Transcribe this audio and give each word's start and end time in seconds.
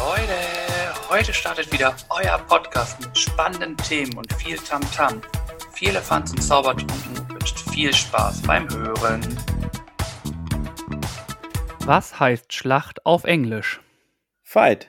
Leute, 0.00 1.10
heute 1.10 1.34
startet 1.34 1.70
wieder 1.74 1.94
euer 2.08 2.38
Podcast 2.38 2.98
mit 3.00 3.18
spannenden 3.18 3.76
Themen 3.76 4.16
und 4.16 4.32
viel 4.32 4.56
Tamtam. 4.56 5.20
-Tam. 5.20 5.74
Viel 5.74 5.90
Elefanz 5.90 6.30
und 6.30 6.42
Zaubertrunken 6.42 7.28
wünscht 7.28 7.58
viel 7.70 7.92
Spaß 7.92 8.40
beim 8.42 8.66
Hören. 8.70 9.20
Was 11.80 12.18
heißt 12.18 12.50
Schlacht 12.54 13.04
auf 13.04 13.24
Englisch? 13.24 13.82
Fight. 14.42 14.88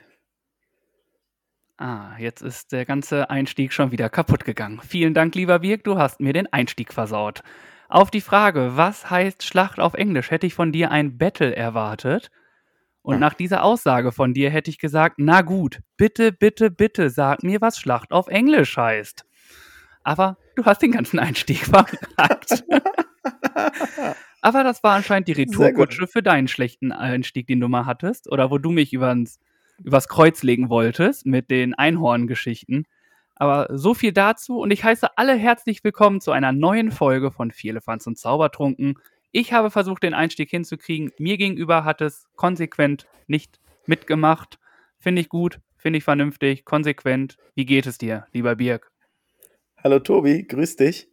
Ah, 1.76 2.16
jetzt 2.18 2.40
ist 2.40 2.72
der 2.72 2.86
ganze 2.86 3.28
Einstieg 3.28 3.74
schon 3.74 3.92
wieder 3.92 4.08
kaputt 4.08 4.46
gegangen. 4.46 4.80
Vielen 4.80 5.12
Dank, 5.12 5.34
lieber 5.34 5.58
Birk, 5.58 5.84
du 5.84 5.98
hast 5.98 6.20
mir 6.20 6.32
den 6.32 6.50
Einstieg 6.54 6.90
versaut. 6.90 7.42
Auf 7.90 8.10
die 8.10 8.22
Frage, 8.22 8.78
was 8.78 9.10
heißt 9.10 9.42
Schlacht 9.42 9.78
auf 9.78 9.92
Englisch, 9.92 10.30
hätte 10.30 10.46
ich 10.46 10.54
von 10.54 10.72
dir 10.72 10.90
ein 10.90 11.18
Battle 11.18 11.54
erwartet. 11.54 12.30
Und 13.02 13.18
nach 13.18 13.34
dieser 13.34 13.64
Aussage 13.64 14.12
von 14.12 14.32
dir 14.32 14.50
hätte 14.50 14.70
ich 14.70 14.78
gesagt, 14.78 15.16
na 15.18 15.42
gut, 15.42 15.80
bitte, 15.96 16.30
bitte, 16.32 16.70
bitte 16.70 17.10
sag 17.10 17.42
mir, 17.42 17.60
was 17.60 17.78
Schlacht 17.78 18.12
auf 18.12 18.28
Englisch 18.28 18.76
heißt. 18.76 19.26
Aber 20.04 20.36
du 20.54 20.64
hast 20.64 20.82
den 20.82 20.92
ganzen 20.92 21.18
Einstieg 21.18 21.58
verragt. 21.66 22.64
Aber 24.40 24.64
das 24.64 24.82
war 24.82 24.94
anscheinend 24.94 25.28
die 25.28 25.32
Retourkutsche 25.32 26.06
für 26.06 26.22
deinen 26.22 26.48
schlechten 26.48 26.92
Einstieg, 26.92 27.46
den 27.46 27.60
du 27.60 27.68
mal 27.68 27.86
hattest. 27.86 28.30
Oder 28.30 28.50
wo 28.50 28.58
du 28.58 28.70
mich 28.70 28.92
übers, 28.92 29.40
übers 29.82 30.08
Kreuz 30.08 30.42
legen 30.42 30.70
wolltest 30.70 31.26
mit 31.26 31.50
den 31.50 31.74
Einhorngeschichten. 31.74 32.86
Aber 33.34 33.66
so 33.76 33.94
viel 33.94 34.12
dazu 34.12 34.60
und 34.60 34.70
ich 34.70 34.84
heiße 34.84 35.16
alle 35.16 35.34
herzlich 35.34 35.82
willkommen 35.82 36.20
zu 36.20 36.30
einer 36.30 36.52
neuen 36.52 36.92
Folge 36.92 37.32
von 37.32 37.50
Vier 37.50 37.72
Elefanz 37.72 38.06
und 38.06 38.16
Zaubertrunken. 38.16 38.94
Ich 39.34 39.54
habe 39.54 39.70
versucht, 39.70 40.02
den 40.02 40.12
Einstieg 40.12 40.50
hinzukriegen. 40.50 41.10
Mir 41.18 41.38
gegenüber 41.38 41.84
hat 41.84 42.02
es 42.02 42.26
konsequent 42.36 43.06
nicht 43.26 43.60
mitgemacht. 43.86 44.58
Finde 44.98 45.22
ich 45.22 45.30
gut, 45.30 45.58
finde 45.78 45.96
ich 45.98 46.04
vernünftig, 46.04 46.66
konsequent. 46.66 47.38
Wie 47.54 47.64
geht 47.64 47.86
es 47.86 47.96
dir, 47.96 48.26
lieber 48.32 48.56
Birg? 48.56 48.92
Hallo 49.82 50.00
Tobi, 50.00 50.46
grüß 50.46 50.76
dich. 50.76 51.08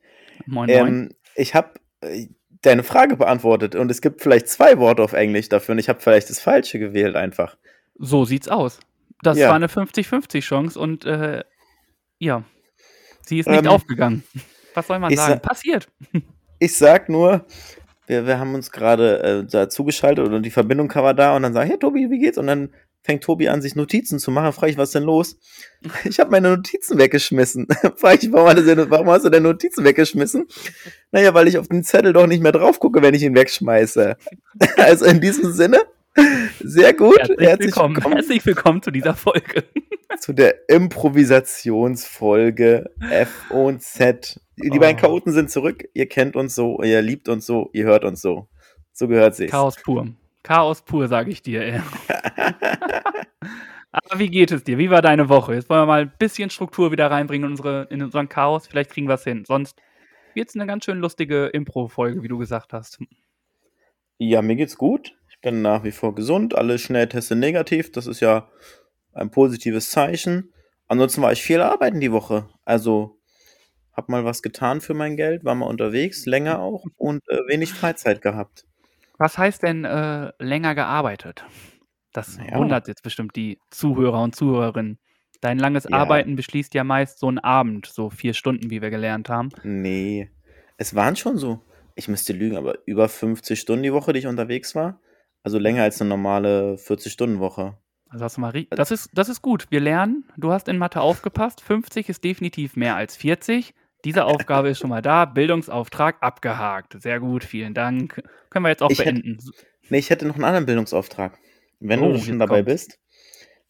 Moin, 0.45 0.69
moin. 0.69 0.87
Ähm, 0.87 1.15
ich 1.35 1.55
habe 1.55 1.79
äh, 2.01 2.27
deine 2.61 2.83
Frage 2.83 3.15
beantwortet 3.15 3.75
und 3.75 3.89
es 3.89 4.01
gibt 4.01 4.21
vielleicht 4.21 4.49
zwei 4.49 4.77
Worte 4.79 5.01
auf 5.01 5.13
Englisch 5.13 5.47
dafür 5.47 5.71
und 5.71 5.79
ich 5.79 5.87
habe 5.87 6.01
vielleicht 6.01 6.29
das 6.29 6.41
Falsche 6.41 6.77
gewählt 6.77 7.15
einfach. 7.15 7.55
So 7.95 8.25
sieht's 8.25 8.49
aus. 8.49 8.81
Das 9.23 9.37
ja. 9.37 9.47
war 9.47 9.55
eine 9.55 9.67
50-50 9.67 10.41
Chance 10.41 10.77
und 10.77 11.05
äh, 11.05 11.45
ja, 12.17 12.43
sie 13.21 13.39
ist 13.39 13.47
nicht 13.47 13.63
ähm, 13.63 13.71
aufgegangen. 13.71 14.23
Was 14.73 14.87
soll 14.87 14.99
man 14.99 15.15
sagen? 15.15 15.33
Sa 15.33 15.39
Passiert. 15.39 15.87
Ich 16.61 16.75
sag 16.75 17.07
nur, 17.07 17.45
wir, 18.09 18.25
wir 18.25 18.39
haben 18.39 18.55
uns 18.55 18.71
gerade 18.71 19.21
äh, 19.21 19.45
da 19.45 19.69
zugeschaltet 19.69 20.27
und 20.27 20.41
die 20.43 20.49
Verbindung 20.49 20.91
war 20.95 21.13
da 21.13 21.35
und 21.35 21.43
dann 21.43 21.53
sage 21.53 21.67
ich, 21.67 21.73
hey 21.73 21.79
Tobi, 21.79 22.09
wie 22.09 22.17
geht's? 22.17 22.39
Und 22.39 22.47
dann 22.47 22.73
fängt 23.03 23.23
Tobi 23.23 23.49
an, 23.49 23.61
sich 23.61 23.75
Notizen 23.75 24.17
zu 24.17 24.31
machen. 24.31 24.51
Frage 24.51 24.71
ich, 24.71 24.79
was 24.79 24.89
ist 24.89 24.95
denn 24.95 25.03
los? 25.03 25.37
Ich 26.03 26.19
habe 26.19 26.31
meine 26.31 26.49
Notizen 26.49 26.97
weggeschmissen. 26.97 27.67
Frage 27.95 28.21
ich, 28.23 28.33
warum, 28.33 28.65
denn, 28.65 28.89
warum, 28.89 29.11
hast 29.11 29.25
du 29.25 29.29
denn 29.29 29.43
Notizen 29.43 29.85
weggeschmissen? 29.85 30.47
Naja, 31.11 31.35
weil 31.35 31.47
ich 31.47 31.59
auf 31.59 31.67
den 31.67 31.83
Zettel 31.83 32.11
doch 32.11 32.25
nicht 32.25 32.41
mehr 32.41 32.51
drauf 32.51 32.79
gucke, 32.79 33.03
wenn 33.03 33.13
ich 33.13 33.21
ihn 33.23 33.35
wegschmeiße. 33.35 34.17
Also 34.75 35.05
in 35.05 35.21
diesem 35.21 35.53
Sinne, 35.53 35.79
sehr 36.59 36.93
gut. 36.93 37.17
Herzlich, 37.19 37.39
Herzlich 37.39 37.67
willkommen. 37.67 37.95
willkommen. 37.95 38.15
Herzlich 38.15 38.45
willkommen 38.45 38.81
zu 38.81 38.91
dieser 38.91 39.13
Folge. 39.13 39.63
Zu 40.19 40.33
der 40.33 40.67
Improvisationsfolge 40.67 42.89
F 43.09 43.29
und 43.51 43.81
Z. 43.83 44.41
Die 44.61 44.71
oh. 44.71 44.79
beiden 44.79 44.99
Chaoten 44.99 45.31
sind 45.31 45.49
zurück. 45.49 45.87
Ihr 45.93 46.07
kennt 46.07 46.35
uns 46.35 46.55
so, 46.55 46.81
ihr 46.81 47.01
liebt 47.01 47.29
uns 47.29 47.45
so, 47.45 47.69
ihr 47.73 47.85
hört 47.85 48.03
uns 48.03 48.21
so. 48.21 48.47
So 48.91 49.07
gehört 49.07 49.35
sich's. 49.35 49.51
Chaos 49.51 49.77
pur. 49.77 50.07
Chaos 50.43 50.81
pur, 50.81 51.07
sage 51.07 51.31
ich 51.31 51.41
dir. 51.41 51.83
Aber 53.91 54.19
wie 54.19 54.29
geht 54.29 54.51
es 54.51 54.63
dir? 54.63 54.77
Wie 54.77 54.89
war 54.89 55.01
deine 55.01 55.29
Woche? 55.29 55.55
Jetzt 55.55 55.69
wollen 55.69 55.81
wir 55.81 55.85
mal 55.85 56.01
ein 56.01 56.13
bisschen 56.19 56.49
Struktur 56.49 56.91
wieder 56.91 57.09
reinbringen 57.09 57.45
in, 57.45 57.51
unsere, 57.51 57.87
in 57.89 58.03
unseren 58.03 58.29
Chaos. 58.29 58.67
Vielleicht 58.67 58.91
kriegen 58.91 59.07
wir 59.07 59.15
es 59.15 59.23
hin. 59.23 59.45
Sonst 59.45 59.81
wird 60.35 60.49
es 60.49 60.55
eine 60.55 60.67
ganz 60.67 60.85
schön 60.85 60.99
lustige 60.99 61.47
Impro-Folge, 61.47 62.21
wie 62.21 62.27
du 62.27 62.37
gesagt 62.37 62.73
hast. 62.73 62.99
Ja, 64.17 64.41
mir 64.41 64.55
geht's 64.55 64.77
gut. 64.77 65.15
Ich 65.29 65.39
bin 65.41 65.61
nach 65.61 65.83
wie 65.83 65.91
vor 65.91 66.13
gesund. 66.13 66.55
Alle 66.55 66.77
Schnellteste 66.77 67.35
negativ. 67.35 67.91
Das 67.91 68.05
ist 68.05 68.19
ja 68.19 68.49
ein 69.13 69.31
positives 69.31 69.89
Zeichen. 69.89 70.53
Ansonsten 70.87 71.21
war 71.21 71.31
ich 71.31 71.41
viel 71.41 71.61
arbeiten 71.61 71.99
die 71.99 72.11
Woche. 72.11 72.49
Also 72.65 73.18
hab 73.93 74.09
mal 74.09 74.25
was 74.25 74.41
getan 74.41 74.81
für 74.81 74.93
mein 74.93 75.17
Geld, 75.17 75.43
war 75.43 75.55
mal 75.55 75.65
unterwegs, 75.65 76.25
länger 76.25 76.59
auch 76.59 76.85
und 76.95 77.27
äh, 77.29 77.39
wenig 77.47 77.73
Freizeit 77.73 78.21
gehabt. 78.21 78.65
Was 79.17 79.37
heißt 79.37 79.63
denn 79.63 79.83
äh, 79.83 80.31
länger 80.39 80.75
gearbeitet? 80.75 81.45
Das 82.13 82.37
naja. 82.37 82.57
wundert 82.57 82.87
jetzt 82.87 83.03
bestimmt 83.03 83.35
die 83.35 83.59
Zuhörer 83.69 84.23
und 84.23 84.35
Zuhörerinnen. 84.35 84.97
Dein 85.41 85.59
langes 85.59 85.85
ja. 85.85 85.97
Arbeiten 85.97 86.35
beschließt 86.35 86.73
ja 86.73 86.83
meist 86.83 87.19
so 87.19 87.27
einen 87.27 87.39
Abend, 87.39 87.85
so 87.85 88.09
vier 88.09 88.33
Stunden, 88.33 88.69
wie 88.69 88.81
wir 88.81 88.89
gelernt 88.89 89.29
haben. 89.29 89.49
Nee, 89.63 90.29
es 90.77 90.95
waren 90.95 91.15
schon 91.15 91.37
so, 91.37 91.61
ich 91.95 92.07
müsste 92.07 92.33
lügen, 92.33 92.57
aber 92.57 92.79
über 92.85 93.07
50 93.09 93.59
Stunden 93.59 93.83
die 93.83 93.93
Woche, 93.93 94.13
die 94.13 94.19
ich 94.19 94.27
unterwegs 94.27 94.75
war. 94.75 94.99
Also 95.43 95.59
länger 95.59 95.83
als 95.83 96.01
eine 96.01 96.09
normale 96.09 96.75
40-Stunden-Woche. 96.75 97.77
Also 98.09 98.25
hast 98.25 98.37
du 98.37 98.41
mal, 98.41 98.65
das 98.71 98.91
ist, 98.91 99.11
das 99.13 99.29
ist 99.29 99.41
gut. 99.41 99.67
Wir 99.69 99.79
lernen, 99.79 100.25
du 100.35 100.51
hast 100.51 100.67
in 100.67 100.77
Mathe 100.77 100.99
aufgepasst. 100.99 101.61
50 101.61 102.09
ist 102.09 102.23
definitiv 102.23 102.75
mehr 102.75 102.95
als 102.95 103.15
40. 103.15 103.73
Diese 104.05 104.25
Aufgabe 104.25 104.69
ist 104.69 104.79
schon 104.79 104.89
mal 104.89 105.01
da. 105.01 105.25
Bildungsauftrag 105.25 106.17
abgehakt. 106.21 107.01
Sehr 107.01 107.19
gut, 107.19 107.43
vielen 107.43 107.73
Dank. 107.73 108.21
Können 108.49 108.65
wir 108.65 108.69
jetzt 108.69 108.81
auch 108.81 108.89
ich 108.89 108.99
beenden. 108.99 109.39
Hätte, 109.39 109.67
nee, 109.89 109.97
ich 109.97 110.09
hätte 110.09 110.25
noch 110.25 110.35
einen 110.35 110.45
anderen 110.45 110.65
Bildungsauftrag. 110.65 111.37
Wenn 111.79 112.01
oh, 112.01 112.13
du 112.13 112.19
schon 112.19 112.39
dabei 112.39 112.57
kommt. 112.57 112.67
bist, 112.67 112.99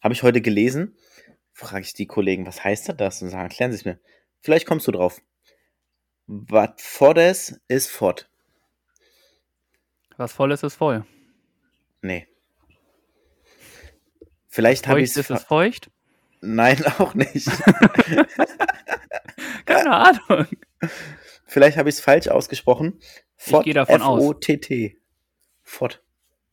habe 0.00 0.14
ich 0.14 0.22
heute 0.22 0.40
gelesen, 0.40 0.96
frage 1.52 1.82
ich 1.82 1.94
die 1.94 2.06
Kollegen, 2.06 2.46
was 2.46 2.62
heißt 2.62 2.94
das? 2.96 3.22
Und 3.22 3.30
sagen, 3.30 3.42
erklären 3.42 3.72
Sie 3.72 3.78
es 3.78 3.84
mir. 3.84 3.98
Vielleicht 4.40 4.66
kommst 4.66 4.86
du 4.86 4.92
drauf. 4.92 5.20
Was 6.26 6.70
vor 6.78 7.16
ist, 7.16 7.60
ist 7.66 7.88
fort. 7.88 8.30
Was 10.16 10.32
voll 10.32 10.52
ist, 10.52 10.62
ist 10.62 10.76
voll. 10.76 11.04
Nee. 12.02 12.28
Vielleicht 14.48 14.86
habe 14.86 15.00
ich 15.00 15.10
es. 15.10 15.16
Ist 15.16 15.30
es 15.30 15.44
feucht? 15.44 15.90
Nein, 16.40 16.84
auch 16.98 17.14
nicht. 17.14 17.48
Keine 19.64 19.90
Ahnung. 19.90 20.46
Vielleicht 21.46 21.76
habe 21.76 21.88
ich 21.88 21.96
es 21.96 22.00
falsch 22.00 22.28
ausgesprochen. 22.28 23.00
Fort, 23.36 23.62
ich 23.62 23.64
gehe 23.64 23.74
davon 23.74 24.02
aus. 24.02 24.22
F-O-T-T. 24.22 24.98
Fort. 25.62 26.02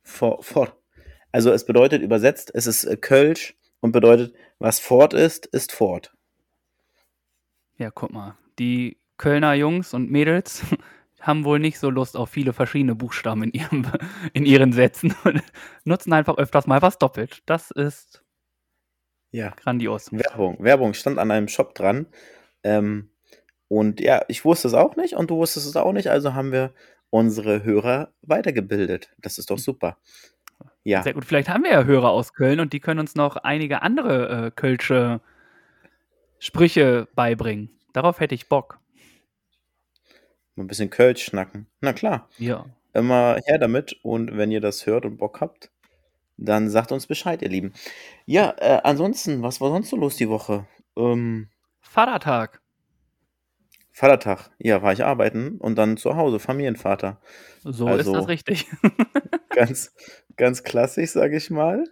Fort. 0.03 0.45
Fort. 0.45 0.77
Also 1.31 1.51
es 1.51 1.65
bedeutet 1.65 2.01
übersetzt, 2.01 2.51
es 2.53 2.65
ist 2.65 2.83
äh, 2.85 2.97
Kölsch 2.97 3.55
und 3.79 3.91
bedeutet, 3.91 4.33
was 4.59 4.79
fort 4.79 5.13
ist, 5.13 5.45
ist 5.45 5.71
fort. 5.71 6.13
Ja, 7.77 7.91
guck 7.91 8.11
mal. 8.11 8.37
Die 8.57 8.97
Kölner 9.17 9.53
Jungs 9.53 9.93
und 9.93 10.09
Mädels 10.09 10.63
haben 11.21 11.45
wohl 11.45 11.59
nicht 11.59 11.79
so 11.79 11.89
Lust 11.89 12.15
auf 12.15 12.29
viele 12.29 12.53
verschiedene 12.53 12.95
Buchstaben 12.95 13.43
in, 13.43 13.51
ihrem, 13.51 13.91
in 14.33 14.45
ihren 14.45 14.71
Sätzen 14.71 15.15
und 15.23 15.43
nutzen 15.83 16.13
einfach 16.13 16.37
öfters 16.37 16.67
mal 16.67 16.81
was 16.81 16.97
doppelt. 16.97 17.43
Das 17.45 17.71
ist 17.71 18.23
ja. 19.31 19.49
grandios. 19.51 20.11
Werbung. 20.11 20.57
Werbung 20.59 20.93
stand 20.93 21.19
an 21.19 21.31
einem 21.31 21.47
Shop 21.47 21.75
dran. 21.75 22.07
Ähm, 22.63 23.09
und 23.67 23.99
ja, 23.99 24.23
ich 24.27 24.45
wusste 24.45 24.67
es 24.67 24.73
auch 24.73 24.95
nicht 24.95 25.15
und 25.15 25.29
du 25.29 25.37
wusstest 25.37 25.67
es 25.67 25.75
auch 25.75 25.91
nicht, 25.91 26.09
also 26.09 26.33
haben 26.33 26.51
wir 26.51 26.73
unsere 27.09 27.63
Hörer 27.63 28.13
weitergebildet. 28.21 29.09
Das 29.17 29.37
ist 29.37 29.49
doch 29.49 29.59
super. 29.59 29.97
Ja. 30.83 31.03
Sehr 31.03 31.13
gut. 31.13 31.25
Vielleicht 31.25 31.49
haben 31.49 31.63
wir 31.63 31.71
ja 31.71 31.83
Hörer 31.83 32.09
aus 32.09 32.33
Köln 32.33 32.59
und 32.59 32.73
die 32.73 32.79
können 32.79 32.99
uns 32.99 33.15
noch 33.15 33.35
einige 33.35 33.81
andere 33.81 34.47
äh, 34.47 34.51
Kölsche 34.51 35.21
Sprüche 36.39 37.07
beibringen. 37.15 37.69
Darauf 37.93 38.19
hätte 38.19 38.35
ich 38.35 38.47
Bock. 38.47 38.79
Mal 40.55 40.63
ein 40.63 40.67
bisschen 40.67 40.89
Kölsch 40.89 41.23
schnacken. 41.23 41.67
Na 41.81 41.93
klar. 41.93 42.29
Ja. 42.37 42.65
Immer 42.93 43.37
her 43.45 43.57
damit 43.57 43.99
und 44.03 44.37
wenn 44.37 44.51
ihr 44.51 44.61
das 44.61 44.85
hört 44.85 45.05
und 45.05 45.17
Bock 45.17 45.41
habt, 45.41 45.71
dann 46.37 46.69
sagt 46.69 46.91
uns 46.91 47.07
Bescheid, 47.07 47.41
ihr 47.41 47.49
Lieben. 47.49 47.73
Ja, 48.25 48.55
äh, 48.57 48.81
ansonsten, 48.83 49.41
was 49.41 49.59
war 49.59 49.69
sonst 49.69 49.89
so 49.89 49.97
los 49.97 50.15
die 50.15 50.29
Woche? 50.29 50.67
Ähm, 50.95 51.49
Vatertag. 51.97 52.61
Vatertag, 53.91 54.51
ja, 54.59 54.83
war 54.83 54.93
ich 54.93 55.03
arbeiten 55.03 55.57
und 55.57 55.79
dann 55.79 55.97
zu 55.97 56.15
Hause, 56.15 56.37
Familienvater. 56.37 57.19
So 57.63 57.87
also, 57.87 58.11
ist 58.11 58.19
das 58.19 58.27
richtig. 58.27 58.67
ganz, 59.49 59.95
ganz 60.35 60.61
klassisch, 60.61 61.09
sage 61.09 61.37
ich 61.37 61.49
mal. 61.49 61.85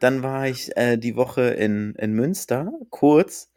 Dann 0.00 0.22
war 0.22 0.46
ich 0.48 0.76
äh, 0.76 0.98
die 0.98 1.16
Woche 1.16 1.44
in, 1.44 1.94
in 1.94 2.12
Münster, 2.12 2.70
kurz, 2.90 3.50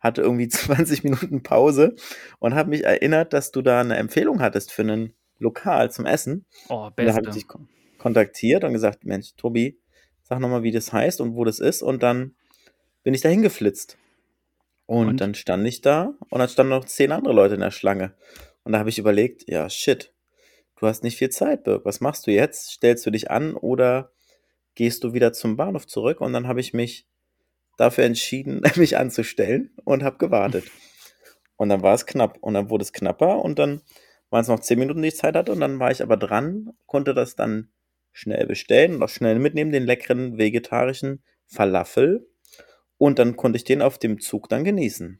hatte 0.00 0.22
irgendwie 0.22 0.48
20 0.48 1.04
Minuten 1.04 1.42
Pause 1.42 1.94
und 2.38 2.54
habe 2.54 2.70
mich 2.70 2.84
erinnert, 2.84 3.34
dass 3.34 3.52
du 3.52 3.60
da 3.60 3.82
eine 3.82 3.96
Empfehlung 3.96 4.40
hattest 4.40 4.72
für 4.72 4.80
ein 4.80 5.12
Lokal 5.38 5.90
zum 5.90 6.06
Essen. 6.06 6.46
Oh, 6.70 6.88
beste. 6.88 7.12
da 7.12 7.16
habe 7.18 7.28
ich 7.28 7.34
dich 7.34 7.46
kontaktiert 7.98 8.64
und 8.64 8.72
gesagt, 8.72 9.04
Mensch, 9.04 9.34
Tobi, 9.36 9.78
sag 10.22 10.40
nochmal, 10.40 10.62
wie 10.62 10.72
das 10.72 10.90
heißt 10.90 11.20
und 11.20 11.34
wo 11.34 11.44
das 11.44 11.58
ist. 11.58 11.82
Und 11.82 12.02
dann 12.02 12.34
bin 13.02 13.12
ich 13.12 13.20
da 13.20 13.28
hingeflitzt. 13.28 13.98
Und, 14.86 15.08
und, 15.08 15.20
dann 15.20 15.34
stand 15.34 15.66
ich 15.66 15.80
da 15.80 16.14
und 16.28 16.38
dann 16.38 16.48
standen 16.48 16.70
noch 16.70 16.84
zehn 16.84 17.12
andere 17.12 17.34
Leute 17.34 17.54
in 17.54 17.60
der 17.60 17.70
Schlange. 17.70 18.14
Und 18.64 18.72
da 18.72 18.78
habe 18.78 18.90
ich 18.90 18.98
überlegt, 18.98 19.48
ja, 19.48 19.68
shit, 19.70 20.12
du 20.76 20.86
hast 20.86 21.02
nicht 21.02 21.16
viel 21.16 21.30
Zeit, 21.30 21.64
Birk. 21.64 21.84
Was 21.84 22.00
machst 22.00 22.26
du 22.26 22.30
jetzt? 22.30 22.70
Stellst 22.70 23.06
du 23.06 23.10
dich 23.10 23.30
an 23.30 23.54
oder 23.54 24.12
gehst 24.74 25.04
du 25.04 25.12
wieder 25.12 25.32
zum 25.32 25.56
Bahnhof 25.56 25.86
zurück 25.86 26.20
und 26.20 26.32
dann 26.32 26.48
habe 26.48 26.60
ich 26.60 26.72
mich 26.72 27.06
dafür 27.76 28.04
entschieden, 28.04 28.62
mich 28.76 28.96
anzustellen 28.96 29.70
und 29.84 30.02
habe 30.02 30.18
gewartet. 30.18 30.64
Und 31.56 31.68
dann 31.68 31.82
war 31.82 31.94
es 31.94 32.06
knapp 32.06 32.38
und 32.40 32.54
dann 32.54 32.70
wurde 32.70 32.82
es 32.82 32.92
knapper 32.92 33.44
und 33.44 33.58
dann 33.58 33.82
waren 34.30 34.42
es 34.42 34.48
noch 34.48 34.60
zehn 34.60 34.78
Minuten, 34.78 35.02
die 35.02 35.08
ich 35.08 35.16
Zeit 35.16 35.36
hatte 35.36 35.52
und 35.52 35.60
dann 35.60 35.78
war 35.78 35.90
ich 35.90 36.02
aber 36.02 36.16
dran, 36.16 36.70
konnte 36.86 37.14
das 37.14 37.36
dann 37.36 37.70
schnell 38.12 38.46
bestellen 38.46 38.96
und 38.96 39.02
auch 39.02 39.08
schnell 39.08 39.38
mitnehmen, 39.38 39.72
den 39.72 39.84
leckeren 39.84 40.38
vegetarischen 40.38 41.22
Falafel 41.46 42.26
und 43.02 43.18
dann 43.18 43.34
konnte 43.34 43.56
ich 43.56 43.64
den 43.64 43.82
auf 43.82 43.98
dem 43.98 44.20
Zug 44.20 44.48
dann 44.48 44.62
genießen. 44.62 45.18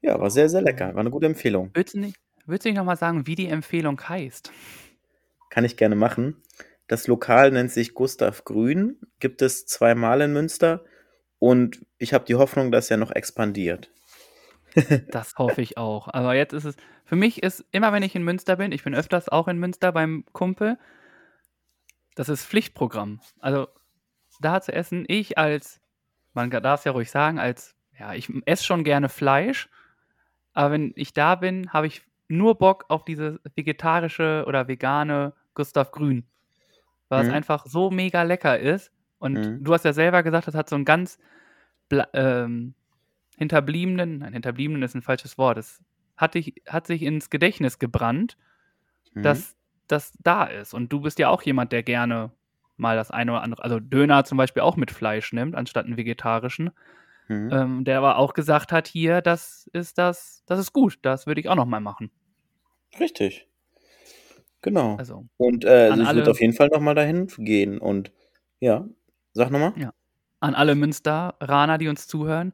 Ja, 0.00 0.18
war 0.18 0.30
sehr, 0.30 0.48
sehr 0.48 0.62
lecker. 0.62 0.94
War 0.94 1.00
eine 1.00 1.10
gute 1.10 1.26
Empfehlung. 1.26 1.68
Würdest 1.74 1.94
du 1.94 2.00
nicht, 2.00 2.16
würdest 2.46 2.64
du 2.64 2.70
nicht 2.70 2.78
nochmal 2.78 2.96
sagen, 2.96 3.26
wie 3.26 3.34
die 3.34 3.48
Empfehlung 3.48 4.00
heißt? 4.08 4.50
Kann 5.50 5.66
ich 5.66 5.76
gerne 5.76 5.96
machen. 5.96 6.42
Das 6.86 7.08
Lokal 7.08 7.50
nennt 7.50 7.72
sich 7.72 7.92
Gustav 7.92 8.46
Grün, 8.46 8.96
gibt 9.18 9.42
es 9.42 9.66
zweimal 9.66 10.22
in 10.22 10.32
Münster 10.32 10.82
und 11.38 11.84
ich 11.98 12.14
habe 12.14 12.24
die 12.24 12.36
Hoffnung, 12.36 12.72
dass 12.72 12.90
er 12.90 12.96
noch 12.96 13.10
expandiert. 13.10 13.90
Das 15.10 15.34
hoffe 15.36 15.60
ich 15.60 15.76
auch. 15.76 16.08
Aber 16.08 16.34
jetzt 16.34 16.54
ist 16.54 16.64
es, 16.64 16.76
für 17.04 17.16
mich 17.16 17.42
ist 17.42 17.66
immer, 17.70 17.92
wenn 17.92 18.02
ich 18.02 18.14
in 18.14 18.24
Münster 18.24 18.56
bin, 18.56 18.72
ich 18.72 18.82
bin 18.82 18.94
öfters 18.94 19.28
auch 19.28 19.46
in 19.46 19.58
Münster 19.58 19.92
beim 19.92 20.24
Kumpel, 20.32 20.78
das 22.14 22.30
ist 22.30 22.46
Pflichtprogramm. 22.46 23.20
Also 23.40 23.68
da 24.40 24.62
zu 24.62 24.72
essen, 24.72 25.04
ich 25.06 25.36
als, 25.36 25.82
man 26.34 26.50
darf 26.50 26.80
es 26.80 26.84
ja 26.84 26.92
ruhig 26.92 27.10
sagen, 27.10 27.38
als, 27.38 27.76
ja, 27.98 28.14
ich 28.14 28.30
esse 28.46 28.64
schon 28.64 28.84
gerne 28.84 29.08
Fleisch, 29.08 29.68
aber 30.52 30.72
wenn 30.72 30.92
ich 30.96 31.12
da 31.12 31.34
bin, 31.34 31.72
habe 31.72 31.86
ich 31.86 32.02
nur 32.28 32.56
Bock 32.58 32.84
auf 32.88 33.04
diese 33.04 33.40
vegetarische 33.56 34.44
oder 34.46 34.68
vegane 34.68 35.32
Gustav 35.54 35.90
Grün. 35.90 36.26
Weil 37.08 37.24
Mhm. 37.24 37.28
es 37.30 37.34
einfach 37.34 37.66
so 37.66 37.90
mega 37.90 38.22
lecker 38.22 38.58
ist. 38.58 38.92
Und 39.18 39.34
Mhm. 39.36 39.64
du 39.64 39.72
hast 39.72 39.84
ja 39.84 39.92
selber 39.92 40.22
gesagt, 40.22 40.46
das 40.46 40.54
hat 40.54 40.68
so 40.68 40.76
einen 40.76 40.84
ganz 40.84 41.18
ähm, 42.14 42.74
hinterbliebenen, 43.36 44.18
nein, 44.18 44.32
hinterbliebenen 44.32 44.82
ist 44.82 44.94
ein 44.94 45.02
falsches 45.02 45.38
Wort. 45.38 45.58
Es 45.58 45.82
hat, 46.16 46.34
dich, 46.34 46.54
hat 46.68 46.86
sich 46.86 47.02
ins 47.02 47.30
Gedächtnis 47.30 47.78
gebrannt, 47.78 48.36
Mhm. 49.14 49.22
dass 49.22 49.56
das 49.88 50.12
da 50.20 50.44
ist. 50.44 50.72
Und 50.72 50.92
du 50.92 51.00
bist 51.00 51.18
ja 51.18 51.28
auch 51.28 51.42
jemand, 51.42 51.72
der 51.72 51.82
gerne 51.82 52.30
mal 52.80 52.96
das 52.96 53.10
eine 53.10 53.32
oder 53.32 53.42
andere, 53.42 53.62
also 53.62 53.78
Döner 53.78 54.24
zum 54.24 54.38
Beispiel 54.38 54.62
auch 54.62 54.76
mit 54.76 54.90
Fleisch 54.90 55.32
nimmt, 55.32 55.54
anstatt 55.54 55.86
einen 55.86 55.96
vegetarischen. 55.96 56.70
Mhm. 57.28 57.50
Ähm, 57.52 57.84
der 57.84 57.98
aber 57.98 58.16
auch 58.16 58.34
gesagt 58.34 58.72
hat, 58.72 58.88
hier, 58.88 59.20
das 59.20 59.70
ist 59.72 59.98
das, 59.98 60.42
das 60.46 60.58
ist 60.58 60.72
gut, 60.72 60.98
das 61.02 61.28
würde 61.28 61.40
ich 61.40 61.48
auch 61.48 61.54
nochmal 61.54 61.80
machen. 61.80 62.10
Richtig. 62.98 63.46
Genau. 64.62 64.96
Also, 64.96 65.26
Und 65.36 65.64
äh, 65.64 65.88
also 65.90 66.02
ich 66.02 66.12
würde 66.12 66.30
auf 66.30 66.40
jeden 66.40 66.52
Fall 66.54 66.68
nochmal 66.68 66.94
dahin 66.96 67.28
gehen. 67.38 67.78
Und 67.78 68.12
ja, 68.58 68.84
sag 69.32 69.50
nochmal. 69.50 69.72
Ja. 69.76 69.92
an 70.40 70.54
alle 70.54 70.74
Münsteraner, 70.74 71.78
die 71.78 71.88
uns 71.88 72.08
zuhören, 72.08 72.52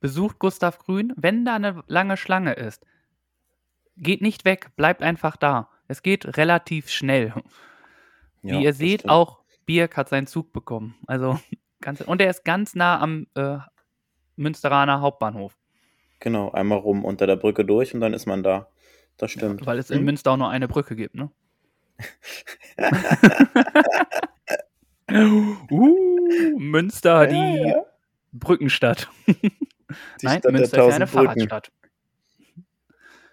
besucht 0.00 0.38
Gustav 0.38 0.78
Grün, 0.78 1.12
wenn 1.16 1.44
da 1.44 1.54
eine 1.56 1.82
lange 1.86 2.16
Schlange 2.16 2.54
ist. 2.54 2.84
Geht 3.96 4.22
nicht 4.22 4.44
weg, 4.44 4.70
bleibt 4.76 5.02
einfach 5.02 5.36
da. 5.36 5.68
Es 5.86 6.02
geht 6.02 6.36
relativ 6.38 6.88
schnell. 6.88 7.34
Ja, 8.42 8.58
Wie 8.58 8.64
ihr 8.64 8.70
das 8.70 8.78
seht, 8.78 9.00
stimmt. 9.00 9.12
auch 9.12 9.43
Birk 9.66 9.96
hat 9.96 10.08
seinen 10.08 10.26
Zug 10.26 10.52
bekommen. 10.52 10.94
Also 11.06 11.38
ganz, 11.80 12.00
und 12.00 12.20
er 12.20 12.30
ist 12.30 12.44
ganz 12.44 12.74
nah 12.74 13.00
am 13.00 13.26
äh, 13.34 13.58
Münsteraner 14.36 15.00
Hauptbahnhof, 15.00 15.56
Genau, 16.20 16.50
einmal 16.52 16.78
rum 16.78 17.04
unter 17.04 17.26
der 17.26 17.36
Brücke 17.36 17.64
durch 17.64 17.94
und 17.94 18.00
dann 18.00 18.14
ist 18.14 18.26
man 18.26 18.42
da. 18.42 18.68
Das 19.16 19.30
stimmt. 19.30 19.64
weil 19.66 19.78
es 19.78 19.90
in 19.90 19.98
Hm? 19.98 20.04
Münster 20.06 20.32
auch 20.32 20.36
nur 20.36 20.48
eine 20.50 20.68
Brücke 20.68 20.96
gibt, 20.96 21.14
ne? 21.14 21.30
uh, 25.10 26.56
Münster, 26.58 27.26
die 27.26 27.34
Ja, 27.36 27.66
ja. 27.68 27.84
Brückenstadt. 28.32 29.08
Die 29.26 29.34
Nein, 30.22 30.38
Stadt 30.40 30.52
Münster 30.52 30.78
ist 30.82 30.88
ja 30.88 30.94
eine 30.96 31.06
Brücken. 31.06 31.48
Fahrradstadt. 31.48 31.72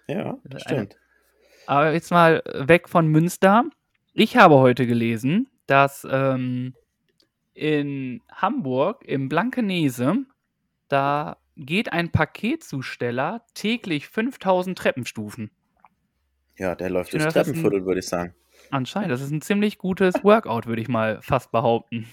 Ja, 0.06 0.38
das 0.44 0.66
Eine- 0.66 0.76
stimmt. 0.76 0.96
Aber 1.66 1.92
jetzt 1.92 2.10
mal 2.10 2.42
weg 2.54 2.88
von 2.88 3.06
Münster. 3.08 3.64
Ich 4.14 4.36
habe 4.36 4.56
heute 4.56 4.86
gelesen, 4.86 5.48
dass 5.72 6.06
ähm, 6.10 6.74
in 7.54 8.20
Hamburg 8.30 9.04
im 9.06 9.30
Blankenese, 9.30 10.26
da 10.88 11.38
geht 11.56 11.94
ein 11.94 12.12
Paketzusteller 12.12 13.46
täglich 13.54 14.06
5000 14.06 14.76
Treppenstufen. 14.76 15.50
Ja, 16.58 16.74
der 16.74 16.90
läuft 16.90 17.14
durchs 17.14 17.32
Treppenviertel, 17.32 17.86
würde 17.86 18.00
ich 18.00 18.06
sagen. 18.06 18.34
Anscheinend, 18.70 19.12
das 19.12 19.22
ist 19.22 19.30
ein 19.30 19.40
ziemlich 19.40 19.78
gutes 19.78 20.22
Workout, 20.22 20.66
würde 20.66 20.82
ich 20.82 20.88
mal 20.88 21.22
fast 21.22 21.50
behaupten. 21.50 22.06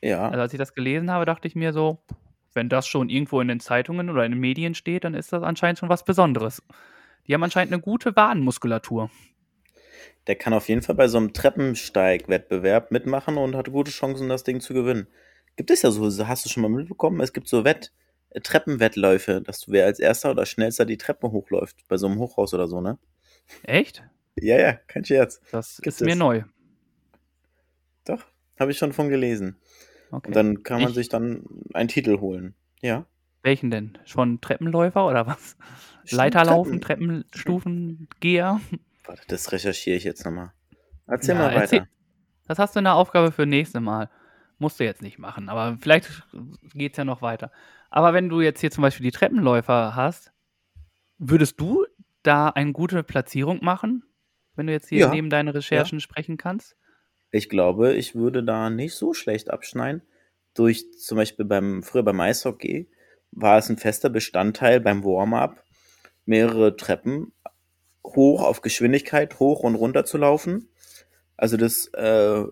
Ja, 0.00 0.28
Also 0.28 0.40
als 0.40 0.52
ich 0.52 0.58
das 0.58 0.72
gelesen 0.72 1.10
habe, 1.10 1.24
dachte 1.24 1.48
ich 1.48 1.56
mir 1.56 1.72
so, 1.72 1.98
wenn 2.54 2.68
das 2.68 2.86
schon 2.86 3.08
irgendwo 3.08 3.40
in 3.40 3.48
den 3.48 3.58
Zeitungen 3.58 4.08
oder 4.08 4.24
in 4.24 4.30
den 4.30 4.40
Medien 4.40 4.76
steht, 4.76 5.02
dann 5.02 5.14
ist 5.14 5.32
das 5.32 5.42
anscheinend 5.42 5.80
schon 5.80 5.88
was 5.88 6.04
Besonderes. 6.04 6.62
Die 7.26 7.34
haben 7.34 7.42
anscheinend 7.42 7.72
eine 7.72 7.82
gute 7.82 8.14
Wadenmuskulatur. 8.14 9.10
Der 10.28 10.36
kann 10.36 10.52
auf 10.52 10.68
jeden 10.68 10.82
Fall 10.82 10.94
bei 10.94 11.08
so 11.08 11.18
einem 11.18 11.32
Treppensteig-Wettbewerb 11.32 12.90
mitmachen 12.92 13.36
und 13.38 13.56
hat 13.56 13.70
gute 13.72 13.90
Chancen, 13.90 14.28
das 14.28 14.44
Ding 14.44 14.60
zu 14.60 14.74
gewinnen. 14.74 15.08
Gibt 15.56 15.70
es 15.70 15.82
ja 15.82 15.90
so, 15.90 16.04
hast 16.28 16.44
du 16.44 16.48
schon 16.50 16.62
mal 16.62 16.68
mitbekommen? 16.68 17.20
Es 17.20 17.32
gibt 17.32 17.48
so 17.48 17.64
Wett, 17.64 17.92
äh, 18.30 18.40
Treppenwettläufe, 18.40 19.40
dass 19.42 19.60
du 19.60 19.72
wer 19.72 19.86
als 19.86 19.98
erster 19.98 20.30
oder 20.30 20.46
schnellster 20.46 20.84
die 20.84 20.98
Treppe 20.98 21.32
hochläuft, 21.32 21.88
bei 21.88 21.96
so 21.96 22.06
einem 22.06 22.18
Hochhaus 22.20 22.54
oder 22.54 22.68
so, 22.68 22.80
ne? 22.80 22.98
Echt? 23.64 24.04
Ja, 24.40 24.58
ja, 24.60 24.72
kein 24.74 25.04
Scherz. 25.04 25.40
Das 25.50 25.76
Gibt 25.82 25.86
ist 25.88 26.00
mir 26.02 26.14
neu. 26.14 26.44
Doch, 28.04 28.24
habe 28.60 28.70
ich 28.70 28.78
schon 28.78 28.92
von 28.92 29.08
gelesen. 29.08 29.56
Okay. 30.10 30.28
Und 30.28 30.36
dann 30.36 30.62
kann 30.62 30.80
man 30.80 30.90
Ich- 30.90 30.94
sich 30.94 31.08
dann 31.08 31.44
einen 31.74 31.88
Titel 31.88 32.20
holen. 32.20 32.54
Ja. 32.80 33.06
Welchen 33.42 33.70
denn? 33.70 33.98
Schon 34.04 34.40
Treppenläufer 34.40 35.06
oder 35.06 35.26
was? 35.26 35.56
Stimmt, 36.04 36.12
Leiterlaufen, 36.18 36.80
Treppen. 36.80 37.08
Treppenstufen, 37.08 38.08
Geher? 38.20 38.60
Warte, 39.08 39.22
das 39.26 39.50
recherchiere 39.50 39.96
ich 39.96 40.04
jetzt 40.04 40.24
nochmal. 40.24 40.52
Erzähl 41.08 41.34
Ja, 41.34 41.40
mal 41.42 41.48
weiter. 41.50 41.60
erzähl- 41.62 41.88
Das 42.46 42.58
hast 42.58 42.74
du 42.76 42.78
in 42.80 42.84
der 42.84 42.94
Aufgabe 42.94 43.32
für 43.32 43.46
nächste 43.46 43.80
Mal. 43.80 44.08
Musst 44.58 44.78
du 44.80 44.84
jetzt 44.84 45.02
nicht 45.02 45.18
machen, 45.18 45.48
aber 45.48 45.76
vielleicht 45.80 46.24
geht 46.74 46.92
es 46.92 46.98
ja 46.98 47.04
noch 47.04 47.22
weiter. 47.22 47.50
Aber 47.90 48.12
wenn 48.12 48.28
du 48.28 48.40
jetzt 48.40 48.60
hier 48.60 48.70
zum 48.70 48.82
Beispiel 48.82 49.04
die 49.04 49.12
Treppenläufer 49.12 49.94
hast, 49.96 50.32
würdest 51.18 51.60
du 51.60 51.84
da 52.22 52.48
eine 52.48 52.72
gute 52.72 53.02
Platzierung 53.02 53.64
machen, 53.64 54.02
wenn 54.56 54.66
du 54.66 54.72
jetzt 54.72 54.88
hier 54.88 54.98
Ja. 55.00 55.10
neben 55.10 55.30
deinen 55.30 55.48
Recherchen 55.48 56.00
sprechen 56.00 56.36
kannst? 56.36 56.76
Ich 57.30 57.48
glaube, 57.48 57.94
ich 57.94 58.14
würde 58.14 58.42
da 58.42 58.68
nicht 58.70 58.94
so 58.94 59.14
schlecht 59.14 59.50
abschneiden. 59.50 60.02
Durch 60.54 60.90
zum 60.98 61.16
Beispiel 61.16 61.44
beim, 61.44 61.82
früher 61.82 62.02
beim 62.02 62.20
Eishockey 62.20 62.90
war 63.30 63.58
es 63.58 63.68
ein 63.68 63.76
fester 63.76 64.10
Bestandteil 64.10 64.80
beim 64.80 65.04
Warm-up, 65.04 65.62
mehrere 66.24 66.76
Treppen 66.76 67.32
hoch 68.16 68.42
auf 68.42 68.60
Geschwindigkeit, 68.62 69.38
hoch 69.38 69.60
und 69.60 69.74
runter 69.74 70.04
zu 70.04 70.18
laufen. 70.18 70.68
Also 71.36 71.56
das, 71.56 71.86
äh, 71.94 72.42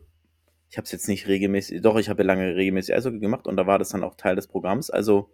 ich 0.68 0.76
habe 0.76 0.84
es 0.84 0.92
jetzt 0.92 1.08
nicht 1.08 1.26
regelmäßig, 1.26 1.82
doch, 1.82 1.96
ich 1.96 2.08
habe 2.08 2.22
ja 2.22 2.26
lange 2.26 2.54
regelmäßig 2.56 2.94
Eishockey 2.94 3.18
gemacht 3.18 3.46
und 3.46 3.56
da 3.56 3.66
war 3.66 3.78
das 3.78 3.90
dann 3.90 4.04
auch 4.04 4.14
Teil 4.14 4.36
des 4.36 4.46
Programms. 4.46 4.90
Also 4.90 5.30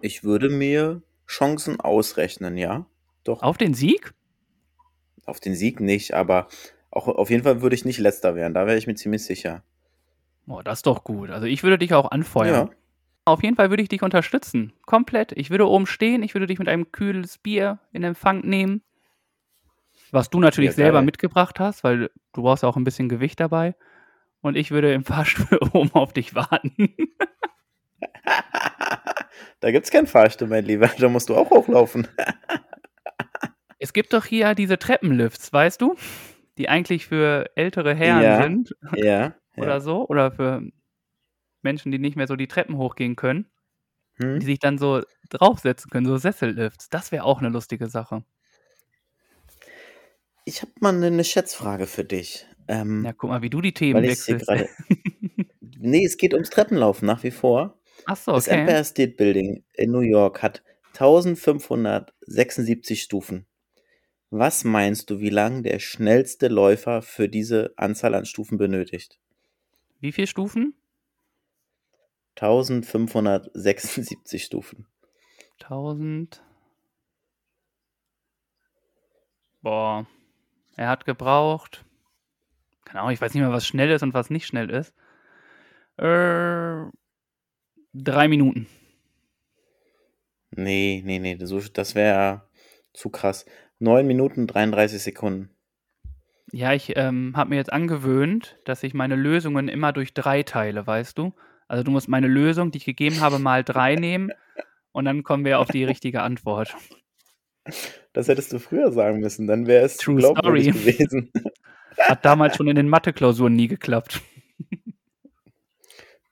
ich 0.00 0.24
würde 0.24 0.48
mir 0.48 1.02
Chancen 1.26 1.80
ausrechnen, 1.80 2.56
ja. 2.56 2.86
Doch, 3.24 3.42
Auf 3.42 3.58
den 3.58 3.74
Sieg? 3.74 4.14
auf 5.26 5.40
den 5.40 5.54
Sieg 5.54 5.80
nicht, 5.80 6.14
aber 6.14 6.48
auch 6.90 7.06
auf 7.06 7.28
jeden 7.28 7.42
Fall 7.42 7.60
würde 7.60 7.74
ich 7.76 7.84
nicht 7.84 7.98
letzter 7.98 8.34
werden, 8.34 8.54
da 8.54 8.66
wäre 8.66 8.78
ich 8.78 8.86
mir 8.86 8.94
ziemlich 8.94 9.24
sicher. 9.24 9.62
Oh, 10.46 10.62
das 10.62 10.78
ist 10.78 10.86
doch 10.86 11.04
gut. 11.04 11.28
Also 11.28 11.46
ich 11.46 11.62
würde 11.62 11.76
dich 11.76 11.92
auch 11.92 12.10
anfeuern. 12.10 12.68
Ja. 12.68 12.74
Auf 13.26 13.42
jeden 13.42 13.56
Fall 13.56 13.68
würde 13.68 13.82
ich 13.82 13.90
dich 13.90 14.02
unterstützen. 14.02 14.72
Komplett. 14.86 15.32
Ich 15.32 15.50
würde 15.50 15.68
oben 15.68 15.86
stehen, 15.86 16.22
ich 16.22 16.32
würde 16.34 16.46
dich 16.46 16.58
mit 16.58 16.66
einem 16.68 16.90
kühles 16.92 17.36
Bier 17.36 17.78
in 17.92 18.02
Empfang 18.04 18.40
nehmen. 18.40 18.80
Was 20.12 20.30
du 20.30 20.40
natürlich 20.40 20.70
Ja, 20.70 20.74
selber 20.76 21.02
mitgebracht 21.02 21.60
hast, 21.60 21.84
weil 21.84 22.10
du 22.32 22.42
brauchst 22.42 22.62
ja 22.62 22.68
auch 22.68 22.76
ein 22.76 22.84
bisschen 22.84 23.08
Gewicht 23.08 23.40
dabei. 23.40 23.74
Und 24.40 24.56
ich 24.56 24.70
würde 24.70 24.92
im 24.92 25.04
Fahrstuhl 25.04 25.58
oben 25.72 25.92
auf 25.92 26.12
dich 26.12 26.34
warten. 26.34 26.94
da 29.60 29.70
gibt's 29.70 29.90
keinen 29.90 30.06
Fahrstuhl, 30.06 30.48
mein 30.48 30.64
Lieber. 30.64 30.88
Da 30.98 31.08
musst 31.08 31.28
du 31.28 31.36
auch 31.36 31.50
hochlaufen. 31.50 32.06
es 33.78 33.92
gibt 33.92 34.12
doch 34.12 34.24
hier 34.24 34.54
diese 34.54 34.78
Treppenlifts, 34.78 35.52
weißt 35.52 35.80
du? 35.80 35.96
Die 36.58 36.68
eigentlich 36.68 37.06
für 37.06 37.46
ältere 37.56 37.94
Herren 37.94 38.22
Ja. 38.22 38.42
sind 38.42 38.74
Ja. 38.94 39.34
oder 39.56 39.74
ja. 39.74 39.80
so. 39.80 40.06
Oder 40.08 40.30
für 40.32 40.62
Menschen, 41.62 41.92
die 41.92 41.98
nicht 41.98 42.16
mehr 42.16 42.26
so 42.26 42.36
die 42.36 42.48
Treppen 42.48 42.76
hochgehen 42.76 43.16
können. 43.16 43.46
Die 44.18 44.24
Hm? 44.24 44.40
sich 44.40 44.58
dann 44.58 44.78
so 44.78 45.02
draufsetzen 45.30 45.90
können, 45.90 46.06
so 46.06 46.16
Sessellifts. 46.16 46.88
Das 46.88 47.12
wäre 47.12 47.22
auch 47.24 47.38
eine 47.38 47.50
lustige 47.50 47.86
Sache. 47.88 48.24
Ich 50.48 50.62
habe 50.62 50.72
mal 50.80 50.94
eine 51.04 51.24
Schätzfrage 51.24 51.86
für 51.86 52.04
dich. 52.04 52.46
Ähm, 52.68 53.04
Ja, 53.04 53.12
guck 53.12 53.28
mal, 53.28 53.42
wie 53.42 53.50
du 53.50 53.60
die 53.60 53.74
Themen 53.74 54.02
wechselst. 54.02 54.46
gerade. 54.46 54.66
nee, 55.78 56.06
es 56.06 56.16
geht 56.16 56.32
ums 56.32 56.48
Treppenlaufen 56.48 57.04
nach 57.04 57.22
wie 57.22 57.30
vor. 57.30 57.78
Ach 58.06 58.16
so, 58.16 58.32
Das 58.32 58.48
okay. 58.48 58.60
Empire 58.60 58.82
State 58.82 59.12
Building 59.12 59.62
in 59.74 59.90
New 59.90 60.00
York 60.00 60.40
hat 60.42 60.62
1576 60.94 63.02
Stufen. 63.02 63.44
Was 64.30 64.64
meinst 64.64 65.10
du, 65.10 65.20
wie 65.20 65.28
lang 65.28 65.64
der 65.64 65.80
schnellste 65.80 66.48
Läufer 66.48 67.02
für 67.02 67.28
diese 67.28 67.74
Anzahl 67.76 68.14
an 68.14 68.24
Stufen 68.24 68.56
benötigt? 68.56 69.18
Wie 70.00 70.12
viele 70.12 70.28
Stufen? 70.28 70.72
1576 72.36 74.44
Stufen. 74.44 74.86
1000. 75.60 76.42
Boah. 79.60 80.06
Er 80.78 80.88
hat 80.88 81.04
gebraucht. 81.04 81.84
Keine 82.84 83.00
Ahnung, 83.00 83.12
ich 83.12 83.20
weiß 83.20 83.34
nicht 83.34 83.42
mehr, 83.42 83.50
was 83.50 83.66
schnell 83.66 83.90
ist 83.90 84.04
und 84.04 84.14
was 84.14 84.30
nicht 84.30 84.46
schnell 84.46 84.70
ist. 84.70 84.94
Äh, 85.96 86.84
drei 87.92 88.28
Minuten. 88.28 88.68
Nee, 90.52 91.02
nee, 91.04 91.18
nee, 91.18 91.34
das, 91.34 91.50
das 91.72 91.96
wäre 91.96 92.42
zu 92.92 93.10
krass. 93.10 93.44
9 93.80 94.06
Minuten 94.06 94.46
33 94.46 95.02
Sekunden. 95.02 95.50
Ja, 96.52 96.72
ich 96.72 96.96
ähm, 96.96 97.32
habe 97.36 97.50
mir 97.50 97.56
jetzt 97.56 97.72
angewöhnt, 97.72 98.56
dass 98.64 98.84
ich 98.84 98.94
meine 98.94 99.16
Lösungen 99.16 99.66
immer 99.66 99.92
durch 99.92 100.14
drei 100.14 100.44
teile, 100.44 100.86
weißt 100.86 101.18
du? 101.18 101.34
Also 101.66 101.82
du 101.82 101.90
musst 101.90 102.08
meine 102.08 102.28
Lösung, 102.28 102.70
die 102.70 102.78
ich 102.78 102.84
gegeben 102.84 103.20
habe, 103.20 103.40
mal 103.40 103.64
drei 103.64 103.96
nehmen 103.96 104.30
und 104.92 105.06
dann 105.06 105.24
kommen 105.24 105.44
wir 105.44 105.58
auf 105.58 105.68
die 105.68 105.84
richtige 105.92 106.22
Antwort. 106.22 106.76
Das 108.12 108.28
hättest 108.28 108.52
du 108.52 108.58
früher 108.58 108.92
sagen 108.92 109.20
müssen, 109.20 109.46
dann 109.46 109.66
wäre 109.66 109.84
es 109.84 109.96
True 109.96 110.20
story. 110.20 110.64
gewesen. 110.64 111.30
Hat 111.98 112.24
damals 112.24 112.56
schon 112.56 112.68
in 112.68 112.76
den 112.76 112.88
Mathe-Klausuren 112.88 113.54
nie 113.54 113.68
geklappt. 113.68 114.22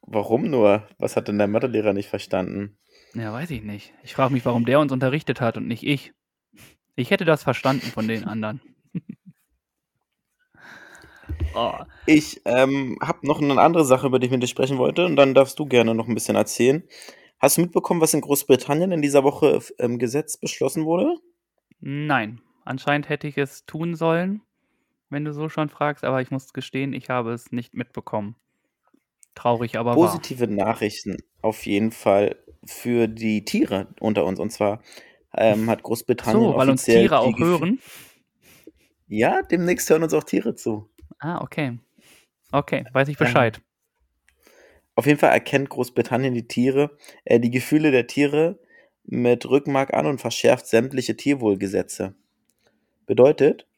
Warum 0.03 0.49
nur? 0.49 0.87
Was 0.99 1.17
hat 1.17 1.27
denn 1.27 1.39
der 1.39 1.49
Mathelehrer 1.49 1.93
nicht 1.93 2.09
verstanden? 2.09 2.79
Ja, 3.15 3.33
weiß 3.33 3.51
ich 3.51 3.63
nicht. 3.63 3.93
Ich 4.05 4.15
frage 4.15 4.33
mich, 4.33 4.45
warum 4.45 4.65
der 4.65 4.79
uns 4.79 4.93
unterrichtet 4.93 5.41
hat 5.41 5.57
und 5.57 5.67
nicht 5.67 5.83
ich. 5.83 6.13
Ich 6.95 7.11
hätte 7.11 7.25
das 7.25 7.43
verstanden 7.43 7.87
von 7.87 8.07
den 8.07 8.25
anderen. 8.25 8.61
oh. 11.55 11.73
Ich 12.07 12.41
ähm, 12.45 12.99
habe 13.03 13.27
noch 13.27 13.43
eine 13.43 13.61
andere 13.61 13.85
Sache, 13.85 14.07
über 14.07 14.21
die 14.21 14.27
ich 14.27 14.33
mit 14.33 14.43
dir 14.43 14.49
sprechen 14.49 14.79
wollte, 14.79 15.05
und 15.05 15.17
dann 15.17 15.35
darfst 15.35 15.59
du 15.59 15.67
gerne 15.67 15.95
noch 15.95 16.07
ein 16.07 16.15
bisschen 16.15 16.37
erzählen. 16.37 16.85
Hast 17.39 17.59
du 17.59 17.61
mitbekommen, 17.61 18.01
was 18.01 18.15
in 18.15 18.23
Großbritannien 18.23 18.93
in 18.93 19.03
dieser 19.03 19.25
Woche 19.25 19.61
ähm, 19.79 19.99
Gesetz 19.99 20.39
beschlossen 20.39 20.85
wurde? 20.85 21.17
Nein, 21.81 22.41
anscheinend 22.65 23.09
hätte 23.09 23.29
ich 23.29 23.37
es 23.37 23.67
tun 23.67 23.95
sollen, 23.95 24.43
wenn 25.11 25.25
du 25.25 25.33
so 25.33 25.49
schon 25.49 25.69
fragst, 25.69 26.05
aber 26.05 26.23
ich 26.23 26.31
muss 26.31 26.53
gestehen, 26.53 26.93
ich 26.93 27.11
habe 27.11 27.33
es 27.33 27.53
nicht 27.53 27.75
mitbekommen. 27.75 28.37
Traurig, 29.35 29.79
aber 29.79 29.91
wahr. 29.91 29.97
Positive 29.97 30.49
Nachrichten 30.49 31.19
auf 31.43 31.67
jeden 31.67 31.93
Fall 31.93 32.37
für 32.65 33.07
die 33.07 33.45
Tiere 33.45 33.89
unter 34.01 34.25
uns. 34.25 34.41
Und 34.41 34.51
zwar 34.51 34.83
ähm, 35.35 35.69
hat 35.69 35.83
Großbritannien 35.83 36.43
So, 36.43 36.57
weil 36.57 36.71
uns 36.71 36.83
offiziell 36.83 37.09
Tiere 37.09 37.21
die 37.21 37.35
auch 37.35 37.39
hören. 37.39 37.79
Ja, 39.09 39.43
demnächst 39.43 39.89
hören 39.91 40.03
uns 40.03 40.15
auch 40.15 40.25
Tiere 40.25 40.55
zu. 40.55 40.89
Ah, 41.19 41.41
okay. 41.43 41.79
Okay, 42.51 42.85
weiß 42.93 43.09
ich. 43.09 43.19
Bescheid. 43.19 43.61
Auf 44.97 45.07
jeden 45.07 45.19
Fall 45.19 45.31
erkennt 45.31 45.69
Großbritannien 45.69 46.35
die 46.35 46.49
Tiere, 46.49 46.97
äh, 47.25 47.39
die 47.39 47.51
Gefühle 47.51 47.91
der 47.93 48.07
Tiere 48.07 48.59
mit 49.05 49.49
Rückenmark 49.49 49.95
an 49.95 50.07
und 50.07 50.21
verschärft 50.21 50.67
sämtliche 50.67 51.17
Tierwohlgesetze. 51.17 52.15
Bedeutet, 53.05 53.69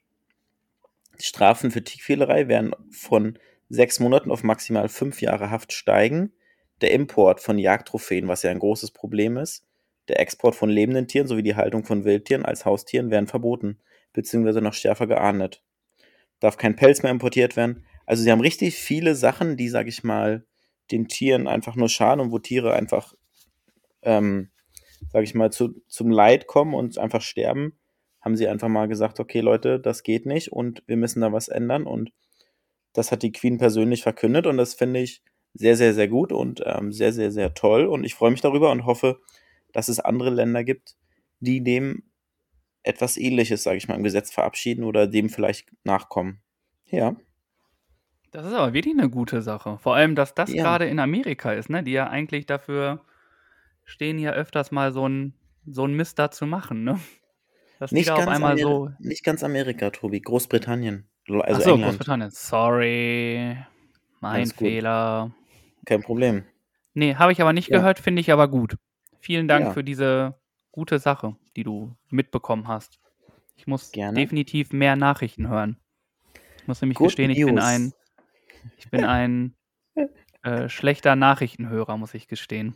Strafen 1.18 1.70
für 1.72 1.82
Tierquälerei 1.82 2.48
werden 2.48 2.72
von 2.90 3.38
sechs 3.68 3.98
Monaten 3.98 4.30
auf 4.30 4.44
maximal 4.44 4.88
fünf 4.88 5.20
Jahre 5.20 5.50
Haft 5.50 5.72
steigen. 5.72 6.32
Der 6.80 6.92
Import 6.92 7.40
von 7.40 7.58
Jagdtrophäen, 7.58 8.28
was 8.28 8.44
ja 8.44 8.52
ein 8.52 8.60
großes 8.60 8.92
Problem 8.92 9.36
ist, 9.36 9.66
der 10.06 10.20
Export 10.20 10.54
von 10.54 10.70
lebenden 10.70 11.08
Tieren 11.08 11.26
sowie 11.26 11.42
die 11.42 11.56
Haltung 11.56 11.84
von 11.84 12.04
Wildtieren 12.04 12.44
als 12.44 12.64
Haustieren 12.64 13.10
werden 13.10 13.26
verboten, 13.26 13.78
beziehungsweise 14.12 14.62
noch 14.62 14.72
schärfer 14.72 15.08
geahndet. 15.08 15.62
Darf 16.38 16.56
kein 16.56 16.76
Pelz 16.76 17.02
mehr 17.02 17.10
importiert 17.10 17.56
werden. 17.56 17.84
Also 18.06 18.22
sie 18.22 18.30
haben 18.30 18.40
richtig 18.40 18.76
viele 18.76 19.16
Sachen, 19.16 19.56
die, 19.56 19.68
sag 19.68 19.88
ich 19.88 20.04
mal, 20.04 20.46
den 20.90 21.08
Tieren 21.08 21.46
einfach 21.46 21.76
nur 21.76 21.88
schaden 21.88 22.20
und 22.20 22.32
wo 22.32 22.38
Tiere 22.38 22.72
einfach, 22.72 23.14
ähm, 24.02 24.50
sag 25.12 25.24
ich 25.24 25.34
mal, 25.34 25.50
zu, 25.52 25.80
zum 25.86 26.10
Leid 26.10 26.46
kommen 26.46 26.74
und 26.74 26.98
einfach 26.98 27.22
sterben, 27.22 27.78
haben 28.20 28.36
sie 28.36 28.48
einfach 28.48 28.68
mal 28.68 28.88
gesagt, 28.88 29.20
okay 29.20 29.40
Leute, 29.40 29.78
das 29.80 30.02
geht 30.02 30.26
nicht 30.26 30.52
und 30.52 30.82
wir 30.86 30.96
müssen 30.96 31.20
da 31.20 31.32
was 31.32 31.48
ändern. 31.48 31.86
Und 31.86 32.12
das 32.92 33.12
hat 33.12 33.22
die 33.22 33.32
Queen 33.32 33.58
persönlich 33.58 34.02
verkündet 34.02 34.46
und 34.46 34.56
das 34.56 34.74
finde 34.74 35.00
ich 35.00 35.22
sehr, 35.54 35.76
sehr, 35.76 35.94
sehr 35.94 36.08
gut 36.08 36.32
und 36.32 36.62
ähm, 36.64 36.92
sehr, 36.92 37.12
sehr, 37.12 37.30
sehr 37.30 37.54
toll. 37.54 37.86
Und 37.86 38.04
ich 38.04 38.14
freue 38.14 38.30
mich 38.30 38.40
darüber 38.40 38.70
und 38.70 38.86
hoffe, 38.86 39.20
dass 39.72 39.88
es 39.88 40.00
andere 40.00 40.30
Länder 40.30 40.64
gibt, 40.64 40.96
die 41.40 41.62
dem 41.62 42.04
etwas 42.82 43.16
ähnliches, 43.16 43.62
sage 43.62 43.76
ich 43.76 43.88
mal, 43.88 43.96
im 43.96 44.02
Gesetz 44.02 44.30
verabschieden 44.30 44.84
oder 44.84 45.06
dem 45.06 45.28
vielleicht 45.28 45.72
nachkommen. 45.84 46.40
Ja, 46.86 47.16
Das 48.30 48.46
ist 48.46 48.52
aber 48.52 48.72
wirklich 48.74 48.94
eine 48.98 49.08
gute 49.08 49.40
Sache. 49.42 49.78
Vor 49.78 49.94
allem, 49.94 50.14
dass 50.14 50.34
das 50.34 50.52
Ja. 50.52 50.62
gerade 50.62 50.86
in 50.86 50.98
Amerika 50.98 51.52
ist, 51.52 51.70
ne? 51.70 51.82
Die 51.82 51.92
ja 51.92 52.08
eigentlich 52.08 52.46
dafür 52.46 53.00
stehen, 53.84 54.18
ja 54.18 54.32
öfters 54.32 54.70
mal 54.70 54.92
so 54.92 55.08
ein, 55.08 55.34
so 55.66 55.86
ein 55.86 55.94
Mist 55.94 56.18
da 56.18 56.30
zu 56.30 56.46
machen, 56.46 56.84
ne? 56.84 56.98
Dass 57.78 57.90
die 57.90 57.96
nicht 57.96 58.08
da 58.08 58.14
auf 58.14 58.18
ganz, 58.20 58.32
einmal 58.32 58.52
Ameri 58.52 58.62
so. 58.62 58.90
nicht 58.98 59.24
ganz 59.24 59.42
Amerika, 59.44 59.90
Tobi, 59.90 60.20
Großbritannien, 60.20 61.08
also 61.28 61.40
Achso, 61.42 61.70
England, 61.74 61.84
Großbritannien. 61.84 62.30
Sorry. 62.30 63.56
Mein 64.20 64.34
Alles 64.34 64.56
gut. 64.56 64.66
Fehler. 64.68 65.30
kein 65.86 66.02
Problem. 66.02 66.44
Nee, 66.94 67.14
habe 67.14 67.32
ich 67.32 67.40
aber 67.40 67.52
nicht 67.52 67.68
Ja. 67.70 67.78
gehört, 67.78 67.98
finde 68.00 68.20
ich 68.20 68.32
aber 68.32 68.48
gut. 68.48 68.76
Vielen 69.20 69.46
Dank 69.48 69.66
Ja. 69.66 69.72
für 69.72 69.84
diese 69.84 70.34
gute 70.72 70.98
Sache, 70.98 71.36
die 71.56 71.62
du 71.64 71.94
mitbekommen 72.10 72.66
hast. 72.68 72.98
Ich 73.56 73.66
muss 73.66 73.90
Gerne. 73.92 74.14
definitiv 74.20 74.72
mehr 74.72 74.96
Nachrichten 74.96 75.48
hören. 75.48 75.78
Ich 76.60 76.66
muss 76.66 76.80
nämlich 76.82 76.98
Good 76.98 77.08
gestehen, 77.08 77.30
ich 77.30 77.38
bin 77.38 77.54
news. 77.54 77.92
Ich 78.78 78.90
bin 78.90 79.04
ein 79.04 79.54
äh, 80.42 80.68
schlechter 80.68 81.16
Nachrichtenhörer, 81.16 81.96
muss 81.96 82.14
ich 82.14 82.28
gestehen. 82.28 82.74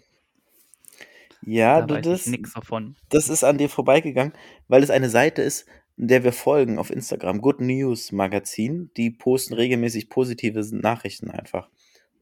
Ja, 1.44 1.80
Da 1.82 1.96
du, 1.96 2.00
das, 2.00 2.26
nichts 2.26 2.54
davon. 2.54 2.96
das 3.08 3.28
ist 3.28 3.44
an 3.44 3.58
dir 3.58 3.68
vorbeigegangen, 3.68 4.32
weil 4.68 4.82
es 4.82 4.90
eine 4.90 5.10
Seite 5.10 5.42
ist, 5.42 5.66
der 5.96 6.24
wir 6.24 6.32
folgen 6.32 6.78
auf 6.78 6.90
Instagram, 6.90 7.40
Good 7.40 7.60
News 7.60 8.12
Magazin. 8.12 8.90
Die 8.96 9.10
posten 9.10 9.54
regelmäßig 9.54 10.08
positive 10.08 10.64
Nachrichten 10.72 11.30
einfach. 11.30 11.68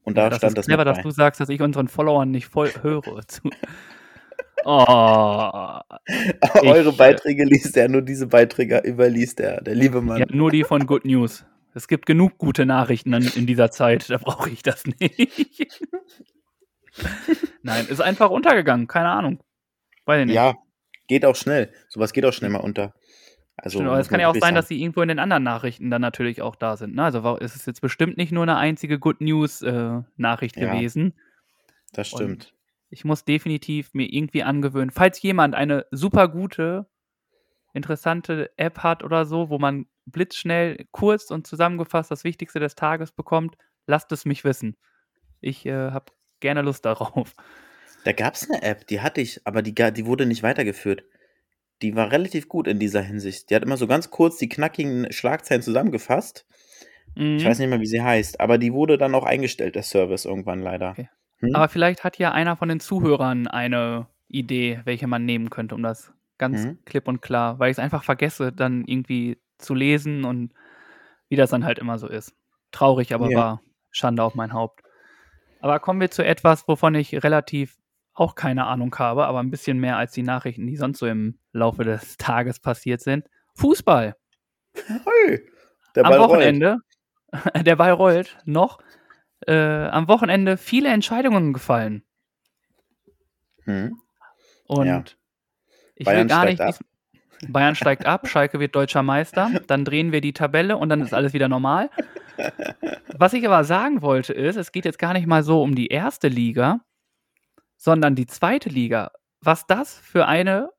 Und 0.02 0.16
da 0.16 0.24
Ja, 0.24 0.30
das 0.30 0.38
stand 0.38 0.50
ist 0.52 0.58
das 0.58 0.66
clever, 0.66 0.84
dass 0.84 1.00
du 1.00 1.10
sagst, 1.10 1.40
dass 1.40 1.48
ich 1.48 1.60
unseren 1.60 1.88
Followern 1.88 2.30
nicht 2.30 2.46
voll 2.46 2.70
höre. 2.82 3.22
Oh, 4.62 4.68
Eure 6.62 6.80
ich, 6.80 6.86
äh, 6.86 6.96
Beiträge 6.96 7.44
liest 7.44 7.78
er, 7.78 7.88
nur 7.88 8.02
diese 8.02 8.26
Beiträge 8.26 8.82
überliest 8.84 9.40
er, 9.40 9.62
der 9.62 9.74
liebe 9.74 10.02
Mann. 10.02 10.18
ja, 10.18 10.26
nur 10.28 10.50
die 10.50 10.64
von 10.64 10.84
Good 10.86 11.06
News. 11.06 11.46
Es 11.74 11.88
gibt 11.88 12.06
genug 12.06 12.38
gute 12.38 12.66
Nachrichten 12.66 13.14
an, 13.14 13.30
in 13.34 13.46
dieser 13.46 13.70
Zeit, 13.70 14.10
da 14.10 14.18
brauche 14.18 14.50
ich 14.50 14.62
das 14.62 14.84
nicht. 14.86 15.80
Nein, 17.62 17.86
ist 17.86 18.00
einfach 18.00 18.30
untergegangen, 18.30 18.86
keine 18.88 19.10
Ahnung. 19.10 19.42
Weiß 20.04 20.20
ich 20.20 20.26
nicht. 20.26 20.34
Ja, 20.34 20.54
geht 21.06 21.24
auch 21.24 21.36
schnell. 21.36 21.72
Sowas 21.88 22.12
geht 22.12 22.24
auch 22.24 22.32
schnell 22.32 22.50
mal 22.50 22.58
unter. 22.58 22.94
Also, 23.56 23.78
Stimmt, 23.78 23.90
aber 23.90 24.00
es 24.00 24.08
kann 24.08 24.20
ja 24.20 24.28
auch 24.28 24.34
sein, 24.36 24.54
dass 24.54 24.68
sie 24.68 24.80
irgendwo 24.80 25.02
in 25.02 25.08
den 25.08 25.18
anderen 25.18 25.42
Nachrichten 25.42 25.90
dann 25.90 26.00
natürlich 26.00 26.40
auch 26.40 26.56
da 26.56 26.76
sind. 26.76 26.94
Ne? 26.94 27.04
Also 27.04 27.38
es 27.38 27.54
ist 27.54 27.66
jetzt 27.66 27.82
bestimmt 27.82 28.16
nicht 28.16 28.32
nur 28.32 28.42
eine 28.42 28.56
einzige 28.56 28.98
Good 28.98 29.20
News 29.20 29.60
äh, 29.60 30.00
Nachricht 30.16 30.56
Ja. 30.56 30.72
gewesen. 30.72 31.12
Das 31.92 32.08
stimmt. 32.08 32.22
Und 32.46 32.54
ich 32.88 33.04
muss 33.04 33.24
definitiv 33.24 33.92
mir 33.92 34.06
irgendwie 34.10 34.42
angewöhnen, 34.42 34.90
falls 34.90 35.20
jemand 35.20 35.54
eine 35.54 35.84
super 35.90 36.28
gute, 36.28 36.86
interessante 37.74 38.50
App 38.56 38.78
hat 38.78 39.04
oder 39.04 39.26
so, 39.26 39.50
wo 39.50 39.58
man 39.58 39.86
blitzschnell, 40.12 40.86
kurz 40.92 41.30
und 41.30 41.46
zusammengefasst 41.46 42.10
das 42.10 42.24
Wichtigste 42.24 42.60
des 42.60 42.74
Tages 42.74 43.12
bekommt, 43.12 43.56
lasst 43.86 44.12
es 44.12 44.24
mich 44.24 44.44
wissen. 44.44 44.76
Ich 45.40 45.66
äh, 45.66 45.90
habe 45.92 46.12
gerne 46.40 46.62
Lust 46.62 46.84
darauf. 46.84 47.34
Da 48.04 48.12
gab 48.12 48.34
es 48.34 48.48
eine 48.48 48.62
App, 48.62 48.86
die 48.86 49.00
hatte 49.00 49.20
ich, 49.20 49.40
aber 49.46 49.62
die, 49.62 49.74
die 49.74 50.06
wurde 50.06 50.26
nicht 50.26 50.42
weitergeführt. 50.42 51.04
Die 51.82 51.96
war 51.96 52.12
relativ 52.12 52.48
gut 52.48 52.68
in 52.68 52.78
dieser 52.78 53.02
Hinsicht. 53.02 53.50
Die 53.50 53.54
hat 53.54 53.62
immer 53.64 53.76
so 53.76 53.86
ganz 53.86 54.10
kurz 54.10 54.38
die 54.38 54.48
knackigen 54.48 55.12
Schlagzeilen 55.12 55.62
zusammengefasst. 55.62 56.46
Ich 57.36 57.44
Mhm. 57.44 57.46
weiß 57.46 57.58
nicht 57.58 57.68
mehr, 57.68 57.80
wie 57.80 57.86
sie 57.86 58.02
heißt, 58.02 58.40
aber 58.40 58.58
die 58.58 58.72
wurde 58.72 58.98
dann 58.98 59.14
auch 59.14 59.24
eingestellt, 59.24 59.74
der 59.76 59.82
Service 59.82 60.24
irgendwann 60.24 60.60
leider. 60.60 60.90
Okay. 60.92 61.08
Hm? 61.38 61.54
Aber 61.54 61.68
vielleicht 61.68 62.04
hat 62.04 62.18
ja 62.18 62.32
einer 62.32 62.56
von 62.56 62.68
den 62.68 62.80
Zuhörern 62.80 63.46
eine 63.46 64.08
Idee, 64.28 64.80
welche 64.84 65.06
man 65.06 65.24
nehmen 65.24 65.50
könnte, 65.50 65.74
um 65.74 65.82
das 65.82 66.12
ganz 66.38 66.64
Mhm. 66.64 66.78
klipp 66.84 67.08
und 67.08 67.22
klar, 67.22 67.58
weil 67.58 67.70
ich 67.70 67.76
es 67.76 67.78
einfach 67.78 68.04
vergesse, 68.04 68.52
dann 68.52 68.84
irgendwie 68.86 69.38
zu 69.60 69.74
lesen 69.74 70.24
und 70.24 70.52
wie 71.28 71.36
das 71.36 71.50
dann 71.50 71.64
halt 71.64 71.78
immer 71.78 71.98
so 71.98 72.08
ist. 72.08 72.34
Traurig, 72.72 73.14
aber 73.14 73.30
Ja. 73.30 73.38
wahr. 73.38 73.62
Schande 73.90 74.22
auf 74.22 74.34
mein 74.34 74.52
Haupt. 74.52 74.82
Aber 75.60 75.78
kommen 75.80 76.00
wir 76.00 76.10
zu 76.10 76.24
etwas, 76.24 76.66
wovon 76.68 76.94
ich 76.94 77.22
relativ 77.24 77.76
auch 78.14 78.34
keine 78.34 78.66
Ahnung 78.66 78.94
habe, 78.98 79.26
aber 79.26 79.40
ein 79.40 79.50
bisschen 79.50 79.78
mehr 79.78 79.96
als 79.96 80.12
die 80.12 80.22
Nachrichten, 80.22 80.66
die 80.66 80.76
sonst 80.76 80.98
so 80.98 81.06
im 81.06 81.38
Laufe 81.52 81.84
des 81.84 82.16
Tages 82.18 82.60
passiert 82.60 83.00
sind. 83.00 83.26
Fußball. 83.56 84.16
Hey, 84.74 85.46
der 85.94 86.04
am 86.04 86.10
Ball 86.10 86.18
rollt. 86.18 86.30
Wochenende, 86.30 86.78
der 87.64 87.76
Ball 87.76 87.92
rollt 87.92 88.38
noch, 88.44 88.78
äh, 89.46 89.86
am 89.88 90.08
Wochenende 90.08 90.56
viele 90.56 90.88
Entscheidungen 90.90 91.52
gefallen. 91.52 92.04
Hm. 93.64 94.00
Und 94.66 94.86
Ja. 94.86 95.04
ich 95.96 96.04
Bayern 96.06 96.20
will 96.22 96.26
gar 96.28 96.44
nicht. 96.44 96.60
ab. 96.60 96.76
Bayern 97.48 97.74
steigt 97.74 98.06
ab, 98.06 98.28
Schalke 98.28 98.60
wird 98.60 98.74
deutscher 98.74 99.02
Meister, 99.02 99.50
dann 99.66 99.84
drehen 99.84 100.12
wir 100.12 100.20
die 100.20 100.32
Tabelle 100.32 100.76
und 100.76 100.88
dann 100.88 101.00
ist 101.00 101.14
alles 101.14 101.32
wieder 101.32 101.48
normal. 101.48 101.90
Was 103.16 103.32
ich 103.32 103.46
aber 103.46 103.64
sagen 103.64 104.02
wollte 104.02 104.32
ist, 104.32 104.56
es 104.56 104.72
geht 104.72 104.84
jetzt 104.84 104.98
gar 104.98 105.12
nicht 105.12 105.26
mal 105.26 105.42
so 105.42 105.62
um 105.62 105.74
die 105.74 105.88
erste 105.88 106.28
Liga, 106.28 106.80
sondern 107.76 108.14
die 108.14 108.26
zweite 108.26 108.68
Liga. 108.68 109.12
Was 109.40 109.66
das 109.66 109.98
für 109.98 110.26
eine, 110.26 110.70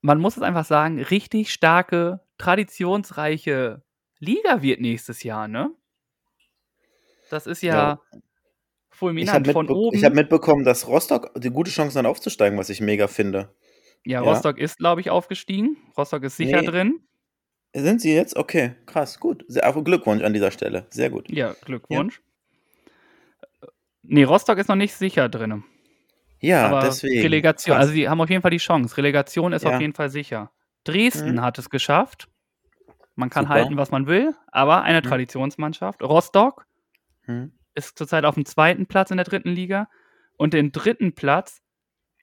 man 0.00 0.20
muss 0.20 0.36
es 0.36 0.42
einfach 0.42 0.64
sagen, 0.64 1.00
richtig 1.00 1.52
starke, 1.52 2.20
traditionsreiche 2.36 3.82
Liga 4.18 4.62
wird 4.62 4.80
nächstes 4.80 5.22
Jahr, 5.22 5.48
ne? 5.48 5.70
Das 7.30 7.46
ist 7.46 7.62
ja, 7.62 7.74
Ja. 7.74 8.20
Fulminant 8.90 9.46
habe 9.46 9.52
von 9.52 9.68
oben. 9.68 9.96
ich 9.96 10.04
hab 10.04 10.14
mitbekommen, 10.14 10.64
dass 10.64 10.88
Rostock 10.88 11.30
die 11.36 11.50
gute 11.50 11.70
Chancen 11.70 11.98
hat 11.98 12.06
aufzusteigen, 12.06 12.58
was 12.58 12.68
ich 12.68 12.80
mega 12.80 13.06
finde. 13.06 13.54
Ja, 14.04 14.20
Ja. 14.22 14.30
Rostock 14.30 14.58
ist, 14.58 14.78
glaube 14.78 15.00
ich, 15.00 15.10
aufgestiegen. 15.10 15.76
Rostock 15.96 16.22
ist 16.24 16.36
sicher 16.36 16.60
Nee. 16.60 16.66
drin. 16.66 17.00
Sind 17.74 18.00
sie 18.00 18.14
jetzt? 18.14 18.36
Okay, 18.36 18.74
krass, 18.86 19.20
gut. 19.20 19.44
Sehr, 19.48 19.70
Glückwunsch 19.72 20.22
an 20.22 20.32
dieser 20.32 20.50
Stelle. 20.50 20.86
Sehr 20.90 21.10
gut. 21.10 21.30
Ja, 21.30 21.54
Glückwunsch. 21.64 22.22
Nee, 24.02 24.24
Rostock 24.24 24.58
ist 24.58 24.68
noch 24.68 24.76
nicht 24.76 24.94
sicher 24.94 25.28
drin. 25.28 25.64
Ja, 26.40 26.66
aber 26.68 26.80
deswegen. 26.86 27.20
Relegation, 27.20 27.74
Krass. 27.74 27.82
also 27.82 27.92
sie 27.94 28.08
haben 28.08 28.20
auf 28.20 28.30
jeden 28.30 28.42
Fall 28.42 28.50
die 28.52 28.58
Chance. 28.58 28.96
Relegation 28.96 29.52
ist 29.52 29.64
Ja. 29.64 29.74
auf 29.74 29.80
jeden 29.80 29.92
Fall 29.92 30.08
sicher. 30.08 30.50
Dresden 30.84 31.34
Mhm. 31.34 31.40
hat 31.42 31.58
es 31.58 31.68
geschafft. 31.68 32.28
Man 33.16 33.28
kann 33.30 33.44
Super. 33.44 33.54
halten, 33.54 33.76
was 33.76 33.90
man 33.90 34.06
will, 34.06 34.34
aber 34.52 34.82
eine 34.82 34.98
Mhm. 35.00 35.04
Traditionsmannschaft. 35.04 36.02
Rostock 36.02 36.66
Hm. 37.22 37.52
ist 37.74 37.98
zurzeit 37.98 38.24
auf 38.24 38.36
dem 38.36 38.46
zweiten 38.46 38.86
Platz 38.86 39.10
in 39.10 39.16
der 39.16 39.24
dritten 39.26 39.50
Liga. 39.50 39.88
Und 40.36 40.54
den 40.54 40.70
dritten 40.70 41.14
Platz, 41.14 41.60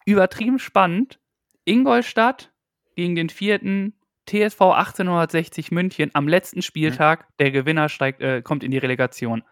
übertrieben 0.06 0.58
spannend, 0.58 1.20
Ingolstadt 1.66 2.52
gegen 2.96 3.16
den 3.16 3.30
vierten 3.30 3.94
TSV 4.28 4.62
1860 4.62 5.72
München 5.72 6.12
am 6.14 6.28
letzten 6.28 6.62
Spieltag. 6.62 7.28
Der 7.38 7.52
Gewinner 7.52 7.90
steigt, 7.90 8.22
äh, 8.22 8.42
kommt 8.42 8.64
in 8.64 8.72
die 8.72 8.78
Relegation. 8.78 9.44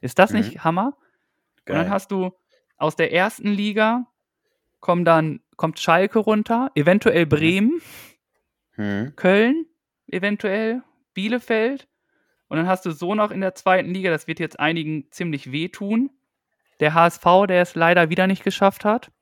Ist 0.00 0.18
das 0.18 0.30
Mhm. 0.30 0.36
nicht 0.38 0.64
Hammer? 0.64 0.96
Und 1.66 1.74
dann 1.74 1.76
Geil. 1.84 1.90
hast 1.90 2.10
du 2.10 2.32
aus 2.76 2.96
der 2.96 3.12
ersten 3.12 3.48
Liga 3.48 4.06
kommt 4.80 5.06
dann 5.06 5.40
kommt 5.56 5.78
Schalke 5.78 6.18
runter, 6.18 6.70
eventuell 6.74 7.24
Bremen, 7.26 7.80
Hm. 8.72 9.14
Köln, 9.16 9.66
eventuell 10.08 10.82
Bielefeld. 11.14 11.86
Und 12.48 12.56
dann 12.56 12.66
hast 12.66 12.84
du 12.86 12.90
so 12.90 13.14
noch 13.14 13.30
in 13.30 13.40
der 13.40 13.54
zweiten 13.54 13.90
Liga, 13.94 14.10
das 14.10 14.26
wird 14.26 14.40
jetzt 14.40 14.58
einigen 14.58 15.06
ziemlich 15.10 15.52
wehtun. 15.52 16.10
Der 16.80 16.94
HSV, 16.94 17.24
der 17.46 17.62
es 17.62 17.74
leider 17.76 18.10
wieder 18.10 18.26
nicht 18.26 18.42
geschafft 18.42 18.84
hat. 18.84 19.12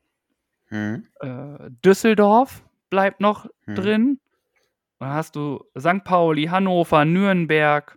Hm. 0.70 1.06
Äh, 1.20 1.70
Düsseldorf 1.84 2.64
bleibt 2.90 3.20
noch 3.20 3.46
Hm. 3.66 3.74
drin. 3.74 4.20
Dann 4.98 5.10
hast 5.10 5.34
du 5.36 5.64
St. 5.78 6.04
Pauli, 6.04 6.44
Hannover, 6.46 7.04
Nürnberg, 7.04 7.96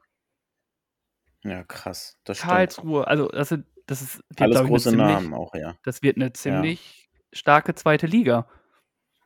Ja, 1.44 1.63
krass. 1.65 2.18
Das 2.24 2.38
stimmt. 2.38 2.51
Karlsruhe. 2.51 3.06
Also 3.08 3.27
das, 3.27 3.50
sind, 3.50 3.65
das 3.86 4.01
ist 4.01 4.18
wird, 4.30 4.42
Alles 4.42 4.56
ich, 4.56 4.60
eine 4.62 4.70
große 4.70 4.89
ziemlich, 4.92 5.08
Namen 5.08 5.34
auch, 5.34 5.53
ja. 5.56 5.75
Das 5.84 6.01
wird 6.01 6.15
eine 6.15 6.32
ziemlich 6.32 7.10
starke 7.34 7.75
zweite 7.75 8.08
Liga. 8.08 8.48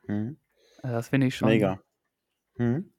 Hm. 0.07 0.39
Also 0.81 0.95
das 0.95 1.09
finde 1.09 1.27
ich 1.27 1.35
schon. 1.35 1.49
Mega. 1.49 1.79
Hm. 2.57 2.91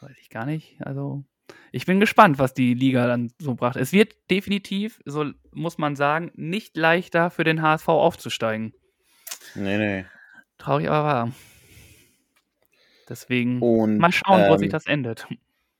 Weiß 0.00 0.16
ich 0.20 0.30
gar 0.30 0.46
nicht. 0.46 0.80
Also, 0.80 1.24
ich 1.72 1.86
bin 1.86 1.98
gespannt, 1.98 2.38
was 2.38 2.54
die 2.54 2.74
Liga 2.74 3.08
dann 3.08 3.32
so 3.40 3.56
bracht. 3.56 3.74
Es 3.76 3.92
wird 3.92 4.14
definitiv, 4.30 5.00
so 5.04 5.32
muss 5.50 5.76
man 5.78 5.96
sagen, 5.96 6.30
nicht 6.34 6.76
leichter 6.76 7.30
für 7.30 7.42
den 7.42 7.62
HSV 7.62 7.88
aufzusteigen. 7.88 8.72
Nee, 9.54 9.78
nee. 9.78 10.04
Traurig, 10.58 10.88
aber 10.88 11.04
wahr. 11.06 11.32
Deswegen 13.08 13.60
Und 13.60 13.98
mal 13.98 14.12
schauen, 14.12 14.48
wo 14.48 14.56
sich 14.56 14.66
ähm, 14.66 14.70
das 14.72 14.86
endet. 14.86 15.26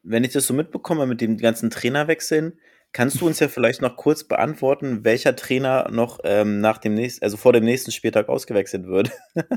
wenn 0.03 0.25
ich 0.25 0.33
das 0.33 0.47
so 0.47 0.55
mitbekomme 0.55 1.07
mit 1.07 1.21
dem 1.21 1.39
ganzen 1.39 1.71
Trainerwechseln, 1.71 2.59
kannst 2.93 3.21
du 3.21 3.27
uns 3.27 3.39
ja 3.41 3.49
vielleicht 3.49 3.81
noch 3.81 3.97
kurz 3.97 4.25
beantworten, 4.25 5.05
welcher 5.05 5.35
Trainer 5.37 5.89
noch 5.91 6.19
ähm, 6.25 6.61
nach 6.61 6.79
dem 6.79 6.95
nächsten, 6.95 7.25
also 7.25 7.37
vor 7.37 7.53
dem 7.53 7.65
nächsten 7.65 7.91
Spieltag 7.93 8.29
ausgewechselt 8.29 8.87
wird. 8.87 9.11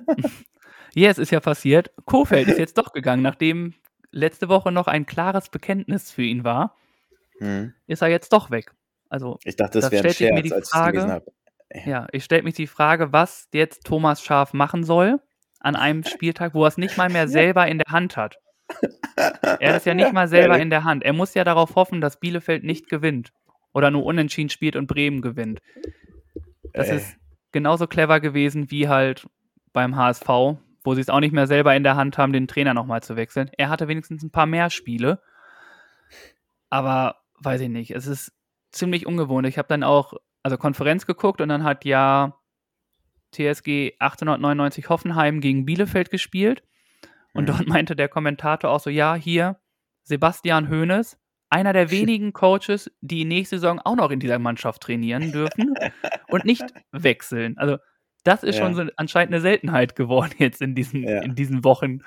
Ja, 0.98 1.10
es 1.10 1.18
ist 1.18 1.30
ja 1.32 1.41
passiert. 1.41 1.91
Kofeld 2.06 2.48
ist 2.48 2.58
jetzt 2.58 2.78
doch 2.78 2.94
gegangen, 2.94 3.22
nachdem 3.22 3.74
letzte 4.12 4.48
Woche 4.48 4.72
noch 4.72 4.88
ein 4.88 5.06
klares 5.06 5.50
Bekenntnis 5.50 6.10
für 6.10 6.22
ihn 6.24 6.46
war, 6.46 6.78
Hm. 7.39 7.74
ist 7.86 8.02
er 8.02 8.08
jetzt 8.08 8.32
doch 8.32 8.50
weg. 8.50 8.72
Also, 9.10 9.38
Ich 9.44 9.58
dachte, 9.58 9.80
das 9.82 9.89
Da 9.89 9.91
wäre 9.91 10.08
ein 10.08 10.13
Scherz, 10.13 10.38
als 10.38 10.46
ich 10.46 10.52
es 10.54 10.70
Frage- 10.70 10.91
gelesen 10.94 11.12
habe. 11.12 11.26
Ja, 11.86 12.08
ich 12.12 12.23
stelle 12.23 12.43
mich 12.43 12.56
die 12.56 12.67
Frage, 12.67 13.12
was 13.12 13.47
jetzt 13.54 13.86
Thomas 13.86 14.21
Schaf 14.21 14.54
machen 14.54 14.84
soll 14.84 15.19
an 15.60 15.75
einem 15.75 16.04
Spieltag, 16.06 16.54
wo 16.54 16.63
er 16.63 16.67
es 16.67 16.78
nicht 16.78 16.97
mal 16.97 17.10
mehr 17.10 17.28
selber 17.28 17.67
in 17.67 17.80
der 17.80 17.91
Hand 17.91 18.17
hat. 18.17 18.38
Er 19.60 19.69
hat 19.69 19.78
es 19.78 19.86
ja 19.86 19.93
nicht 19.93 20.12
mal 20.13 20.28
selber 20.28 20.58
in 20.60 20.69
der 20.69 20.84
Hand. 20.84 21.04
Er 21.04 21.13
muss 21.13 21.34
ja 21.36 21.43
darauf 21.43 21.75
hoffen, 21.75 22.01
dass 22.01 22.19
Bielefeld 22.19 22.63
nicht 22.63 22.89
gewinnt 22.89 23.32
oder 23.73 23.91
nur 23.91 24.04
unentschieden 24.06 24.49
spielt 24.49 24.75
und 24.75 24.88
Bremen 24.88 25.21
gewinnt. 25.21 25.60
Das 26.73 26.89
Äh. 26.89 26.97
ist 26.97 27.15
genauso 27.51 27.88
clever 27.88 28.19
gewesen 28.19 28.71
wie 28.71 28.88
halt 28.89 29.28
beim 29.71 29.95
HSV, 29.95 30.28
wo 30.84 30.93
sie 30.95 31.01
es 31.01 31.10
auch 31.10 31.19
nicht 31.19 31.34
mehr 31.34 31.47
selber 31.47 31.75
in 31.75 31.84
der 31.84 31.95
Hand 31.95 32.17
haben, 32.17 32.34
den 32.34 32.47
Trainer 32.47 32.73
nochmal 32.73 33.01
zu 33.04 33.15
wechseln. 33.15 33.49
Er 33.58 33.69
hatte 33.69 33.88
wenigstens 33.88 34.23
ein 34.23 34.32
paar 34.32 34.45
mehr 34.45 34.69
Spiele. 34.69 35.21
Aber 36.69 37.17
weiß 37.39 37.62
ich 37.62 37.69
nicht, 37.69 37.91
es 37.91 38.08
ist 38.08 38.32
ziemlich 38.71 39.06
ungewohnt. 39.06 39.47
Ich 39.47 39.58
habe 39.58 39.67
dann 39.67 39.84
auch, 39.84 40.13
also 40.46 40.58
Konferenz 40.58 41.08
geguckt 41.08 41.42
und 41.42 41.50
dann 41.50 41.64
hat 41.64 41.86
ja 41.86 42.38
TSG 43.32 43.94
1899 44.00 44.90
Hoffenheim 44.90 45.42
gegen 45.42 45.66
Bielefeld 45.66 46.12
gespielt. 46.12 46.64
Und 47.34 47.44
Mhm. 47.44 47.48
dort 47.48 47.68
meinte 47.68 47.96
der 47.96 48.08
Kommentator 48.10 48.70
auch 48.70 48.80
so, 48.80 48.90
ja, 48.90 49.16
hier, 49.16 49.60
Sebastian 50.04 50.70
Hoeneß, 50.70 51.18
einer 51.50 51.74
der 51.74 51.90
wenigen 51.92 52.32
Coaches, 52.32 52.92
die 53.02 53.26
nächste 53.26 53.58
Saison 53.58 53.80
auch 53.80 53.96
noch 53.96 54.12
in 54.12 54.20
dieser 54.20 54.40
Mannschaft 54.40 54.84
trainieren 54.84 55.32
dürfen 55.32 55.74
und 56.30 56.46
nicht 56.46 56.64
wechseln. 56.92 57.58
Also 57.58 57.78
das 58.24 58.44
ist 58.44 58.58
schon 58.58 58.76
Ja. 58.76 58.86
so 58.86 58.92
anscheinend 58.98 59.34
eine 59.34 59.42
Seltenheit 59.42 59.96
geworden 59.96 60.34
jetzt 60.38 60.62
in 60.62 60.76
diesen, 60.76 61.04
Ja. 61.04 61.22
in 61.24 61.34
diesen 61.36 61.64
Wochen. 61.64 62.00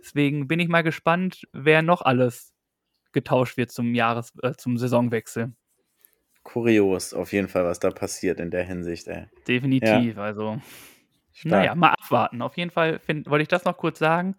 Deswegen 0.00 0.46
bin 0.48 0.58
ich 0.60 0.68
mal 0.68 0.82
gespannt, 0.82 1.46
wer 1.52 1.82
noch 1.82 2.02
alles 2.02 2.52
getauscht 3.12 3.56
wird 3.56 3.70
zum 3.70 3.94
Jahres, 3.94 4.32
äh, 4.42 4.52
zum 4.56 4.76
Saisonwechsel. 4.76 5.54
Kurios, 6.46 7.12
auf 7.12 7.32
jeden 7.32 7.48
Fall, 7.48 7.64
was 7.64 7.80
da 7.80 7.90
passiert 7.90 8.38
in 8.38 8.52
der 8.52 8.62
Hinsicht, 8.62 9.08
ey. 9.08 9.26
Definitiv. 9.48 10.16
Also, 10.16 10.60
Stark. 11.32 11.50
naja, 11.50 11.74
mal 11.74 11.90
abwarten. 11.90 12.40
Auf 12.40 12.56
jeden 12.56 12.70
Fall 12.70 13.00
find, 13.00 13.28
wollte 13.28 13.42
ich 13.42 13.48
das 13.48 13.64
noch 13.64 13.76
kurz 13.76 13.98
sagen. 13.98 14.36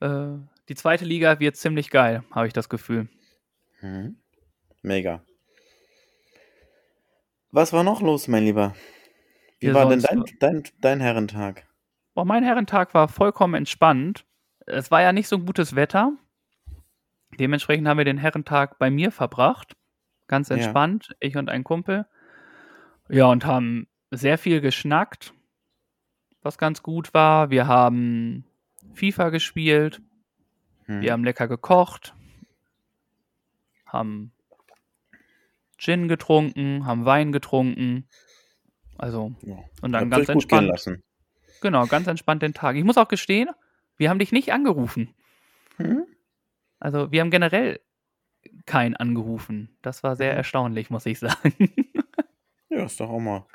Äh, 0.00 0.34
die 0.68 0.74
zweite 0.74 1.06
Liga 1.06 1.40
wird 1.40 1.56
ziemlich 1.56 1.88
geil, 1.88 2.22
habe 2.32 2.46
ich 2.46 2.52
das 2.52 2.68
Gefühl. 2.68 3.08
Mhm. 3.80 4.18
Mega. 4.82 5.24
Was 7.50 7.72
war 7.72 7.82
noch 7.82 8.02
los, 8.02 8.28
mein 8.28 8.44
Lieber? 8.44 8.74
Wie 9.58 9.68
Ja, 9.68 9.74
war 9.74 9.88
denn 9.88 10.00
dein, 10.00 10.22
dein, 10.38 10.62
dein 10.82 11.00
Herrentag? 11.00 11.66
Boah, 12.12 12.26
mein 12.26 12.44
Herrentag 12.44 12.92
war 12.92 13.08
vollkommen 13.08 13.54
entspannt. 13.54 14.26
Es 14.66 14.90
war 14.90 15.00
ja 15.00 15.12
nicht 15.12 15.28
so 15.28 15.38
gutes 15.38 15.74
Wetter. 15.74 16.12
Dementsprechend 17.38 17.88
haben 17.88 17.96
wir 17.98 18.04
den 18.04 18.18
Herrentag 18.18 18.78
bei 18.78 18.90
mir 18.90 19.10
verbracht. 19.10 19.76
Ganz 20.28 20.48
Ja. 20.48 20.56
entspannt, 20.56 21.14
ich 21.20 21.36
und 21.36 21.48
ein 21.48 21.64
Kumpel. 21.64 22.06
Ja, 23.08 23.26
und 23.26 23.44
haben 23.44 23.86
sehr 24.10 24.38
viel 24.38 24.60
geschnackt, 24.60 25.32
was 26.42 26.58
ganz 26.58 26.82
gut 26.82 27.14
war. 27.14 27.50
Wir 27.50 27.66
haben 27.66 28.44
FIFA 28.94 29.30
gespielt, 29.30 30.00
Hm. 30.86 31.00
wir 31.00 31.12
haben 31.12 31.24
lecker 31.24 31.48
gekocht, 31.48 32.14
haben 33.86 34.32
Gin 35.78 36.08
getrunken, 36.08 36.86
haben 36.86 37.04
Wein 37.04 37.32
getrunken. 37.32 38.08
Also, 38.98 39.34
Ja. 39.42 39.56
und 39.82 39.92
dann 39.92 40.04
Habt 40.04 40.10
ganz 40.12 40.28
entspannt. 40.28 40.68
lassen. 40.68 41.02
Genau, 41.60 41.86
ganz 41.86 42.06
entspannt 42.06 42.42
den 42.42 42.54
Tag. 42.54 42.76
Ich 42.76 42.84
muss 42.84 42.96
auch 42.96 43.08
gestehen, 43.08 43.50
wir 43.96 44.08
haben 44.10 44.18
dich 44.18 44.32
nicht 44.32 44.52
angerufen. 44.52 45.14
Hm? 45.76 46.04
Also 46.80 47.10
wir 47.12 47.20
haben 47.20 47.30
generell 47.30 47.80
keinen 48.66 48.96
angerufen. 48.96 49.76
Das 49.82 50.02
war 50.02 50.16
sehr 50.16 50.32
Mhm. 50.32 50.38
erstaunlich, 50.38 50.90
muss 50.90 51.06
ich 51.06 51.18
sagen. 51.18 51.54
Ja, 52.68 52.84
ist 52.84 53.00
doch 53.00 53.08
auch 53.08 53.20
mal 53.20 53.46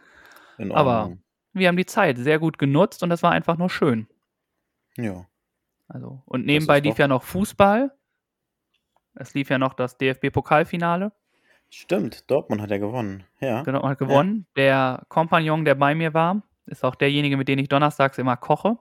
in 0.57 0.71
Aber- 0.71 1.01
Ordnung. 1.01 1.23
Wir 1.53 1.67
haben 1.67 1.75
die 1.77 1.85
Zeit 1.85 2.17
sehr 2.17 2.39
gut 2.39 2.57
genutzt 2.57 3.03
und 3.03 3.09
das 3.09 3.21
war 3.21 3.31
einfach 3.33 3.57
nur 3.57 3.69
schön. 3.69 4.07
Ja. 4.97 5.27
Also, 5.89 6.21
und 6.25 6.45
nebenbei 6.45 6.79
lief 6.79 6.97
ja 6.97 7.07
noch 7.09 7.21
Fußball. 7.23 7.91
Es 9.15 9.33
lief 9.33 9.49
ja 9.49 9.57
noch 9.59 9.73
das 9.73 9.97
DFB-Pokalfinale. 9.97 11.11
Stimmt, 11.69 12.31
Dortmund 12.31 12.61
hat 12.61 12.71
ja 12.71 12.77
gewonnen. 12.77 13.25
Ja. 13.41 13.63
Genau, 13.63 13.83
hat 13.87 13.99
gewonnen. 13.99 14.47
Der 14.55 15.03
Kompagnon, 15.09 15.65
der 15.65 15.75
bei 15.75 15.93
mir 15.93 16.13
war, 16.13 16.41
ist 16.65 16.83
auch 16.85 16.95
derjenige, 16.95 17.35
mit 17.37 17.47
dem 17.49 17.59
ich 17.59 17.67
donnerstags 17.67 18.17
immer 18.17 18.37
koche. 18.37 18.77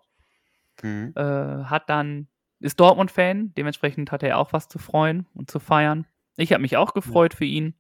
Mhm. 0.82 1.12
Äh, 1.16 1.64
hat 1.64 1.90
dann, 1.90 2.28
ist 2.60 2.78
Dortmund-Fan, 2.78 3.52
dementsprechend 3.54 4.12
hatte 4.12 4.28
er 4.28 4.38
auch 4.38 4.52
was 4.52 4.68
zu 4.68 4.78
freuen 4.78 5.26
und 5.34 5.50
zu 5.50 5.58
feiern. 5.58 6.06
Ich 6.40 6.52
habe 6.52 6.62
mich 6.62 6.76
auch 6.76 6.94
gefreut 6.94 7.34
für 7.34 7.44
ihn 7.44 7.74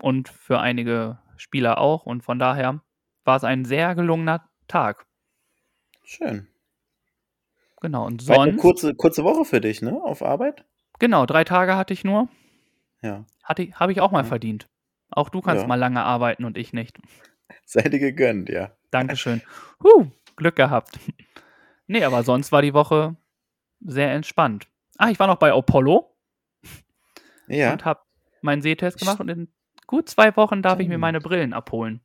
und 0.00 0.28
für 0.28 0.60
einige 0.60 1.18
Spieler 1.36 1.78
auch 1.78 2.06
und 2.06 2.22
von 2.22 2.38
daher 2.38 2.80
war 3.24 3.36
es 3.36 3.44
ein 3.44 3.64
sehr 3.64 3.94
gelungener 3.94 4.48
Tag. 4.66 5.06
Schön. 6.04 6.48
Genau, 7.80 8.06
und 8.06 8.26
War 8.28 8.40
eine 8.42 8.52
sonst, 8.52 8.60
kurze, 8.62 8.94
kurze 8.94 9.24
Woche 9.24 9.44
für 9.44 9.60
dich, 9.60 9.82
ne? 9.82 10.00
Auf 10.02 10.22
Arbeit? 10.22 10.64
genau, 10.98 11.26
drei 11.26 11.44
Tage 11.44 11.76
hatte 11.76 11.92
ich 11.92 12.02
nur. 12.02 12.28
Ja. 13.02 13.24
Habe 13.44 13.92
ich 13.92 14.00
auch 14.00 14.10
mal 14.10 14.22
Ja. 14.22 14.28
verdient. 14.28 14.68
Auch 15.10 15.28
du 15.28 15.40
kannst 15.40 15.62
Ja. 15.62 15.68
mal 15.68 15.76
lange 15.76 16.02
arbeiten 16.02 16.44
und 16.44 16.56
ich 16.58 16.72
nicht. 16.72 16.98
Sei 17.64 17.82
dir 17.82 17.98
gegönnt, 18.00 18.48
ja. 18.48 18.72
Dankeschön. 18.90 19.42
Huh, 19.82 20.06
Glück 20.36 20.56
gehabt. 20.56 20.98
Nee, 21.86 22.04
aber 22.04 22.22
sonst 22.24 22.52
war 22.52 22.62
die 22.62 22.74
Woche 22.74 23.16
sehr 23.80 24.12
entspannt. 24.12 24.66
Ah, 24.96 25.10
ich 25.10 25.18
war 25.20 25.26
noch 25.26 25.36
bei 25.36 25.52
Apollo 25.52 26.14
Ja. 27.48 27.72
und 27.72 27.84
habe 27.84 28.00
meinen 28.42 28.62
Sehtest 28.62 28.98
gemacht 28.98 29.20
und 29.20 29.28
in 29.28 29.48
gut 29.86 30.08
zwei 30.08 30.36
Wochen 30.36 30.62
darf 30.62 30.80
ich 30.80 30.88
mir 30.88 30.98
meine 30.98 31.20
Brillen 31.20 31.52
abholen. 31.52 32.00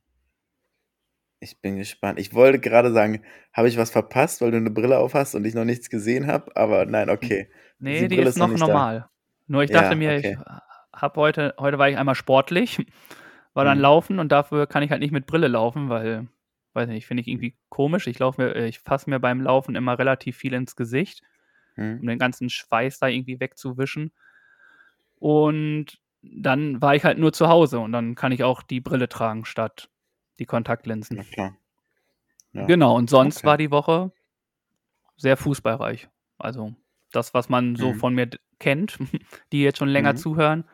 Ich 1.40 1.60
bin 1.60 1.76
gespannt. 1.76 2.18
Ich 2.18 2.32
wollte 2.32 2.58
gerade 2.58 2.92
sagen, 2.92 3.22
habe 3.52 3.68
ich 3.68 3.76
was 3.76 3.90
verpasst, 3.90 4.40
weil 4.40 4.50
du 4.50 4.56
eine 4.56 4.70
Brille 4.70 4.98
auf 4.98 5.14
hast 5.14 5.34
und 5.34 5.44
ich 5.44 5.54
noch 5.54 5.64
nichts 5.64 5.90
gesehen 5.90 6.26
habe, 6.26 6.56
aber 6.56 6.86
nein, 6.86 7.10
okay. 7.10 7.50
Nee, 7.78 8.00
Die 8.00 8.08
die, 8.08 8.16
ist 8.16 8.28
ist 8.30 8.36
noch 8.38 8.48
nicht 8.48 8.60
da. 8.62 8.66
normal. 8.66 9.08
Nur 9.46 9.62
ich 9.62 9.70
Ja, 9.70 9.82
dachte 9.82 9.96
mir, 9.96 10.16
okay. 10.16 10.38
ich 10.38 11.00
habe 11.00 11.20
heute, 11.20 11.54
heute 11.58 11.78
war 11.78 11.88
ich 11.90 11.98
einmal 11.98 12.14
sportlich, 12.14 12.78
war 13.52 13.64
dann 13.64 13.76
Mhm. 13.78 13.82
laufen 13.82 14.18
und 14.20 14.32
dafür 14.32 14.66
kann 14.66 14.82
ich 14.82 14.90
halt 14.90 15.00
nicht 15.02 15.12
mit 15.12 15.26
Brille 15.26 15.48
laufen, 15.48 15.90
weil, 15.90 16.28
weiß 16.72 16.88
nicht, 16.88 17.06
finde 17.06 17.20
ich 17.20 17.28
irgendwie 17.28 17.56
komisch. 17.68 18.06
Ich 18.06 18.18
laufe 18.18 18.40
mir, 18.40 18.54
ich 18.64 18.78
fasse 18.78 19.10
mir 19.10 19.20
beim 19.20 19.42
Laufen 19.42 19.74
immer 19.74 19.98
relativ 19.98 20.38
viel 20.38 20.54
ins 20.54 20.76
Gesicht, 20.76 21.20
Hm. 21.74 21.98
um 22.00 22.06
den 22.06 22.18
ganzen 22.18 22.48
Schweiß 22.48 23.00
da 23.00 23.08
irgendwie 23.08 23.38
wegzuwischen. 23.38 24.12
Und 25.24 25.86
dann 26.20 26.82
war 26.82 26.94
ich 26.94 27.02
halt 27.04 27.16
nur 27.16 27.32
zu 27.32 27.48
Hause 27.48 27.78
und 27.78 27.92
dann 27.92 28.14
kann 28.14 28.30
ich 28.30 28.44
auch 28.44 28.62
die 28.62 28.82
Brille 28.82 29.08
tragen 29.08 29.46
statt 29.46 29.88
die 30.38 30.44
Kontaktlinsen. 30.44 31.16
Na 31.16 31.22
klar. 31.24 31.56
Ja. 32.52 32.66
Genau, 32.66 32.94
und 32.94 33.08
sonst 33.08 33.38
Okay. 33.38 33.46
war 33.46 33.56
die 33.56 33.70
Woche 33.70 34.12
sehr 35.16 35.38
fußballreich. 35.38 36.08
Also 36.36 36.74
das, 37.10 37.32
was 37.32 37.48
man 37.48 37.74
so 37.74 37.94
Mhm. 37.94 37.98
von 37.98 38.14
mir 38.14 38.28
kennt, 38.58 38.98
die 39.52 39.62
jetzt 39.62 39.78
schon 39.78 39.88
länger 39.88 40.12
Mhm. 40.12 40.18
zuhören. 40.18 40.68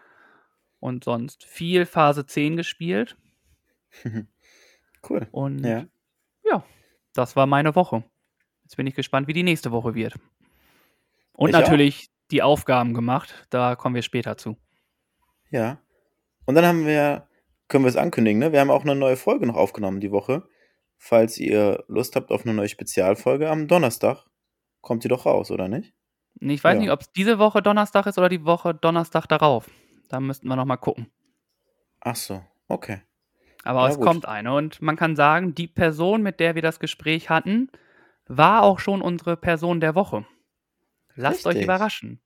Und 0.80 1.04
sonst 1.04 1.44
viel 1.44 1.86
Phase 1.86 2.26
10 2.26 2.56
gespielt. 2.56 3.16
Cool. 5.08 5.28
Und 5.30 5.64
Ja. 5.64 5.86
ja, 6.44 6.64
das 7.14 7.36
war 7.36 7.46
meine 7.46 7.76
Woche. 7.76 8.02
Jetzt 8.64 8.76
bin 8.76 8.86
ich 8.88 8.96
gespannt, 8.96 9.28
wie 9.28 9.32
die 9.32 9.44
nächste 9.44 9.70
Woche 9.70 9.94
wird. 9.94 10.14
Und 11.34 11.50
Ich 11.50 11.54
auch. 11.54 11.60
Die 12.32 12.42
Aufgaben 12.42 12.94
gemacht. 12.94 13.46
Da 13.50 13.76
kommen 13.76 13.94
wir 13.94 14.02
später 14.02 14.36
zu. 14.36 14.56
Ja. 15.50 15.78
Und 16.46 16.54
dann 16.54 16.66
haben 16.66 16.86
wir, 16.86 17.28
können 17.68 17.84
wir 17.84 17.88
es 17.88 17.96
ankündigen, 17.96 18.38
ne? 18.40 18.52
Wir 18.52 18.60
haben 18.60 18.70
auch 18.70 18.82
eine 18.82 18.94
neue 18.94 19.16
Folge 19.16 19.46
noch 19.46 19.56
aufgenommen 19.56 20.00
die 20.00 20.10
Woche. 20.12 20.42
Falls 20.96 21.38
ihr 21.38 21.84
Lust 21.88 22.16
habt 22.16 22.30
auf 22.30 22.44
eine 22.44 22.54
neue 22.54 22.68
Spezialfolge 22.68 23.48
am 23.48 23.68
Donnerstag, 23.68 24.24
kommt 24.80 25.02
sie 25.02 25.08
doch 25.08 25.26
raus, 25.26 25.50
oder 25.50 25.68
nicht? 25.68 25.94
Ich 26.40 26.62
weiß 26.62 26.74
Ja. 26.74 26.80
nicht, 26.80 26.90
ob 26.90 27.00
es 27.00 27.12
diese 27.12 27.38
Woche 27.38 27.62
Donnerstag 27.62 28.06
ist 28.06 28.18
oder 28.18 28.28
die 28.28 28.44
Woche 28.44 28.74
Donnerstag 28.74 29.26
darauf. 29.26 29.68
Da 30.08 30.20
müssten 30.20 30.48
wir 30.48 30.56
noch 30.56 30.64
mal 30.64 30.76
gucken. 30.76 31.10
Ach 32.00 32.16
so, 32.16 32.42
okay. 32.68 33.02
Aber 33.64 33.82
Ja, 33.82 33.88
es 33.88 33.96
gut. 33.96 34.06
kommt 34.06 34.26
eine 34.26 34.54
und 34.54 34.80
man 34.80 34.96
kann 34.96 35.16
sagen, 35.16 35.54
die 35.54 35.66
Person, 35.68 36.22
mit 36.22 36.40
der 36.40 36.54
wir 36.54 36.62
das 36.62 36.80
Gespräch 36.80 37.28
hatten, 37.30 37.70
war 38.26 38.62
auch 38.62 38.78
schon 38.78 39.02
unsere 39.02 39.36
Person 39.36 39.80
der 39.80 39.94
Woche. 39.94 40.24
Lasst 41.20 41.46
euch 41.46 41.54
Richtig. 41.56 41.64
überraschen. 41.64 42.20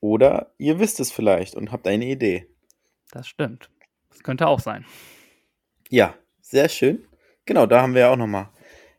Oder 0.00 0.52
ihr 0.58 0.78
wisst 0.78 1.00
es 1.00 1.10
vielleicht 1.12 1.54
und 1.54 1.72
habt 1.72 1.86
eine 1.86 2.06
Idee. 2.06 2.48
Das 3.10 3.28
stimmt. 3.28 3.70
Das 4.10 4.22
könnte 4.22 4.46
auch 4.46 4.60
sein. 4.60 4.84
Ja, 5.88 6.14
sehr 6.40 6.68
schön. 6.68 7.06
Genau, 7.44 7.66
da 7.66 7.82
haben 7.82 7.94
wir 7.94 8.02
ja 8.02 8.12
auch 8.12 8.16
nochmal 8.16 8.48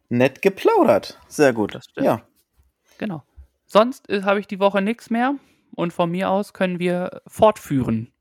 nett 0.10 0.42
geplaudert. 0.42 1.20
Sehr 1.28 1.54
gut. 1.54 1.74
Das 1.74 1.86
stimmt. 1.86 2.06
Ja, 2.06 2.28
Genau. 3.02 3.24
Sonst 3.66 4.10
äh, 4.12 4.22
habe 4.22 4.40
ich 4.40 4.46
die 4.46 4.60
Woche 4.60 4.80
nichts 4.80 5.10
mehr 5.10 5.34
und 5.76 5.92
von 5.92 6.12
mir 6.12 6.30
aus 6.30 6.54
können 6.54 6.78
wir 6.78 7.24
fortführen, 7.26 8.14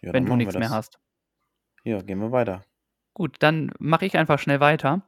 ja 0.00 0.14
wenn 0.14 0.24
du 0.24 0.36
nichts 0.36 0.54
mehr 0.54 0.70
hast. 0.70 0.98
Ja, 1.82 2.00
gehen 2.00 2.18
wir 2.18 2.32
weiter. 2.32 2.64
Gut, 3.12 3.36
dann 3.40 3.72
mache 3.78 4.06
ich 4.06 4.16
einfach 4.16 4.38
schnell 4.38 4.60
weiter. 4.60 5.02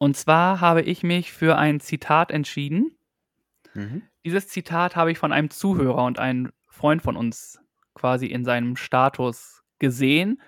Und 0.00 0.16
zwar 0.16 0.60
habe 0.60 0.82
ich 0.82 1.04
mich 1.04 1.32
für 1.32 1.56
ein 1.56 1.78
Zitat 1.78 2.32
entschieden. 2.32 2.97
Mhm. 3.74 4.02
Dieses 4.24 4.48
Zitat 4.48 4.96
habe 4.96 5.12
ich 5.12 5.18
von 5.18 5.32
einem 5.32 5.50
Zuhörer 5.50 6.04
und 6.04 6.18
einem 6.18 6.52
Freund 6.68 7.02
von 7.02 7.16
uns 7.16 7.58
quasi 7.94 8.26
in 8.26 8.44
seinem 8.44 8.76
Status 8.76 9.62
gesehen. 9.78 10.40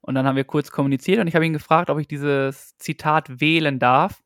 Und 0.00 0.14
dann 0.14 0.26
haben 0.26 0.36
wir 0.36 0.44
kurz 0.44 0.70
kommuniziert 0.70 1.18
und 1.20 1.26
ich 1.26 1.34
habe 1.34 1.46
ihn 1.46 1.52
gefragt, 1.52 1.90
ob 1.90 1.98
ich 1.98 2.06
dieses 2.08 2.76
Zitat 2.78 3.40
wählen 3.40 3.78
darf 3.78 4.22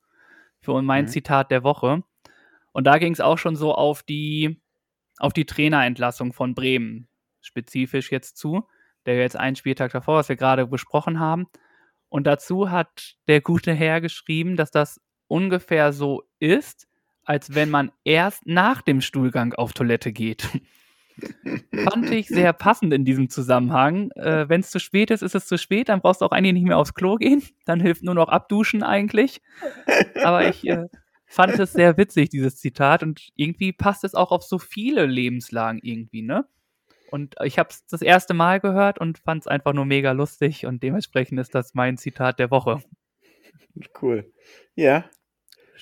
für 0.60 0.80
mein 0.82 1.04
Mhm. 1.06 1.08
Zitat 1.08 1.50
der 1.50 1.62
Woche. 1.64 2.02
Und 2.72 2.84
da 2.84 2.98
ging 2.98 3.12
es 3.12 3.20
auch 3.20 3.38
schon 3.38 3.56
so 3.56 3.74
auf 3.74 4.02
die, 4.02 4.60
auf 5.18 5.32
die 5.32 5.46
Trainerentlassung 5.46 6.32
von 6.32 6.54
Bremen 6.54 7.08
spezifisch 7.40 8.12
jetzt 8.12 8.36
zu, 8.36 8.66
der 9.06 9.16
jetzt 9.16 9.36
einen 9.36 9.56
Spieltag 9.56 9.92
davor, 9.92 10.16
was 10.16 10.28
wir 10.28 10.36
gerade 10.36 10.66
besprochen 10.66 11.18
haben. 11.18 11.46
Und 12.10 12.26
dazu 12.26 12.70
hat 12.70 13.16
der 13.28 13.40
gute 13.40 13.72
Herr 13.72 14.00
geschrieben, 14.02 14.56
dass 14.56 14.70
das 14.70 15.00
ungefähr 15.28 15.92
so 15.92 16.24
ist, 16.38 16.86
als 17.24 17.54
wenn 17.54 17.70
man 17.70 17.92
erst 18.04 18.46
nach 18.46 18.83
dem 18.83 19.00
Stuhlgang 19.00 19.54
auf 19.54 19.72
Toilette 19.72 20.12
geht. 20.12 20.48
Fand 21.85 22.11
ich 22.11 22.28
sehr 22.28 22.52
passend 22.52 22.94
in 22.94 23.04
diesem 23.04 23.28
Zusammenhang. 23.28 24.11
Äh, 24.12 24.48
wenn 24.48 24.61
es 24.61 24.70
zu 24.70 24.80
spät 24.80 25.11
ist, 25.11 25.22
ist 25.22 25.35
es 25.35 25.46
zu 25.46 25.59
spät, 25.59 25.88
dann 25.88 26.00
brauchst 26.00 26.22
du 26.22 26.24
auch 26.24 26.30
eigentlich 26.33 26.54
nicht 26.54 26.66
mehr 26.66 26.78
aufs 26.78 26.94
Klo 26.94 27.16
gehen. 27.16 27.42
Dann 27.66 27.80
hilft 27.80 28.02
nur 28.02 28.14
noch 28.14 28.28
abduschen 28.28 28.83
eigentlich. 28.83 29.42
Aber 30.22 30.48
ich 30.48 30.66
äh, 30.66 30.87
fand 31.26 31.59
es 31.59 31.72
sehr 31.72 31.96
witzig, 31.98 32.30
dieses 32.30 32.56
Zitat. 32.56 33.02
Und 33.02 33.28
irgendwie 33.37 33.72
passt 33.72 34.04
es 34.04 34.14
auch 34.14 34.30
auf 34.30 34.42
so 34.42 34.59
viele 34.59 35.04
Lebenslagen 35.06 35.80
irgendwie, 35.83 36.22
ne? 36.22 36.46
Und 37.11 37.35
ich 37.44 37.59
habe 37.59 37.70
es 37.70 37.85
das 37.87 38.02
erste 38.02 38.35
Mal 38.35 38.61
gehört 38.61 39.00
und 39.00 39.18
fand 39.18 39.42
es 39.42 39.46
einfach 39.48 39.72
nur 39.72 39.85
mega 39.85 40.12
lustig. 40.12 40.64
Und 40.64 40.83
dementsprechend 40.83 41.40
ist 41.40 41.54
das 41.54 41.74
mein 41.74 41.98
Zitat 41.98 42.38
der 42.38 42.50
Woche. 42.50 42.83
Cool. 44.00 44.33
Ja, 44.76 45.04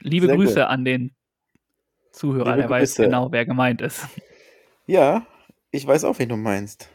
Liebe 0.01 0.27
Sehr 0.27 0.37
Grüße 0.37 0.55
gut. 0.55 0.63
an 0.63 0.85
den 0.85 1.15
Zuhörer, 2.19 2.51
Liebe 2.57 2.63
der 2.63 2.71
weiß 2.71 2.97
genau, 2.97 3.31
wer 3.33 3.47
gemeint 3.47 3.81
ist. 3.81 4.07
ja, 4.87 5.27
ich 5.71 5.87
weiß 5.87 6.05
auch, 6.05 6.19
wen 6.19 6.29
du 6.29 6.37
meinst. 6.37 6.89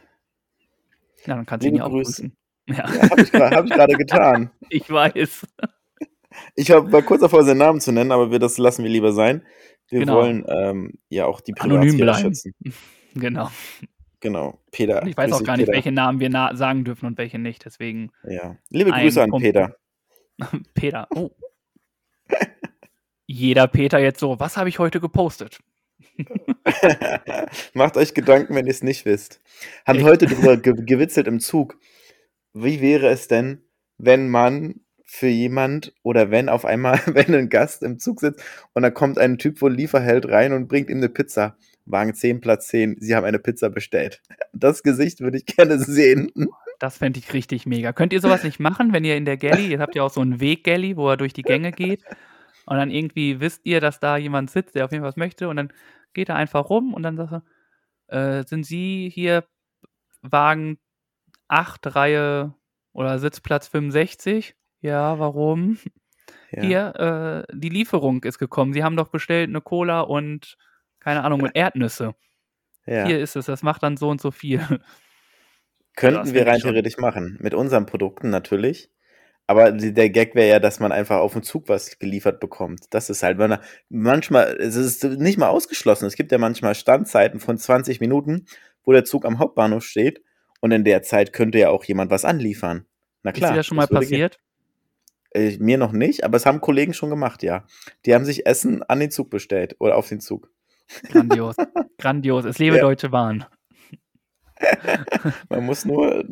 Ja, 1.26 1.36
dann 1.36 1.46
kannst 1.46 1.64
du 1.64 1.68
ihn 1.70 1.76
ja 1.76 1.84
auch 1.84 1.90
Grüße. 1.90 2.22
grüßen. 2.22 2.36
Ja, 2.66 2.74
Ja, 2.76 3.10
habe 3.10 3.22
ich 3.22 3.32
gerade 3.32 3.56
hab 3.56 3.64
ich 3.64 3.70
gerade 3.72 3.94
getan. 3.94 4.50
ich 4.68 4.90
weiß. 4.90 5.46
Ich 6.56 6.70
hab, 6.70 6.90
war 6.92 7.02
kurz 7.02 7.20
davor, 7.20 7.44
seinen 7.44 7.58
Namen 7.58 7.80
zu 7.80 7.92
nennen, 7.92 8.12
aber 8.12 8.30
wir, 8.30 8.38
das 8.38 8.58
lassen 8.58 8.82
wir 8.82 8.90
lieber 8.90 9.12
sein. 9.12 9.42
Wir 9.88 10.00
Genau. 10.00 10.16
wollen 10.16 10.44
ähm, 10.48 10.92
ja 11.08 11.26
auch 11.26 11.40
die 11.40 11.52
Privatsphäre 11.52 12.14
schützen. 12.16 12.54
Genau. 13.16 13.48
Genau. 14.18 14.58
Peter. 14.72 15.02
Und 15.02 15.08
ich 15.08 15.16
weiß 15.16 15.30
auch 15.32 15.44
gar 15.44 15.56
nicht, 15.56 15.66
Peter. 15.66 15.76
welche 15.76 15.92
Namen 15.92 16.18
wir 16.18 16.28
na 16.30 16.56
sagen 16.56 16.84
dürfen 16.84 17.06
und 17.06 17.16
welche 17.16 17.38
nicht. 17.38 17.64
Deswegen, 17.64 18.10
Ja. 18.24 18.56
Liebe 18.70 18.90
Grüße 18.90 19.22
an. 19.22 19.30
Peter. 19.38 19.76
Peter. 20.74 21.06
Oh. 21.14 21.30
Jeder 23.26 23.66
Peter 23.68 23.98
jetzt 23.98 24.20
so, 24.20 24.38
was 24.38 24.56
habe 24.56 24.68
ich 24.68 24.78
heute 24.78 25.00
gepostet? 25.00 25.58
Macht 27.74 27.96
euch 27.96 28.14
Gedanken, 28.14 28.54
wenn 28.54 28.66
ihr 28.66 28.72
es 28.72 28.82
nicht 28.82 29.04
wisst. 29.04 29.40
Haben 29.86 30.00
Echt? 30.00 30.06
heute 30.06 30.26
drüber 30.26 30.56
ge 30.56 30.74
gewitzelt 30.76 31.26
im 31.26 31.40
Zug. 31.40 31.78
Wie 32.52 32.80
wäre 32.80 33.08
es 33.08 33.26
denn, 33.28 33.62
wenn 33.98 34.28
man 34.28 34.80
für 35.04 35.28
jemand 35.28 35.94
oder 36.02 36.30
wenn 36.30 36.48
auf 36.48 36.64
einmal, 36.64 37.00
wenn 37.06 37.34
ein 37.34 37.48
Gast 37.48 37.82
im 37.82 37.98
Zug 37.98 38.20
sitzt 38.20 38.42
und 38.72 38.82
da 38.82 38.90
kommt 38.90 39.18
ein 39.18 39.38
Typ 39.38 39.58
von 39.58 39.74
Lieferheld 39.74 40.28
rein 40.28 40.52
und 40.52 40.68
bringt 40.68 40.90
ihm 40.90 40.98
eine 40.98 41.08
Pizza. 41.08 41.56
Wagen 41.86 42.14
10, 42.14 42.40
Platz 42.40 42.68
10, 42.68 42.96
sie 43.00 43.14
haben 43.14 43.24
eine 43.24 43.38
Pizza 43.38 43.70
bestellt. 43.70 44.22
Das 44.56 44.84
Gesicht 44.84 45.20
würde 45.20 45.38
ich 45.38 45.46
gerne 45.46 45.80
sehen. 45.80 46.30
Das 46.78 46.98
fände 46.98 47.18
ich 47.18 47.32
richtig 47.32 47.66
mega. 47.66 47.92
Könnt 47.92 48.12
ihr 48.12 48.20
sowas 48.20 48.44
nicht 48.44 48.60
machen, 48.60 48.92
wenn 48.92 49.04
ihr 49.04 49.16
in 49.16 49.24
der 49.24 49.36
Galley, 49.36 49.66
ihr 49.66 49.80
habt 49.80 49.96
ja 49.96 50.04
auch 50.04 50.12
so 50.12 50.20
einen 50.20 50.38
Weg-Galley, 50.38 50.96
wo 50.96 51.10
er 51.10 51.16
durch 51.16 51.32
die 51.32 51.42
Gänge 51.42 51.72
geht 51.72 52.04
und 52.66 52.76
dann 52.76 52.90
irgendwie 52.90 53.40
wisst 53.40 53.64
ihr, 53.64 53.80
dass 53.80 54.00
da 54.00 54.16
jemand 54.16 54.50
sitzt, 54.50 54.74
der 54.74 54.84
auf 54.84 54.92
jeden 54.92 55.02
Fall 55.02 55.08
was 55.08 55.16
möchte 55.16 55.48
und 55.48 55.56
dann 55.56 55.72
geht 56.12 56.28
er 56.28 56.36
einfach 56.36 56.70
rum 56.70 56.94
und 56.94 57.02
dann 57.02 57.16
sagt 57.16 57.32
er, 57.32 58.38
äh, 58.38 58.44
sind 58.44 58.64
Sie 58.64 59.10
hier 59.12 59.44
Wagen 60.22 60.78
8, 61.48 61.94
Reihe 61.94 62.54
oder 62.92 63.18
Sitzplatz 63.18 63.68
65? 63.68 64.54
Ja, 64.80 65.18
warum? 65.18 65.78
Ja. 66.50 66.62
Hier, 66.62 67.46
äh, 67.48 67.56
die 67.56 67.68
Lieferung 67.68 68.22
ist 68.22 68.38
gekommen. 68.38 68.72
Sie 68.72 68.84
haben 68.84 68.96
doch 68.96 69.08
bestellt 69.08 69.48
eine 69.48 69.60
Cola 69.60 70.00
und 70.00 70.56
keine 71.00 71.24
Ahnung, 71.24 71.42
mit 71.42 71.54
Erdnüsse. 71.56 72.14
ja. 72.86 73.04
Hier 73.06 73.20
ist 73.20 73.36
es, 73.36 73.46
das 73.46 73.62
macht 73.62 73.82
dann 73.82 73.96
so 73.96 74.08
und 74.08 74.20
so 74.20 74.30
viel. 74.30 74.60
Könnten 75.96 76.32
wir 76.32 76.46
rein 76.46 76.60
schon. 76.60 76.70
theoretisch 76.70 76.96
machen. 76.96 77.38
Mit 77.40 77.54
unseren 77.54 77.86
Produkten 77.86 78.30
natürlich. 78.30 78.90
Aber 79.46 79.72
der 79.72 80.08
Gag 80.10 80.34
wäre 80.34 80.48
ja, 80.48 80.58
dass 80.58 80.80
man 80.80 80.90
einfach 80.90 81.18
auf 81.18 81.32
dem 81.34 81.42
Zug 81.42 81.68
was 81.68 81.98
geliefert 81.98 82.40
bekommt. 82.40 82.86
Das 82.90 83.10
ist 83.10 83.22
halt, 83.22 83.36
wenn 83.38 83.52
er, 83.52 83.60
manchmal, 83.90 84.56
es 84.58 84.74
ist 84.74 85.04
nicht 85.04 85.36
mal 85.38 85.48
ausgeschlossen. 85.48 86.06
Es 86.06 86.16
gibt 86.16 86.32
ja 86.32 86.38
manchmal 86.38 86.74
Standzeiten 86.74 87.40
von 87.40 87.58
20 87.58 88.00
Minuten, 88.00 88.46
wo 88.84 88.92
der 88.92 89.04
Zug 89.04 89.26
am 89.26 89.38
Hauptbahnhof 89.38 89.84
steht. 89.84 90.22
Und 90.60 90.70
in 90.72 90.84
der 90.84 91.02
Zeit 91.02 91.34
könnte 91.34 91.58
ja 91.58 91.68
auch 91.68 91.84
jemand 91.84 92.10
was 92.10 92.24
anliefern. 92.24 92.86
Na 93.22 93.32
Ist 93.32 93.36
klar. 93.36 93.50
dir 93.50 93.56
das 93.58 93.66
schon 93.66 93.76
mal 93.76 93.86
gehen. 93.86 93.98
passiert? 93.98 94.38
Äh, 95.32 95.58
mir 95.58 95.76
noch 95.76 95.92
nicht, 95.92 96.24
aber 96.24 96.36
es 96.38 96.46
haben 96.46 96.60
Kollegen 96.62 96.94
schon 96.94 97.10
gemacht, 97.10 97.42
ja. 97.42 97.66
Die 98.06 98.14
haben 98.14 98.24
sich 98.24 98.46
Essen 98.46 98.82
an 98.84 99.00
den 99.00 99.10
Zug 99.10 99.28
bestellt 99.28 99.76
oder 99.78 99.96
auf 99.96 100.08
den 100.08 100.20
Zug. 100.20 100.50
Grandios. 101.10 101.56
Grandios. 101.98 102.44
Es 102.46 102.58
lebe 102.58 102.76
Ja. 102.76 102.82
Deutsche 102.82 103.10
Bahn. 103.10 103.44
Man 105.48 105.66
muss 105.66 105.84
nur 105.84 106.24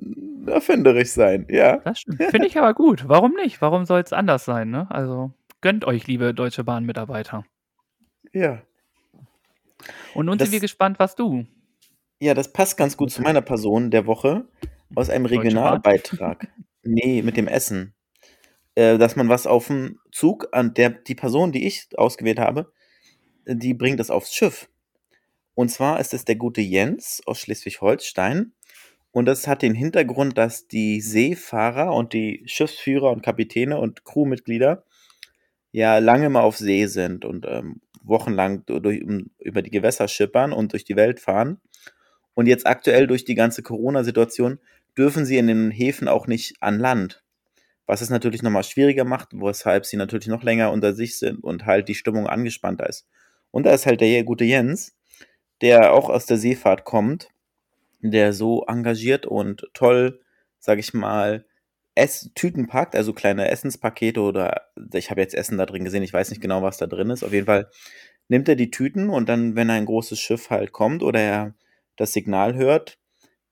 erfinderisch 0.46 1.10
sein, 1.10 1.46
ja. 1.50 1.78
Das 1.78 2.00
stimmt. 2.00 2.22
Finde 2.30 2.46
ich 2.46 2.56
aber 2.58 2.74
gut. 2.74 3.08
Warum 3.08 3.34
nicht? 3.34 3.60
Warum 3.60 3.84
soll 3.84 4.00
es 4.00 4.12
anders 4.12 4.44
sein, 4.44 4.70
ne? 4.70 4.86
Also 4.90 5.32
gönnt 5.60 5.84
euch, 5.84 6.06
liebe 6.06 6.34
Deutsche 6.34 6.64
Bahn-Mitarbeiter. 6.64 7.44
Ja. 8.32 8.62
Und 10.14 10.26
nun 10.26 10.38
Das- 10.38 10.48
sind 10.48 10.52
wir 10.52 10.60
gespannt, 10.60 10.98
was 10.98 11.14
du. 11.14 11.46
Ja, 12.20 12.34
das 12.34 12.52
passt 12.52 12.76
ganz 12.76 12.96
gut 12.96 13.10
zu 13.10 13.20
meiner 13.22 13.40
Person 13.42 13.90
der 13.90 14.06
Woche 14.06 14.46
aus 14.94 15.10
einem? 15.10 15.26
Regionalbeitrag. 15.26 16.46
nee, 16.84 17.20
mit 17.22 17.36
dem 17.36 17.48
Essen. 17.48 17.94
Äh, 18.76 18.96
dass 18.96 19.16
man 19.16 19.28
was 19.28 19.46
auf 19.46 19.66
dem 19.66 19.98
Zug 20.12 20.48
an 20.52 20.72
der 20.74 20.90
die 20.90 21.14
Person, 21.16 21.50
die 21.52 21.66
ich 21.66 21.88
ausgewählt 21.98 22.38
habe, 22.38 22.72
die 23.46 23.74
bringt 23.74 23.98
das 24.00 24.10
aufs 24.10 24.32
Schiff. 24.34 24.68
Und 25.54 25.70
zwar 25.70 26.00
ist 26.00 26.14
es 26.14 26.24
der 26.24 26.36
gute 26.36 26.60
Jens 26.60 27.20
aus 27.26 27.40
Schleswig-Holstein. 27.40 28.52
Und 29.10 29.26
das 29.26 29.46
hat 29.46 29.62
den 29.62 29.74
Hintergrund, 29.74 30.38
dass 30.38 30.66
die 30.66 31.00
Seefahrer 31.00 31.94
und 31.94 32.14
die 32.14 32.42
Schiffsführer 32.46 33.10
und 33.10 33.22
Kapitäne 33.22 33.78
und 33.78 34.04
Crewmitglieder 34.04 34.84
ja 35.70 35.98
lange 35.98 36.30
mal 36.30 36.40
auf 36.42 36.56
See 36.56 36.86
sind 36.86 37.24
und 37.24 37.46
ähm, 37.46 37.80
wochenlang 38.02 38.64
du- 38.66 38.80
durch, 38.80 39.02
um, 39.04 39.30
über 39.38 39.62
die 39.62 39.70
Gewässer 39.70 40.08
schippern 40.08 40.52
und 40.52 40.72
durch 40.72 40.84
die 40.84 40.96
Welt 40.96 41.20
fahren. 41.20 41.60
Und 42.34 42.46
jetzt 42.46 42.66
aktuell 42.66 43.06
durch 43.06 43.24
die 43.24 43.34
ganze 43.34 43.62
Corona-Situation 43.62 44.58
dürfen 44.96 45.26
sie 45.26 45.38
in 45.38 45.46
den 45.46 45.70
Häfen 45.70 46.08
auch 46.08 46.26
nicht 46.26 46.56
an 46.60 46.78
Land. 46.78 47.22
Was 47.86 48.00
es 48.00 48.10
natürlich 48.10 48.42
nochmal 48.42 48.64
schwieriger 48.64 49.04
macht, 49.04 49.30
weshalb 49.32 49.84
sie 49.84 49.96
natürlich 49.96 50.28
noch 50.28 50.42
länger 50.42 50.70
unter 50.70 50.94
sich 50.94 51.18
sind 51.18 51.42
und 51.44 51.66
halt 51.66 51.88
die 51.88 51.94
Stimmung 51.94 52.26
angespannter 52.26 52.88
ist. 52.88 53.06
Und 53.50 53.64
da 53.64 53.72
ist 53.72 53.84
halt 53.86 54.00
der 54.00 54.24
gute 54.24 54.44
Jens, 54.44 54.96
der 55.62 55.94
auch 55.94 56.10
aus 56.10 56.26
der 56.26 56.36
Seefahrt 56.36 56.84
kommt, 56.84 57.28
der 58.00 58.32
so 58.32 58.64
engagiert 58.66 59.26
und 59.26 59.68
toll, 59.74 60.20
sag 60.58 60.78
ich 60.78 60.92
mal, 60.92 61.46
Ess 61.94 62.30
Tüten 62.34 62.66
packt, 62.66 62.96
also 62.96 63.12
kleine 63.12 63.50
Essenspakete 63.50 64.20
oder 64.20 64.68
ich 64.94 65.10
habe 65.10 65.20
jetzt 65.20 65.34
Essen 65.34 65.58
da 65.58 65.66
drin 65.66 65.84
gesehen, 65.84 66.02
ich 66.02 66.12
weiß 66.12 66.30
nicht 66.30 66.40
genau, 66.40 66.62
was 66.62 66.78
da 66.78 66.86
drin 66.86 67.10
ist. 67.10 67.22
Auf 67.22 67.32
jeden 67.32 67.46
Fall 67.46 67.70
nimmt 68.28 68.48
er 68.48 68.56
die 68.56 68.70
Tüten 68.70 69.10
und 69.10 69.28
dann, 69.28 69.56
wenn 69.56 69.70
ein 69.70 69.84
großes 69.84 70.18
Schiff 70.18 70.50
halt 70.50 70.72
kommt 70.72 71.02
oder 71.02 71.20
er 71.20 71.54
das 71.96 72.12
Signal 72.12 72.54
hört, 72.54 72.98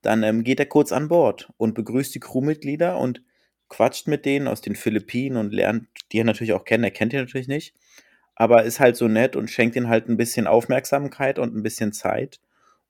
dann 0.03 0.23
ähm, 0.23 0.43
geht 0.43 0.59
er 0.59 0.67
kurz 0.67 0.93
an 0.93 1.09
Bord 1.09 1.53
und 1.59 1.75
begrüßt 1.75 2.15
die 2.15 2.21
Crewmitglieder 2.21 2.99
und 2.99 3.23
quatscht 3.69 4.09
mit 4.09 4.25
denen 4.25 4.49
aus 4.49 4.63
den 4.63 4.75
Philippinen 4.75 5.37
und 5.37 5.53
lernt 5.53 5.89
die 6.11 6.19
er 6.19 6.25
natürlich 6.25 6.55
auch 6.55 6.65
kennen. 6.65 6.85
Er 6.85 6.91
kennt 6.91 7.13
die 7.13 7.19
natürlich 7.19 7.49
nicht, 7.49 7.75
aber 8.41 8.65
ist 8.65 8.81
halt 8.81 8.97
so 8.97 9.07
nett 9.07 9.37
und 9.37 9.51
schenkt 9.51 9.77
ihnen 9.77 9.91
halt 9.91 10.09
ein 10.09 10.17
bisschen 10.17 10.47
Aufmerksamkeit 10.47 11.39
und 11.39 11.55
ein 11.55 11.63
bisschen 11.63 11.93
Zeit 11.93 12.41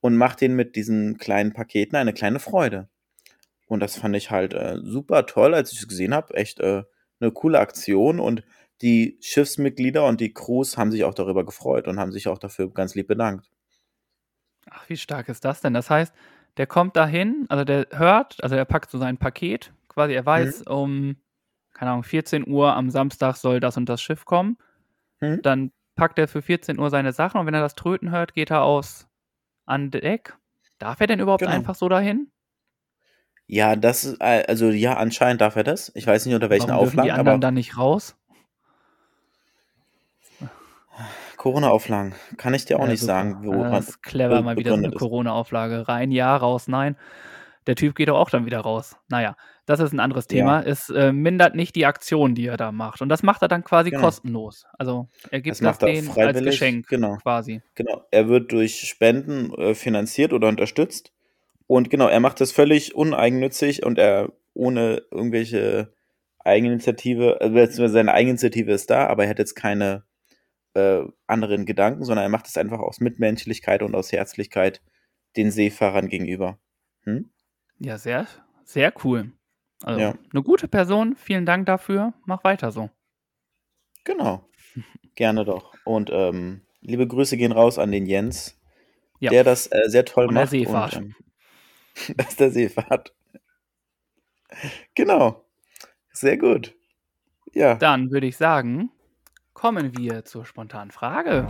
und 0.00 0.16
macht 0.16 0.40
ihnen 0.42 0.54
mit 0.54 0.76
diesen 0.76 1.18
kleinen 1.18 1.52
Paketen 1.52 1.96
eine 1.96 2.12
kleine 2.12 2.38
Freude. 2.38 2.88
Und 3.66 3.80
das 3.80 3.96
fand 3.98 4.14
ich 4.14 4.30
halt 4.30 4.54
äh, 4.54 4.76
super 4.80 5.26
toll, 5.26 5.52
als 5.54 5.72
ich 5.72 5.80
es 5.80 5.88
gesehen 5.88 6.14
habe. 6.14 6.34
Echt 6.34 6.60
äh, 6.60 6.84
eine 7.18 7.32
coole 7.32 7.58
Aktion 7.58 8.20
und 8.20 8.44
die 8.80 9.18
Schiffsmitglieder 9.20 10.06
und 10.06 10.20
die 10.20 10.32
Crews 10.32 10.78
haben 10.78 10.92
sich 10.92 11.02
auch 11.02 11.14
darüber 11.14 11.44
gefreut 11.44 11.88
und 11.88 11.98
haben 11.98 12.12
sich 12.12 12.28
auch 12.28 12.38
dafür 12.38 12.72
ganz 12.72 12.94
lieb 12.94 13.08
bedankt. 13.08 13.50
Ach, 14.70 14.88
wie 14.88 14.96
stark 14.96 15.28
ist 15.28 15.44
das 15.44 15.60
denn? 15.60 15.74
Das 15.74 15.90
heißt, 15.90 16.14
der 16.58 16.68
kommt 16.68 16.94
dahin, 16.94 17.46
also 17.48 17.64
der 17.64 17.88
hört, 17.90 18.40
also 18.44 18.54
er 18.54 18.66
packt 18.66 18.92
so 18.92 18.98
sein 18.98 19.16
Paket, 19.16 19.72
quasi 19.88 20.12
er 20.12 20.24
weiß, 20.24 20.62
um, 20.68 21.16
keine 21.72 21.90
Ahnung, 21.90 22.04
14 22.04 22.46
Uhr 22.46 22.72
am 22.76 22.88
Samstag 22.88 23.34
soll 23.34 23.58
das 23.58 23.76
und 23.76 23.88
das 23.88 24.00
Schiff 24.00 24.24
kommen. 24.24 24.56
Hm? 25.20 25.40
Dann 25.42 25.72
packt 25.96 26.18
er 26.18 26.28
für 26.28 26.42
14 26.42 26.78
Uhr 26.78 26.90
seine 26.90 27.12
Sachen 27.12 27.38
und 27.40 27.46
wenn 27.46 27.54
er 27.54 27.60
das 27.60 27.74
Tröten 27.74 28.10
hört, 28.10 28.34
geht 28.34 28.50
er 28.50 28.62
aus 28.62 29.06
an 29.66 29.90
Deck. 29.90 30.36
Darf 30.78 31.00
er 31.00 31.06
denn 31.06 31.20
überhaupt 31.20 31.42
Genau. 31.42 31.52
einfach 31.52 31.74
so 31.74 31.88
dahin? 31.88 32.30
Ja, 33.46 33.74
das 33.76 34.04
ist, 34.04 34.20
äh, 34.20 34.44
also 34.46 34.70
ja, 34.70 34.96
anscheinend 34.96 35.40
darf 35.40 35.56
er 35.56 35.64
das. 35.64 35.90
Ich 35.94 36.06
weiß 36.06 36.24
nicht 36.26 36.34
unter 36.34 36.50
welchen 36.50 36.68
Warum 36.68 36.80
dürfen 36.82 36.96
die 37.02 37.10
Auflagen, 37.10 37.10
anderen 37.20 37.34
aber 37.34 37.40
dann 37.40 37.54
nicht 37.54 37.76
raus? 37.76 38.16
Corona-Auflagen 41.36 42.14
kann 42.36 42.52
ich 42.54 42.66
dir 42.66 42.76
auch 42.78 42.82
Ja, 42.82 42.88
nicht 42.88 43.00
super. 43.00 43.12
sagen, 43.12 43.46
wo 43.46 43.52
man 43.52 43.72
das 43.72 43.88
ist 43.88 44.02
clever, 44.02 44.42
mal 44.42 44.56
wieder 44.58 44.72
so 44.72 44.76
eine. 44.76 44.90
Corona-Auflage. 44.90 45.88
Rein, 45.88 46.10
ja, 46.10 46.36
raus, 46.36 46.68
nein. 46.68 46.96
Der 47.66 47.76
Typ 47.76 47.94
geht 47.94 48.08
doch 48.08 48.18
auch 48.18 48.30
dann 48.30 48.46
wieder 48.46 48.60
raus. 48.60 48.96
Naja, 49.08 49.36
das 49.70 49.78
ist 49.78 49.92
ein 49.92 50.00
anderes 50.00 50.26
Thema. 50.26 50.62
Es 50.62 50.90
äh, 50.90 51.12
mindert 51.12 51.54
nicht 51.54 51.76
die 51.76 51.86
Aktion, 51.86 52.34
die 52.34 52.46
er 52.46 52.56
da 52.56 52.72
macht. 52.72 53.02
Und 53.02 53.08
das 53.08 53.22
macht 53.22 53.40
er 53.42 53.48
dann 53.48 53.62
quasi 53.62 53.90
Genau. 53.90 54.02
kostenlos. 54.02 54.66
Also 54.76 55.08
er 55.30 55.40
gibt 55.40 55.60
Das 55.60 55.78
das, 55.78 55.78
denen 55.78 56.10
als 56.10 56.42
Geschenk 56.42 56.88
genau. 56.88 57.18
quasi. 57.18 57.62
Genau, 57.76 58.04
er 58.10 58.28
wird 58.28 58.50
durch 58.50 58.80
Spenden 58.80 59.54
äh, 59.54 59.74
finanziert 59.76 60.32
oder 60.32 60.48
unterstützt. 60.48 61.12
Und 61.68 61.88
genau, 61.88 62.08
er 62.08 62.18
macht 62.18 62.40
das 62.40 62.50
völlig 62.50 62.96
uneigennützig 62.96 63.86
und 63.86 63.96
er 63.96 64.32
ohne 64.54 65.02
irgendwelche 65.12 65.92
Eigeninitiative, 66.40 67.40
also 67.40 67.54
beziehungsweise 67.54 67.92
seine 67.92 68.12
Eigeninitiative 68.12 68.72
ist 68.72 68.90
da, 68.90 69.06
aber 69.06 69.24
er 69.24 69.30
hat 69.30 69.38
jetzt 69.38 69.54
keine 69.54 70.02
äh, 70.74 71.02
anderen 71.28 71.64
Gedanken, 71.64 72.04
sondern 72.04 72.24
er 72.24 72.28
macht 72.28 72.48
es 72.48 72.56
einfach 72.56 72.80
aus 72.80 72.98
Mitmenschlichkeit 72.98 73.82
und 73.82 73.94
aus 73.94 74.10
Herzlichkeit 74.10 74.82
den 75.36 75.52
Seefahrern 75.52 76.08
gegenüber. 76.08 76.58
Hm? 77.04 77.30
Ja, 77.78 77.98
sehr, 77.98 78.26
sehr 78.64 78.92
cool. 79.04 79.32
Also 79.82 80.00
Ja. 80.00 80.14
eine 80.32 80.42
gute 80.42 80.68
Person. 80.68 81.16
Vielen 81.16 81.46
Dank 81.46 81.66
dafür. 81.66 82.12
Mach 82.26 82.44
weiter 82.44 82.70
so. 82.72 82.90
Genau, 84.04 84.48
gerne 85.14 85.44
doch. 85.44 85.74
Und 85.84 86.10
ähm, 86.12 86.62
liebe 86.80 87.06
Grüße 87.06 87.36
gehen 87.36 87.52
raus 87.52 87.78
an 87.78 87.92
den 87.92 88.06
Jens, 88.06 88.58
Ja. 89.18 89.30
der 89.30 89.44
das 89.44 89.66
äh, 89.68 89.88
sehr 89.88 90.04
toll 90.04 90.26
der 90.28 90.34
macht. 90.34 90.50
Seefahrt. 90.50 90.96
Und, 90.96 91.02
ähm, 91.04 91.14
das 92.16 92.28
ist 92.30 92.40
der 92.40 92.50
Seefahrt. 92.50 93.14
Genau. 94.94 95.44
Sehr 96.12 96.36
gut. 96.38 96.74
Ja. 97.52 97.74
Dann 97.76 98.10
würde 98.10 98.26
ich 98.26 98.36
sagen, 98.36 98.90
kommen 99.52 99.96
wir 99.96 100.24
zur 100.24 100.44
spontanen 100.44 100.90
Frage. 100.90 101.46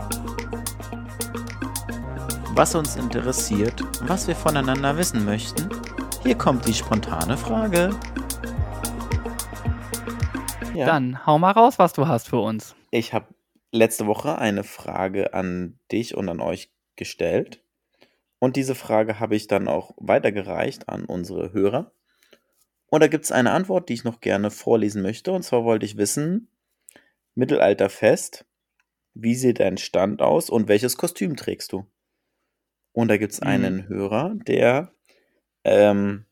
Was 2.53 2.75
uns 2.75 2.95
interessiert, 2.95 3.81
was 4.07 4.27
wir 4.27 4.35
voneinander 4.35 4.97
wissen 4.97 5.23
möchten, 5.25 5.69
hier 6.23 6.37
kommt 6.37 6.67
die 6.67 6.73
spontane 6.73 7.37
Frage. 7.37 7.91
Ja. 10.75 10.85
Dann 10.85 11.25
hau 11.25 11.37
mal 11.37 11.51
raus, 11.51 11.79
was 11.79 11.93
du 11.93 12.07
hast 12.07 12.29
für 12.29 12.39
uns. 12.39 12.75
Ich 12.91 13.13
habe 13.13 13.27
letzte 13.71 14.07
Woche 14.07 14.37
eine 14.37 14.63
Frage 14.63 15.33
an 15.33 15.79
dich 15.91 16.15
und 16.15 16.29
an 16.29 16.39
euch 16.39 16.71
gestellt. 16.95 17.63
Und 18.39 18.55
diese 18.55 18.75
Frage 18.75 19.19
habe 19.19 19.35
ich 19.35 19.47
dann 19.47 19.67
auch 19.67 19.93
weitergereicht 19.97 20.89
an 20.89 21.05
unsere 21.05 21.53
Hörer. 21.53 21.91
Und 22.87 23.01
da 23.01 23.07
gibt 23.07 23.25
es 23.25 23.31
eine 23.31 23.51
Antwort, 23.51 23.89
die 23.89 23.93
ich 23.93 24.03
noch 24.03 24.19
gerne 24.19 24.51
vorlesen 24.51 25.01
möchte. 25.01 25.31
Und 25.31 25.43
zwar 25.43 25.63
wollte 25.63 25.85
ich 25.85 25.97
wissen, 25.97 26.49
Mittelalterfest, 27.35 28.45
wie 29.13 29.35
sieht 29.35 29.59
dein 29.59 29.77
Stand 29.77 30.21
aus 30.21 30.49
und 30.49 30.67
welches 30.67 30.97
Kostüm 30.97 31.35
trägst 31.35 31.71
du? 31.71 31.85
Und 32.93 33.07
da 33.07 33.17
gibt 33.17 33.33
es 33.33 33.41
Mhm. 33.41 33.47
einen 33.47 33.87
Hörer, 33.87 34.35
der 34.47 34.91
ähm, 35.63 36.25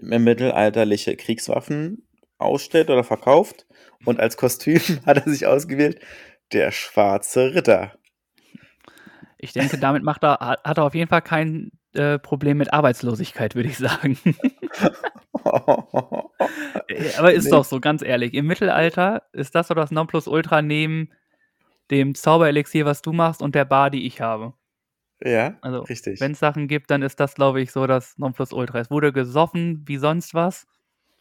mittelalterliche 0.00 1.16
Kriegswaffen 1.16 2.06
ausstellt 2.38 2.90
oder 2.90 3.04
verkauft. 3.04 3.66
Und 4.04 4.20
als 4.20 4.36
Kostüm 4.36 4.80
hat 5.06 5.18
er 5.26 5.30
sich 5.32 5.46
ausgewählt 5.46 6.00
der 6.52 6.70
schwarze 6.70 7.54
Ritter. 7.54 7.98
Ich 9.38 9.52
denke, 9.52 9.78
damit 9.78 10.02
macht 10.02 10.24
er, 10.24 10.38
hat 10.64 10.78
er 10.78 10.84
auf 10.84 10.94
jeden 10.94 11.08
Fall 11.08 11.22
kein 11.22 11.70
äh, 11.94 12.18
Problem 12.18 12.58
mit 12.58 12.72
Arbeitslosigkeit, 12.72 13.54
würde 13.54 13.68
ich 13.68 13.78
sagen. 13.78 14.18
Aber 15.44 17.32
ist 17.32 17.44
Nee. 17.44 17.50
doch 17.50 17.64
so, 17.64 17.80
ganz 17.80 18.02
ehrlich. 18.02 18.34
Im 18.34 18.46
Mittelalter 18.46 19.22
ist 19.32 19.54
das 19.54 19.68
so 19.68 19.74
das 19.74 19.90
Nonplusultra 19.90 20.62
neben 20.62 21.10
dem 21.90 22.14
Zauberelixier, 22.14 22.84
was 22.84 23.02
du 23.02 23.12
machst, 23.12 23.40
und 23.42 23.54
der 23.54 23.64
Bar, 23.64 23.90
die 23.90 24.06
ich 24.06 24.20
habe. 24.20 24.54
Ja, 25.22 25.56
Also, 25.62 25.80
richtig. 25.80 26.20
wenn 26.20 26.32
es 26.32 26.38
Sachen 26.38 26.68
gibt, 26.68 26.90
dann 26.90 27.02
ist 27.02 27.18
das, 27.20 27.34
glaube 27.34 27.60
ich, 27.60 27.72
so 27.72 27.86
das 27.86 28.16
Nonplusultra. 28.18 28.78
Es 28.80 28.90
wurde 28.90 29.12
gesoffen 29.12 29.82
wie 29.86 29.96
sonst 29.96 30.34
was 30.34 30.66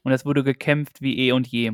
und 0.04 0.12
es 0.12 0.26
wurde 0.26 0.44
gekämpft 0.44 1.02
wie 1.02 1.18
eh 1.28 1.32
und 1.32 1.48
je. 1.48 1.74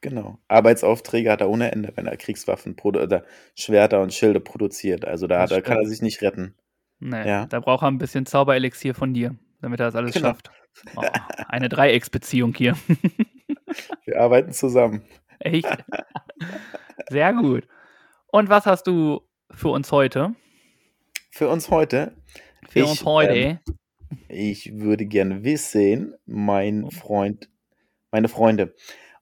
Genau. 0.00 0.38
Arbeitsaufträge 0.48 1.30
hat 1.30 1.40
er 1.42 1.48
ohne 1.50 1.70
Ende, 1.70 1.92
wenn 1.94 2.06
er 2.06 2.16
Kriegswaffen 2.16 2.76
oder 2.82 3.24
Schwerter 3.54 4.00
und 4.02 4.12
Schilde 4.12 4.40
produziert. 4.40 5.04
Also 5.04 5.26
da, 5.28 5.46
da 5.46 5.60
kann 5.60 5.78
er 5.78 5.86
sich 5.86 6.02
nicht 6.02 6.22
retten. 6.22 6.54
Nee, 6.98 7.26
Ja. 7.28 7.46
da 7.46 7.60
braucht 7.60 7.84
er 7.84 7.88
ein 7.88 7.98
bisschen 7.98 8.26
Zauberelixier 8.26 8.94
von 8.94 9.14
dir, 9.14 9.36
damit 9.60 9.78
er 9.80 9.86
das 9.86 9.94
alles 9.96 10.14
Genau. 10.14 10.28
schafft. 10.28 10.50
Oh, 10.96 11.02
eine 11.48 11.68
Dreiecksbeziehung 11.68 12.54
hier. 12.54 12.76
Wir 14.04 14.20
arbeiten 14.20 14.52
zusammen. 14.52 15.02
Echt? 15.38 15.68
Sehr 17.08 17.32
gut. 17.34 17.66
Und 18.28 18.48
was 18.48 18.66
hast 18.66 18.86
du 18.86 19.20
für 19.50 19.68
uns 19.68 19.92
heute? 19.92 20.34
Für 21.34 21.48
uns 21.48 21.70
heute, 21.70 22.14
Für 22.68 22.80
Ich, 22.80 22.90
uns 22.90 23.04
heute? 23.06 23.32
ähm, 23.34 23.58
ich 24.28 24.78
würde 24.78 25.06
gerne 25.06 25.42
wissen, 25.44 26.14
mein 26.26 26.84
Oh. 26.84 26.90
Freund, 26.90 27.48
meine 28.10 28.28
Freunde. 28.28 28.74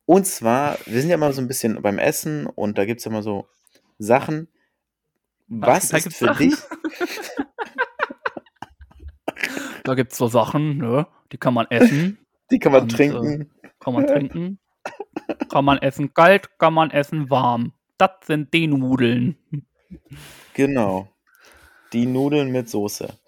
Und 0.07 0.27
zwar, 0.27 0.77
wir 0.87 1.01
sind 1.01 1.11
ja 1.11 1.15
immer 1.15 1.33
so 1.33 1.41
ein 1.41 1.47
bisschen 1.47 1.81
beim 1.83 1.99
Essen 2.01 2.47
und 2.47 2.79
da 2.79 2.85
gibt 2.85 2.99
es 2.99 3.05
ja 3.05 3.13
immer 3.13 3.23
so 3.23 3.47
Sachen. 3.99 4.49
Was 5.47 5.91
da 5.91 5.99
ist 5.99 6.13
für 6.17 6.27
Sachen? 6.27 6.51
dich? 6.51 6.59
Da 9.85 9.95
gibt 9.95 10.13
es 10.13 10.19
so 10.19 10.27
Sachen, 10.29 10.77
ne? 10.77 11.07
die 11.33 11.39
kann 11.39 11.55
man 11.55 11.67
essen. 11.71 12.19
Die 12.51 12.59
kann 12.59 12.73
man 12.73 12.83
Und, 12.83 12.93
trinken. 12.93 13.51
Kann 13.81 13.95
man 13.95 14.07
trinken. 14.07 14.59
kann 15.49 15.65
man 15.65 15.79
essen 15.79 16.13
kalt, 16.13 16.59
kann 16.59 16.75
man 16.75 16.91
essen 16.91 17.31
warm. 17.31 17.73
Das 17.97 18.11
sind 18.27 18.53
die 18.53 18.67
Nudeln. 18.67 19.37
Genau. 20.55 21.09
Die 21.93 22.07
Nudeln 22.07 22.51
mit 22.51 22.69
Soße. 22.69 23.19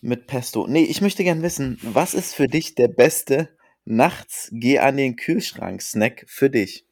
Mit 0.00 0.26
Pesto. 0.26 0.66
Nee, 0.66 0.84
ich 0.84 1.00
möchte 1.00 1.24
gern 1.24 1.42
wissen, 1.42 1.78
was 1.82 2.14
ist 2.14 2.34
für 2.34 2.46
dich 2.46 2.74
der 2.74 2.88
beste 2.88 3.48
nachts 3.84 4.50
geh 4.52 4.78
an 4.78 4.96
den 4.96 5.16
Kühlschrank 5.16 5.80
Snack 5.82 6.24
für 6.26 6.50
dich? 6.50 6.86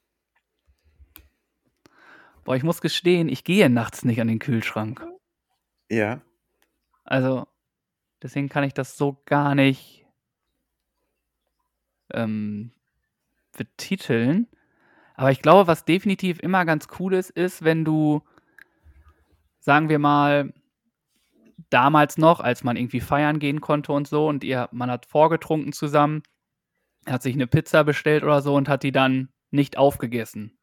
Boah, 2.44 2.56
ich 2.56 2.62
muss 2.62 2.80
gestehen, 2.80 3.28
ich 3.28 3.44
gehe 3.44 3.70
nachts 3.70 4.04
nicht 4.04 4.20
an 4.20 4.28
den 4.28 4.38
Kühlschrank. 4.38 5.06
Ja. 5.88 6.22
Also, 7.04 7.46
deswegen 8.22 8.48
kann 8.48 8.64
ich 8.64 8.74
das 8.74 8.96
so 8.96 9.20
gar 9.26 9.54
nicht 9.54 10.06
ähm, 12.12 12.72
betiteln. 13.56 14.48
Aber 15.14 15.30
ich 15.30 15.42
glaube, 15.42 15.66
was 15.66 15.84
definitiv 15.84 16.40
immer 16.40 16.64
ganz 16.64 16.88
cool 16.98 17.14
ist, 17.14 17.30
ist, 17.30 17.62
wenn 17.62 17.84
du, 17.84 18.22
sagen 19.60 19.88
wir 19.88 19.98
mal, 19.98 20.52
damals 21.70 22.18
noch, 22.18 22.40
als 22.40 22.64
man 22.64 22.76
irgendwie 22.76 23.00
feiern 23.00 23.38
gehen 23.38 23.60
konnte 23.60 23.92
und 23.92 24.08
so, 24.08 24.28
und 24.28 24.44
ihr, 24.44 24.68
man 24.72 24.90
hat 24.90 25.06
vorgetrunken 25.06 25.72
zusammen, 25.72 26.22
hat 27.06 27.22
sich 27.22 27.34
eine 27.34 27.46
Pizza 27.46 27.84
bestellt 27.84 28.22
oder 28.22 28.42
so 28.42 28.54
und 28.54 28.68
hat 28.68 28.82
die 28.82 28.92
dann 28.92 29.28
nicht 29.50 29.76
aufgegessen. 29.76 30.58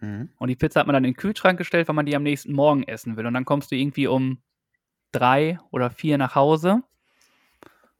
Mhm. 0.00 0.30
Und 0.38 0.48
die 0.48 0.56
Pizza 0.56 0.80
hat 0.80 0.86
man 0.86 0.94
dann 0.94 1.04
in 1.04 1.12
den 1.12 1.16
Kühlschrank 1.16 1.58
gestellt, 1.58 1.88
weil 1.88 1.94
man 1.94 2.06
die 2.06 2.16
am 2.16 2.22
nächsten 2.22 2.52
Morgen 2.52 2.82
essen 2.84 3.16
will. 3.16 3.26
Und 3.26 3.34
dann 3.34 3.44
kommst 3.44 3.70
du 3.70 3.76
irgendwie 3.76 4.06
um 4.06 4.42
drei 5.12 5.58
oder 5.70 5.90
vier 5.90 6.18
nach 6.18 6.34
Hause. 6.34 6.82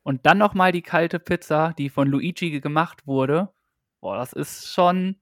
Und 0.03 0.27
dann 0.27 0.39
nochmal 0.39 0.73
die 0.73 0.83
kalte 0.83 1.19
Pizza, 1.19 1.75
die 1.77 1.91
von 1.91 2.09
Luigi 2.09 2.61
gemacht 2.61 3.07
wurde. 3.07 3.51
Boah, 4.01 4.17
das 4.17 4.33
ist 4.33 4.73
schon, 4.73 5.17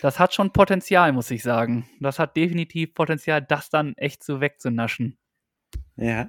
das 0.00 0.18
hat 0.18 0.32
schon 0.32 0.52
Potenzial, 0.52 1.12
muss 1.12 1.30
ich 1.30 1.42
sagen. 1.42 1.88
Das 2.00 2.18
hat 2.18 2.36
definitiv 2.36 2.94
Potenzial, 2.94 3.42
das 3.42 3.68
dann 3.68 3.94
echt 3.96 4.24
so 4.24 4.40
wegzunaschen. 4.40 5.18
Ja, 5.96 6.28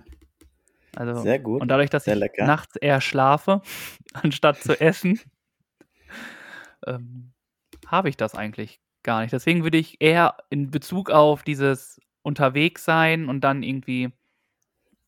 Also, 0.96 1.22
sehr 1.22 1.40
gut. 1.40 1.62
und 1.62 1.70
dadurch, 1.70 1.90
dass 1.90 2.04
sehr 2.06 2.16
ich 2.16 2.20
lecker. 2.20 2.46
nachts 2.46 2.76
eher 2.76 3.02
schlafe, 3.02 3.62
anstatt 4.14 4.62
zu 4.62 4.80
essen, 4.80 5.20
ähm, 6.86 7.32
habe 7.88 8.10
ich 8.10 8.18
das 8.18 8.36
eigentlich 8.36 8.82
gar 9.04 9.22
nicht. 9.22 9.34
Deswegen 9.34 9.64
würde 9.64 9.78
ich 9.78 10.02
eher 10.02 10.38
in 10.50 10.72
Bezug 10.72 11.10
auf 11.10 11.44
dieses 11.44 12.00
unterwegs 12.24 12.86
sein 12.86 13.30
und 13.30 13.42
dann 13.42 13.64
irgendwie 13.64 14.12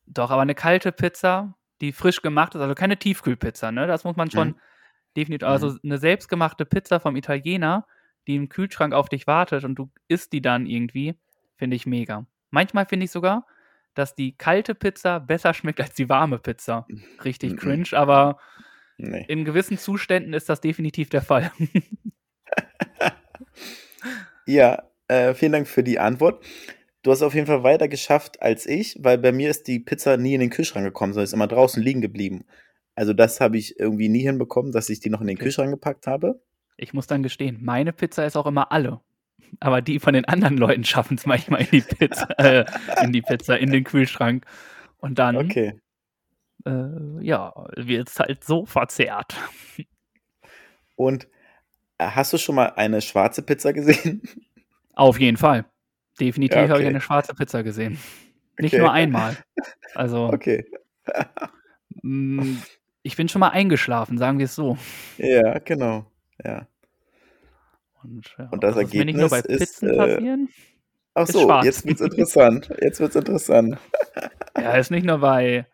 doch, 0.06 0.32
aber 0.32 0.42
eine 0.42 0.56
kalte 0.56 0.92
Pizza, 0.92 1.56
die 1.82 1.92
frisch 1.92 2.22
gemacht 2.22 2.56
ist, 2.56 2.62
also 2.62 2.76
keine 2.76 2.98
Tiefkühlpizza, 2.98 3.72
ne? 3.72 3.88
Das 3.88 4.04
muss 4.04 4.16
man 4.16 4.30
schon 4.32 4.50
Mhm. 4.50 4.56
definitiv, 5.18 5.48
also 5.48 5.76
eine 5.84 5.98
selbstgemachte 5.98 6.66
Pizza 6.66 7.00
vom 7.00 7.16
Italiener, 7.16 7.86
die 8.28 8.36
im 8.36 8.50
Kühlschrank 8.50 8.94
auf 8.94 9.10
dich 9.10 9.28
wartet 9.28 9.64
und 9.64 9.76
du 9.76 9.92
isst 10.08 10.34
die 10.34 10.42
dann 10.42 10.66
irgendwie, 10.66 11.16
finde 11.56 11.76
ich 11.76 11.86
mega. 11.86 12.26
Manchmal 12.52 12.86
finde 12.86 13.06
ich 13.06 13.12
sogar, 13.12 13.46
dass 13.94 14.16
die 14.16 14.36
kalte 14.38 14.76
Pizza 14.76 15.20
besser 15.20 15.54
schmeckt 15.54 15.80
als 15.82 15.94
die 15.94 16.10
warme 16.10 16.40
Pizza. 16.40 16.86
Richtig 17.24 17.58
cringe, 17.58 17.90
aber 17.94 18.38
Nee. 18.98 19.26
in 19.28 19.44
gewissen 19.44 19.78
Zuständen 19.78 20.34
ist 20.34 20.50
das 20.50 20.62
definitiv 20.62 21.10
der 21.10 21.22
Fall. 21.22 21.52
Ja, 24.46 24.84
äh, 25.08 25.34
vielen 25.34 25.54
Dank 25.54 25.68
für 25.68 25.84
die 25.84 26.00
Antwort. 26.00 26.44
Du 27.02 27.12
hast 27.12 27.22
auf 27.22 27.34
jeden 27.34 27.48
Fall 27.48 27.64
weiter 27.64 27.88
geschafft 27.88 28.42
als 28.42 28.66
ich, 28.66 28.98
weil 29.00 29.18
bei 29.18 29.32
mir 29.32 29.50
ist 29.50 29.68
die 29.68 29.80
Pizza 29.80 30.18
nie 30.18 30.34
in 30.34 30.40
den 30.42 30.50
Kühlschrank 30.50 30.86
gekommen, 30.86 31.14
sondern 31.14 31.26
ist 31.26 31.34
immer 31.34 31.48
draußen 31.48 31.82
liegen 31.82 32.02
geblieben. 32.02 32.46
Also 32.96 33.14
das 33.14 33.40
habe 33.42 33.58
ich 33.58 33.80
irgendwie 33.80 34.10
nie 34.10 34.22
hinbekommen, 34.22 34.72
dass 34.72 34.90
ich 34.90 35.00
die 35.00 35.10
noch 35.10 35.22
in 35.22 35.28
den 35.28 35.38
Okay. 35.38 35.46
Kühlschrank 35.46 35.72
gepackt 35.72 36.08
habe. 36.08 36.42
Ich 36.78 36.94
muss 36.94 37.08
dann 37.08 37.24
gestehen, 37.24 37.60
meine 37.62 37.94
Pizza 37.94 38.26
ist 38.26 38.36
auch 38.36 38.46
immer 38.46 38.72
alle. 38.72 39.00
Aber 39.60 39.82
die 39.82 40.00
von 40.00 40.14
den 40.14 40.26
anderen 40.26 40.58
Leuten 40.58 40.84
schaffen 40.84 41.18
es 41.18 41.26
manchmal 41.26 41.62
in 41.62 41.68
die 41.72 41.82
Pizza, 41.82 42.28
äh, 42.40 42.66
in 43.04 43.12
die 43.12 43.22
Pizza, 43.22 43.58
in 43.58 43.72
den 43.72 43.84
Kühlschrank. 43.84 44.46
Und 44.98 45.20
dann, 45.20 45.36
Okay. 45.38 45.80
äh, 46.66 47.22
ja, 47.22 47.54
wird 47.76 48.10
es 48.10 48.20
halt 48.20 48.44
so 48.44 48.66
verzehrt. 48.66 49.36
Und 50.96 51.28
äh, 51.98 52.06
hast 52.08 52.34
du 52.34 52.38
schon 52.38 52.56
mal 52.56 52.74
eine 52.76 53.02
schwarze 53.02 53.42
Pizza 53.42 53.74
gesehen? 53.74 54.22
Auf 54.94 55.20
jeden 55.20 55.38
Fall. 55.38 55.66
Definitiv 56.20 56.56
Ja, 56.56 56.62
habe 56.64 56.74
ich 56.80 56.86
okay. 56.86 56.88
eine 56.88 57.02
schwarze 57.02 57.34
Pizza 57.34 57.64
gesehen. 57.64 57.98
Nicht 58.60 58.74
Okay. 58.74 58.82
nur 58.82 58.92
einmal. 58.92 59.38
Also, 59.96 60.28
Okay. 60.28 60.66
mh, 62.04 62.62
ich 63.02 63.16
bin 63.16 63.28
schon 63.28 63.40
mal 63.40 63.50
eingeschlafen, 63.50 64.18
sagen 64.18 64.38
wir 64.38 64.46
es 64.46 64.56
so. 64.56 64.78
Ja, 65.18 65.58
genau. 65.60 66.06
Ja. 66.44 66.68
Und, 68.04 68.36
ja, 68.38 68.50
Und 68.50 68.64
das 68.64 68.76
ist 68.76 68.94
mir 68.94 69.06
nicht 69.06 69.18
nur 69.18 69.30
bei 69.30 69.38
Ergebnis 69.38 69.62
ist, 69.62 69.80
Pizzen 69.80 69.90
äh, 69.90 69.98
passieren. 69.98 70.50
Ach 71.16 71.28
so, 71.28 71.62
jetzt 71.62 71.86
wird's 71.86 72.02
interessant. 72.02 72.70
Jetzt 72.82 73.00
wird's 73.00 73.16
interessant. 73.16 73.78
Ja, 74.56 74.74
ist 74.74 74.92
nicht 74.92 75.08
nur 75.08 75.18
bei 75.18 75.66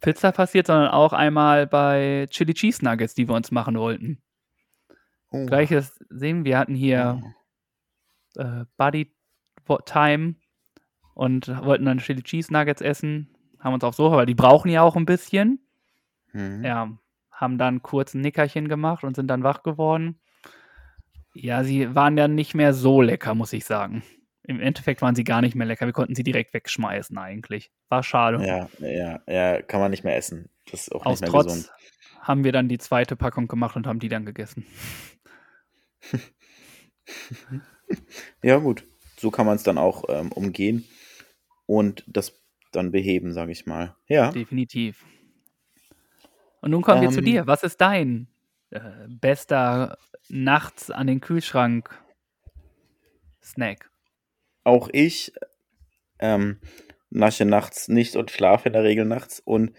Pizza 0.00 0.32
passiert, 0.32 0.66
sondern 0.66 0.88
auch 0.88 1.12
einmal 1.12 1.68
bei 1.68 2.26
Chili 2.28 2.54
Cheese 2.54 2.84
Nuggets, 2.84 3.14
die 3.14 3.28
wir 3.28 3.36
uns 3.36 3.52
machen 3.52 3.78
wollten. 3.78 4.20
Oh. 5.30 5.46
Gleiches 5.46 5.96
sehen 6.10 6.44
wir 6.44 6.58
hatten 6.58 6.74
hier 6.74 7.22
äh, 8.34 8.64
Buddy 8.76 9.14
Time 9.84 10.34
und 11.14 11.46
wollten 11.64 11.84
dann 11.84 11.98
Chili 11.98 12.22
Cheese 12.22 12.52
Nuggets 12.52 12.82
essen, 12.82 13.28
haben 13.60 13.74
uns 13.74 13.84
aufs 13.84 13.98
Sofa, 13.98 14.16
weil 14.16 14.26
die 14.26 14.34
brauchen 14.34 14.70
ja 14.70 14.82
auch 14.82 14.96
ein 14.96 15.06
bisschen. 15.06 15.64
Mhm. 16.32 16.64
Ja, 16.64 16.98
haben 17.30 17.58
dann 17.58 17.82
kurz 17.82 18.14
ein 18.14 18.22
Nickerchen 18.22 18.68
gemacht 18.68 19.04
und 19.04 19.14
sind 19.14 19.28
dann 19.28 19.44
wach 19.44 19.62
geworden. 19.62 20.18
Ja, 21.32 21.62
sie 21.64 21.94
waren 21.94 22.16
ja 22.18 22.28
nicht 22.28 22.54
mehr 22.54 22.72
so 22.74 23.00
lecker, 23.02 23.34
muss 23.34 23.52
ich 23.52 23.64
sagen. 23.64 24.02
Im 24.42 24.60
Endeffekt 24.60 25.00
waren 25.02 25.14
sie 25.14 25.24
gar 25.24 25.40
nicht 25.42 25.54
mehr 25.54 25.66
lecker. 25.66 25.86
Wir 25.86 25.92
konnten 25.92 26.14
sie 26.14 26.24
direkt 26.24 26.52
wegschmeißen 26.54 27.16
eigentlich. 27.18 27.70
War 27.88 28.02
schade. 28.02 28.44
Ja, 28.44 28.68
ja, 28.80 29.20
ja, 29.26 29.62
kann 29.62 29.80
man 29.80 29.90
nicht 29.90 30.02
mehr 30.02 30.16
essen. 30.16 30.50
Das 30.70 30.82
ist 30.82 30.92
auch 30.92 31.06
Aus 31.06 31.20
nicht 31.20 31.30
mehr 31.30 31.42
Trotz 31.42 31.54
gesund. 31.54 31.72
haben 32.20 32.42
wir 32.44 32.52
dann 32.52 32.68
die 32.68 32.78
zweite 32.78 33.14
Packung 33.16 33.46
gemacht 33.48 33.76
und 33.76 33.86
haben 33.86 34.00
die 34.00 34.08
dann 34.08 34.24
gegessen. 34.24 34.66
Ja, 38.42 38.58
gut. 38.58 38.84
So 39.16 39.30
kann 39.30 39.46
man 39.46 39.56
es 39.56 39.62
dann 39.62 39.78
auch 39.78 40.04
ähm, 40.08 40.30
umgehen 40.32 40.84
und 41.66 42.04
das 42.06 42.40
dann 42.72 42.92
beheben, 42.92 43.32
sage 43.32 43.52
ich 43.52 43.66
mal. 43.66 43.96
Ja. 44.06 44.30
Definitiv. 44.30 45.04
Und 46.60 46.70
nun 46.70 46.82
kommen 46.82 47.02
wir 47.02 47.10
zu 47.10 47.18
Ähm. 47.18 47.24
dir. 47.24 47.46
Was 47.46 47.62
ist 47.62 47.80
dein 47.80 48.28
äh, 48.70 48.80
bester 49.08 49.98
nachts 50.30 50.90
an 50.90 51.06
den 51.06 51.20
Kühlschrank 51.20 51.90
Snack? 53.42 53.90
Auch 54.64 54.88
ich 54.92 55.32
ähm, 56.18 56.60
nasche 57.10 57.44
nachts 57.44 57.88
nicht 57.88 58.16
und 58.16 58.30
schlafe 58.30 58.68
in 58.68 58.72
der 58.72 58.84
Regel 58.84 59.04
nachts. 59.04 59.40
Und 59.40 59.72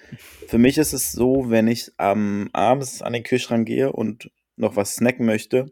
für 0.47 0.57
mich 0.57 0.77
ist 0.77 0.93
es 0.93 1.11
so, 1.11 1.49
wenn 1.49 1.67
ich 1.67 1.91
am 1.97 2.49
abends 2.53 3.01
an 3.01 3.13
den 3.13 3.23
Kühlschrank 3.23 3.67
gehe 3.67 3.91
und 3.91 4.31
noch 4.57 4.75
was 4.75 4.95
snacken 4.95 5.25
möchte, 5.25 5.71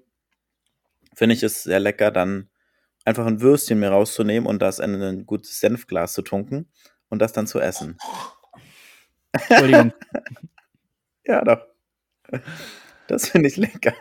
finde 1.13 1.35
ich 1.35 1.43
es 1.43 1.63
sehr 1.63 1.79
lecker, 1.79 2.11
dann 2.11 2.49
einfach 3.05 3.25
ein 3.25 3.41
Würstchen 3.41 3.79
mir 3.79 3.89
rauszunehmen 3.89 4.47
und 4.47 4.61
das 4.61 4.79
in 4.79 5.01
ein 5.01 5.25
gutes 5.25 5.59
Senfglas 5.59 6.13
zu 6.13 6.21
tunken 6.21 6.71
und 7.09 7.19
das 7.19 7.33
dann 7.33 7.47
zu 7.47 7.59
essen. 7.59 7.97
Entschuldigung. 9.31 9.93
Ja, 11.25 11.43
doch. 11.43 11.63
Das 13.09 13.29
finde 13.29 13.47
ich 13.49 13.57
lecker. 13.57 13.93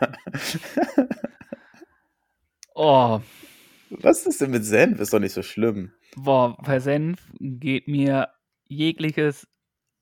Oh, 2.75 3.21
Was 3.89 4.25
ist 4.25 4.39
denn 4.41 4.51
mit 4.51 4.63
Senf? 4.63 4.99
Ist 4.99 5.13
doch 5.13 5.19
nicht 5.19 5.33
so 5.33 5.41
schlimm. 5.41 5.91
boah, 6.15 6.57
bei 6.63 6.79
Senf 6.79 7.19
geht 7.39 7.87
mir 7.87 8.29
jegliches 8.67 9.47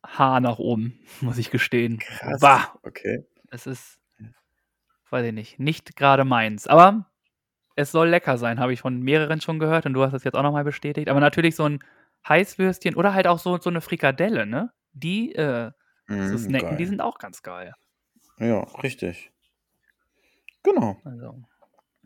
Haar 0.06 0.40
nach 0.42 0.60
oben, 0.60 1.00
muss 1.22 1.38
ich 1.38 1.52
gestehen. 1.52 2.00
Krass. 2.00 2.40
Bah, 2.42 2.76
Okay. 2.84 3.26
es 3.50 3.66
ist, 3.66 4.00
weiß 5.10 5.26
ich 5.26 5.34
nicht, 5.34 5.60
nicht 5.60 5.96
gerade 5.96 6.26
meins. 6.26 6.68
Aber 6.68 7.10
es 7.76 7.92
soll 7.92 8.10
lecker 8.10 8.38
sein, 8.38 8.60
habe 8.60 8.74
ich 8.74 8.82
von 8.82 9.02
mehreren 9.02 9.42
schon 9.42 9.60
gehört 9.60 9.86
und 9.86 9.94
du 9.94 10.04
hast 10.04 10.14
es 10.14 10.24
jetzt 10.24 10.36
auch 10.36 10.44
nochmal 10.44 10.64
bestätigt. 10.64 11.10
Aber 11.10 11.20
natürlich 11.20 11.56
so 11.56 11.64
ein 11.68 11.80
Heißwürstchen 12.28 12.96
oder 12.96 13.14
halt 13.14 13.28
auch 13.28 13.40
so, 13.40 13.58
so 13.58 13.70
eine 13.70 13.82
Frikadelle, 13.82 14.46
ne? 14.46 14.72
Die 14.92 15.34
äh, 15.36 15.72
zu 16.08 16.38
Mm, 16.38 16.38
snacken, 16.38 16.70
geil. 16.70 16.78
die 16.78 16.86
sind 16.86 17.02
auch 17.02 17.18
ganz 17.20 17.42
geil. 17.42 17.74
Ja, 18.40 18.60
richtig. 18.84 19.32
Genau. 20.64 20.98
Also, 21.04 21.44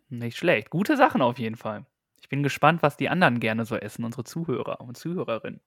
nicht 0.09 0.37
schlecht. 0.37 0.69
Gute 0.69 0.97
Sachen 0.97 1.21
auf 1.21 1.39
jeden 1.39 1.55
Fall. 1.55 1.85
Ich 2.21 2.29
bin 2.29 2.43
gespannt, 2.43 2.83
was 2.83 2.97
die 2.97 3.09
anderen 3.09 3.39
gerne 3.39 3.65
so 3.65 3.75
essen, 3.75 4.03
unsere 4.05 4.23
Zuhörer 4.23 4.81
und 4.81 4.97
Zuhörerinnen. 4.97 5.61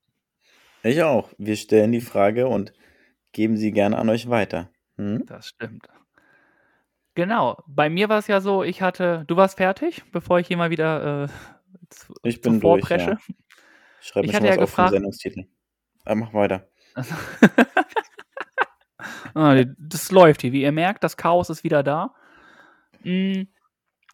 Ich 0.82 1.02
auch. 1.02 1.30
Wir 1.38 1.56
stellen 1.56 1.92
die 1.92 2.00
Frage 2.00 2.46
und 2.46 2.72
geben 3.32 3.56
sie 3.56 3.72
gerne 3.72 3.98
an 3.98 4.08
euch 4.08 4.28
weiter. 4.28 4.70
Hm? 4.96 5.24
Das 5.26 5.48
stimmt. 5.48 5.88
Genau. 7.14 7.62
Bei 7.66 7.88
mir 7.90 8.08
war 8.08 8.18
es 8.18 8.26
ja 8.26 8.40
so, 8.40 8.62
ich 8.62 8.82
hatte, 8.82 9.24
du 9.26 9.36
warst 9.36 9.56
fertig, 9.56 10.02
bevor 10.12 10.38
ich 10.40 10.46
hier 10.48 10.56
mal 10.56 10.70
wieder 10.70 11.24
äh, 11.24 11.28
zu, 11.90 12.14
Ich 12.22 12.40
bin 12.40 12.60
durch, 12.60 12.88
ja. 12.90 13.18
Ich 14.00 14.14
mir 14.14 14.22
schon 14.24 14.24
hatte 14.34 14.34
was 14.34 14.42
ja 14.42 14.50
auf 14.50 14.56
den 14.56 14.60
gefragt- 14.60 14.90
Sendungstitel. 14.92 15.46
Aber 16.04 16.16
mach 16.16 16.34
weiter. 16.34 16.68
Ah, 19.34 19.64
das 19.78 20.10
läuft 20.12 20.42
hier. 20.42 20.52
Wie 20.52 20.62
ihr 20.62 20.72
merkt, 20.72 21.02
das 21.04 21.16
Chaos 21.16 21.50
ist 21.50 21.64
wieder 21.64 21.82
da. 21.82 22.14
Hm, 23.02 23.48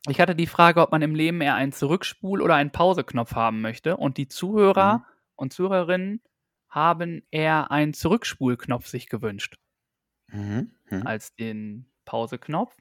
ich 0.08 0.20
hatte 0.20 0.34
die 0.34 0.46
Frage, 0.46 0.80
ob 0.80 0.92
man 0.92 1.02
im 1.02 1.14
Leben 1.14 1.40
eher 1.42 1.54
einen 1.54 1.72
Zurückspul- 1.72 2.40
oder 2.42 2.54
einen 2.54 2.72
Pauseknopf 2.72 3.34
haben 3.34 3.60
möchte. 3.60 3.96
Und 3.96 4.16
die 4.16 4.28
Zuhörer 4.28 4.98
Mhm. 4.98 5.04
und 5.36 5.52
Zuhörerinnen 5.52 6.22
haben 6.68 7.22
eher 7.30 7.70
einen 7.70 7.92
Zurückspulknopf 7.94 8.86
sich 8.86 9.08
gewünscht 9.08 9.56
Mhm. 10.28 10.70
Mhm. 10.90 11.06
als 11.06 11.34
den 11.34 11.86
Pauseknopf. 12.04 12.74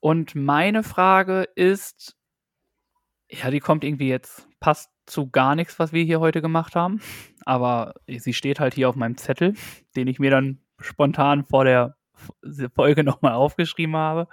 Und 0.00 0.34
meine 0.34 0.82
Frage 0.82 1.48
ist, 1.54 2.16
ja, 3.30 3.50
die 3.50 3.60
kommt 3.60 3.84
irgendwie 3.84 4.08
jetzt, 4.08 4.46
passt 4.60 4.90
zu 5.06 5.30
gar 5.30 5.54
nichts, 5.54 5.78
was 5.78 5.92
wir 5.92 6.04
hier 6.04 6.20
heute 6.20 6.40
gemacht 6.42 6.76
haben. 6.76 7.00
Aber 7.44 7.94
sie 8.06 8.34
steht 8.34 8.60
halt 8.60 8.74
hier 8.74 8.88
auf 8.88 8.96
meinem 8.96 9.16
Zettel, 9.16 9.54
den 9.96 10.06
ich 10.08 10.18
mir 10.18 10.30
dann 10.30 10.60
spontan 10.84 11.44
vor 11.44 11.64
der 11.64 11.96
Folge 12.74 13.04
nochmal 13.04 13.32
aufgeschrieben 13.32 13.96
habe. 13.96 14.28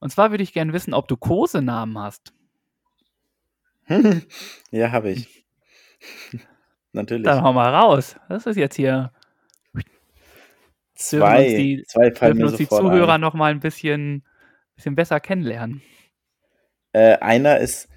Und 0.00 0.10
zwar 0.10 0.30
würde 0.30 0.42
ich 0.42 0.52
gerne 0.52 0.72
wissen, 0.72 0.94
ob 0.94 1.08
du 1.08 1.16
Kosenamen 1.16 1.98
hast. 1.98 2.32
ja, 4.70 4.92
habe 4.92 5.10
ich. 5.10 5.44
Natürlich. 6.92 7.24
Dann 7.24 7.42
hau 7.42 7.52
mal 7.52 7.72
raus. 7.74 8.16
Das 8.28 8.46
ist 8.46 8.56
jetzt 8.56 8.76
hier. 8.76 9.12
dürfen 9.74 9.84
Zwei, 10.94 11.44
uns 11.46 11.54
die- 11.56 11.84
zwei 11.86 12.10
Dürfen 12.10 12.44
uns 12.44 12.56
die 12.56 12.68
Zuhörer 12.68 13.14
ein. 13.14 13.20
noch 13.20 13.34
mal 13.34 13.50
ein 13.50 13.60
bisschen, 13.60 14.24
bisschen 14.76 14.94
besser 14.94 15.20
kennenlernen. 15.20 15.82
Äh, 16.92 17.16
einer 17.18 17.58
ist, 17.58 17.88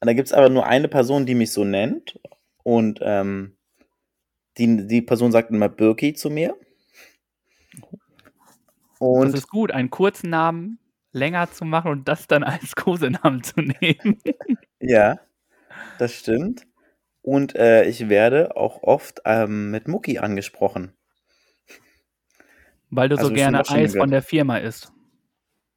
da 0.00 0.12
gibt 0.12 0.28
es 0.28 0.32
aber 0.32 0.48
nur 0.48 0.66
eine 0.66 0.88
Person, 0.88 1.26
die 1.26 1.34
mich 1.34 1.52
so 1.52 1.64
nennt. 1.64 2.18
Und 2.62 3.00
ähm, 3.02 3.56
die, 4.56 4.86
die 4.86 5.02
Person 5.02 5.32
sagt 5.32 5.50
immer 5.50 5.68
Birki 5.68 6.14
zu 6.14 6.30
mir. 6.30 6.56
Und 9.04 9.32
das 9.32 9.40
ist 9.40 9.48
gut, 9.48 9.70
einen 9.70 9.90
kurzen 9.90 10.30
Namen 10.30 10.78
länger 11.12 11.50
zu 11.50 11.64
machen 11.64 11.90
und 11.90 12.08
das 12.08 12.26
dann 12.26 12.42
als 12.42 12.74
Kosenamen 12.74 13.42
zu 13.42 13.60
nehmen. 13.60 14.20
ja, 14.80 15.20
das 15.98 16.14
stimmt. 16.14 16.66
Und 17.22 17.54
äh, 17.54 17.84
ich 17.84 18.08
werde 18.08 18.56
auch 18.56 18.82
oft 18.82 19.22
ähm, 19.24 19.70
mit 19.70 19.88
Mucki 19.88 20.18
angesprochen. 20.18 20.92
Weil 22.90 23.08
du 23.08 23.16
Also 23.16 23.28
so 23.28 23.34
gerne 23.34 23.60
Eis 23.60 23.68
gehört. 23.68 23.96
von 23.96 24.10
der 24.10 24.22
Firma 24.22 24.58
isst. 24.58 24.92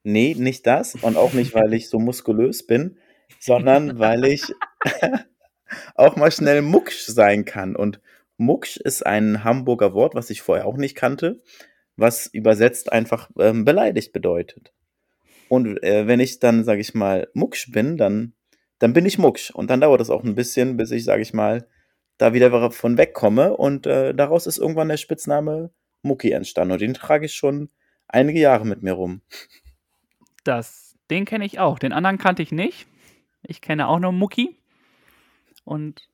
Nee, 0.04 0.36
nicht 0.38 0.66
das. 0.68 0.96
Und 0.96 1.18
auch 1.18 1.34
nicht, 1.34 1.54
weil 1.54 1.74
ich 1.74 1.90
so 1.90 2.00
muskulös 2.00 2.66
bin, 2.66 2.98
sondern 3.40 4.00
weil 4.00 4.26
ich 4.26 4.44
auch 5.96 6.16
mal 6.16 6.32
schnell 6.32 6.62
Mucksch 6.62 7.06
sein 7.06 7.46
kann. 7.46 7.76
Und 7.76 8.02
Mucksch 8.38 8.78
ist 8.78 9.06
ein 9.06 9.44
Hamburger 9.44 9.94
Wort, 9.94 10.16
was 10.16 10.30
ich 10.30 10.42
vorher 10.42 10.66
auch 10.66 10.78
nicht 10.78 10.96
kannte, 10.96 11.42
was 11.98 12.28
übersetzt 12.28 12.92
einfach 12.92 13.30
ähm, 13.40 13.66
beleidigt 13.66 14.14
bedeutet. 14.14 14.72
Und 15.50 15.82
äh, 15.84 16.08
wenn 16.08 16.20
ich 16.20 16.40
dann, 16.40 16.64
sage 16.64 16.82
ich 16.82 16.94
mal, 16.94 17.28
Mucksch 17.34 17.72
bin, 17.72 17.98
dann, 17.98 18.34
dann 18.80 18.94
bin 18.94 19.06
ich 19.06 19.18
Mucksch. 19.18 19.52
Und 19.52 19.70
dann 19.70 19.82
dauert 19.82 20.02
es 20.02 20.10
auch 20.10 20.24
ein 20.24 20.36
bisschen, 20.36 20.78
bis 20.78 20.92
ich, 20.92 21.04
sage 21.04 21.22
ich 21.22 21.34
mal, 21.34 21.68
da 22.18 22.34
wieder 22.34 22.72
von 22.72 22.98
wegkomme. 22.98 23.56
Und 23.56 23.88
äh, 23.88 24.14
daraus 24.14 24.48
ist 24.48 24.58
irgendwann 24.58 24.90
der 24.90 24.98
Spitzname 24.98 25.72
Mucki 26.02 26.32
entstanden. 26.32 26.74
Und 26.74 26.82
den 26.82 26.94
trage 26.94 27.26
ich 27.26 27.34
schon 27.34 27.70
einige 28.08 28.40
Jahre 28.40 28.66
mit 28.66 28.84
mir 28.84 28.94
rum. 28.94 29.22
Das, 30.44 30.96
den 31.10 31.26
kenne 31.26 31.46
ich 31.46 31.60
auch. 31.60 31.80
Den 31.80 31.94
anderen 31.94 32.18
kannte 32.18 32.44
ich 32.44 32.52
nicht. 32.52 32.88
Ich 33.44 33.62
kenne 33.62 33.88
auch 33.88 34.00
nur 34.00 34.12
Mucki. 34.12 34.58
Und 35.64 36.10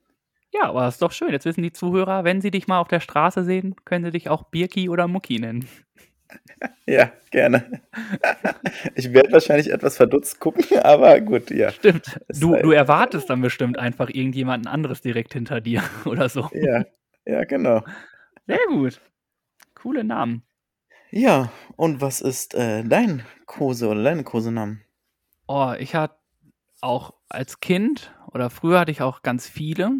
ja, 0.54 0.70
aber 0.70 0.88
ist 0.88 1.02
doch 1.02 1.12
schön. 1.12 1.32
Jetzt 1.32 1.46
wissen 1.46 1.64
die 1.64 1.74
Zuhörer, 1.74 2.24
wenn 2.24 2.42
sie 2.42 2.52
dich 2.52 2.68
mal 2.68 2.80
auf 2.80 2.88
der 2.88 3.00
Straße 3.00 3.44
sehen, 3.44 3.76
können 3.86 4.06
sie 4.06 4.12
dich 4.12 4.30
auch 4.30 4.44
Birki 4.44 4.88
oder 4.90 5.08
Mucki 5.08 5.40
nennen. 5.40 5.68
Ja, 6.88 7.12
gerne. 7.30 7.82
Ich 8.96 9.14
werde 9.14 9.32
wahrscheinlich 9.32 9.72
etwas 9.72 9.98
verdutzt 9.98 10.40
gucken, 10.40 10.66
aber 10.84 11.22
gut, 11.22 11.52
ja. 11.52 11.72
Stimmt. 11.72 12.20
Du, 12.28 12.56
du 12.56 12.72
erwartest 12.72 13.30
dann 13.30 13.42
bestimmt 13.42 13.78
einfach 13.78 14.10
irgendjemanden 14.10 14.68
anderes 14.68 15.02
direkt 15.02 15.34
hinter 15.34 15.62
dir 15.62 15.84
oder 16.06 16.30
so. 16.30 16.50
Ja, 16.54 16.86
ja, 17.26 17.44
genau. 17.44 17.84
Sehr 18.48 18.66
gut. 18.68 19.00
Coole 19.76 20.04
Namen. 20.04 20.42
Ja, 21.12 21.52
und 21.76 22.02
was 22.02 22.22
ist 22.22 22.56
äh, 22.56 22.84
dein 22.84 23.24
Kose 23.46 23.88
oder 23.90 24.02
deine 24.02 24.24
Kosenamen? 24.24 24.82
Oh, 25.48 25.74
ich 25.78 25.94
hatte 25.94 26.16
auch 26.82 27.14
als 27.30 27.60
Kind 27.60 28.16
oder 28.32 28.50
früher 28.50 28.80
hatte 28.80 28.92
ich 28.92 29.02
auch 29.02 29.22
ganz 29.22 29.48
viele. 29.48 29.92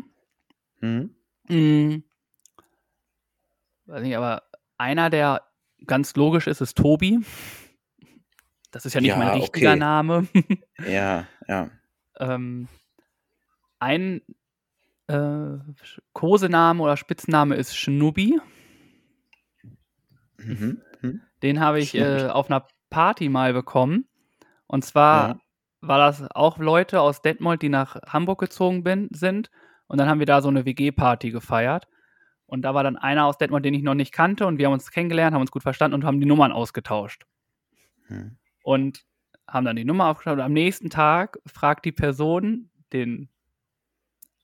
Hm? 0.84 1.16
Hm. 1.48 2.04
Weiß 3.86 4.02
nicht, 4.04 4.18
aber 4.18 4.44
einer, 4.78 5.10
der 5.10 5.44
ganz 5.88 6.14
logisch 6.16 6.48
ist, 6.48 6.60
ist 6.60 6.78
Tobi. 6.78 7.20
Das 8.72 8.86
ist 8.86 8.94
ja 8.94 9.00
nicht 9.00 9.10
Ja, 9.12 9.18
mein 9.18 9.30
richtiger 9.30 9.72
okay. 9.72 9.80
Name. 9.80 10.28
Ja, 10.86 11.28
ja. 11.48 11.70
ähm, 12.20 12.68
ein 13.80 14.22
äh, 15.08 15.58
Kosename 16.12 16.84
oder 16.84 16.98
Spitzname 16.98 17.56
ist 17.56 17.78
Schnubi. 17.78 18.40
Mhm. 20.38 20.82
Hm? 21.00 21.22
Den 21.44 21.60
habe 21.62 21.80
ich 21.80 21.96
äh, 21.96 22.28
auf 22.28 22.50
einer 22.50 22.68
Party 22.90 23.30
mal 23.30 23.54
bekommen. 23.54 24.08
Und 24.68 24.84
zwar 24.84 25.28
Ja. 25.30 25.40
war 25.82 25.98
das 26.00 26.24
auch 26.32 26.58
Leute 26.58 27.00
aus 27.00 27.22
Detmold, 27.22 27.62
die 27.62 27.70
nach 27.70 27.96
Hamburg 28.08 28.40
gezogen 28.40 28.84
bin, 28.84 29.08
sind. 29.14 29.50
Und 29.94 30.00
dann 30.00 30.10
haben 30.10 30.18
wir 30.18 30.26
da 30.26 30.42
so 30.42 30.50
eine 30.50 30.66
WG-Party 30.66 31.30
gefeiert. 31.30 31.88
Und 32.48 32.64
da 32.64 32.74
war 32.74 32.84
dann 32.84 32.98
einer 32.98 33.28
aus 33.28 33.38
Detmold, 33.38 33.64
den 33.64 33.76
ich 33.76 33.84
noch 33.84 33.94
nicht 33.94 34.12
kannte. 34.12 34.48
Und 34.48 34.58
wir 34.58 34.66
haben 34.66 34.74
uns 34.74 34.90
kennengelernt, 34.90 35.36
haben 35.36 35.42
uns 35.42 35.52
gut 35.52 35.62
verstanden 35.62 35.94
und 35.94 36.04
haben 36.04 36.20
die 36.20 36.26
Nummern 36.26 36.52
ausgetauscht. 36.52 37.28
Hm. 38.08 38.36
Und 38.64 39.06
haben 39.48 39.68
dann 39.68 39.76
die 39.76 39.86
Nummer 39.86 40.08
aufgeschaut. 40.08 40.40
Und 40.40 40.44
am 40.46 40.54
nächsten 40.54 40.90
Tag 40.90 41.38
fragt 41.46 41.86
die 41.86 41.92
Person 41.92 42.72
den 42.92 43.30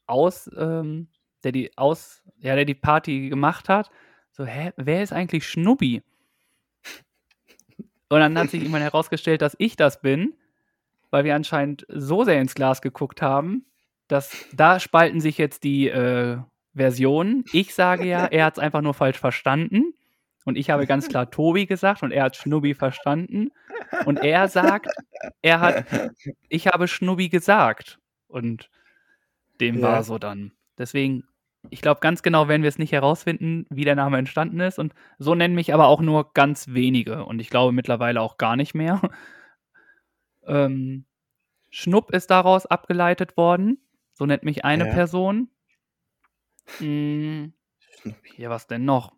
aus, 0.06 0.48
ähm, 0.56 1.08
der 1.44 1.52
die 1.52 1.76
aus, 1.80 2.22
ja, 2.38 2.54
der 2.54 2.66
die 2.66 2.76
Party 2.76 3.30
gemacht 3.30 3.70
hat, 3.70 3.90
so, 4.30 4.46
hä, 4.46 4.72
wer 4.78 5.02
ist 5.02 5.14
eigentlich 5.14 5.48
Schnubbi? 5.48 6.04
Und 8.10 8.20
dann 8.20 8.38
hat 8.38 8.52
sich 8.52 8.62
irgendwann 8.62 8.84
herausgestellt, 8.84 9.42
dass 9.42 9.56
ich 9.58 9.76
das 9.76 10.00
bin, 10.00 10.36
weil 11.10 11.24
wir 11.24 11.34
anscheinend 11.34 11.88
so 11.90 12.24
sehr 12.24 12.40
ins 12.40 12.54
Glas 12.54 12.84
geguckt 12.84 13.24
haben, 13.24 13.66
dass 14.10 14.46
da 14.54 14.80
spalten 14.80 15.22
sich 15.22 15.38
jetzt 15.38 15.64
die 15.64 15.88
äh, 15.88 16.38
Versionen. 16.76 17.46
Ich 17.54 17.74
sage 17.74 18.06
ja, 18.06 18.26
er 18.26 18.46
hat 18.46 18.58
es 18.58 18.60
einfach 18.60 18.82
nur 18.82 18.94
falsch 18.94 19.20
verstanden. 19.20 19.94
Und 20.46 20.58
ich 20.58 20.70
habe 20.72 20.88
ganz 20.88 21.08
klar 21.10 21.30
Tobi 21.30 21.68
gesagt 21.68 22.02
und 22.02 22.12
er 22.12 22.24
hat 22.24 22.36
Schnubbi 22.36 22.74
verstanden. 22.74 23.52
Und 24.06 24.18
er 24.18 24.48
sagt, 24.48 24.88
er 25.42 25.60
hat, 25.60 25.86
ich 26.50 26.68
habe 26.68 26.88
Schnubbi 26.88 27.30
gesagt. 27.30 28.00
Und 28.28 28.70
dem 29.62 29.76
Ja. 29.80 29.84
war 29.84 30.04
so 30.04 30.18
dann. 30.18 30.54
Deswegen, 30.78 31.24
ich 31.70 31.82
glaube, 31.82 32.00
ganz 32.00 32.24
genau 32.24 32.48
werden 32.48 32.64
wir 32.64 32.70
es 32.70 32.80
nicht 32.80 32.94
herausfinden, 32.94 33.68
wie 33.70 33.84
der 33.86 33.96
Name 33.96 34.18
entstanden 34.18 34.60
ist. 34.60 34.80
Und 34.80 34.94
so 35.20 35.36
nennen 35.36 35.54
mich 35.56 35.74
aber 35.74 35.88
auch 35.88 36.02
nur 36.02 36.34
ganz 36.34 36.70
wenige. 36.70 37.26
Und 37.26 37.40
ich 37.40 37.50
glaube 37.50 37.72
mittlerweile 37.74 38.22
auch 38.22 38.38
gar 38.38 38.56
nicht 38.56 38.74
mehr. 38.74 39.02
ähm, 40.48 41.06
Schnupp 41.70 42.12
ist 42.12 42.32
daraus 42.32 42.66
abgeleitet 42.66 43.38
worden. 43.38 43.78
So 44.20 44.26
nennt 44.26 44.44
mich 44.44 44.66
eine 44.66 44.86
Ja. 44.86 44.94
Person. 44.94 45.50
Mm, 46.80 47.46
ja, 48.38 48.52
was 48.52 48.68
denn 48.68 48.86
noch? 48.86 49.14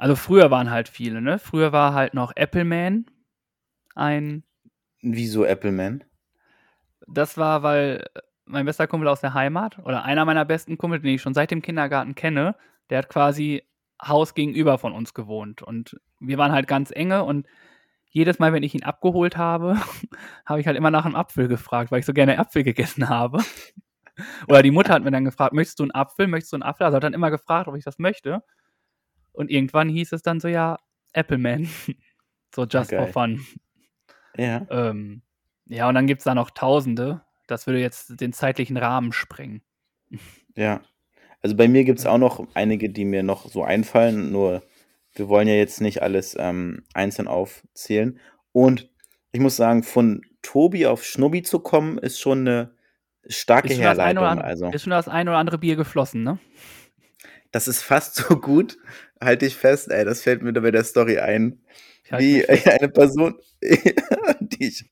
Also 0.00 0.16
früher 0.16 0.50
waren 0.50 0.72
halt 0.72 0.88
viele, 0.88 1.22
ne? 1.22 1.38
Früher 1.38 1.70
war 1.70 1.94
halt 1.94 2.14
noch 2.14 2.32
Appleman 2.34 3.06
ein 3.94 4.42
Wieso 5.00 5.44
Appleman? 5.44 6.02
das 7.06 7.38
war, 7.38 7.62
weil 7.62 8.04
mein 8.44 8.66
bester 8.66 8.88
Kumpel 8.88 9.06
aus 9.08 9.20
der 9.20 9.34
Heimat 9.34 9.78
oder 9.84 10.04
einer 10.04 10.24
meiner 10.24 10.44
besten 10.44 10.78
Kumpel, 10.78 10.98
den 10.98 11.14
ich 11.14 11.22
schon 11.22 11.32
seit 11.34 11.52
dem 11.52 11.62
Kindergarten 11.62 12.16
kenne, 12.16 12.56
der 12.90 12.98
hat 12.98 13.08
quasi 13.08 13.62
Haus 14.04 14.34
gegenüber 14.34 14.78
von 14.78 14.92
uns 14.92 15.14
gewohnt. 15.14 15.62
Und 15.62 16.00
wir 16.18 16.38
waren 16.38 16.50
halt 16.52 16.66
ganz 16.66 16.90
enge 16.90 17.22
und 17.22 17.46
jedes 18.10 18.40
Mal, 18.40 18.52
wenn 18.52 18.64
ich 18.64 18.74
ihn 18.74 18.82
abgeholt 18.82 19.36
habe, 19.36 19.76
habe 20.44 20.60
ich 20.60 20.66
halt 20.66 20.76
immer 20.76 20.90
nach 20.90 21.04
einem 21.04 21.14
Apfel 21.14 21.46
gefragt, 21.46 21.92
weil 21.92 22.00
ich 22.00 22.06
so 22.06 22.12
gerne 22.12 22.38
Apfel 22.40 22.64
gegessen 22.64 23.08
habe. 23.08 23.38
Oder 24.48 24.62
die 24.62 24.70
Mutter 24.70 24.92
hat 24.92 25.02
mir 25.02 25.10
dann 25.10 25.24
gefragt, 25.24 25.52
möchtest 25.52 25.78
du 25.78 25.84
einen 25.84 25.92
Apfel, 25.92 26.26
möchtest 26.26 26.52
du 26.52 26.56
einen 26.56 26.62
Apfel? 26.62 26.86
Also 26.86 26.96
hat 26.96 27.04
dann 27.04 27.14
immer 27.14 27.30
gefragt, 27.30 27.68
ob 27.68 27.76
ich 27.76 27.84
das 27.84 27.98
möchte. 27.98 28.42
Und 29.32 29.50
irgendwann 29.50 29.88
hieß 29.88 30.12
es 30.12 30.22
dann 30.22 30.40
so, 30.40 30.48
ja, 30.48 30.78
Appleman. 31.12 31.68
so 32.54 32.64
just 32.64 32.90
for 32.90 33.04
Geil. 33.04 33.12
fun. 33.12 33.46
Ja. 34.36 34.66
Ähm, 34.70 35.22
ja, 35.66 35.88
und 35.88 35.94
dann 35.94 36.06
gibt 36.06 36.20
es 36.20 36.24
da 36.24 36.34
noch 36.34 36.50
Tausende. 36.50 37.22
Das 37.46 37.66
würde 37.66 37.80
jetzt 37.80 38.20
den 38.20 38.32
zeitlichen 38.32 38.76
Rahmen 38.76 39.12
sprengen. 39.12 39.62
Ja. 40.54 40.82
Also 41.40 41.56
bei 41.56 41.68
mir 41.68 41.84
gibt 41.84 42.00
es 42.00 42.06
auch 42.06 42.18
noch 42.18 42.46
einige, 42.54 42.90
die 42.90 43.04
mir 43.04 43.22
noch 43.22 43.48
so 43.48 43.62
einfallen, 43.62 44.32
nur 44.32 44.62
wir 45.14 45.28
wollen 45.28 45.48
ja 45.48 45.54
jetzt 45.54 45.80
nicht 45.80 46.02
alles 46.02 46.36
ähm, 46.38 46.82
einzeln 46.94 47.28
aufzählen. 47.28 48.18
Und 48.52 48.90
ich 49.32 49.40
muss 49.40 49.56
sagen, 49.56 49.82
von 49.82 50.22
Tobi 50.42 50.86
auf 50.86 51.04
Schnubbi 51.04 51.42
zu 51.42 51.60
kommen, 51.60 51.98
ist 51.98 52.20
schon 52.20 52.40
eine 52.40 52.74
starke 53.26 53.72
Ist 53.72 53.80
Herleitung. 53.80 54.24
andere, 54.24 54.46
Also, 54.46 54.70
ist 54.70 54.82
schon 54.82 54.90
das 54.90 55.08
ein 55.08 55.28
oder 55.28 55.38
andere 55.38 55.58
Bier 55.58 55.76
geflossen, 55.76 56.22
ne? 56.22 56.38
Das 57.50 57.66
ist 57.68 57.82
fast 57.82 58.14
so 58.14 58.38
gut. 58.38 58.78
Halte 59.20 59.46
ich 59.46 59.56
fest, 59.56 59.90
ey, 59.90 60.04
das 60.04 60.22
fällt 60.22 60.42
mir 60.42 60.52
bei 60.52 60.70
der 60.70 60.84
Story 60.84 61.18
ein. 61.18 61.60
Wie 62.16 62.46
eine 62.48 62.88
Person, 62.88 63.38
die 63.60 64.68
ich, 64.68 64.84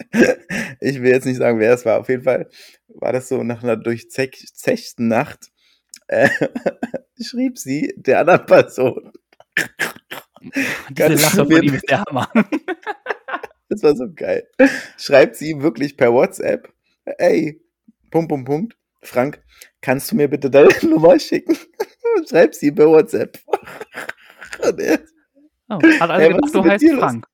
ich 0.81 1.01
will 1.03 1.11
jetzt 1.11 1.27
nicht 1.27 1.37
sagen, 1.39 1.59
wer 1.59 1.73
es 1.73 1.85
war. 1.87 2.01
Auf 2.01 2.09
jeden 2.09 2.25
Fall 2.25 2.49
war 2.89 3.13
das 3.13 3.29
so 3.29 3.43
nach 3.43 3.63
einer 3.63 3.77
durchzechten 3.77 5.09
Nacht, 5.09 5.47
äh, 6.09 6.29
schrieb 7.23 7.59
sie 7.59 7.95
der 7.97 8.21
anderen 8.21 8.47
Person. 8.47 9.13
Diese 10.91 11.15
Lache 11.15 11.45
von 11.47 11.63
ihm 11.63 11.75
ist 11.75 11.89
der 11.89 12.05
Hammer. 12.05 12.31
Das 13.69 13.83
war 13.83 13.97
so 13.97 14.07
geil. 14.15 14.47
Schreibt 14.97 15.37
sie 15.37 15.61
wirklich 15.61 15.97
per 15.97 16.13
WhatsApp, 16.13 16.73
ey, 17.05 17.61
Punkt, 18.11 18.29
Punkt, 18.29 18.47
Punkt, 18.47 18.77
Frank, 19.03 19.43
kannst 19.81 20.11
du 20.11 20.17
mir 20.17 20.29
bitte 20.29 20.51
deine 20.51 20.69
Nummer 20.83 21.19
schicken? 21.19 21.57
Und 22.17 22.29
schreibt 22.29 22.55
sie 22.55 22.73
per 22.73 22.87
WhatsApp. 22.89 23.39
Er, 24.79 25.01
Oh, 25.69 25.81
hat 26.01 26.11
also 26.11 26.29
gedacht, 26.29 26.55
du 26.55 26.65
heißt 26.65 26.83
dir 26.83 26.95
los? 26.95 27.01
Frank. 27.03 27.27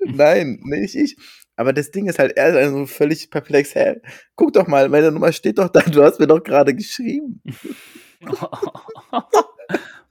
nein, 0.00 0.58
nicht 0.64 0.94
ich. 0.96 1.16
Aber 1.56 1.72
das 1.72 1.90
Ding 1.90 2.08
ist 2.08 2.18
halt, 2.18 2.36
er 2.36 2.48
ist 2.50 2.56
also 2.56 2.86
völlig 2.86 3.30
perplex. 3.30 3.74
Hä? 3.74 4.00
Guck 4.34 4.54
doch 4.54 4.66
mal, 4.66 4.88
meine 4.88 5.12
Nummer 5.12 5.30
steht 5.32 5.58
doch 5.58 5.68
da. 5.68 5.80
Du 5.80 6.02
hast 6.02 6.18
mir 6.18 6.26
doch 6.26 6.42
gerade 6.42 6.74
geschrieben. 6.74 7.42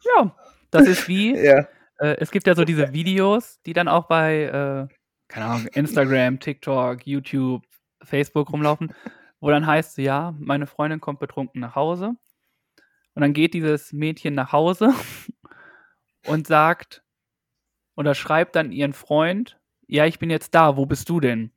ja, 0.05 0.35
das 0.71 0.87
ist 0.87 1.07
wie, 1.07 1.35
Ja. 1.35 1.67
äh, 1.99 2.15
es 2.19 2.31
gibt 2.31 2.47
ja 2.47 2.55
so 2.55 2.63
diese 2.65 2.93
Videos, 2.93 3.59
die 3.65 3.73
dann 3.73 3.87
auch 3.87 4.07
bei, 4.07 4.43
äh, 4.43 4.87
keine 5.27 5.45
Ahnung, 5.45 5.67
Instagram, 5.73 6.39
TikTok, 6.39 7.05
YouTube, 7.05 7.63
Facebook 8.03 8.51
rumlaufen, 8.51 8.93
wo 9.39 9.49
dann 9.49 9.65
heißt, 9.67 9.97
ja, 9.99 10.33
meine 10.39 10.67
Freundin 10.67 11.01
kommt 11.01 11.19
betrunken 11.19 11.61
nach 11.61 11.75
Hause. 11.75 12.15
Und 13.15 13.21
dann 13.21 13.33
geht 13.33 13.53
dieses 13.53 13.93
Mädchen 13.93 14.35
nach 14.35 14.51
Hause 14.51 14.93
und 16.25 16.47
sagt, 16.47 17.03
oder 17.95 18.15
schreibt 18.15 18.55
dann 18.55 18.71
ihren 18.71 18.93
Freund, 18.93 19.59
ja, 19.87 20.05
ich 20.05 20.19
bin 20.19 20.29
jetzt 20.29 20.55
da, 20.55 20.77
wo 20.77 20.85
bist 20.85 21.09
du 21.09 21.19
denn? 21.19 21.51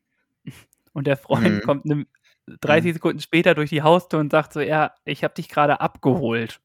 Und 0.95 1.07
der 1.07 1.17
Freund 1.17 1.59
Mhm. 1.59 1.61
kommt 1.63 1.85
ne, 1.87 2.07
30 2.61 2.95
Sekunden 2.95 3.21
später 3.21 3.55
durch 3.55 3.71
die 3.71 3.83
Haustür 3.83 4.19
und 4.21 4.33
sagt 4.33 4.53
so, 4.53 4.61
ja, 4.61 4.95
ich 5.05 5.23
habe 5.23 5.35
dich 5.35 5.49
gerade 5.49 5.81
abgeholt. 5.81 6.61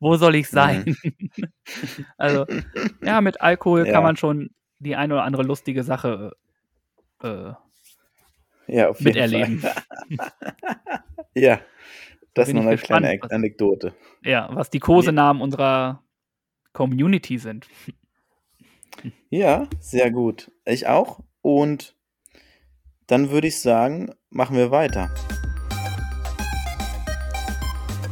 Wo 0.00 0.16
soll 0.16 0.34
ich 0.34 0.50
sein? 0.50 0.84
also, 2.18 2.46
ja, 3.02 3.20
mit 3.20 3.40
Alkohol 3.40 3.86
Ja. 3.86 3.92
kann 3.92 4.02
man 4.02 4.16
schon 4.16 4.50
die 4.80 4.96
eine 4.96 5.14
oder 5.14 5.24
andere 5.24 5.44
lustige 5.44 5.84
Sache 5.84 6.32
äh, 7.22 7.52
Ja, 8.66 8.88
auf 8.88 8.98
jeden 9.00 9.08
miterleben. 9.14 9.58
Fall. 9.60 9.74
Ja. 11.36 11.60
Das 12.34 12.48
ist 12.48 12.54
noch 12.54 12.62
eine 12.62 12.76
kleine 12.76 13.10
gespannt, 13.12 13.22
was- 13.24 13.30
Anekdote. 13.32 13.94
Ja, 14.24 14.48
was 14.52 14.70
die 14.70 14.78
Kosenamen 14.80 15.40
unserer 15.42 16.02
Community 16.72 17.38
sind. 17.38 17.66
Ja, 19.28 19.66
sehr 19.80 20.12
gut. 20.12 20.52
Ich 20.64 20.86
auch. 20.86 21.18
Und 21.42 21.96
dann 23.08 23.30
würde 23.30 23.48
ich 23.48 23.60
sagen, 23.60 24.14
machen 24.30 24.56
wir 24.56 24.70
weiter. 24.70 25.10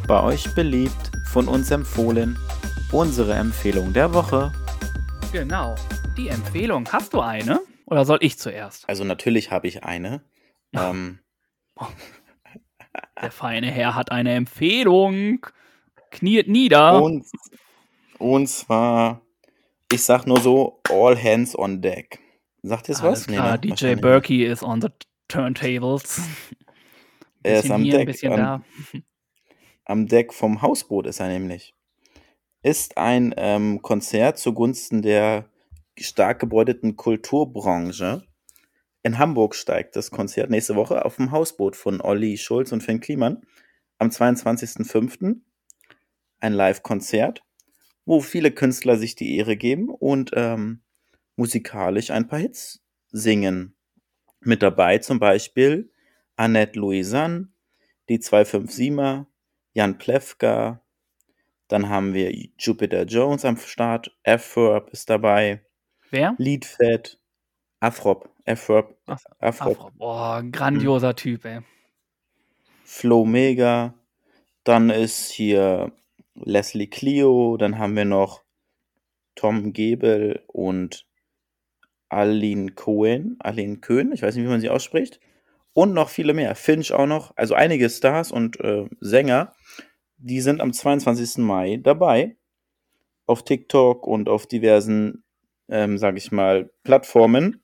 Bei 0.08 0.22
euch 0.22 0.54
beliebt, 0.54 1.12
von 1.28 1.48
uns 1.48 1.70
empfohlen, 1.70 2.36
unsere 2.90 3.34
Empfehlung 3.34 3.92
der 3.92 4.12
Woche. 4.12 4.52
Genau. 5.32 5.76
Die 6.16 6.28
Empfehlung, 6.28 6.86
hast 6.92 7.14
du 7.14 7.20
eine? 7.20 7.60
Oder 7.86 8.04
soll 8.04 8.18
ich 8.20 8.38
zuerst? 8.38 8.88
Also 8.88 9.04
natürlich 9.04 9.50
habe 9.50 9.68
ich 9.68 9.84
eine. 9.84 10.20
Ähm, 10.74 11.18
Der 13.20 13.30
feine 13.30 13.70
Herr 13.70 13.94
hat 13.94 14.10
eine 14.10 14.34
Empfehlung. 14.34 15.46
Kniet 16.10 16.48
nieder. 16.48 17.02
und, 17.02 17.24
und 18.18 18.46
zwar, 18.46 19.22
ich 19.90 20.02
sag 20.02 20.26
nur 20.26 20.40
so, 20.40 20.80
all 20.90 21.16
hands 21.16 21.58
on 21.58 21.80
deck. 21.80 22.18
Sagt 22.62 22.88
ihr 22.88 22.96
was? 23.00 23.26
klar, 23.26 23.52
ne? 23.52 23.58
DJ 23.58 23.94
Berkey 23.94 24.44
ist 24.44 24.62
on 24.62 24.80
the 24.80 24.88
turntables. 25.28 26.20
Er 27.44 27.58
ist 27.58 27.72
am 27.72 27.82
hier, 27.82 28.04
Deck, 28.04 28.24
am-. 28.24 28.64
Am 29.84 30.06
Deck 30.06 30.32
vom 30.32 30.62
Hausboot 30.62 31.06
ist 31.06 31.18
er 31.18 31.26
nämlich. 31.26 31.74
Ist 32.62 32.96
ein 32.96 33.34
ähm, 33.36 33.82
Konzert 33.82 34.38
zugunsten 34.38 35.02
der 35.02 35.50
stark 35.98 36.38
gebräudeten 36.38 36.94
Kulturbranche. 36.94 38.22
In 39.02 39.18
Hamburg 39.18 39.54
steigt 39.54 39.96
das 39.96 40.10
Konzert 40.10 40.50
nächste 40.50 40.76
Woche 40.76 41.04
auf 41.04 41.16
dem 41.16 41.32
Hausboot 41.32 41.74
von 41.74 42.00
Olli 42.00 42.38
Schulz 42.38 42.70
und 42.70 42.82
Finn 42.82 43.00
Kliman 43.00 43.42
am 43.98 44.08
22.05. 44.08 45.40
Ein 46.40 46.52
Live-Konzert, 46.52 47.42
wo 48.04 48.20
viele 48.20 48.52
Künstler 48.52 48.96
sich 48.96 49.16
die 49.16 49.36
Ehre 49.36 49.56
geben 49.56 49.88
und 49.88 50.30
ähm, 50.34 50.82
musikalisch 51.36 52.10
ein 52.10 52.28
paar 52.28 52.38
Hits 52.38 52.84
singen. 53.10 53.74
Mit 54.40 54.62
dabei 54.62 54.98
zum 54.98 55.18
Beispiel 55.18 55.90
Annette 56.36 56.78
Louisanne, 56.78 57.48
die 58.08 58.18
257er, 58.18 59.26
Jan 59.74 59.98
Plewka, 59.98 60.82
dann 61.68 61.88
haben 61.88 62.14
wir 62.14 62.32
Jupiter 62.58 63.04
Jones 63.04 63.44
am 63.44 63.56
Start, 63.56 64.16
F-Verb 64.22 64.90
ist 64.90 65.08
dabei, 65.10 65.64
Wer? 66.10 66.34
Leadfed, 66.38 67.18
Afrop, 67.82 68.30
Afrop, 68.46 68.96
Afro. 69.40 69.90
Boah, 69.98 70.40
grandioser 70.52 71.16
Typ, 71.16 71.44
ey. 71.44 71.62
Flo 72.84 73.24
Mega, 73.24 73.94
dann 74.62 74.88
ist 74.88 75.32
hier 75.32 75.90
Leslie 76.36 76.86
Clio, 76.86 77.56
dann 77.56 77.78
haben 77.78 77.96
wir 77.96 78.04
noch 78.04 78.44
Tom 79.34 79.72
Gebel 79.72 80.44
und 80.46 81.08
Aline 82.08 82.70
Cohen, 82.70 83.34
Aline 83.40 83.78
Köhn, 83.78 84.12
ich 84.12 84.22
weiß 84.22 84.36
nicht, 84.36 84.44
wie 84.44 84.50
man 84.50 84.60
sie 84.60 84.70
ausspricht. 84.70 85.18
Und 85.72 85.92
noch 85.92 86.08
viele 86.08 86.34
mehr. 86.34 86.54
Finch 86.54 86.92
auch 86.92 87.06
noch. 87.06 87.36
Also 87.36 87.54
einige 87.54 87.90
Stars 87.90 88.30
und 88.30 88.60
äh, 88.60 88.86
Sänger, 89.00 89.56
die 90.18 90.40
sind 90.40 90.60
am 90.60 90.72
22. 90.72 91.38
Mai 91.38 91.80
dabei. 91.82 92.36
Auf 93.26 93.42
TikTok 93.42 94.06
und 94.06 94.28
auf 94.28 94.46
diversen, 94.46 95.24
ähm, 95.68 95.98
sag 95.98 96.16
ich 96.16 96.30
mal, 96.30 96.70
Plattformen. 96.84 97.61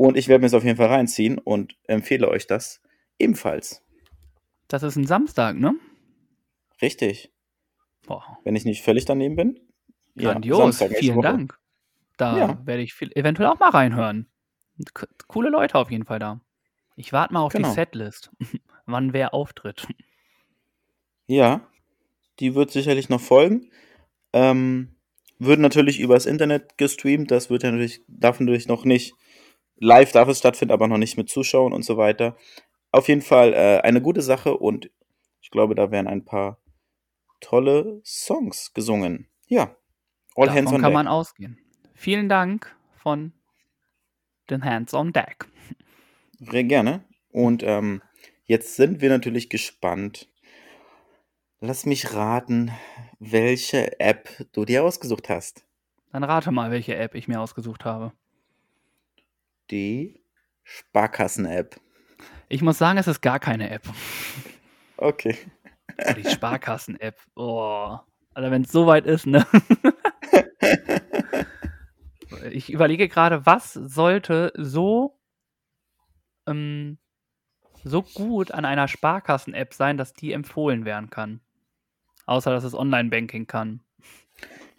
Und 0.00 0.16
ich 0.16 0.28
werde 0.28 0.40
mir 0.40 0.46
es 0.46 0.54
auf 0.54 0.64
jeden 0.64 0.78
Fall 0.78 0.86
reinziehen 0.86 1.36
und 1.36 1.76
empfehle 1.86 2.26
euch 2.26 2.46
das 2.46 2.80
ebenfalls. 3.18 3.84
Das 4.66 4.82
ist 4.82 4.96
ein 4.96 5.06
Samstag, 5.06 5.56
ne? 5.58 5.74
Richtig. 6.80 7.30
Boah, 8.06 8.38
Wenn 8.44 8.56
ich 8.56 8.64
nicht 8.64 8.82
völlig 8.82 9.04
daneben 9.04 9.36
bin. 9.36 9.60
Ja, 10.14 10.32
grandios. 10.32 10.56
Samstag 10.56 10.88
nächste 10.88 11.04
Vielen 11.04 11.16
Woche. 11.18 11.26
Dank. 11.26 11.58
Da 12.16 12.38
Ja. 12.38 12.66
werde 12.66 12.82
ich 12.82 12.94
viel, 12.94 13.12
eventuell 13.14 13.50
auch 13.50 13.58
mal 13.58 13.68
reinhören. 13.68 14.26
Coole 15.28 15.50
Leute 15.50 15.74
auf 15.74 15.90
jeden 15.90 16.06
Fall 16.06 16.18
da. 16.18 16.40
Ich 16.96 17.12
warte 17.12 17.34
mal 17.34 17.40
auf 17.40 17.52
Genau. 17.52 17.68
die 17.68 17.74
Setlist. 17.74 18.30
Wann 18.86 19.12
wer 19.12 19.34
auftritt. 19.34 19.86
Ja, 21.26 21.68
die 22.38 22.54
wird 22.54 22.70
sicherlich 22.70 23.10
noch 23.10 23.20
folgen. 23.20 23.70
Ähm, 24.32 24.96
wird 25.38 25.60
natürlich 25.60 26.00
übers 26.00 26.24
Internet 26.24 26.78
gestreamt. 26.78 27.30
Das 27.30 27.50
wird 27.50 27.64
ja 27.64 27.70
natürlich, 27.70 28.02
darf 28.08 28.40
natürlich 28.40 28.66
noch 28.66 28.86
nicht, 28.86 29.12
live 29.80 30.12
darf 30.12 30.28
es 30.28 30.38
stattfinden, 30.38 30.72
aber 30.72 30.86
noch 30.86 30.98
nicht 30.98 31.16
mit 31.16 31.28
Zuschauern 31.28 31.72
und 31.72 31.84
so 31.84 31.96
weiter. 31.96 32.36
Auf 32.92 33.08
jeden 33.08 33.22
Fall 33.22 33.52
äh, 33.54 33.80
eine 33.82 34.00
gute 34.00 34.22
Sache 34.22 34.56
und 34.56 34.90
ich 35.40 35.50
glaube, 35.50 35.74
da 35.74 35.90
werden 35.90 36.06
ein 36.06 36.24
paar 36.24 36.58
tolle 37.40 38.00
Songs 38.04 38.72
gesungen. 38.74 39.28
Ja, 39.48 39.74
all 40.36 40.46
Davon 40.46 40.58
hands 40.58 40.72
on 40.72 40.80
kann 40.80 40.90
deck. 40.90 40.94
man 40.94 41.08
ausgehen. 41.08 41.58
Vielen 41.94 42.28
Dank 42.28 42.74
von 42.96 43.32
den 44.48 44.64
Hands 44.64 44.92
on 44.94 45.12
Deck. 45.12 45.46
Sehr 46.38 46.64
gerne. 46.64 47.04
Und 47.30 47.62
ähm, 47.62 48.02
jetzt 48.44 48.76
sind 48.76 49.00
wir 49.00 49.08
natürlich 49.08 49.48
gespannt. 49.48 50.28
Lass 51.60 51.86
mich 51.86 52.14
raten, 52.14 52.70
welche 53.18 54.00
App 54.00 54.28
du 54.52 54.64
dir 54.64 54.82
ausgesucht 54.82 55.28
hast. 55.28 55.64
Dann 56.12 56.24
rate 56.24 56.50
mal, 56.50 56.70
welche 56.70 56.96
App 56.96 57.14
ich 57.14 57.28
mir 57.28 57.40
ausgesucht 57.40 57.84
habe. 57.84 58.12
Die 59.70 60.24
Sparkassen-App. 60.64 61.80
Ich 62.48 62.62
muss 62.62 62.78
sagen, 62.78 62.98
es 62.98 63.06
ist 63.06 63.20
gar 63.20 63.38
keine 63.38 63.70
App. 63.70 63.82
Okay. 64.96 65.36
Die 66.16 66.28
Sparkassen-App. 66.28 67.16
Oh. 67.36 67.96
Also 68.34 68.50
wenn 68.50 68.62
es 68.62 68.72
soweit 68.72 69.06
ist, 69.06 69.26
ne? 69.26 69.46
ich 72.50 72.72
überlege 72.72 73.08
gerade, 73.08 73.46
was 73.46 73.72
sollte 73.72 74.52
so, 74.56 75.18
ähm, 76.46 76.98
so 77.84 78.02
gut 78.02 78.52
an 78.52 78.64
einer 78.64 78.88
Sparkassen-App 78.88 79.74
sein, 79.74 79.96
dass 79.96 80.12
die 80.12 80.32
empfohlen 80.32 80.84
werden 80.84 81.10
kann. 81.10 81.40
Außer, 82.26 82.50
dass 82.50 82.64
es 82.64 82.74
Online-Banking 82.74 83.46
kann. 83.46 83.82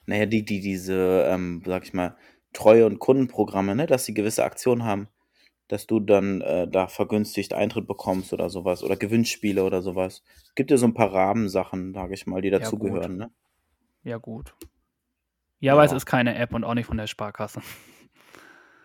Naja, 0.05 0.25
die, 0.25 0.43
die, 0.43 0.59
diese, 0.59 1.25
ähm, 1.29 1.61
sag 1.65 1.83
ich 1.83 1.93
mal, 1.93 2.17
Treue- 2.53 2.85
und 2.85 2.99
Kundenprogramme, 2.99 3.75
ne, 3.75 3.85
dass 3.85 4.05
sie 4.05 4.13
gewisse 4.13 4.43
Aktionen 4.43 4.83
haben, 4.83 5.07
dass 5.67 5.87
du 5.87 5.99
dann 5.99 6.41
äh, 6.41 6.67
da 6.67 6.87
vergünstigt 6.87 7.53
Eintritt 7.53 7.87
bekommst 7.87 8.33
oder 8.33 8.49
sowas 8.49 8.83
oder 8.83 8.97
Gewinnspiele 8.97 9.63
oder 9.63 9.81
sowas. 9.81 10.23
Gibt 10.55 10.71
ja 10.71 10.77
so 10.77 10.85
ein 10.85 10.93
paar 10.93 11.13
Rahmensachen, 11.13 11.93
sag 11.93 12.11
ich 12.11 12.27
mal, 12.27 12.41
die 12.41 12.49
Ja, 12.49 12.59
dazugehören, 12.59 13.17
ne? 13.17 13.31
Ja, 14.03 14.17
gut. 14.17 14.55
Ja, 15.59 15.73
aber 15.73 15.83
es 15.85 15.91
ist 15.91 16.05
keine 16.07 16.35
App 16.35 16.53
und 16.53 16.63
auch 16.63 16.73
nicht 16.73 16.87
von 16.87 16.97
der 16.97 17.07
Sparkasse. 17.07 17.61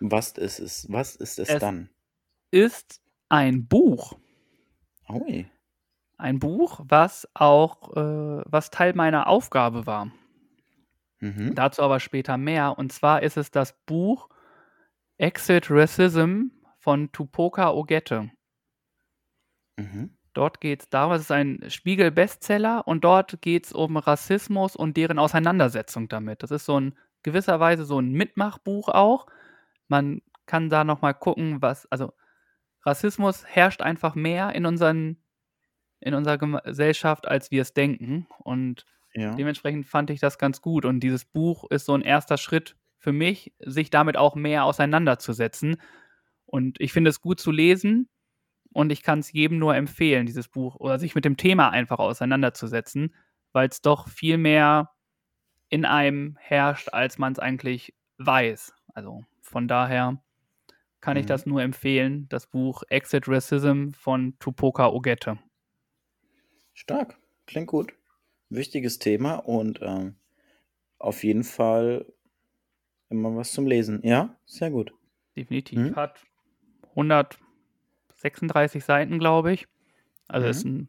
Was 0.00 0.32
ist 0.32 0.58
es? 0.58 0.86
Was 0.92 1.16
ist 1.16 1.38
es, 1.38 1.48
Es- 1.48 1.60
dann? 1.60 1.88
Ist 2.50 3.00
ein 3.28 3.66
Buch. 3.66 4.18
Ui. 5.08 5.46
Ein 6.18 6.38
Buch, 6.38 6.80
was 6.84 7.28
auch, 7.34 7.94
äh, 7.96 8.42
was 8.46 8.70
Teil 8.70 8.94
meiner 8.94 9.26
Aufgabe 9.26 9.86
war. 9.86 10.10
Mhm. 11.26 11.54
Dazu 11.54 11.82
aber 11.82 12.00
später 12.00 12.36
mehr. 12.36 12.78
Und 12.78 12.92
zwar 12.92 13.22
ist 13.22 13.36
es 13.36 13.50
das 13.50 13.72
Buch 13.86 14.28
Exit 15.18 15.70
Racism 15.70 16.48
von 16.78 17.10
Tupoka 17.12 17.70
Ogette. 17.70 18.30
Mhm. 19.76 20.16
Dort 20.34 20.60
geht 20.60 20.82
es 20.82 20.88
darum, 20.90 21.14
es 21.14 21.22
ist 21.22 21.30
ein 21.30 21.64
Spiegel-Bestseller 21.66 22.86
und 22.86 23.04
dort 23.04 23.40
geht 23.40 23.66
es 23.66 23.72
um 23.72 23.96
Rassismus 23.96 24.76
und 24.76 24.96
deren 24.96 25.18
Auseinandersetzung 25.18 26.08
damit. 26.08 26.42
Das 26.42 26.50
ist 26.50 26.66
so 26.66 26.78
ein 26.78 26.94
gewisser 27.22 27.58
Weise 27.58 27.84
so 27.86 27.98
ein 27.98 28.12
Mitmachbuch 28.12 28.88
auch. 28.88 29.26
Man 29.88 30.20
kann 30.44 30.68
da 30.68 30.84
nochmal 30.84 31.14
gucken, 31.14 31.62
was, 31.62 31.90
also 31.90 32.12
Rassismus 32.82 33.44
herrscht 33.46 33.80
einfach 33.80 34.14
mehr 34.14 34.52
in, 34.54 34.66
unseren, 34.66 35.22
in 36.00 36.14
unserer 36.14 36.38
Gesellschaft, 36.38 37.26
als 37.26 37.50
wir 37.50 37.62
es 37.62 37.72
denken. 37.72 38.28
Und 38.38 38.84
Ja. 39.16 39.34
dementsprechend 39.34 39.86
fand 39.86 40.10
ich 40.10 40.20
das 40.20 40.38
ganz 40.38 40.60
gut. 40.62 40.84
Und 40.84 41.00
dieses 41.00 41.24
Buch 41.24 41.64
ist 41.70 41.86
so 41.86 41.94
ein 41.94 42.02
erster 42.02 42.36
Schritt 42.38 42.76
für 42.98 43.12
mich, 43.12 43.52
sich 43.60 43.90
damit 43.90 44.16
auch 44.16 44.34
mehr 44.36 44.64
auseinanderzusetzen. 44.64 45.76
Und 46.46 46.80
ich 46.80 46.92
finde 46.92 47.10
es 47.10 47.20
gut 47.20 47.40
zu 47.40 47.50
lesen 47.50 48.08
und 48.72 48.90
ich 48.92 49.02
kann 49.02 49.20
es 49.20 49.32
jedem 49.32 49.58
nur 49.58 49.74
empfehlen, 49.76 50.26
dieses 50.26 50.48
Buch 50.48 50.76
oder 50.76 50.98
sich 50.98 51.14
mit 51.14 51.24
dem 51.24 51.36
Thema 51.36 51.70
einfach 51.70 51.98
auseinanderzusetzen, 51.98 53.14
weil 53.52 53.68
es 53.68 53.80
doch 53.82 54.08
viel 54.08 54.38
mehr 54.38 54.90
in 55.68 55.84
einem 55.84 56.36
herrscht, 56.40 56.90
als 56.92 57.18
man 57.18 57.32
es 57.32 57.38
eigentlich 57.38 57.94
weiß. 58.18 58.72
Also 58.94 59.24
von 59.42 59.66
daher 59.68 60.22
kann 61.00 61.16
ich 61.16 61.24
Mhm. 61.24 61.28
das 61.28 61.46
nur 61.46 61.62
empfehlen, 61.62 62.28
das 62.28 62.46
Buch 62.46 62.82
Exit 62.88 63.28
Racism 63.28 63.90
von 63.92 64.38
Tupoka 64.40 64.88
Ogette. 64.88 65.38
Stark. 66.74 67.16
Klingt 67.46 67.68
gut. 67.68 67.92
Wichtiges 68.48 68.98
Thema 68.98 69.34
und 69.36 69.80
ähm, 69.82 70.16
auf 70.98 71.24
jeden 71.24 71.44
Fall 71.44 72.06
immer 73.08 73.36
was 73.36 73.52
zum 73.52 73.66
Lesen. 73.66 74.00
Ja, 74.04 74.36
sehr 74.46 74.70
gut. 74.70 74.92
Definitiv. 75.36 75.78
Mhm. 75.78 75.96
Hat 75.96 76.20
136 76.94 78.84
Seiten, 78.84 79.18
glaube 79.18 79.52
ich. 79.52 79.66
Also 80.28 80.46
Mhm. 80.46 80.50
ist 80.50 80.64
ein, 80.64 80.88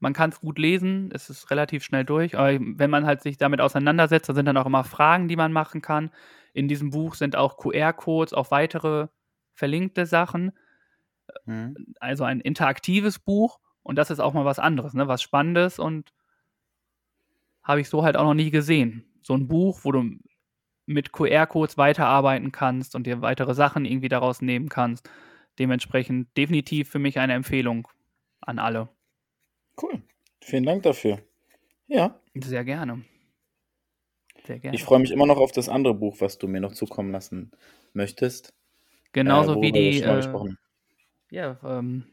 man 0.00 0.12
kann 0.12 0.30
es 0.30 0.40
gut 0.40 0.58
lesen, 0.58 1.10
es 1.12 1.28
ist 1.30 1.50
relativ 1.50 1.82
schnell 1.84 2.04
durch, 2.04 2.36
aber 2.38 2.58
wenn 2.60 2.90
man 2.90 3.04
halt 3.06 3.20
sich 3.22 3.36
damit 3.36 3.60
auseinandersetzt, 3.60 4.28
da 4.28 4.34
sind 4.34 4.46
dann 4.46 4.56
auch 4.56 4.66
immer 4.66 4.84
Fragen, 4.84 5.28
die 5.28 5.36
man 5.36 5.52
machen 5.52 5.82
kann. 5.82 6.10
In 6.54 6.68
diesem 6.68 6.90
Buch 6.90 7.14
sind 7.14 7.36
auch 7.36 7.56
QR-Codes 7.56 8.32
auf 8.32 8.50
weitere 8.50 9.08
verlinkte 9.54 10.06
Sachen, 10.06 10.52
Mhm. 11.44 11.94
also 12.00 12.24
ein 12.24 12.40
interaktives 12.40 13.18
Buch 13.18 13.58
und 13.82 13.96
das 13.96 14.10
ist 14.10 14.20
auch 14.20 14.34
mal 14.34 14.44
was 14.44 14.58
anderes, 14.58 14.94
ne? 14.94 15.08
was 15.08 15.22
Spannendes 15.22 15.78
und 15.78 16.12
habe 17.68 17.82
ich 17.82 17.88
so 17.88 18.02
halt 18.02 18.16
auch 18.16 18.24
noch 18.24 18.34
nie 18.34 18.50
gesehen. 18.50 19.04
So 19.22 19.34
ein 19.34 19.46
Buch, 19.46 19.80
wo 19.82 19.92
du 19.92 20.04
mit 20.86 21.12
QR-Codes 21.12 21.76
weiterarbeiten 21.76 22.50
kannst 22.50 22.94
und 22.94 23.06
dir 23.06 23.20
weitere 23.20 23.54
Sachen 23.54 23.84
irgendwie 23.84 24.08
daraus 24.08 24.40
nehmen 24.40 24.70
kannst. 24.70 25.08
Dementsprechend 25.58 26.34
definitiv 26.36 26.88
für 26.88 26.98
mich 26.98 27.18
eine 27.18 27.34
Empfehlung 27.34 27.86
an 28.40 28.58
alle. 28.58 28.88
Cool. 29.80 30.02
Vielen 30.40 30.64
Dank 30.64 30.82
dafür. 30.82 31.20
Ja, 31.88 32.18
Sehr 32.34 32.64
gerne. 32.64 33.04
Sehr 34.46 34.58
gerne. 34.58 34.74
ich 34.74 34.82
freue 34.82 35.00
mich 35.00 35.10
immer 35.10 35.26
noch 35.26 35.36
auf 35.36 35.52
das 35.52 35.68
andere 35.68 35.92
Buch, 35.94 36.16
was 36.20 36.38
du 36.38 36.48
mir 36.48 36.60
noch 36.60 36.72
zukommen 36.72 37.12
lassen 37.12 37.50
möchtest. 37.92 38.54
Genauso 39.12 39.58
äh, 39.58 39.62
wie 39.62 39.72
die 39.72 40.00
äh, 40.00 40.54
ja, 41.30 41.58
ähm, 41.62 42.06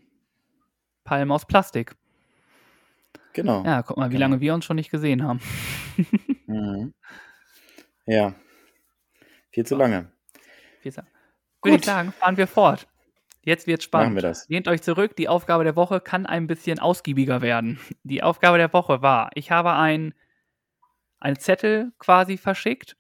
Palmen 1.06 1.32
aus 1.32 1.46
Plastik. 1.46 1.96
Genau. 3.36 3.64
Ja, 3.66 3.84
guck 3.84 3.98
mal, 3.98 4.10
wie 4.10 4.14
Genau. 4.16 4.26
lange 4.28 4.42
wir 4.42 4.54
uns 4.54 4.66
schon 4.66 4.78
nicht 4.78 4.90
gesehen 4.92 5.24
haben. 5.24 5.40
Mhm. 6.48 6.94
Ja. 8.06 8.36
Viel 9.52 9.66
zu 9.66 9.76
lange. 9.76 10.12
Viel 10.82 10.92
Sa- 10.92 11.08
Würde 11.64 11.78
ich 11.78 11.84
sagen, 11.86 12.12
fahren 12.12 12.38
wir 12.38 12.46
fort. 12.46 12.88
Jetzt 13.42 13.66
wird 13.66 13.82
spannend. 13.82 14.10
Machen 14.14 14.16
wir 14.18 14.22
das. 14.30 14.48
Lehnt 14.48 14.68
euch 14.68 14.84
zurück. 14.84 15.16
Die 15.16 15.28
Aufgabe 15.28 15.64
der 15.64 15.76
Woche 15.76 16.00
kann 16.02 16.28
ein 16.28 16.46
bisschen 16.46 16.78
ausgiebiger 16.80 17.42
werden. 17.42 17.80
Die 18.04 18.22
Aufgabe 18.22 18.58
der 18.60 18.72
Woche 18.74 19.02
war, 19.02 19.32
ich 19.34 19.50
habe 19.50 19.74
ein, 19.74 20.14
einen 21.20 21.40
Zettel 21.40 21.94
quasi 21.98 22.38
verschickt. 22.38 22.96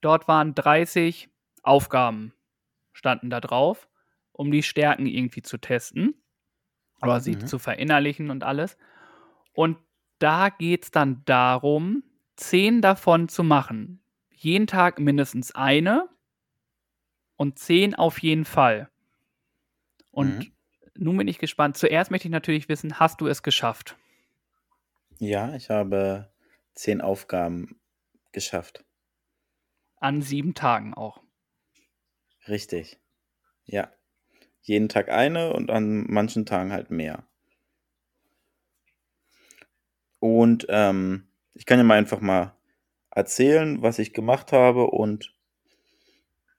Dort 0.00 0.26
waren 0.26 0.54
30 0.56 1.28
Aufgaben, 1.62 2.34
standen 2.92 3.30
da 3.30 3.40
drauf, 3.40 3.88
um 4.32 4.50
die 4.50 4.64
Stärken 4.64 5.06
irgendwie 5.06 5.42
zu 5.42 5.56
testen. 5.58 6.20
Oder 7.00 7.20
sie 7.20 7.36
Mhm. 7.36 7.46
zu 7.46 7.58
verinnerlichen 7.60 8.30
und 8.30 8.42
alles. 8.42 8.76
Und 9.54 9.78
da 10.18 10.50
geht 10.50 10.84
es 10.84 10.90
dann 10.90 11.22
darum, 11.24 12.04
zehn 12.36 12.82
davon 12.82 13.28
zu 13.28 13.42
machen. 13.42 14.02
Jeden 14.32 14.66
Tag 14.66 14.98
mindestens 15.00 15.54
eine 15.54 16.08
und 17.36 17.58
zehn 17.58 17.94
auf 17.94 18.18
jeden 18.18 18.44
Fall. 18.44 18.90
Und 20.10 20.38
Mhm. 20.38 20.52
nun 20.96 21.16
bin 21.16 21.28
ich 21.28 21.38
gespannt. 21.38 21.76
Zuerst 21.76 22.10
möchte 22.10 22.28
ich 22.28 22.32
natürlich 22.32 22.68
wissen, 22.68 22.98
hast 22.98 23.20
du 23.20 23.26
es 23.26 23.42
geschafft? 23.42 23.96
Ja, 25.18 25.54
ich 25.54 25.70
habe 25.70 26.32
zehn 26.74 27.00
Aufgaben 27.00 27.80
geschafft. 28.32 28.84
An 29.96 30.22
sieben 30.22 30.54
Tagen 30.54 30.94
auch. 30.94 31.20
Richtig. 32.48 33.00
Ja. 33.64 33.92
Jeden 34.62 34.88
Tag 34.88 35.10
eine 35.10 35.52
und 35.52 35.70
an 35.70 36.06
manchen 36.08 36.46
Tagen 36.46 36.72
halt 36.72 36.90
mehr. 36.90 37.26
Und 40.24 40.64
ähm, 40.70 41.28
ich 41.52 41.66
kann 41.66 41.76
ja 41.76 41.84
mal 41.84 41.98
einfach 41.98 42.22
mal 42.22 42.56
erzählen, 43.10 43.82
was 43.82 43.98
ich 43.98 44.14
gemacht 44.14 44.52
habe 44.52 44.86
und 44.86 45.34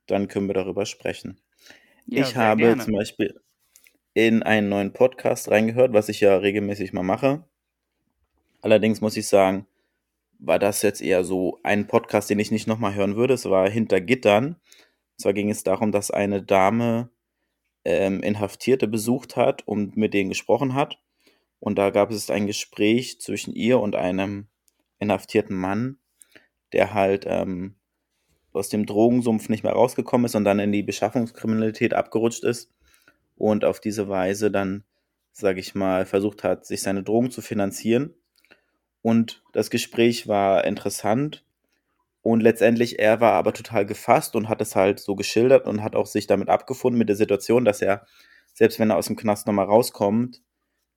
dann 0.06 0.28
können 0.28 0.46
wir 0.46 0.54
darüber 0.54 0.86
sprechen. 0.86 1.42
Ja, 2.06 2.22
ich 2.22 2.36
habe 2.36 2.62
gerne. 2.62 2.84
zum 2.84 2.94
Beispiel 2.94 3.42
in 4.14 4.44
einen 4.44 4.70
neuen 4.70 4.94
Podcast 4.94 5.50
reingehört, 5.50 5.94
was 5.94 6.10
ich 6.10 6.20
ja 6.20 6.38
regelmäßig 6.38 6.94
mal 6.94 7.02
mache. 7.02 7.44
Allerdings 8.62 9.02
muss 9.02 9.18
ich 9.18 9.28
sagen, 9.28 9.66
war 10.38 10.60
das 10.60 10.84
jetzt 10.84 11.02
eher 11.02 11.24
so 11.24 11.60
ein 11.64 11.88
Podcast, 11.88 12.30
den 12.30 12.38
ich 12.38 12.52
nicht 12.52 12.68
nochmal 12.68 12.94
hören 12.94 13.16
würde. 13.16 13.34
Es 13.34 13.50
war 13.50 13.68
hinter 13.68 14.00
Gittern. 14.00 14.46
Und 14.50 15.22
zwar 15.22 15.34
ging 15.34 15.50
es 15.50 15.64
darum, 15.64 15.92
dass 15.92 16.12
eine 16.12 16.44
Dame 16.44 17.10
ähm, 17.84 18.22
Inhaftierte 18.22 18.88
besucht 18.88 19.36
hat 19.36 19.68
und 19.68 19.98
mit 19.98 20.14
denen 20.14 20.30
gesprochen 20.30 20.76
hat. 20.76 21.00
Und 21.66 21.80
da 21.80 21.90
gab 21.90 22.12
es 22.12 22.30
ein 22.30 22.46
Gespräch 22.46 23.20
zwischen 23.20 23.56
ihr 23.56 23.80
und 23.80 23.96
einem 23.96 24.46
inhaftierten 25.00 25.58
Mann, 25.58 25.98
der 26.74 26.94
halt 26.94 27.26
ähm, 27.28 27.74
aus 28.54 28.70
dem 28.70 28.86
Drogensumpf 28.86 29.50
nicht 29.50 29.64
mehr 29.64 29.74
rausgekommen 29.74 30.26
ist 30.26 30.36
und 30.36 30.44
dann 30.44 30.60
in 30.60 30.72
die 30.72 30.84
Beschaffungskriminalität 30.84 31.96
abgerutscht 31.96 32.44
ist 32.44 32.72
und 33.36 33.66
auf 33.66 33.80
diese 33.80 34.08
Weise 34.08 34.52
dann, 34.52 34.84
sage 35.32 35.60
ich 35.60 35.74
mal, 35.74 36.06
versucht 36.06 36.44
hat, 36.44 36.68
sich 36.68 36.84
seine 36.84 37.02
Drogen 37.02 37.32
zu 37.32 37.42
finanzieren. 37.42 38.14
Und 39.02 39.42
das 39.52 39.72
Gespräch 39.72 40.28
war 40.28 40.66
interessant 40.66 41.44
und 42.22 42.42
letztendlich 42.42 43.00
er 43.00 43.22
war 43.22 43.34
aber 43.34 43.54
total 43.54 43.88
gefasst 43.88 44.36
und 44.36 44.50
hat 44.50 44.62
es 44.62 44.76
halt 44.76 45.00
so 45.00 45.16
geschildert 45.16 45.66
und 45.66 45.82
hat 45.82 45.96
auch 45.96 46.06
sich 46.06 46.28
damit 46.28 46.48
abgefunden 46.48 47.00
mit 47.00 47.10
der 47.10 47.16
Situation, 47.16 47.66
dass 47.66 47.82
er, 47.82 48.06
selbst 48.54 48.78
wenn 48.78 48.92
er 48.92 48.98
aus 48.98 49.08
dem 49.08 49.16
Knast 49.16 49.48
nochmal 49.48 49.66
rauskommt, 49.66 50.44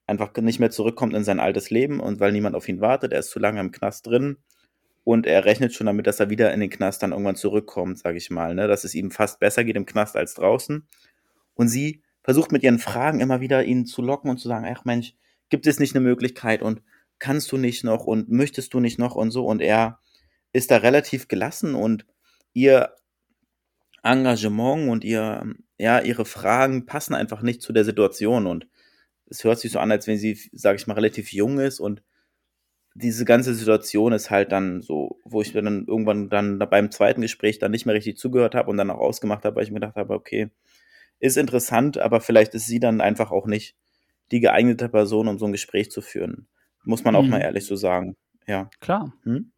einfach 0.09 0.35
nicht 0.37 0.59
mehr 0.59 0.71
zurückkommt 0.71 1.15
in 1.15 1.25
sein 1.25 1.39
altes 1.39 1.71
Leben 1.71 2.01
und 2.01 2.19
weil 2.19 2.33
niemand 2.33 2.57
auf 2.57 2.69
ihn 2.69 2.81
wartet, 2.81 3.13
er 3.13 3.21
ist 3.21 3.31
zu 3.31 3.39
lange 3.39 3.61
im 3.61 3.71
Knast 3.71 4.07
drin 4.07 4.39
und 5.05 5.27
er 5.27 5.45
rechnet 5.45 5.75
schon 5.75 5.87
damit, 5.87 6.07
dass 6.07 6.21
er 6.21 6.31
wieder 6.31 6.53
in 6.53 6.61
den 6.61 6.71
Knast 6.71 7.03
dann 7.03 7.13
irgendwann 7.13 7.37
zurückkommt, 7.37 7.99
sage 7.99 8.19
ich 8.19 8.31
mal, 8.31 8.55
ne? 8.55 8.69
dass 8.69 8.85
es 8.85 8.95
ihm 8.95 9.11
fast 9.11 9.39
besser 9.39 9.65
geht 9.65 9.77
im 9.77 9.87
Knast 9.87 10.17
als 10.17 10.35
draußen. 10.35 10.87
Und 11.55 11.69
sie 11.69 12.03
versucht 12.23 12.53
mit 12.53 12.63
ihren 12.63 12.79
Fragen 12.79 13.21
immer 13.21 13.41
wieder 13.41 13.65
ihn 13.65 13.87
zu 13.87 14.03
locken 14.03 14.31
und 14.31 14.39
zu 14.39 14.49
sagen, 14.49 14.67
ach 14.71 14.85
Mensch, 14.85 15.15
gibt 15.51 15.67
es 15.67 15.79
nicht 15.79 15.95
eine 15.95 16.05
Möglichkeit 16.05 16.63
und 16.63 16.83
kannst 17.19 17.51
du 17.53 17.57
nicht 17.57 17.85
noch 17.85 18.05
und 18.05 18.31
möchtest 18.31 18.75
du 18.75 18.81
nicht 18.81 18.99
noch 18.99 19.15
und 19.15 19.31
so. 19.31 19.47
Und 19.47 19.61
er 19.61 19.99
ist 20.53 20.71
da 20.71 20.79
relativ 20.79 21.29
gelassen 21.29 21.75
und 21.75 22.07
ihr 22.53 22.95
Engagement 24.03 24.91
und 24.91 25.05
ihr, 25.05 25.55
ja, 25.79 26.01
ihre 26.01 26.25
Fragen 26.25 26.87
passen 26.87 27.15
einfach 27.15 27.43
nicht 27.43 27.63
zu 27.63 27.73
der 27.73 27.85
Situation 27.85 28.47
und 28.47 28.69
es 29.31 29.45
hört 29.45 29.59
sich 29.59 29.73
so 29.73 29.79
an, 29.79 29.91
als 29.91 30.07
wenn 30.07 30.19
sie, 30.19 30.39
sage 30.53 30.77
ich 30.77 30.87
mal, 30.87 30.95
relativ 30.95 31.33
jung 31.33 31.59
ist 31.59 31.81
und 31.81 32.03
diese 32.95 33.25
ganze 33.25 33.55
Situation 33.55 34.13
ist 34.13 34.31
halt 34.31 34.51
dann 34.51 34.81
so, 34.81 35.21
wo 35.25 35.41
ich 35.41 35.53
dann 35.53 35.87
irgendwann 35.87 36.29
dann 36.31 36.59
beim 36.59 36.91
zweiten 36.91 37.21
Gespräch 37.21 37.59
dann 37.59 37.71
nicht 37.71 37.87
mehr 37.87 37.95
richtig 37.95 38.17
zugehört 38.17 38.55
habe 38.57 38.71
und 38.71 38.77
dann 38.77 38.91
auch 38.91 38.99
ausgemacht 38.99 39.45
habe, 39.45 39.57
weil 39.57 39.65
ich 39.65 39.71
mir 39.71 39.81
gedacht 39.81 39.97
habe, 39.97 40.15
okay, 40.15 40.51
ist 41.21 41.37
interessant, 41.37 41.99
aber 41.99 42.21
vielleicht 42.21 42.55
ist 42.55 42.67
sie 42.67 42.81
dann 42.81 43.01
einfach 43.01 43.31
auch 43.31 43.47
nicht 43.47 43.77
die 44.33 44.41
geeignete 44.41 44.89
Person, 44.89 45.29
um 45.29 45.39
so 45.39 45.47
ein 45.47 45.53
Gespräch 45.53 45.91
zu 45.91 46.01
führen. 46.01 46.49
Muss 46.85 47.05
man 47.05 47.15
auch 47.15 47.23
Mhm. 47.23 47.31
mal 47.31 47.41
ehrlich 47.41 47.67
so 47.67 47.77
sagen. 47.77 48.17
Ja. 48.47 48.69
Klar. 48.81 49.13
Hm? 49.25 49.53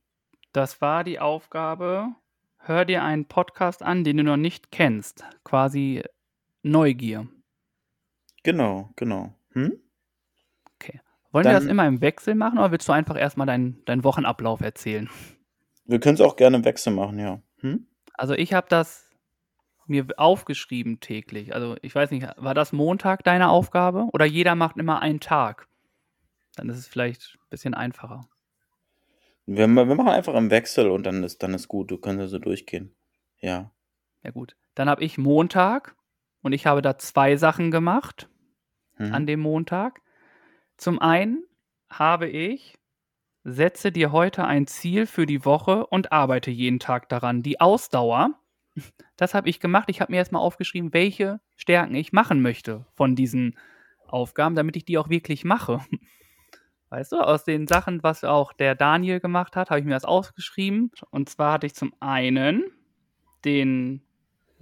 Das 0.52 0.80
war 0.80 1.04
die 1.04 1.18
Aufgabe. 1.18 2.08
Hör 2.58 2.84
dir 2.84 3.02
einen 3.04 3.24
Podcast 3.26 3.82
an, 3.82 4.04
den 4.04 4.18
du 4.18 4.24
noch 4.24 4.36
nicht 4.36 4.70
kennst. 4.70 5.24
Quasi 5.44 6.02
Neugier. 6.62 7.26
Genau, 8.42 8.90
genau. 8.96 9.34
Hm? 9.52 9.78
Okay. 10.74 11.00
Wollen 11.32 11.44
wir 11.44 11.52
das 11.52 11.64
Dann- 11.64 11.70
immer 11.70 11.86
im 11.86 12.00
Wechsel 12.00 12.34
machen 12.34 12.58
oder 12.58 12.70
willst 12.72 12.88
du 12.88 12.92
einfach 12.92 13.18
erstmal 13.18 13.46
deinen, 13.46 13.84
deinen 13.84 14.04
Wochenablauf 14.04 14.60
erzählen? 14.60 15.08
Wir 15.84 16.00
können 16.00 16.14
es 16.14 16.20
auch 16.20 16.36
gerne 16.36 16.58
im 16.58 16.64
Wechsel 16.64 16.92
machen, 16.92 17.18
ja. 17.18 17.42
Hm? 17.58 17.86
Also 18.14 18.34
ich 18.34 18.52
habe 18.52 18.66
das 18.68 19.10
mir 19.86 20.06
aufgeschrieben 20.16 21.00
täglich. 21.00 21.54
Also 21.54 21.76
ich 21.82 21.94
weiß 21.94 22.10
nicht, 22.12 22.26
war 22.36 22.54
das 22.54 22.72
Montag 22.72 23.24
deine 23.24 23.48
Aufgabe 23.48 24.06
oder 24.12 24.24
jeder 24.24 24.54
macht 24.54 24.76
immer 24.76 25.02
einen 25.02 25.20
Tag? 25.20 25.66
Dann 26.56 26.68
ist 26.68 26.78
es 26.78 26.86
vielleicht 26.86 27.36
ein 27.40 27.48
bisschen 27.50 27.74
einfacher. 27.74 28.28
Wir, 29.46 29.66
wir 29.66 29.84
machen 29.84 30.08
einfach 30.08 30.34
im 30.34 30.50
Wechsel 30.50 30.90
und 30.90 31.04
dann 31.04 31.24
ist, 31.24 31.42
dann 31.42 31.54
ist 31.54 31.66
gut. 31.66 31.90
Du 31.90 31.98
kannst 31.98 32.20
ja 32.20 32.28
so 32.28 32.38
durchgehen. 32.38 32.94
Ja. 33.40 33.72
Ja 34.22 34.30
gut. 34.30 34.56
Dann 34.76 34.88
habe 34.88 35.02
ich 35.02 35.18
Montag 35.18 35.96
und 36.42 36.52
ich 36.52 36.66
habe 36.66 36.82
da 36.82 36.98
zwei 36.98 37.36
Sachen 37.36 37.72
gemacht 37.72 38.28
Mhm. 39.00 39.14
an 39.14 39.26
dem 39.26 39.40
Montag. 39.40 40.00
Zum 40.76 40.98
einen 40.98 41.44
habe 41.88 42.28
ich, 42.28 42.78
setze 43.44 43.90
dir 43.90 44.12
heute 44.12 44.44
ein 44.44 44.66
Ziel 44.66 45.06
für 45.06 45.26
die 45.26 45.44
Woche 45.44 45.86
und 45.86 46.12
arbeite 46.12 46.50
jeden 46.50 46.78
Tag 46.78 47.08
daran. 47.08 47.42
Die 47.42 47.60
Ausdauer, 47.60 48.38
das 49.16 49.34
habe 49.34 49.48
ich 49.48 49.60
gemacht. 49.60 49.88
Ich 49.88 50.00
habe 50.00 50.12
mir 50.12 50.18
erstmal 50.18 50.42
aufgeschrieben, 50.42 50.92
welche 50.92 51.40
Stärken 51.56 51.94
ich 51.94 52.12
machen 52.12 52.42
möchte 52.42 52.86
von 52.94 53.16
diesen 53.16 53.58
Aufgaben, 54.06 54.54
damit 54.54 54.76
ich 54.76 54.84
die 54.84 54.98
auch 54.98 55.08
wirklich 55.08 55.44
mache. 55.44 55.80
Weißt 56.90 57.12
du, 57.12 57.18
aus 57.18 57.44
den 57.44 57.68
Sachen, 57.68 58.02
was 58.02 58.24
auch 58.24 58.52
der 58.52 58.74
Daniel 58.74 59.20
gemacht 59.20 59.54
hat, 59.54 59.70
habe 59.70 59.78
ich 59.78 59.86
mir 59.86 59.92
das 59.94 60.04
ausgeschrieben. 60.04 60.90
Und 61.10 61.28
zwar 61.28 61.52
hatte 61.54 61.66
ich 61.66 61.74
zum 61.74 61.94
einen 62.00 62.64
den 63.44 64.02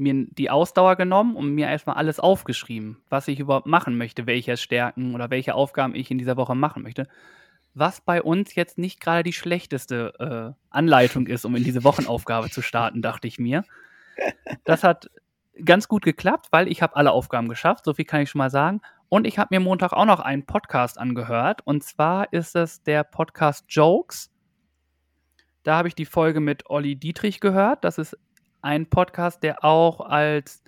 mir 0.01 0.26
die 0.30 0.51
Ausdauer 0.51 0.96
genommen 0.96 1.36
und 1.36 1.55
mir 1.55 1.68
erstmal 1.68 1.96
alles 1.96 2.20
aufgeschrieben, 2.20 2.99
was 3.09 3.28
ich 3.28 3.40
überhaupt 3.40 3.66
machen 3.66 3.96
möchte, 3.96 4.26
welche 4.26 4.57
Stärken 4.57 5.14
oder 5.14 5.30
welche 5.30 5.55
Aufgaben 5.55 5.94
ich 5.94 6.11
in 6.11 6.18
dieser 6.18 6.36
Woche 6.36 6.55
machen 6.55 6.82
möchte. 6.82 7.09
Was 7.74 8.01
bei 8.01 8.22
uns 8.22 8.55
jetzt 8.55 8.78
nicht 8.78 9.01
gerade 9.01 9.22
die 9.22 9.32
schlechteste 9.32 10.55
äh, 10.55 10.64
Anleitung 10.70 11.26
ist, 11.26 11.44
um 11.44 11.55
in 11.55 11.64
diese 11.64 11.84
Wochenaufgabe 11.84 12.51
zu 12.51 12.62
starten, 12.62 13.03
dachte 13.03 13.28
ich 13.28 13.38
mir. 13.38 13.64
Das 14.64 14.82
hat 14.82 15.11
ganz 15.64 15.88
gut 15.88 16.03
geklappt, 16.03 16.49
weil 16.51 16.68
ich 16.68 16.82
habe 16.82 16.96
alle 16.96 17.12
Aufgaben 17.12 17.49
geschafft, 17.49 17.84
so 17.84 17.94
viel 17.94 18.05
kann 18.05 18.22
ich 18.22 18.30
schon 18.30 18.38
mal 18.38 18.51
sagen. 18.51 18.80
Und 19.09 19.26
ich 19.26 19.38
habe 19.38 19.55
mir 19.55 19.61
Montag 19.61 19.92
auch 19.92 20.05
noch 20.05 20.20
einen 20.20 20.44
Podcast 20.44 20.99
angehört. 20.99 21.62
Und 21.64 21.82
zwar 21.82 22.32
ist 22.32 22.57
es 22.57 22.82
der 22.82 23.05
Podcast 23.05 23.64
Jokes. 23.68 24.30
Da 25.62 25.76
habe 25.76 25.88
ich 25.88 25.94
die 25.94 26.05
Folge 26.05 26.40
mit 26.40 26.68
Olli 26.68 26.96
Dietrich 26.96 27.40
gehört. 27.40 27.84
Das 27.84 27.99
ist 27.99 28.18
ein 28.63 28.87
Podcast, 28.87 29.43
der 29.43 29.65
auch 29.65 30.01
als 30.01 30.63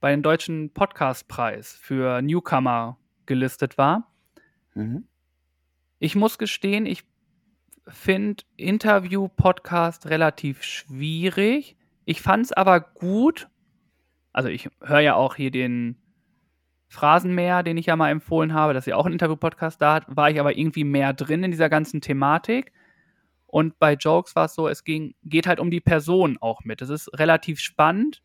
bei 0.00 0.10
den 0.10 0.22
deutschen 0.22 0.70
Podcastpreis 0.72 1.72
für 1.74 2.22
Newcomer 2.22 2.98
gelistet 3.26 3.78
war. 3.78 4.10
Mhm. 4.74 5.06
Ich 5.98 6.14
muss 6.14 6.38
gestehen, 6.38 6.86
ich 6.86 7.04
finde 7.86 8.44
Interview-Podcast 8.56 10.08
relativ 10.08 10.62
schwierig. 10.62 11.76
Ich 12.04 12.22
fand 12.22 12.44
es 12.46 12.52
aber 12.52 12.80
gut. 12.80 13.48
Also 14.32 14.48
ich 14.48 14.68
höre 14.80 15.00
ja 15.00 15.14
auch 15.14 15.34
hier 15.34 15.50
den 15.50 15.96
Phrasenmäher, 16.88 17.62
den 17.62 17.76
ich 17.76 17.86
ja 17.86 17.96
mal 17.96 18.10
empfohlen 18.10 18.54
habe, 18.54 18.72
dass 18.72 18.86
ja 18.86 18.96
auch 18.96 19.06
ein 19.06 19.12
Interview-Podcast 19.12 19.82
da 19.82 19.94
hat, 19.94 20.04
war 20.08 20.30
ich 20.30 20.40
aber 20.40 20.56
irgendwie 20.56 20.84
mehr 20.84 21.12
drin 21.12 21.44
in 21.44 21.50
dieser 21.50 21.68
ganzen 21.68 22.00
Thematik. 22.00 22.72
Und 23.48 23.78
bei 23.78 23.94
Jokes 23.94 24.36
war 24.36 24.44
es 24.44 24.54
so, 24.54 24.68
es 24.68 24.84
ging, 24.84 25.14
geht 25.24 25.46
halt 25.46 25.58
um 25.58 25.70
die 25.70 25.80
Person 25.80 26.36
auch 26.40 26.64
mit. 26.64 26.82
Es 26.82 26.90
ist 26.90 27.10
relativ 27.18 27.58
spannend, 27.60 28.22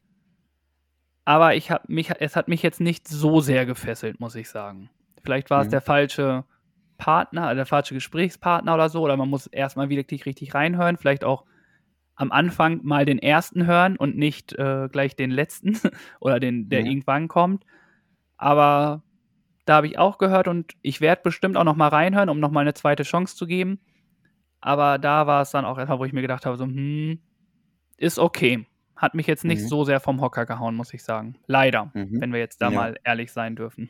aber 1.26 1.55
ich 1.55 1.71
hab 1.71 1.88
mich, 1.89 2.11
es 2.19 2.36
hat 2.36 2.47
mich 2.47 2.61
jetzt 2.61 2.82
nicht 2.82 3.07
so 3.07 3.39
sehr 3.39 3.65
gefesselt, 3.65 4.19
muss 4.19 4.36
ich 4.36 4.49
sagen. 4.49 4.89
Vielleicht 5.24 5.49
war 5.49 5.61
es 5.61 5.67
Mhm. 5.67 5.71
der 5.71 5.82
falsche 5.82 6.43
Partner, 6.97 7.55
der 7.55 7.65
falsche 7.65 7.93
Gesprächspartner 7.93 8.74
oder 8.74 8.89
so, 8.89 9.01
oder 9.01 9.15
man 9.15 9.30
muss 9.30 9.47
erstmal 9.47 9.89
wirklich 9.89 10.26
richtig 10.26 10.53
reinhören, 10.53 10.97
vielleicht 10.97 11.24
auch 11.24 11.45
am 12.15 12.32
Anfang 12.32 12.82
mal 12.84 13.05
den 13.05 13.19
ersten 13.19 13.65
hören 13.65 13.95
und 13.95 14.17
nicht 14.17 14.53
äh, 14.53 14.89
gleich 14.91 15.15
den 15.15 15.32
letzten 15.32 15.80
oder 16.19 16.39
den, 16.39 16.69
der 16.69 16.82
Ja. 16.82 16.88
irgendwann 16.88 17.30
kommt. 17.30 17.65
Aber 18.38 19.01
da 19.65 19.76
habe 19.76 19.88
ich 19.88 19.97
auch 19.97 20.17
gehört 20.17 20.49
und 20.49 20.74
ich 20.82 20.99
werde 20.99 21.21
bestimmt 21.24 21.55
auch 21.55 21.63
noch 21.63 21.78
mal 21.78 21.88
reinhören, 21.88 22.30
um 22.30 22.39
noch 22.41 22.51
mal 22.51 22.59
eine 22.61 22.74
zweite 22.74 23.03
Chance 23.03 23.38
zu 23.38 23.47
geben. 23.47 23.80
Aber 24.66 24.97
da 24.97 25.28
war 25.28 25.41
es 25.41 25.51
dann 25.51 25.66
auch 25.66 25.78
erstmal, 25.78 25.99
wo 25.99 26.05
ich 26.05 26.14
mir 26.14 26.22
gedacht 26.22 26.45
habe, 26.45 26.55
so, 26.57 26.64
hm, 26.64 27.20
ist 27.97 28.18
okay. 28.18 28.66
Hat 28.95 29.14
mich 29.14 29.28
jetzt 29.28 29.43
nicht 29.43 29.61
Mhm. 29.64 29.68
so 29.68 29.84
sehr 29.84 29.99
vom 29.99 30.22
Hocker 30.22 30.45
gehauen, 30.45 30.76
muss 30.76 30.93
ich 30.93 31.03
sagen. 31.03 31.36
Leider, 31.47 31.91
Mhm. 31.93 32.22
wenn 32.22 32.32
wir 32.32 32.39
jetzt 32.39 32.61
da 32.61 32.70
Ja. 32.70 32.76
mal 32.76 32.99
ehrlich 33.03 33.34
sein 33.34 33.55
dürfen. 33.57 33.89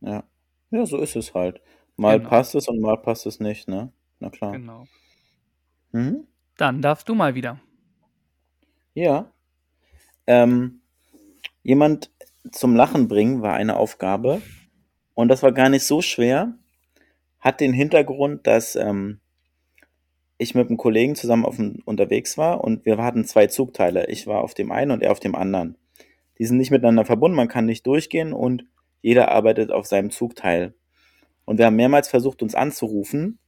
Ja. 0.00 0.24
Ja, 0.70 0.86
so 0.86 0.96
ist 0.98 1.14
es 1.16 1.34
halt. 1.34 1.60
Mal 1.96 2.18
Genau. 2.18 2.30
passt 2.30 2.54
es 2.54 2.68
und 2.68 2.80
mal 2.80 2.96
passt 2.96 3.26
es 3.26 3.38
nicht, 3.40 3.68
ne? 3.68 3.92
Na 4.20 4.30
klar. 4.30 4.52
Genau. 4.52 4.86
Mhm. 5.92 6.26
Dann 6.56 6.80
darfst 6.80 7.08
du 7.08 7.14
mal 7.14 7.34
wieder. 7.34 7.60
Ja. 8.94 9.30
Ähm, 10.26 10.80
jemand 11.62 12.10
zum 12.50 12.74
Lachen 12.76 13.08
bringen 13.08 13.42
war 13.42 13.54
eine 13.54 13.76
Aufgabe. 13.76 14.40
Und 15.14 15.28
das 15.28 15.42
war 15.42 15.52
gar 15.52 15.68
nicht 15.68 15.84
so 15.84 16.00
schwer. 16.00 16.54
Hat 17.40 17.60
den 17.60 17.72
Hintergrund, 17.74 18.46
dass 18.46 18.74
ähm, 18.76 19.20
ich 20.38 20.54
mit 20.54 20.68
einem 20.68 20.78
Kollegen 20.78 21.16
zusammen 21.16 21.44
auf 21.44 21.56
dem, 21.56 21.82
unterwegs 21.84 22.38
war 22.38 22.62
und 22.64 22.86
wir 22.86 22.96
hatten 22.98 23.24
zwei 23.24 23.48
Zugteile. 23.48 24.06
Ich 24.06 24.26
war 24.26 24.42
auf 24.42 24.54
dem 24.54 24.72
einen 24.72 24.92
und 24.92 25.02
er 25.02 25.12
auf 25.12 25.20
dem 25.20 25.34
anderen. 25.34 25.76
Die 26.38 26.46
sind 26.46 26.56
nicht 26.56 26.70
miteinander 26.70 27.04
verbunden, 27.04 27.36
man 27.36 27.48
kann 27.48 27.66
nicht 27.66 27.86
durchgehen 27.86 28.32
und 28.32 28.64
jeder 29.02 29.30
arbeitet 29.30 29.72
auf 29.72 29.86
seinem 29.86 30.10
Zugteil. 30.10 30.74
Und 31.44 31.58
wir 31.58 31.66
haben 31.66 31.76
mehrmals 31.76 32.08
versucht, 32.08 32.42
uns 32.42 32.54
anzurufen. 32.54 33.38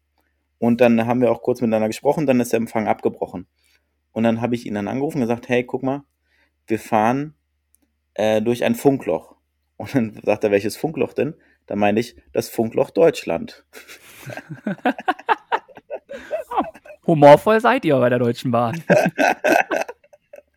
Und 0.59 0.81
dann 0.81 1.07
haben 1.07 1.21
wir 1.21 1.31
auch 1.31 1.43
kurz 1.43 1.61
miteinander 1.61 1.89
gesprochen, 1.89 2.27
dann 2.27 2.41
ist 2.41 2.53
der 2.53 2.59
Empfang 2.59 2.89
abgebrochen. 2.89 3.47
Und 4.13 4.25
dann 4.25 4.41
habe 4.41 4.55
ich 4.55 4.67
ihn 4.67 4.75
dann 4.75 4.89
angerufen 4.89 5.19
und 5.19 5.23
gesagt, 5.23 5.49
hey, 5.49 5.65
guck 5.65 5.83
mal, 5.83 6.03
wir 6.67 6.79
fahren 6.79 7.35
äh, 8.15 8.43
durch 8.43 8.65
ein 8.65 8.75
Funkloch. 8.75 9.37
Und 9.77 9.95
dann 9.95 10.21
sagt 10.25 10.45
er, 10.45 10.51
welches 10.51 10.77
Funkloch 10.77 11.13
denn? 11.13 11.35
Da 11.67 11.77
meine 11.77 12.01
ich, 12.01 12.17
das 12.33 12.49
Funkloch 12.49 12.91
Deutschland. 12.91 13.65
Humorvoll 17.07 17.61
seid 17.61 17.85
ihr 17.85 17.97
bei 17.97 18.09
der 18.09 18.19
Deutschen 18.19 18.51
Bahn. 18.51 18.83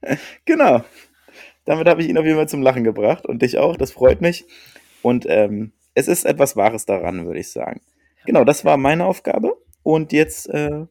Genau. 0.45 0.83
Damit 1.65 1.87
habe 1.87 2.01
ich 2.01 2.09
ihn 2.09 2.17
auf 2.17 2.25
jeden 2.25 2.37
Fall 2.37 2.49
zum 2.49 2.61
Lachen 2.61 2.83
gebracht 2.83 3.25
und 3.25 3.41
dich 3.41 3.57
auch, 3.57 3.77
das 3.77 3.91
freut 3.91 4.21
mich. 4.21 4.45
Und 5.01 5.25
ähm, 5.27 5.71
es 5.93 6.07
ist 6.07 6.25
etwas 6.25 6.55
Wahres 6.55 6.85
daran, 6.85 7.25
würde 7.25 7.39
ich 7.39 7.51
sagen. 7.51 7.81
Genau, 8.25 8.43
das 8.43 8.65
war 8.65 8.77
meine 8.77 9.05
Aufgabe. 9.05 9.55
Und 9.81 10.11
jetzt 10.11 10.49
äh, 10.49 10.85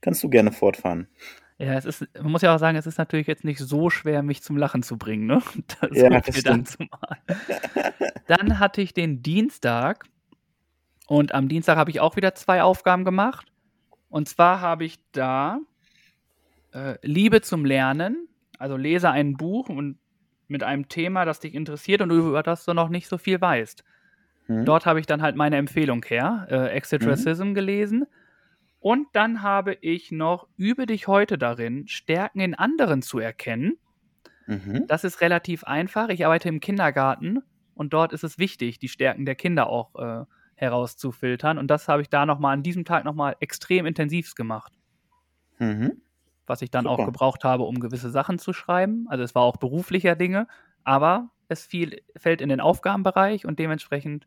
kannst 0.00 0.22
du 0.22 0.28
gerne 0.28 0.52
fortfahren. 0.52 1.08
Ja, 1.58 1.74
es 1.74 1.84
ist, 1.84 2.08
man 2.14 2.32
muss 2.32 2.42
ja 2.42 2.54
auch 2.54 2.58
sagen, 2.58 2.78
es 2.78 2.86
ist 2.86 2.98
natürlich 2.98 3.26
jetzt 3.26 3.44
nicht 3.44 3.58
so 3.58 3.90
schwer, 3.90 4.22
mich 4.22 4.42
zum 4.42 4.56
Lachen 4.56 4.82
zu 4.82 4.96
bringen, 4.96 5.26
ne? 5.26 5.42
Das 5.80 5.96
Ja, 5.96 6.08
das 6.20 6.78
mal. 6.78 7.18
Dann 8.26 8.58
hatte 8.58 8.80
ich 8.80 8.94
den 8.94 9.22
Dienstag 9.22 10.06
und 11.06 11.34
am 11.34 11.48
Dienstag 11.48 11.76
habe 11.76 11.90
ich 11.90 12.00
auch 12.00 12.16
wieder 12.16 12.34
zwei 12.34 12.62
Aufgaben 12.62 13.04
gemacht. 13.04 13.52
Und 14.10 14.28
zwar 14.28 14.60
habe 14.60 14.84
ich 14.84 14.98
da 15.12 15.60
äh, 16.72 16.96
Liebe 17.02 17.40
zum 17.40 17.64
Lernen, 17.64 18.28
also 18.58 18.76
lese 18.76 19.10
ein 19.10 19.36
Buch 19.36 19.68
und 19.68 19.98
mit 20.48 20.62
einem 20.64 20.88
Thema, 20.88 21.24
das 21.24 21.40
dich 21.40 21.54
interessiert 21.54 22.02
und 22.02 22.10
über 22.10 22.42
das 22.42 22.64
du 22.64 22.74
noch 22.74 22.88
nicht 22.88 23.06
so 23.08 23.16
viel 23.16 23.40
weißt. 23.40 23.84
Hm? 24.46 24.64
Dort 24.64 24.84
habe 24.84 24.98
ich 25.00 25.06
dann 25.06 25.22
halt 25.22 25.36
meine 25.36 25.56
Empfehlung 25.56 26.04
her, 26.04 26.46
äh, 26.50 26.68
Exit 26.70 27.06
Racism 27.06 27.54
gelesen. 27.54 28.06
Und 28.80 29.06
dann 29.12 29.42
habe 29.42 29.74
ich 29.80 30.10
noch 30.10 30.48
Übe 30.56 30.86
dich 30.86 31.06
heute 31.06 31.38
darin, 31.38 31.86
Stärken 31.86 32.40
in 32.40 32.54
anderen 32.54 33.02
zu 33.02 33.18
erkennen. 33.18 33.78
Mhm. 34.46 34.86
Das 34.88 35.04
ist 35.04 35.20
relativ 35.20 35.64
einfach. 35.64 36.08
Ich 36.08 36.24
arbeite 36.24 36.48
im 36.48 36.60
Kindergarten 36.60 37.42
und 37.74 37.92
dort 37.92 38.12
ist 38.12 38.24
es 38.24 38.38
wichtig, 38.38 38.78
die 38.78 38.88
Stärken 38.88 39.24
der 39.24 39.36
Kinder 39.36 39.68
auch 39.68 39.94
äh, 39.94 40.24
herauszufiltern. 40.60 41.56
Und 41.58 41.68
das 41.68 41.88
habe 41.88 42.02
ich 42.02 42.10
da 42.10 42.26
nochmal 42.26 42.52
an 42.54 42.62
diesem 42.62 42.84
Tag 42.84 43.04
nochmal 43.04 43.34
extrem 43.40 43.86
intensiv 43.86 44.34
gemacht, 44.34 44.72
Mhm. 45.58 46.02
was 46.46 46.60
ich 46.62 46.70
dann 46.70 46.86
auch 46.86 46.98
Super. 46.98 47.06
gebraucht 47.06 47.44
habe, 47.44 47.64
um 47.64 47.80
gewisse 47.80 48.10
Sachen 48.10 48.38
zu 48.38 48.52
schreiben. 48.52 49.06
Also 49.08 49.24
es 49.24 49.34
war 49.34 49.42
auch 49.42 49.56
beruflicher 49.56 50.16
Dinge, 50.16 50.46
aber 50.84 51.30
es 51.48 51.64
fiel, 51.64 52.02
fällt 52.16 52.42
in 52.42 52.50
den 52.50 52.60
Aufgabenbereich 52.60 53.46
und 53.46 53.58
dementsprechend 53.58 54.26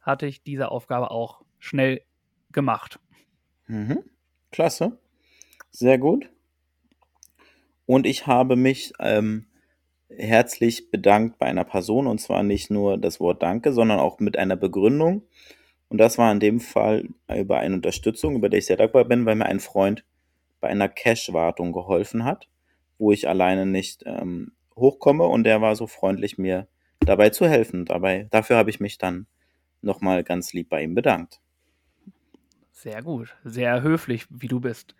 hatte 0.00 0.26
ich 0.26 0.42
diese 0.42 0.70
Aufgabe 0.70 1.10
auch 1.10 1.42
schnell 1.58 2.02
gemacht. 2.52 3.00
Mhm. 3.66 4.04
Klasse. 4.52 4.98
Sehr 5.70 5.98
gut. 5.98 6.30
Und 7.86 8.06
ich 8.06 8.26
habe 8.26 8.56
mich 8.56 8.92
ähm, 9.00 9.46
herzlich 10.08 10.90
bedankt 10.90 11.38
bei 11.38 11.46
einer 11.46 11.64
Person 11.64 12.06
und 12.06 12.20
zwar 12.20 12.42
nicht 12.42 12.70
nur 12.70 12.98
das 12.98 13.20
Wort 13.20 13.42
Danke, 13.42 13.72
sondern 13.72 14.00
auch 14.00 14.20
mit 14.20 14.38
einer 14.38 14.56
Begründung. 14.56 15.22
Und 15.88 15.98
das 15.98 16.18
war 16.18 16.32
in 16.32 16.40
dem 16.40 16.60
Fall 16.60 17.08
über 17.34 17.58
eine 17.58 17.74
Unterstützung, 17.74 18.36
über 18.36 18.48
die 18.48 18.58
ich 18.58 18.66
sehr 18.66 18.76
dankbar 18.76 19.04
bin, 19.04 19.26
weil 19.26 19.36
mir 19.36 19.46
ein 19.46 19.60
Freund 19.60 20.04
bei 20.60 20.68
einer 20.68 20.88
Cash-Wartung 20.88 21.72
geholfen 21.72 22.24
hat, 22.24 22.48
wo 22.98 23.12
ich 23.12 23.28
alleine 23.28 23.66
nicht 23.66 24.02
ähm, 24.06 24.52
hochkomme 24.76 25.24
und 25.24 25.44
der 25.44 25.60
war 25.60 25.76
so 25.76 25.86
freundlich, 25.86 26.38
mir 26.38 26.66
dabei 27.00 27.30
zu 27.30 27.48
helfen. 27.48 27.84
Dabei, 27.84 28.26
dafür 28.30 28.56
habe 28.56 28.70
ich 28.70 28.80
mich 28.80 28.98
dann 28.98 29.26
nochmal 29.82 30.24
ganz 30.24 30.52
lieb 30.52 30.68
bei 30.70 30.82
ihm 30.82 30.94
bedankt. 30.94 31.40
Sehr 32.72 33.02
gut, 33.02 33.36
sehr 33.44 33.82
höflich, 33.82 34.26
wie 34.30 34.48
du 34.48 34.60
bist. 34.60 34.94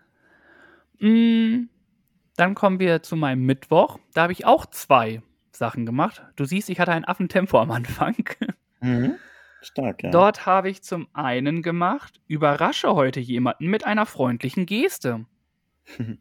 Mm, 1.01 1.65
dann 2.37 2.55
kommen 2.55 2.81
wir 2.81 3.03
zu 3.03 3.17
meinem 3.17 3.45
Mittwoch. 3.45 3.99
Da 4.13 4.23
habe 4.23 4.33
ich 4.33 4.47
auch 4.47 4.67
zwei 4.67 5.23
Sachen 5.53 5.87
gemacht. 5.87 6.23
Du 6.37 6.45
siehst, 6.45 6.69
ich 6.69 6.81
hatte 6.81 6.93
ein 6.93 7.05
Affentempo 7.05 7.59
am 7.59 7.71
Anfang. 7.71 8.17
Mhm. 8.81 9.15
Stark, 9.63 10.03
ja. 10.03 10.11
Dort 10.11 10.45
habe 10.45 10.69
ich 10.69 10.83
zum 10.83 11.09
einen 11.15 11.63
gemacht, 11.63 12.21
überrasche 12.27 12.95
heute 12.95 13.19
jemanden 13.19 13.69
mit 13.69 13.87
einer 13.87 14.05
freundlichen 14.05 14.67
Geste. 14.67 15.25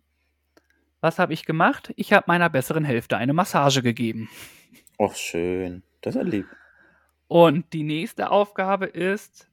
Was 1.02 1.20
habe 1.20 1.34
ich 1.34 1.44
gemacht? 1.44 1.92
Ich 1.98 2.14
habe 2.14 2.24
meiner 2.28 2.50
besseren 2.50 2.86
Hälfte 2.86 3.18
eine 3.18 3.34
Massage 3.34 3.82
gegeben. 3.82 4.30
Och, 4.98 5.14
schön. 5.18 5.84
Das 6.00 6.16
ist 6.16 6.24
lieb. 6.24 6.46
Und 7.28 7.74
die 7.74 7.84
nächste 7.84 8.32
Aufgabe 8.32 8.86
ist 8.86 9.50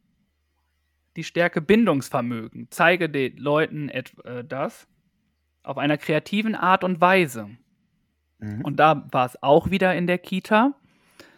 die 1.16 1.24
Stärke 1.24 1.60
Bindungsvermögen. 1.60 2.68
Zeige 2.70 3.10
den 3.10 3.36
Leuten 3.38 3.88
äh, 3.88 4.44
das 4.44 4.86
auf 5.62 5.78
einer 5.78 5.98
kreativen 5.98 6.54
Art 6.54 6.84
und 6.84 7.00
Weise. 7.00 7.48
Mhm. 8.38 8.62
Und 8.62 8.76
da 8.76 9.06
war 9.10 9.26
es 9.26 9.42
auch 9.42 9.70
wieder 9.70 9.94
in 9.94 10.06
der 10.06 10.18
Kita. 10.18 10.72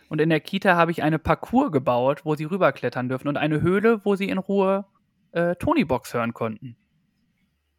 Und 0.08 0.20
in 0.20 0.28
der 0.28 0.40
Kita 0.40 0.76
habe 0.76 0.90
ich 0.90 1.02
eine 1.02 1.18
Parcours 1.18 1.72
gebaut, 1.72 2.24
wo 2.24 2.34
sie 2.34 2.44
rüberklettern 2.44 3.08
dürfen 3.08 3.28
und 3.28 3.36
eine 3.36 3.62
Höhle, 3.62 4.04
wo 4.04 4.14
sie 4.14 4.28
in 4.28 4.38
Ruhe 4.38 4.84
äh, 5.32 5.56
Tonybox 5.56 6.14
hören 6.14 6.34
konnten. 6.34 6.76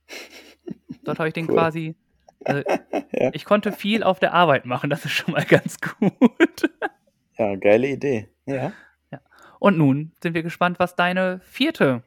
Dort 1.03 1.19
habe 1.19 1.27
ich 1.27 1.33
den 1.33 1.47
Cool. 1.49 1.55
quasi. 1.55 1.95
Äh, 2.45 2.63
Ja. 3.15 3.29
Ich 3.33 3.45
konnte 3.45 3.71
viel 3.71 4.03
auf 4.03 4.19
der 4.19 4.33
Arbeit 4.33 4.65
machen, 4.65 4.89
das 4.89 5.05
ist 5.05 5.11
schon 5.11 5.33
mal 5.33 5.45
ganz 5.45 5.79
gut. 5.79 6.11
ja, 7.37 7.55
geile 7.55 7.87
Idee. 7.87 8.29
Ja. 8.45 8.73
Und 9.59 9.77
nun 9.77 10.11
sind 10.21 10.33
wir 10.33 10.43
gespannt, 10.43 10.79
was 10.79 10.95
deine 10.95 11.39
vierte 11.43 12.03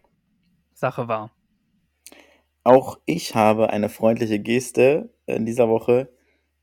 Sache 0.74 1.08
war. 1.08 1.30
Auch 2.66 2.98
ich 3.06 3.34
habe 3.34 3.70
eine 3.70 3.88
freundliche 3.88 4.38
Geste 4.40 5.10
in 5.26 5.46
dieser 5.46 5.68
Woche 5.68 6.08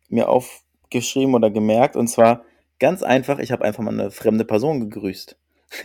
mir 0.09 0.27
aufgeschrieben 0.27 1.33
oder 1.33 1.49
gemerkt. 1.49 1.95
Und 1.95 2.07
zwar 2.07 2.43
ganz 2.79 3.03
einfach, 3.03 3.39
ich 3.39 3.51
habe 3.51 3.63
einfach 3.63 3.83
mal 3.83 3.93
eine 3.93 4.11
fremde 4.11 4.43
Person 4.45 4.81
gegrüßt. 4.81 5.37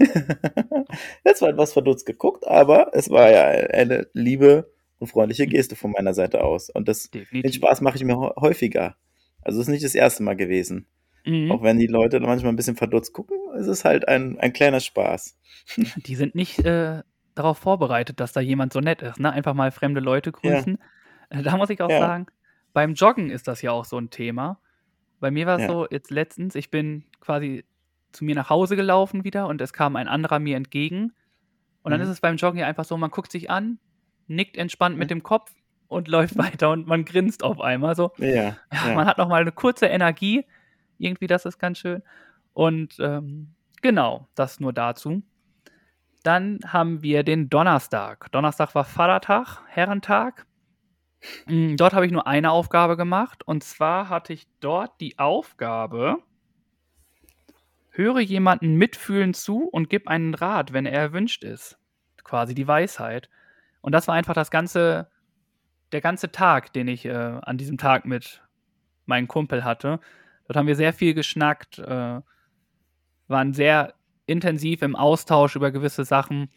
Jetzt 1.25 1.41
war 1.43 1.49
etwas 1.49 1.73
verdutzt 1.73 2.05
geguckt, 2.05 2.47
aber 2.47 2.91
es 2.95 3.11
war 3.11 3.31
ja 3.31 3.45
eine 3.45 4.09
liebe 4.13 4.71
und 4.99 5.07
freundliche 5.07 5.47
Geste 5.47 5.77
von 5.77 5.93
meiner 5.93 6.15
Seite 6.15 6.43
aus. 6.43 6.69
Und 6.71 6.89
das, 6.89 7.11
den. 7.11 7.53
Spaß 7.53 7.81
mache 7.81 7.97
ich 7.97 8.05
mir 8.05 8.17
hä- 8.17 8.35
häufiger. 8.41 8.97
Also 9.43 9.61
es 9.61 9.69
ist 9.69 9.73
nicht 9.73 9.85
das 9.85 9.95
erste 9.95 10.23
Mal 10.25 10.35
gewesen. 10.37 10.87
Mhm. 11.25 11.53
Auch 11.53 11.63
wenn 11.63 11.79
die 11.79 11.87
Leute 11.87 12.21
manchmal 12.21 12.53
ein 12.53 12.57
bisschen 12.57 12.77
verdutzt 12.77 13.13
gucken, 13.13 13.37
es 13.57 13.67
ist 13.67 13.85
halt 13.85 14.09
ein, 14.09 14.39
ein 14.41 14.53
kleiner 14.53 14.81
Spaß. 14.81 15.39
Die 16.07 16.17
sind 16.17 16.35
nicht 16.35 16.59
äh, 16.61 17.03
darauf 17.39 17.59
vorbereitet, 17.59 18.21
dass 18.21 18.33
da 18.33 18.41
jemand 18.41 18.73
so 18.73 18.81
nett 18.81 19.03
ist. 19.03 19.19
Ne? 19.21 19.31
Einfach 19.33 19.55
mal 19.55 19.71
fremde 19.71 20.01
Leute 20.01 20.33
grüßen. 20.33 20.79
Äh, 21.31 21.43
Da 21.43 21.57
muss 21.57 21.71
ich 21.71 21.81
auch 21.83 21.91
Ja. 21.91 21.99
sagen, 21.99 22.27
beim 22.73 22.95
Joggen 22.95 23.31
ist 23.31 23.49
das 23.49 23.63
ja 23.63 23.71
auch 23.73 23.85
so 23.85 23.99
ein 23.99 24.11
Thema. 24.11 24.59
Bei 25.21 25.31
mir 25.31 25.47
war 25.47 25.57
es 25.57 25.63
Ja. 25.63 25.69
so, 25.69 25.87
jetzt 25.91 26.11
letztens, 26.11 26.55
ich 26.55 26.71
bin 26.71 27.05
quasi 27.21 27.65
zu 28.13 28.25
mir 28.25 28.35
nach 28.35 28.49
Hause 28.51 28.77
gelaufen 28.77 29.25
wieder 29.25 29.47
und 29.49 29.61
es 29.61 29.73
kam 29.73 29.97
ein 29.97 30.09
anderer 30.09 30.39
mir 30.39 30.57
entgegen. 30.57 31.13
Und 31.83 31.91
dann 31.93 32.01
Mhm. 32.01 32.05
ist 32.05 32.11
es 32.11 32.21
beim 32.21 32.37
Joggen 32.37 32.59
ja 32.61 32.67
einfach 32.67 32.85
so, 32.85 32.97
man 32.97 33.11
guckt 33.11 33.31
sich 33.33 33.51
an, 33.51 33.79
nickt 34.27 34.57
entspannt 34.57 34.97
mit 34.97 35.07
Mhm. 35.09 35.17
dem 35.17 35.23
Kopf 35.23 35.53
und 35.89 36.09
läuft 36.09 36.37
weiter 36.39 36.71
und 36.71 36.87
man 36.87 37.05
grinst 37.05 37.43
auf 37.45 37.61
einmal 37.61 37.95
so. 37.97 38.13
Ja, 38.19 38.27
Ja, 38.27 38.57
ja. 38.73 38.95
man 38.95 39.07
hat 39.07 39.19
noch 39.19 39.29
mal 39.29 39.41
eine 39.43 39.53
kurze 39.53 39.87
Energie. 39.87 40.45
Irgendwie, 40.99 41.27
das 41.27 41.45
ist 41.47 41.59
ganz 41.59 41.79
schön. 41.79 42.03
Und 42.55 42.97
ähm, 43.01 43.55
genau, 43.83 44.29
das 44.35 44.59
nur 44.61 44.73
dazu. 44.73 45.23
Dann 46.29 46.59
haben 46.67 47.01
wir 47.01 47.23
den 47.23 47.49
Donnerstag. 47.49 48.31
Donnerstag 48.33 48.75
war 48.75 48.85
Vatertag, 48.85 49.63
Herrentag. 49.67 50.45
Mm, 51.47 51.77
Dort 51.77 51.95
habe 51.95 52.05
ich 52.05 52.13
nur 52.13 52.27
eine 52.27 52.51
Aufgabe 52.51 52.99
gemacht. 52.99 53.45
Und 53.49 53.65
zwar 53.65 54.11
hatte 54.11 54.35
ich 54.35 54.47
dort 54.61 55.01
die 55.01 55.19
Aufgabe, 55.19 56.19
höre 57.89 58.21
jemanden 58.21 58.75
mitfühlend 58.75 59.37
zu 59.37 59.71
und 59.71 59.89
gib 59.89 60.07
einen 60.07 60.35
Rat, 60.35 60.75
wenn 60.75 60.85
er 60.85 61.01
erwünscht 61.01 61.45
ist. 61.45 61.79
Quasi 62.25 62.55
die 62.55 62.69
Weisheit. 62.69 63.31
Und 63.81 63.93
das 63.93 64.07
war 64.07 64.15
einfach 64.15 64.35
das 64.35 64.51
ganze, 64.51 65.11
der 65.93 66.03
ganze 66.03 66.31
Tag, 66.31 66.75
den 66.75 66.89
ich 66.89 67.07
äh, 67.07 67.39
an 67.41 67.57
diesem 67.57 67.79
Tag 67.79 68.05
mit 68.05 68.43
meinem 69.07 69.29
Kumpel 69.29 69.65
hatte. 69.65 69.99
Dort 70.47 70.59
haben 70.59 70.67
wir 70.67 70.77
sehr 70.77 70.93
viel 70.93 71.15
geschnackt, 71.15 71.79
äh, 71.79 72.21
waren 73.29 73.55
sehr 73.55 73.95
intensiv 74.29 74.83
im 74.83 74.95
Austausch 74.95 75.57
über 75.57 75.71
gewisse 75.71 76.05
Sachen. 76.05 76.51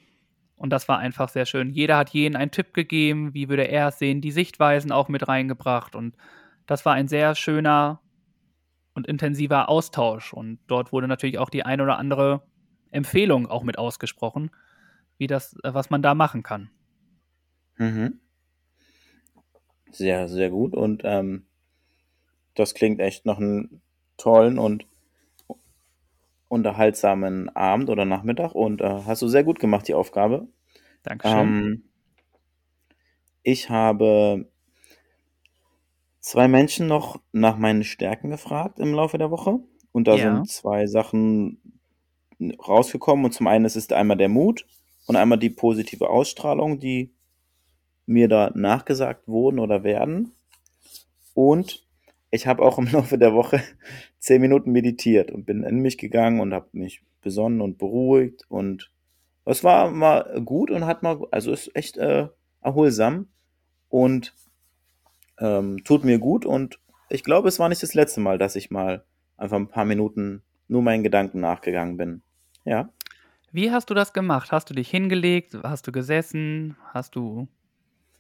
Und 0.56 0.70
das 0.70 0.88
war 0.88 1.00
einfach 1.00 1.30
sehr 1.30 1.46
schön. 1.46 1.72
Jeder 1.72 1.98
hat 1.98 2.12
jeden 2.12 2.36
einen 2.36 2.52
Tipp 2.52 2.74
gegeben, 2.74 3.34
wie 3.34 3.50
würde 3.50 3.64
er 3.64 3.88
es 3.88 4.00
sehen, 4.00 4.22
die 4.22 4.32
Sichtweisen 4.32 4.92
auch 4.92 5.08
mit 5.08 5.28
reingebracht. 5.28 5.96
Und 5.96 6.16
das 6.68 6.86
war 6.86 6.94
ein 6.94 7.08
sehr 7.08 7.34
schöner 7.36 8.02
und 8.94 9.08
intensiver 9.08 9.70
Austausch. 9.70 10.34
Und 10.34 10.60
dort 10.68 10.92
wurde 10.92 11.08
natürlich 11.08 11.40
auch 11.40 11.50
die 11.50 11.64
ein 11.64 11.82
oder 11.82 11.98
andere 11.98 12.44
Empfehlung 12.92 13.48
auch 13.48 13.64
mit 13.64 13.80
ausgesprochen, 13.80 14.52
wie 15.18 15.28
das, 15.28 15.56
äh, 15.64 15.74
was 15.74 15.90
man 15.90 16.02
da 16.02 16.14
machen 16.14 16.44
kann. 16.44 16.70
Mhm. 17.78 18.20
Sehr, 19.92 20.28
sehr 20.28 20.50
gut. 20.50 20.74
Und 20.74 21.02
ähm, 21.06 21.46
das 22.56 22.74
klingt 22.74 23.00
echt 23.00 23.26
nach 23.26 23.38
einem 23.38 23.82
tollen 24.18 24.60
und 24.60 24.86
unterhaltsamen 26.52 27.48
Abend 27.56 27.90
oder 27.90 28.04
Nachmittag. 28.04 28.54
Und 28.54 28.82
äh, 28.82 29.04
hast 29.06 29.22
du 29.22 29.30
sehr 29.30 29.46
gut 29.46 29.60
gemacht, 29.60 29.88
die 29.88 29.94
Aufgabe. 29.94 30.48
Dankeschön. 31.04 31.38
Ähm, 31.38 31.84
ich 33.42 33.70
habe 33.70 34.52
zwei 36.20 36.50
Menschen 36.50 36.88
noch 36.88 37.22
nach 37.32 37.58
meinen 37.58 37.86
Stärken 37.86 38.30
gefragt 38.30 38.80
im 38.80 38.94
Laufe 38.94 39.18
der 39.18 39.32
Woche. 39.32 39.60
Und 39.94 40.08
da 40.08 40.16
Ja. 40.16 40.36
sind 40.36 40.50
zwei 40.50 40.88
Sachen 40.88 41.80
rausgekommen. 42.68 43.24
Und 43.26 43.32
zum 43.32 43.48
einen 43.48 43.64
ist 43.64 43.78
es 43.78 43.90
einmal 43.92 44.18
der 44.18 44.30
Mut 44.30 44.68
und 45.08 45.16
einmal 45.16 45.40
die 45.40 45.50
positive 45.50 46.10
Ausstrahlung, 46.10 46.80
die 46.80 47.14
mir 48.06 48.28
da 48.28 48.52
nachgesagt 48.54 49.26
wurden 49.30 49.60
oder 49.60 49.84
werden. 49.84 50.34
Und 51.34 51.88
ich 52.32 52.48
habe 52.48 52.64
auch 52.64 52.80
im 52.80 52.88
Laufe 52.92 53.18
der 53.18 53.34
Woche 53.34 53.62
zehn 54.20 54.42
Minuten 54.42 54.72
meditiert 54.72 55.32
und 55.32 55.46
bin 55.46 55.64
in 55.64 55.80
mich 55.80 55.98
gegangen 55.98 56.40
und 56.40 56.54
habe 56.54 56.70
mich 56.72 57.04
besonnen 57.22 57.62
und 57.62 57.78
beruhigt. 57.78 58.46
Und 58.50 58.92
es 59.46 59.64
war 59.64 59.92
mal 59.92 60.42
gut 60.44 60.72
und 60.72 60.86
hat 60.86 61.04
mal, 61.04 61.20
also 61.32 61.52
ist 61.52 61.76
echt 61.76 61.98
äh, 61.98 62.28
erholsam 62.62 63.28
und 63.90 64.34
ähm, 65.40 65.84
tut 65.84 66.04
mir 66.04 66.18
gut. 66.18 66.46
Und 66.46 66.80
ich 67.10 67.24
glaube, 67.24 67.50
es 67.50 67.60
war 67.60 67.70
nicht 67.70 67.84
das 67.84 67.94
letzte 67.94 68.22
Mal, 68.22 68.38
dass 68.38 68.56
ich 68.56 68.72
mal 68.72 69.04
einfach 69.38 69.58
ein 69.58 69.68
paar 69.68 69.86
Minuten 69.86 70.44
nur 70.68 70.82
meinen 70.82 71.04
Gedanken 71.04 71.42
nachgegangen 71.42 71.98
bin. 71.98 72.22
Ja. 72.64 72.90
Wie 73.52 73.72
hast 73.72 73.90
du 73.90 73.94
das 73.94 74.14
gemacht? 74.14 74.52
Hast 74.52 74.70
du 74.70 74.74
dich 74.74 74.90
hingelegt? 74.90 75.58
Hast 75.64 75.86
du 75.86 75.92
gesessen? 75.92 76.78
Hast 76.94 77.16
du 77.16 77.50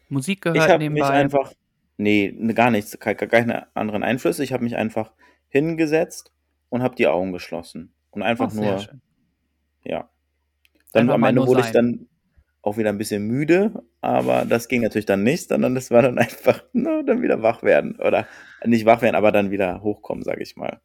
Musik 0.09 0.39
Ich 0.39 0.53
gehört 0.53 0.69
habe 0.69 0.89
mich 0.89 1.03
einfach, 1.03 1.53
nee, 2.01 2.33
ne, 2.37 2.53
gar 2.53 2.71
nichts, 2.71 2.97
ke- 2.99 3.15
ke- 3.15 3.27
keine 3.27 3.75
anderen 3.75 4.03
Einflüsse. 4.03 4.43
Ich 4.43 4.53
habe 4.53 4.63
mich 4.63 4.75
einfach 4.75 5.13
hingesetzt 5.49 6.31
und 6.69 6.83
habe 6.83 6.95
die 6.95 7.07
Augen 7.07 7.31
geschlossen. 7.33 7.93
Und 8.11 8.23
einfach 8.23 8.49
Ach, 8.49 8.53
nur, 8.53 8.77
schön. 8.79 9.01
ja. 9.83 10.09
Dann 10.93 11.03
Einfach 11.03 11.15
am 11.15 11.23
Ende 11.23 11.47
wurde 11.47 11.61
ich 11.61 11.67
sein. 11.67 11.73
dann 11.73 12.07
auch 12.63 12.77
wieder 12.77 12.89
ein 12.89 12.97
bisschen 12.97 13.25
müde, 13.25 13.83
aber 14.01 14.45
das 14.45 14.67
ging 14.67 14.81
natürlich 14.81 15.05
dann 15.05 15.23
nicht, 15.23 15.49
sondern 15.49 15.75
das 15.75 15.91
war 15.91 16.01
dann 16.01 16.17
einfach 16.19 16.63
nur 16.73 17.03
dann 17.03 17.21
wieder 17.21 17.41
wach 17.41 17.63
werden. 17.63 17.97
Oder 17.99 18.27
nicht 18.65 18.85
wach 18.85 19.01
werden, 19.01 19.15
aber 19.15 19.31
dann 19.31 19.51
wieder 19.51 19.81
hochkommen, 19.81 20.23
sage 20.23 20.43
ich 20.43 20.55
mal. 20.57 20.81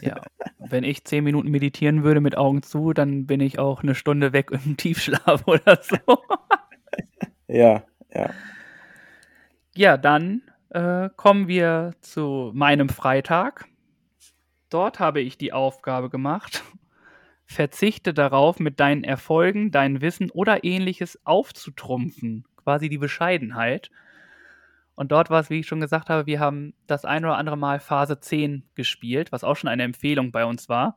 Ja, 0.00 0.22
wenn 0.58 0.84
ich 0.84 1.04
zehn 1.04 1.24
Minuten 1.24 1.50
meditieren 1.50 2.02
würde 2.04 2.20
mit 2.20 2.36
Augen 2.36 2.62
zu, 2.62 2.92
dann 2.92 3.26
bin 3.26 3.40
ich 3.40 3.58
auch 3.58 3.82
eine 3.82 3.94
Stunde 3.94 4.32
weg 4.32 4.50
im 4.50 4.76
Tiefschlaf 4.76 5.46
oder 5.46 5.80
so. 5.82 5.96
Ja, 7.48 7.84
ja. 8.14 8.30
Ja, 9.74 9.96
dann 9.96 10.42
äh, 10.72 11.10
kommen 11.16 11.48
wir 11.48 11.92
zu 12.00 12.50
meinem 12.54 12.88
Freitag. 12.88 13.66
Dort 14.70 15.00
habe 15.00 15.20
ich 15.20 15.36
die 15.36 15.52
Aufgabe 15.52 16.08
gemacht, 16.08 16.64
verzichte 17.44 18.14
darauf, 18.14 18.58
mit 18.58 18.80
deinen 18.80 19.04
Erfolgen, 19.04 19.70
dein 19.70 20.00
Wissen 20.00 20.30
oder 20.30 20.64
ähnliches 20.64 21.20
aufzutrumpfen. 21.26 22.44
Quasi 22.56 22.88
die 22.88 22.98
Bescheidenheit. 22.98 23.90
Und 24.94 25.12
dort 25.12 25.30
war 25.30 25.40
es, 25.40 25.50
wie 25.50 25.60
ich 25.60 25.66
schon 25.66 25.80
gesagt 25.80 26.08
habe, 26.08 26.26
wir 26.26 26.40
haben 26.40 26.74
das 26.86 27.04
ein 27.04 27.24
oder 27.24 27.36
andere 27.36 27.56
Mal 27.56 27.80
Phase 27.80 28.20
10 28.20 28.64
gespielt, 28.74 29.32
was 29.32 29.44
auch 29.44 29.56
schon 29.56 29.68
eine 29.68 29.82
Empfehlung 29.82 30.32
bei 30.32 30.44
uns 30.44 30.68
war. 30.68 30.96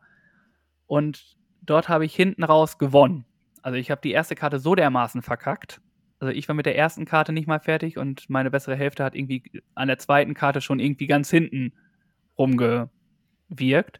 Und 0.85 1.37
dort 1.61 1.89
habe 1.89 2.05
ich 2.05 2.15
hinten 2.15 2.43
raus 2.43 2.77
gewonnen. 2.77 3.25
Also 3.61 3.77
ich 3.77 3.91
habe 3.91 4.01
die 4.01 4.11
erste 4.11 4.35
Karte 4.35 4.59
so 4.59 4.75
dermaßen 4.75 5.21
verkackt. 5.21 5.81
Also 6.25 6.35
ich 6.35 6.47
war 6.47 6.55
mit 6.55 6.65
der 6.65 6.75
ersten 6.75 7.05
Karte 7.05 7.31
nicht 7.31 7.47
mal 7.47 7.59
fertig 7.59 7.99
und 7.99 8.29
meine 8.31 8.49
bessere 8.49 8.75
Hälfte 8.75 9.03
hat 9.03 9.13
irgendwie 9.13 9.61
an 9.75 9.87
der 9.87 9.99
zweiten 9.99 10.33
Karte 10.33 10.59
schon 10.59 10.79
irgendwie 10.79 11.05
ganz 11.05 11.29
hinten 11.29 11.71
rumgewirkt. 12.35 13.99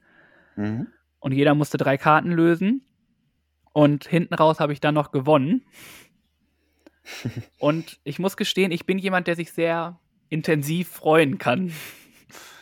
Mhm. 0.55 0.88
Und 1.19 1.32
jeder 1.34 1.53
musste 1.53 1.78
drei 1.78 1.97
Karten 1.97 2.32
lösen. 2.32 2.82
Und 3.73 4.07
hinten 4.07 4.34
raus 4.34 4.59
habe 4.59 4.73
ich 4.73 4.80
dann 4.80 4.95
noch 4.95 5.11
gewonnen. 5.11 5.65
Und 7.59 7.99
ich 8.03 8.17
muss 8.17 8.38
gestehen, 8.38 8.71
ich 8.71 8.88
bin 8.88 8.97
jemand, 8.97 9.28
der 9.28 9.36
sich 9.36 9.51
sehr 9.51 9.99
intensiv 10.30 10.89
freuen 10.89 11.38
kann. 11.38 11.71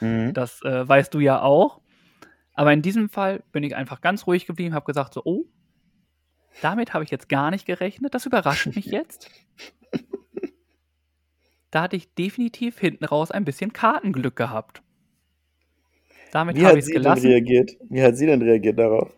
Mhm. 0.01 0.33
Das 0.33 0.61
äh, 0.63 0.85
weißt 0.85 1.13
du 1.13 1.21
ja 1.21 1.41
auch. 1.41 1.79
Aber 2.53 2.73
in 2.73 2.81
diesem 2.81 3.07
Fall 3.07 3.43
bin 3.53 3.63
ich 3.63 3.77
einfach 3.77 4.01
ganz 4.01 4.27
ruhig 4.27 4.45
geblieben, 4.45 4.75
habe 4.75 4.85
gesagt 4.85 5.13
so, 5.13 5.21
oh, 5.23 5.45
damit 6.61 6.93
habe 6.93 7.03
ich 7.03 7.11
jetzt 7.11 7.29
gar 7.29 7.51
nicht 7.51 7.65
gerechnet. 7.65 8.13
Das 8.13 8.25
überrascht 8.25 8.75
mich 8.75 8.85
jetzt. 8.91 9.31
Da 11.71 11.81
hatte 11.81 11.97
ich 11.97 12.13
definitiv 12.13 12.79
hinten 12.79 13.03
raus 13.03 13.29
ein 13.31 13.43
bisschen 13.43 13.73
Kartenglück 13.73 14.37
gehabt. 14.37 14.81
Damit 16.31 16.57
Wie 16.57 16.65
habe 16.65 16.77
hat 16.77 16.79
ich 16.79 16.85
es 16.85 16.87
sie 16.87 16.99
denn 16.99 17.01
gelassen. 17.03 17.27
reagiert? 17.27 17.77
Wie 17.89 18.01
hat 18.01 18.15
sie 18.17 18.25
denn 18.27 18.41
reagiert 18.41 18.79
darauf? 18.79 19.11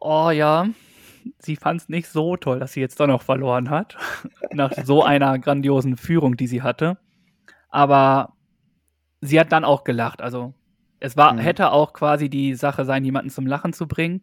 Oh 0.00 0.30
ja, 0.30 0.68
sie 1.38 1.56
fand 1.56 1.80
es 1.82 1.88
nicht 1.88 2.08
so 2.08 2.36
toll, 2.36 2.58
dass 2.60 2.72
sie 2.72 2.80
jetzt 2.80 3.00
doch 3.00 3.06
noch 3.06 3.22
verloren 3.22 3.70
hat. 3.70 3.96
Nach 4.52 4.72
so 4.72 5.02
einer 5.02 5.38
grandiosen 5.38 5.96
Führung, 5.96 6.36
die 6.36 6.46
sie 6.46 6.62
hatte. 6.62 6.98
Aber 7.70 8.34
sie 9.20 9.40
hat 9.40 9.52
dann 9.52 9.64
auch 9.64 9.84
gelacht. 9.84 10.22
Also 10.22 10.54
es 11.00 11.16
war, 11.16 11.34
Mhm. 11.34 11.38
hätte 11.38 11.72
auch 11.72 11.92
quasi 11.94 12.28
die 12.30 12.54
Sache 12.54 12.84
sein, 12.84 13.04
jemanden 13.04 13.30
zum 13.30 13.46
Lachen 13.46 13.72
zu 13.72 13.88
bringen. 13.88 14.22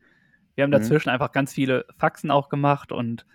Wir 0.62 0.66
haben 0.66 0.70
Mhm. 0.70 0.76
dazwischen 0.76 1.10
einfach 1.10 1.32
ganz 1.32 1.54
viele 1.54 1.86
Faxen 1.98 2.30
auch 2.30 2.48
gemacht 2.48 2.92
und 2.92 3.26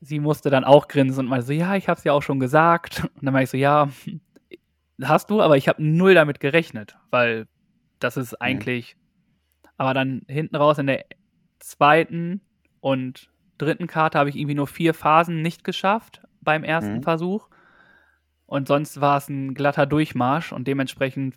sie 0.00 0.18
musste 0.18 0.50
dann 0.50 0.64
auch 0.64 0.88
grinsen 0.88 1.20
und 1.20 1.26
meinte 1.30 1.46
so, 1.46 1.52
ja, 1.52 1.76
ich 1.76 1.88
habe 1.88 1.96
es 1.96 2.02
ja 2.02 2.12
auch 2.12 2.24
schon 2.24 2.40
gesagt. 2.40 3.04
Und 3.14 3.24
dann 3.24 3.32
war 3.32 3.42
ich 3.42 3.50
so, 3.50 3.56
ja, 3.56 3.88
hast 5.00 5.30
du, 5.30 5.40
aber 5.40 5.56
ich 5.56 5.68
habe 5.68 5.80
null 5.80 6.14
damit 6.14 6.40
gerechnet, 6.40 6.96
weil 7.10 7.46
das 8.00 8.16
ist 8.16 8.34
eigentlich, 8.34 8.96
aber 9.76 9.94
dann 9.94 10.22
hinten 10.26 10.56
raus 10.56 10.78
in 10.78 10.88
der 10.88 11.04
zweiten 11.60 12.40
und 12.80 13.30
dritten 13.56 13.86
Karte 13.86 14.18
habe 14.18 14.28
ich 14.28 14.34
irgendwie 14.34 14.56
nur 14.56 14.66
vier 14.66 14.92
Phasen 14.92 15.40
nicht 15.40 15.62
geschafft 15.62 16.20
beim 16.40 16.64
ersten 16.64 16.96
Mhm. 16.96 17.02
Versuch. 17.04 17.48
Und 18.46 18.66
sonst 18.66 19.00
war 19.00 19.18
es 19.18 19.28
ein 19.28 19.54
glatter 19.54 19.86
Durchmarsch 19.86 20.52
und 20.52 20.66
dementsprechend, 20.66 21.36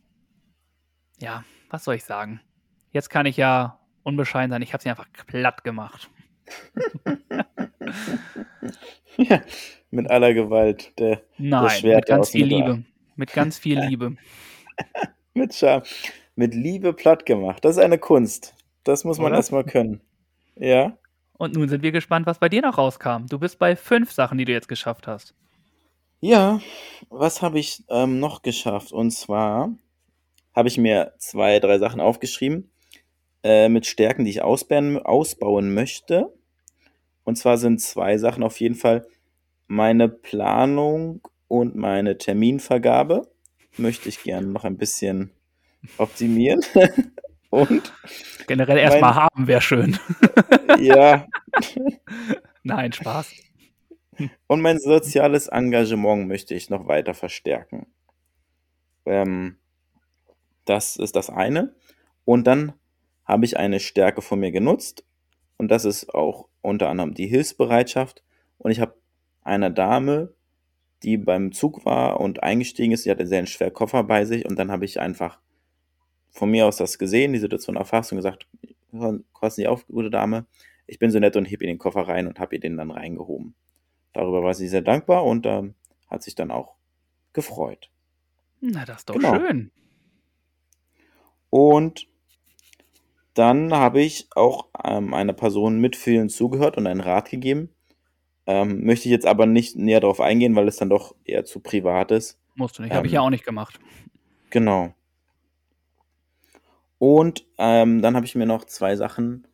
ja, 1.20 1.44
was 1.70 1.84
soll 1.84 1.94
ich 1.96 2.04
sagen? 2.04 2.42
Jetzt 2.92 3.10
kann 3.10 3.28
ich 3.28 3.38
ja 3.38 3.79
unbescheiden 4.10 4.52
sein, 4.52 4.62
ich 4.62 4.74
habe 4.74 4.84
sie 4.84 4.90
einfach 4.90 5.08
platt 5.28 5.64
gemacht. 5.64 6.10
Ja, 9.18 9.42
mit 9.92 10.10
aller 10.10 10.34
Gewalt. 10.34 10.94
Der, 11.00 11.22
Nein, 11.38 11.70
Schwert 11.70 12.02
mit 12.02 12.08
ganz 12.08 12.30
viel. 12.30 12.46
Liebe. 12.46 12.84
Mit 13.16 13.34
ganz 13.34 13.58
viel 13.58 13.80
Liebe. 13.88 14.16
mit 15.34 15.54
Charme. 15.54 15.84
Mit 16.36 16.54
Liebe 16.54 16.94
platt 16.94 17.26
gemacht. 17.26 17.66
Das 17.66 17.78
ist 17.78 17.84
eine 17.84 17.98
Kunst. 17.98 18.56
Das 18.84 19.04
muss 19.04 19.20
man 19.20 19.34
erstmal 19.34 19.66
können. 19.66 20.02
Ja. 20.56 20.98
Und 21.34 21.56
nun 21.56 21.68
sind 21.70 21.84
wir 21.84 21.92
gespannt, 21.92 22.28
was 22.28 22.40
bei 22.40 22.50
dir 22.50 22.62
noch 22.62 22.78
rauskam. 22.78 23.26
Du 23.30 23.40
bist 23.40 23.60
bei 23.60 23.76
fünf 23.76 24.12
Sachen, 24.12 24.38
die 24.38 24.46
du 24.46 24.52
jetzt 24.52 24.68
geschafft 24.68 25.08
hast. 25.08 25.34
Ja, 26.22 26.60
was 27.10 27.42
habe 27.42 27.60
ich 27.60 27.84
ähm, 27.90 28.20
noch 28.20 28.42
geschafft? 28.42 28.92
Und 28.92 29.12
zwar 29.12 29.74
habe 30.54 30.68
ich 30.68 30.78
mir 30.78 31.14
zwei, 31.18 31.60
drei 31.60 31.78
Sachen 31.78 32.02
aufgeschrieben 32.02 32.72
äh, 33.44 33.70
mit 33.70 33.86
Stärken, 33.86 34.26
die 34.26 34.32
ich 34.32 34.42
ausbauen, 34.42 34.98
ausbauen 34.98 35.74
möchte. 35.74 36.34
Und 37.24 37.38
zwar 37.38 37.58
sind 37.58 37.82
zwei 37.82 38.18
Sachen 38.18 38.44
auf 38.44 38.60
jeden 38.60 38.76
Fall 38.76 39.06
meine 39.68 40.10
Planung 40.10 41.22
und 41.48 41.76
meine 41.76 42.18
Terminvergabe. 42.18 43.30
Möchte 43.78 44.10
ich 44.10 44.24
gerne 44.24 44.48
noch 44.48 44.66
ein 44.66 44.78
bisschen 44.78 45.32
optimieren. 45.98 46.62
und 47.50 47.94
Generell 48.48 48.78
erstmal 48.78 49.16
haben 49.16 49.48
wäre 49.48 49.62
schön. 49.62 49.98
ja, 50.80 51.26
Nein, 52.64 52.94
Spaß. 52.94 53.34
Und 54.48 54.62
mein 54.62 54.80
soziales 54.80 55.48
Engagement 55.48 56.28
möchte 56.28 56.54
ich 56.54 56.70
noch 56.70 56.88
weiter 56.88 57.14
verstärken. 57.14 57.88
Ähm, 59.06 59.58
das 60.66 60.98
ist 60.98 61.16
das 61.16 61.30
eine. 61.30 61.74
Und 62.26 62.46
dann 62.46 62.74
habe 63.30 63.46
ich 63.46 63.58
eine 63.58 63.80
Stärke 63.80 64.24
von 64.24 64.40
mir 64.40 64.52
genutzt. 64.52 65.06
Und 65.58 65.70
das 65.70 65.86
ist 65.86 66.14
auch 66.16 66.48
unter 66.62 66.90
anderem 66.90 67.14
die 67.14 67.28
Hilfsbereitschaft. 67.28 68.24
Und 68.58 68.72
ich 68.72 68.80
habe 68.80 68.96
einer 69.44 69.70
Dame, 69.70 70.34
die 71.04 71.16
beim 71.18 71.52
Zug 71.52 71.86
war 71.86 72.20
und 72.20 72.42
eingestiegen 72.42 72.92
ist, 72.92 73.06
die 73.06 73.12
hatte 73.12 73.28
sehr 73.28 73.38
einen 73.38 73.48
schweren 73.48 73.74
Koffer 73.74 74.04
bei 74.04 74.26
sich. 74.26 74.46
Und 74.50 74.58
dann 74.58 74.72
habe 74.72 74.84
ich 74.84 75.00
einfach 75.00 75.40
von 76.32 76.50
mir 76.50 76.66
aus 76.66 76.78
das 76.78 76.98
gesehen, 76.98 77.34
die 77.34 77.40
Situation 77.40 77.76
erfasst 77.76 78.12
und 78.12 78.18
gesagt, 78.18 78.48
kosten 79.32 79.62
Sie 79.62 79.68
auf, 79.68 79.86
gute 79.88 80.10
Dame. 80.10 80.48
Ich 80.88 80.98
bin 80.98 81.12
so 81.12 81.20
nett 81.20 81.36
und 81.36 81.46
heb 81.46 81.62
ihr 81.62 81.68
den 81.68 81.78
Koffer 81.78 82.08
rein 82.08 82.26
und 82.26 82.40
habe 82.40 82.56
ihr 82.56 82.62
den 82.62 82.78
dann 82.78 82.90
reingehoben. 82.90 83.54
Darüber 84.14 84.42
war 84.42 84.56
sie 84.56 84.68
sehr 84.68 84.82
dankbar 84.82 85.24
und 85.24 85.46
ähm, 85.46 85.76
hat 86.08 86.24
sich 86.24 86.34
dann 86.34 86.50
auch 86.50 86.74
gefreut. 87.34 87.92
Na, 88.60 88.86
das 88.86 88.98
ist 88.98 89.10
doch 89.10 89.16
Genau. 89.16 89.36
schön. 89.36 89.72
Und 91.52 92.09
dann 93.40 93.74
habe 93.74 94.02
ich 94.02 94.28
auch 94.36 94.68
ähm, 94.84 95.14
einer 95.14 95.34
Person 95.34 95.80
mit 95.80 95.96
vielen 95.96 96.30
zugehört 96.30 96.78
und 96.78 96.86
einen 96.86 97.02
Rat 97.02 97.30
gegeben. 97.30 97.70
Ähm, 98.46 98.84
möchte 98.84 99.08
ich 99.08 99.12
jetzt 99.12 99.26
aber 99.26 99.46
nicht 99.46 99.76
näher 99.76 100.00
darauf 100.00 100.20
eingehen, 100.22 100.56
weil 100.56 100.68
es 100.68 100.78
dann 100.78 100.90
doch 100.90 101.16
eher 101.24 101.46
zu 101.46 101.60
privat 101.60 102.12
ist. 102.12 102.40
Musst 102.56 102.78
du 102.78 102.82
nicht. 102.84 102.94
Habe 102.94 103.08
ich 103.08 103.14
Ähm, 103.14 103.16
ja 103.16 103.22
auch 103.22 103.30
nicht 103.30 103.46
gemacht. 103.46 103.80
Genau. 104.50 104.94
Und 106.98 107.46
ähm, 107.58 108.02
dann 108.02 108.16
habe 108.16 108.26
ich 108.26 108.36
mir 108.36 108.46
noch 108.46 108.66
zwei 108.66 108.96
Sachen 108.96 109.48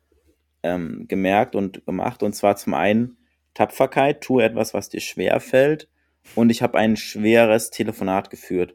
ähm, 0.62 1.06
gemerkt 1.08 1.54
und 1.54 1.84
gemacht. 1.86 2.22
Und 2.22 2.32
zwar 2.34 2.56
zum 2.56 2.74
einen 2.74 3.18
Tapferkeit, 3.54 4.20
tue 4.22 4.42
etwas, 4.42 4.74
was 4.74 4.88
dir 4.88 5.00
schwer 5.00 5.38
fällt. 5.40 5.88
Und 6.34 6.50
ich 6.50 6.62
habe 6.62 6.76
ein 6.76 6.96
schweres 6.96 7.70
Telefonat 7.70 8.30
geführt. 8.30 8.74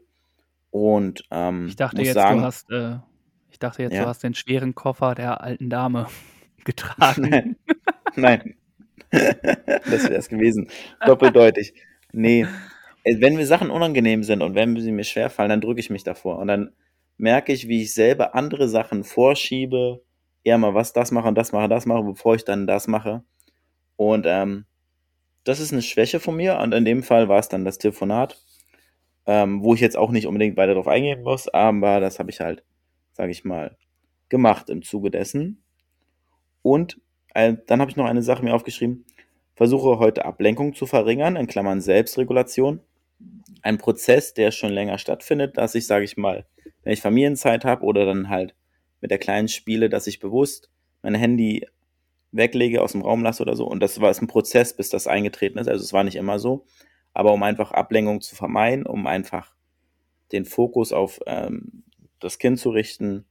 Und 0.70 1.24
ähm, 1.30 1.66
Ich 1.66 1.76
dachte 1.76 2.00
jetzt, 2.00 2.14
sagen, 2.14 2.38
du 2.38 2.44
hast, 2.44 2.70
äh, 2.70 2.96
ich 3.52 3.58
dachte 3.58 3.82
jetzt, 3.82 3.92
Ja. 3.94 4.02
du 4.02 4.08
hast 4.08 4.22
den 4.24 4.34
schweren 4.34 4.74
Koffer 4.74 5.14
der 5.14 5.42
alten 5.42 5.70
Dame 5.70 6.06
getragen. 6.64 7.28
Nein. 7.30 7.56
Nein. 8.16 8.54
das 9.10 10.04
wäre 10.04 10.16
es 10.16 10.28
gewesen. 10.28 10.68
Doppeldeutig. 11.06 11.74
Nee. 12.12 12.46
Äh, 13.04 13.16
Wenn 13.20 13.36
mir 13.36 13.46
Sachen 13.46 13.70
unangenehm 13.70 14.22
sind 14.22 14.42
und 14.42 14.54
wenn 14.54 14.78
sie 14.80 14.92
mir 14.92 15.04
schwerfallen, 15.04 15.50
dann 15.50 15.60
drücke 15.60 15.80
ich 15.80 15.90
mich 15.90 16.02
davor. 16.04 16.38
Und 16.38 16.48
dann 16.48 16.72
merke 17.18 17.52
ich, 17.52 17.68
wie 17.68 17.82
ich 17.82 17.94
selber 17.94 18.34
andere 18.34 18.68
Sachen 18.68 19.04
vorschiebe, 19.04 20.02
eher 20.44 20.58
mal 20.58 20.74
was 20.74 20.92
das 20.92 21.10
mache 21.10 21.28
und 21.28 21.36
das 21.36 21.52
mache, 21.52 21.68
das 21.68 21.86
mache, 21.86 22.02
bevor 22.02 22.34
ich 22.34 22.44
dann 22.44 22.66
das 22.66 22.88
mache. 22.88 23.22
Und 23.96 24.24
ähm, 24.26 24.64
das 25.44 25.60
ist 25.60 25.72
eine 25.72 25.82
Schwäche 25.82 26.20
von 26.20 26.36
mir. 26.36 26.58
Und 26.58 26.72
in 26.72 26.84
dem 26.84 27.02
Fall 27.02 27.28
war 27.28 27.38
es 27.38 27.48
dann 27.48 27.64
das 27.64 27.78
Telefonat, 27.78 28.38
ähm, 29.26 29.62
wo 29.62 29.74
ich 29.74 29.80
jetzt 29.80 29.96
auch 29.96 30.10
nicht 30.10 30.26
unbedingt 30.26 30.56
weiter 30.56 30.74
drauf 30.74 30.88
eingehen 30.88 31.22
muss, 31.22 31.48
aber 31.48 32.00
das 32.00 32.18
habe 32.18 32.30
ich 32.30 32.40
halt, 32.40 32.64
sage 33.12 33.30
ich 33.30 33.44
mal, 33.44 33.76
gemacht 34.28 34.70
im 34.70 34.82
Zuge 34.82 35.10
dessen. 35.10 35.62
Und 36.62 37.00
äh, 37.34 37.54
dann 37.66 37.80
habe 37.80 37.90
ich 37.90 37.96
noch 37.96 38.06
eine 38.06 38.22
Sache 38.22 38.42
mir 38.42 38.54
aufgeschrieben. 38.54 39.04
Versuche 39.54 39.98
heute 39.98 40.24
Ablenkung 40.24 40.74
zu 40.74 40.86
verringern, 40.86 41.36
in 41.36 41.46
Klammern 41.46 41.80
Selbstregulation. 41.80 42.80
Ein 43.62 43.78
Prozess, 43.78 44.34
der 44.34 44.50
schon 44.50 44.72
länger 44.72 44.98
stattfindet, 44.98 45.56
dass 45.56 45.74
ich, 45.74 45.86
sage 45.86 46.04
ich 46.04 46.16
mal, 46.16 46.46
wenn 46.82 46.92
ich 46.92 47.00
Familienzeit 47.00 47.64
habe 47.64 47.84
oder 47.84 48.06
dann 48.06 48.28
halt 48.28 48.54
mit 49.00 49.10
der 49.10 49.18
Kleinen 49.18 49.48
spiele, 49.48 49.88
dass 49.88 50.06
ich 50.06 50.18
bewusst 50.18 50.70
mein 51.02 51.14
Handy 51.14 51.66
weglege, 52.32 52.80
aus 52.82 52.92
dem 52.92 53.02
Raum 53.02 53.22
lasse 53.22 53.42
oder 53.42 53.54
so. 53.54 53.66
Und 53.66 53.80
das 53.80 54.00
war 54.00 54.10
ist 54.10 54.22
ein 54.22 54.26
Prozess, 54.26 54.74
bis 54.74 54.88
das 54.88 55.06
eingetreten 55.06 55.58
ist. 55.58 55.68
Also 55.68 55.84
es 55.84 55.92
war 55.92 56.04
nicht 56.04 56.16
immer 56.16 56.38
so. 56.38 56.64
Aber 57.12 57.32
um 57.32 57.42
einfach 57.42 57.72
Ablenkung 57.72 58.20
zu 58.22 58.34
vermeiden, 58.34 58.86
um 58.86 59.06
einfach 59.06 59.54
den 60.32 60.46
Fokus 60.46 60.92
auf 60.92 61.20
ähm, 61.26 61.84
das 62.22 62.38
Kind 62.38 62.58
zu 62.58 62.70
richten, 62.70 63.26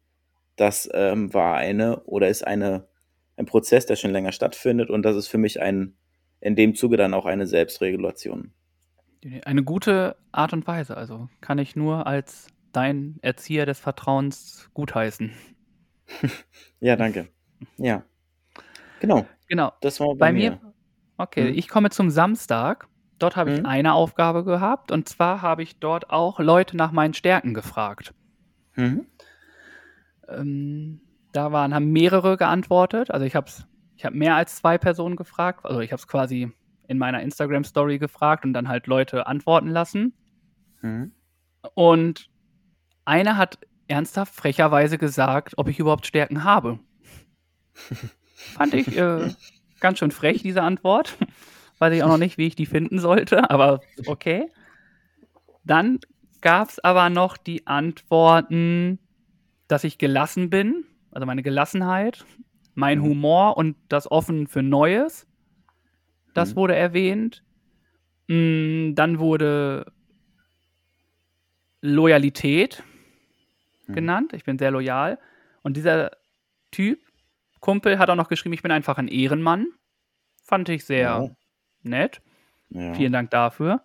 das 0.57 0.89
ähm, 0.93 1.33
war 1.33 1.55
eine 1.55 2.01
oder 2.03 2.29
ist 2.29 2.45
eine 2.45 2.87
ein 3.37 3.45
Prozess, 3.47 3.85
der 3.87 3.95
schon 3.95 4.11
länger 4.11 4.31
stattfindet 4.33 4.89
und 4.91 5.03
das 5.03 5.15
ist 5.15 5.27
für 5.27 5.37
mich 5.39 5.61
ein 5.61 5.95
in 6.41 6.55
dem 6.55 6.75
Zuge 6.75 6.97
dann 6.97 7.13
auch 7.13 7.25
eine 7.25 7.47
Selbstregulation. 7.47 8.53
Eine 9.45 9.63
gute 9.63 10.15
Art 10.31 10.53
und 10.53 10.65
Weise. 10.67 10.97
Also 10.97 11.29
kann 11.41 11.57
ich 11.59 11.75
nur 11.75 12.07
als 12.07 12.47
dein 12.73 13.17
Erzieher 13.21 13.65
des 13.65 13.79
Vertrauens 13.79 14.69
gutheißen. 14.73 15.31
Ja, 16.79 16.95
danke. 16.95 17.29
Ja. 17.77 18.03
Genau, 18.99 19.25
Genau. 19.47 19.71
das 19.81 19.99
war 19.99 20.09
bei, 20.09 20.15
Bei 20.27 20.33
mir. 20.33 20.51
mir, 20.51 20.73
okay, 21.17 21.51
Mhm. 21.51 21.57
ich 21.57 21.67
komme 21.69 21.89
zum 21.89 22.09
Samstag. 22.09 22.87
Dort 23.19 23.35
habe 23.35 23.51
ich 23.53 23.59
Mhm. 23.59 23.65
eine 23.67 23.93
Aufgabe 23.93 24.43
gehabt 24.43 24.91
und 24.91 25.07
zwar 25.07 25.41
habe 25.41 25.61
ich 25.63 25.79
dort 25.79 26.09
auch 26.09 26.39
Leute 26.39 26.75
nach 26.75 26.91
meinen 26.91 27.13
Stärken 27.13 27.53
gefragt. 27.53 28.13
Mhm. 28.75 29.05
Ähm, 30.27 31.01
da 31.31 31.51
waren, 31.51 31.73
haben 31.73 31.91
mehrere 31.91 32.37
geantwortet. 32.37 33.11
Also 33.11 33.25
ich 33.25 33.35
habe 33.35 33.49
ich 33.95 34.05
habe 34.05 34.17
mehr 34.17 34.35
als 34.35 34.55
zwei 34.55 34.77
Personen 34.77 35.15
gefragt. 35.15 35.65
Also 35.65 35.79
ich 35.79 35.91
habe 35.91 35.99
es 35.99 36.07
quasi 36.07 36.51
in 36.87 36.97
meiner 36.97 37.21
Instagram-Story 37.21 37.99
gefragt 37.99 38.43
und 38.45 38.53
dann 38.53 38.67
halt 38.67 38.87
Leute 38.87 39.27
antworten 39.27 39.67
lassen. 39.67 40.13
Mhm. 40.81 41.11
Und 41.75 42.29
einer 43.05 43.37
hat 43.37 43.59
ernsthaft 43.87 44.33
frecherweise 44.33 44.97
gesagt, 44.97 45.53
ob 45.57 45.67
ich 45.67 45.79
überhaupt 45.79 46.07
Stärken 46.07 46.43
habe. 46.43 46.79
Fand 48.35 48.73
ich 48.73 48.97
äh, 48.97 49.29
ganz 49.79 49.99
schön 49.99 50.11
frech, 50.11 50.41
diese 50.41 50.63
Antwort. 50.63 51.17
Weiß 51.77 51.93
ich 51.93 52.03
auch 52.03 52.09
noch 52.09 52.17
nicht, 52.17 52.37
wie 52.37 52.47
ich 52.47 52.55
die 52.55 52.65
finden 52.65 52.99
sollte, 52.99 53.49
aber 53.49 53.81
okay. 54.07 54.51
Dann 55.63 55.99
gab 56.41 56.69
es 56.69 56.79
aber 56.79 57.09
noch 57.09 57.37
die 57.37 57.67
Antworten, 57.67 58.99
dass 59.67 59.83
ich 59.83 59.97
gelassen 59.97 60.49
bin, 60.49 60.85
also 61.11 61.25
meine 61.25 61.43
Gelassenheit, 61.43 62.25
mein 62.75 62.99
Mhm. 62.99 63.03
Humor 63.03 63.57
und 63.57 63.75
das 63.89 64.09
Offen 64.11 64.47
für 64.47 64.61
Neues. 64.63 65.27
Das 66.33 66.51
Mhm. 66.51 66.55
wurde 66.55 66.75
erwähnt. 66.75 67.43
Mm, 68.27 68.93
Dann 68.95 69.19
wurde 69.19 69.85
Loyalität 71.81 72.83
Mhm. 73.87 73.93
genannt. 73.93 74.33
Ich 74.33 74.43
bin 74.43 74.57
sehr 74.57 74.71
loyal. 74.71 75.17
Und 75.63 75.77
dieser 75.77 76.11
Typ, 76.71 76.99
Kumpel, 77.59 77.99
hat 77.99 78.09
auch 78.09 78.15
noch 78.15 78.29
geschrieben, 78.29 78.53
ich 78.53 78.61
bin 78.61 78.71
einfach 78.71 78.97
ein 78.97 79.07
Ehrenmann. 79.07 79.67
Fand 80.43 80.69
ich 80.69 80.85
sehr 80.85 80.99
Ja. 81.01 81.29
nett. 81.83 82.21
Ja. 82.69 82.93
Vielen 82.93 83.11
Dank 83.13 83.31
dafür. 83.31 83.81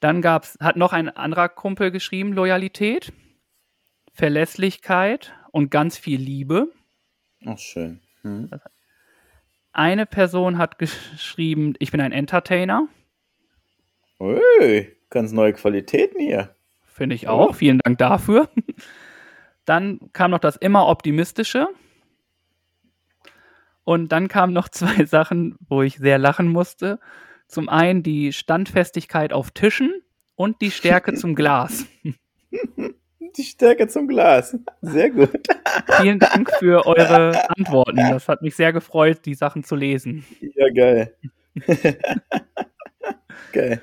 Dann 0.00 0.22
gab's, 0.22 0.56
hat 0.60 0.76
noch 0.76 0.92
ein 0.92 1.08
anderer 1.08 1.48
Kumpel 1.48 1.90
geschrieben, 1.90 2.32
Loyalität, 2.32 3.12
Verlässlichkeit 4.12 5.34
und 5.50 5.70
ganz 5.70 5.98
viel 5.98 6.20
Liebe. 6.20 6.72
Ach, 7.44 7.58
schön. 7.58 8.00
Mhm. 8.22 8.50
Eine 9.72 10.06
Person 10.06 10.58
hat 10.58 10.78
geschrieben, 10.78 11.74
ich 11.78 11.90
bin 11.90 12.00
ein 12.00 12.12
Entertainer. 12.12 12.88
Ui, 14.20 14.96
ganz 15.10 15.32
neue 15.32 15.52
Qualitäten 15.52 16.20
hier. 16.20 16.54
Finde 16.84 17.14
ich 17.14 17.28
auch. 17.28 17.50
Oh. 17.50 17.52
Vielen 17.52 17.78
Dank 17.78 17.98
dafür. 17.98 18.48
Dann 19.64 20.10
kam 20.12 20.30
noch 20.30 20.40
das 20.40 20.56
immer 20.56 20.88
optimistische. 20.88 21.68
Und 23.84 24.10
dann 24.10 24.28
kamen 24.28 24.52
noch 24.52 24.68
zwei 24.70 25.04
Sachen, 25.04 25.56
wo 25.68 25.82
ich 25.82 25.98
sehr 25.98 26.18
lachen 26.18 26.48
musste. 26.48 26.98
Zum 27.48 27.68
einen 27.68 28.02
die 28.02 28.32
Standfestigkeit 28.32 29.32
auf 29.32 29.50
Tischen 29.50 30.02
und 30.36 30.60
die 30.60 30.70
Stärke 30.70 31.14
zum 31.14 31.34
Glas. 31.34 31.86
Die 33.36 33.44
Stärke 33.44 33.86
zum 33.86 34.08
Glas. 34.08 34.56
Sehr 34.80 35.10
gut. 35.10 35.46
Vielen 36.00 36.18
Dank 36.18 36.50
für 36.58 36.86
eure 36.86 37.48
Antworten. 37.56 37.96
Das 37.96 38.26
hat 38.26 38.42
mich 38.42 38.56
sehr 38.56 38.72
gefreut, 38.72 39.26
die 39.26 39.34
Sachen 39.34 39.62
zu 39.62 39.76
lesen. 39.76 40.24
Ja, 40.40 40.70
geil. 40.72 41.14
geil. 43.52 43.82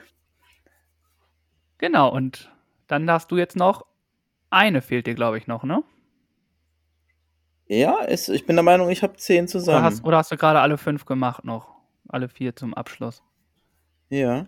Genau, 1.78 2.10
und 2.12 2.52
dann 2.88 3.06
darfst 3.06 3.32
du 3.32 3.38
jetzt 3.38 3.56
noch. 3.56 3.86
Eine 4.50 4.82
fehlt 4.82 5.06
dir, 5.08 5.14
glaube 5.16 5.38
ich, 5.38 5.48
noch, 5.48 5.64
ne? 5.64 5.84
Ja, 7.68 8.00
es, 8.06 8.28
ich 8.30 8.46
bin 8.46 8.56
der 8.56 8.64
Meinung, 8.64 8.90
ich 8.90 9.04
habe 9.04 9.16
zehn 9.16 9.44
Oder 9.44 9.52
zusammen. 9.52 9.84
hast, 9.84 10.04
oder 10.04 10.18
hast 10.18 10.32
du 10.32 10.38
gerade 10.38 10.60
alle 10.60 10.78
fünf 10.78 11.06
gemacht 11.06 11.46
noch? 11.46 11.76
Alle 12.08 12.30
vier 12.30 12.56
zum 12.56 12.74
Abschluss. 12.74 13.22
Ja, 14.10 14.48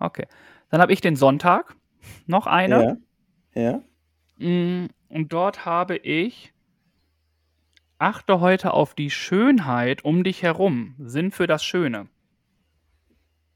Okay. 0.00 0.26
Dann 0.70 0.80
habe 0.80 0.92
ich 0.92 1.00
den 1.00 1.16
Sonntag. 1.16 1.74
Noch 2.26 2.46
eine. 2.46 3.00
ja, 3.54 3.62
ja. 3.62 3.80
Mm, 4.46 4.86
Und 5.08 5.32
dort 5.32 5.66
habe 5.66 5.96
ich. 5.96 6.52
Achte 7.98 8.38
heute 8.38 8.74
auf 8.74 8.94
die 8.94 9.10
Schönheit 9.10 10.04
um 10.04 10.22
dich 10.22 10.44
herum. 10.44 10.94
Sinn 11.00 11.32
für 11.32 11.48
das 11.48 11.64
Schöne. 11.64 12.06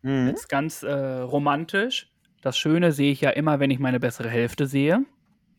Mhm. 0.02 0.26
Jetzt 0.28 0.48
ganz 0.48 0.82
äh, 0.82 0.92
romantisch. 0.92 2.10
Das 2.40 2.58
Schöne 2.58 2.90
sehe 2.90 3.12
ich 3.12 3.20
ja 3.20 3.30
immer, 3.30 3.60
wenn 3.60 3.70
ich 3.70 3.78
meine 3.78 4.00
bessere 4.00 4.28
Hälfte 4.28 4.66
sehe. 4.66 5.04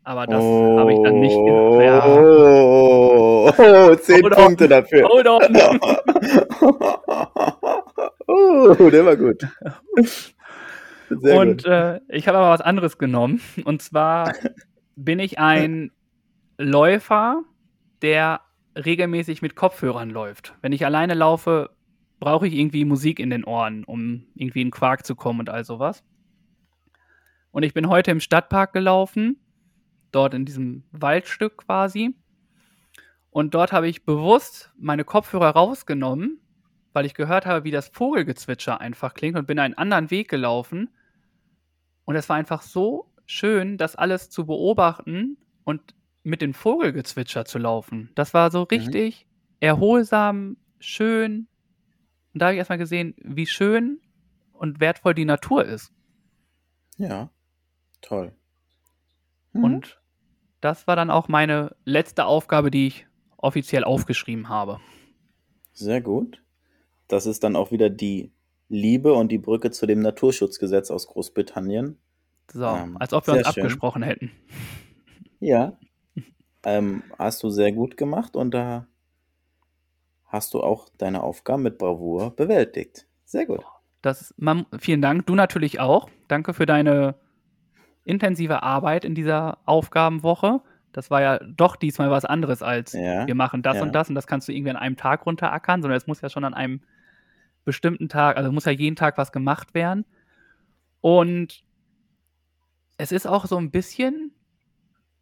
Aber 0.03 0.27
das 0.27 0.43
habe 0.43 0.91
ich 0.91 0.99
dann 1.01 1.21
nicht 1.21 1.33
Oh. 1.37 1.79
Ja. 1.79 2.05
oh, 2.05 3.53
oh, 3.57 3.95
zehn 3.95 4.21
Hold 4.21 4.35
on. 4.35 4.43
Punkte 4.43 4.67
dafür. 4.67 5.07
Hold 5.07 5.27
on. 5.29 5.41
oh, 8.27 8.89
der 8.89 9.05
war 9.05 9.17
gut. 9.17 9.47
Sehr 11.09 11.39
Und 11.39 11.63
gut. 11.63 11.65
äh, 11.65 11.99
ich 12.09 12.27
habe 12.27 12.37
aber 12.37 12.49
was 12.49 12.61
anderes 12.61 12.97
genommen. 12.97 13.41
Und 13.65 13.81
zwar 13.81 14.33
bin 14.95 15.19
ich 15.19 15.39
ein 15.39 15.91
Läufer, 16.57 17.43
der 18.01 18.41
regelmäßig 18.75 19.41
mit 19.41 19.55
Kopfhörern 19.55 20.09
läuft. 20.09 20.55
Wenn 20.61 20.71
ich 20.71 20.85
alleine 20.85 21.13
laufe, 21.13 21.69
brauche 22.19 22.47
ich 22.47 22.53
irgendwie 22.53 22.85
Musik 22.85 23.19
in 23.19 23.29
den 23.29 23.43
Ohren, 23.43 23.83
um 23.83 24.25
irgendwie 24.35 24.61
in 24.61 24.71
Quark 24.71 25.05
zu 25.05 25.15
kommen 25.15 25.41
und 25.41 25.49
all 25.49 25.63
sowas. 25.63 26.03
Und 27.51 27.63
ich 27.63 27.73
bin 27.73 27.87
heute 27.89 28.11
im 28.11 28.19
Stadtpark 28.19 28.73
gelaufen, 28.73 29.37
dort 30.11 30.33
in 30.33 30.45
diesem 30.45 30.83
Waldstück 30.91 31.57
quasi. 31.57 32.15
Und 33.29 33.53
dort 33.53 33.71
habe 33.71 33.87
ich 33.87 34.05
bewusst 34.05 34.71
meine 34.77 35.03
Kopfhörer 35.03 35.49
rausgenommen, 35.49 36.39
weil 36.93 37.05
ich 37.05 37.13
gehört 37.13 37.45
habe, 37.45 37.63
wie 37.63 37.71
das 37.71 37.89
Vogelgezwitscher 37.89 38.79
einfach 38.79 39.13
klingt 39.13 39.37
und 39.37 39.47
bin 39.47 39.59
einen 39.59 39.73
anderen 39.73 40.11
Weg 40.11 40.29
gelaufen. 40.29 40.89
Und 42.05 42.15
es 42.15 42.29
war 42.29 42.35
einfach 42.35 42.61
so 42.61 43.11
schön, 43.25 43.77
das 43.77 43.95
alles 43.95 44.29
zu 44.29 44.45
beobachten 44.45 45.37
und 45.63 45.95
mit 46.23 46.41
dem 46.41 46.53
Vogelgezwitscher 46.53 47.45
zu 47.45 47.57
laufen. 47.57 48.11
Das 48.15 48.33
war 48.33 48.51
so 48.51 48.63
richtig 48.63 49.27
erholsam, 49.59 50.57
schön. 50.79 51.47
Und 52.33 52.41
da 52.41 52.45
habe 52.45 52.55
ich 52.55 52.59
erstmal 52.59 52.77
gesehen, 52.77 53.15
wie 53.17 53.45
schön 53.45 53.99
und 54.53 54.79
wertvoll 54.79 55.13
die 55.13 55.25
Natur 55.25 55.65
ist. 55.65 55.91
Ja, 56.97 57.29
toll. 58.01 58.33
Mhm. 59.53 59.63
Und 59.63 60.01
das 60.61 60.87
war 60.87 60.95
dann 60.95 61.09
auch 61.09 61.27
meine 61.27 61.75
letzte 61.85 62.25
Aufgabe, 62.25 62.71
die 62.71 62.87
ich 62.87 63.07
offiziell 63.37 63.83
aufgeschrieben 63.83 64.49
habe. 64.49 64.79
Sehr 65.73 66.01
gut. 66.01 66.42
Das 67.13 67.27
ist 67.27 67.43
dann 67.43 67.55
auch 67.55 67.71
wieder 67.71 67.91
die 67.91 68.31
Liebe 68.69 69.13
und 69.13 69.31
die 69.31 69.37
Brücke 69.37 69.69
zu 69.69 69.85
dem 69.85 70.01
Naturschutzgesetz 70.01 70.89
aus 70.89 71.05
Großbritannien. 71.05 71.99
So, 72.51 72.65
Ähm, 72.65 72.97
als 72.99 73.13
ob 73.13 73.27
wir 73.27 73.35
uns 73.35 73.53
schön. 73.53 73.63
abgesprochen 73.63 74.01
hätten. 74.01 74.31
Ja. 75.39 75.77
ähm, 76.65 77.03
hast 77.19 77.43
du 77.43 77.51
sehr 77.51 77.71
gut 77.71 77.97
gemacht 77.97 78.35
und 78.35 78.51
da 78.51 78.87
hast 80.25 80.55
du 80.55 80.61
auch 80.61 80.89
deine 80.97 81.21
Aufgaben 81.21 81.61
mit 81.61 81.77
Bravour 81.77 82.35
bewältigt. 82.35 83.05
Sehr 83.25 83.45
gut. 83.45 83.63
Das, 84.01 84.33
man, 84.37 84.65
vielen 84.79 85.03
Dank. 85.03 85.27
Du 85.27 85.35
natürlich 85.35 85.79
auch. 85.79 86.09
Danke 86.27 86.55
für 86.55 86.65
deine 86.65 87.13
intensive 88.05 88.63
Arbeit 88.63 89.05
in 89.05 89.13
dieser 89.13 89.59
Aufgabenwoche. 89.65 90.61
Das 90.93 91.11
war 91.11 91.21
ja 91.21 91.37
doch 91.37 91.75
diesmal 91.75 92.09
was 92.09 92.25
anderes 92.25 92.63
als 92.63 92.93
Ja. 92.93 93.27
wir 93.27 93.35
machen 93.35 93.61
das 93.61 93.77
ja. 93.77 93.83
und 93.83 93.93
das 93.93 94.09
und 94.09 94.15
das 94.15 94.25
kannst 94.25 94.47
du 94.47 94.51
irgendwie 94.51 94.71
an 94.71 94.77
einem 94.77 94.97
Tag 94.97 95.27
runterackern, 95.27 95.83
sondern 95.83 95.97
es 95.97 96.07
muss 96.07 96.21
ja 96.21 96.29
schon 96.29 96.43
an 96.43 96.55
einem 96.55 96.81
bestimmten 97.65 98.09
Tag, 98.09 98.37
also 98.37 98.51
muss 98.51 98.65
ja 98.65 98.71
jeden 98.71 98.95
Tag 98.95 99.17
was 99.17 99.31
gemacht 99.31 99.73
werden. 99.73 100.05
Und 101.01 101.63
es 102.97 103.11
ist 103.11 103.27
auch 103.27 103.45
so 103.45 103.57
ein 103.57 103.71
bisschen 103.71 104.31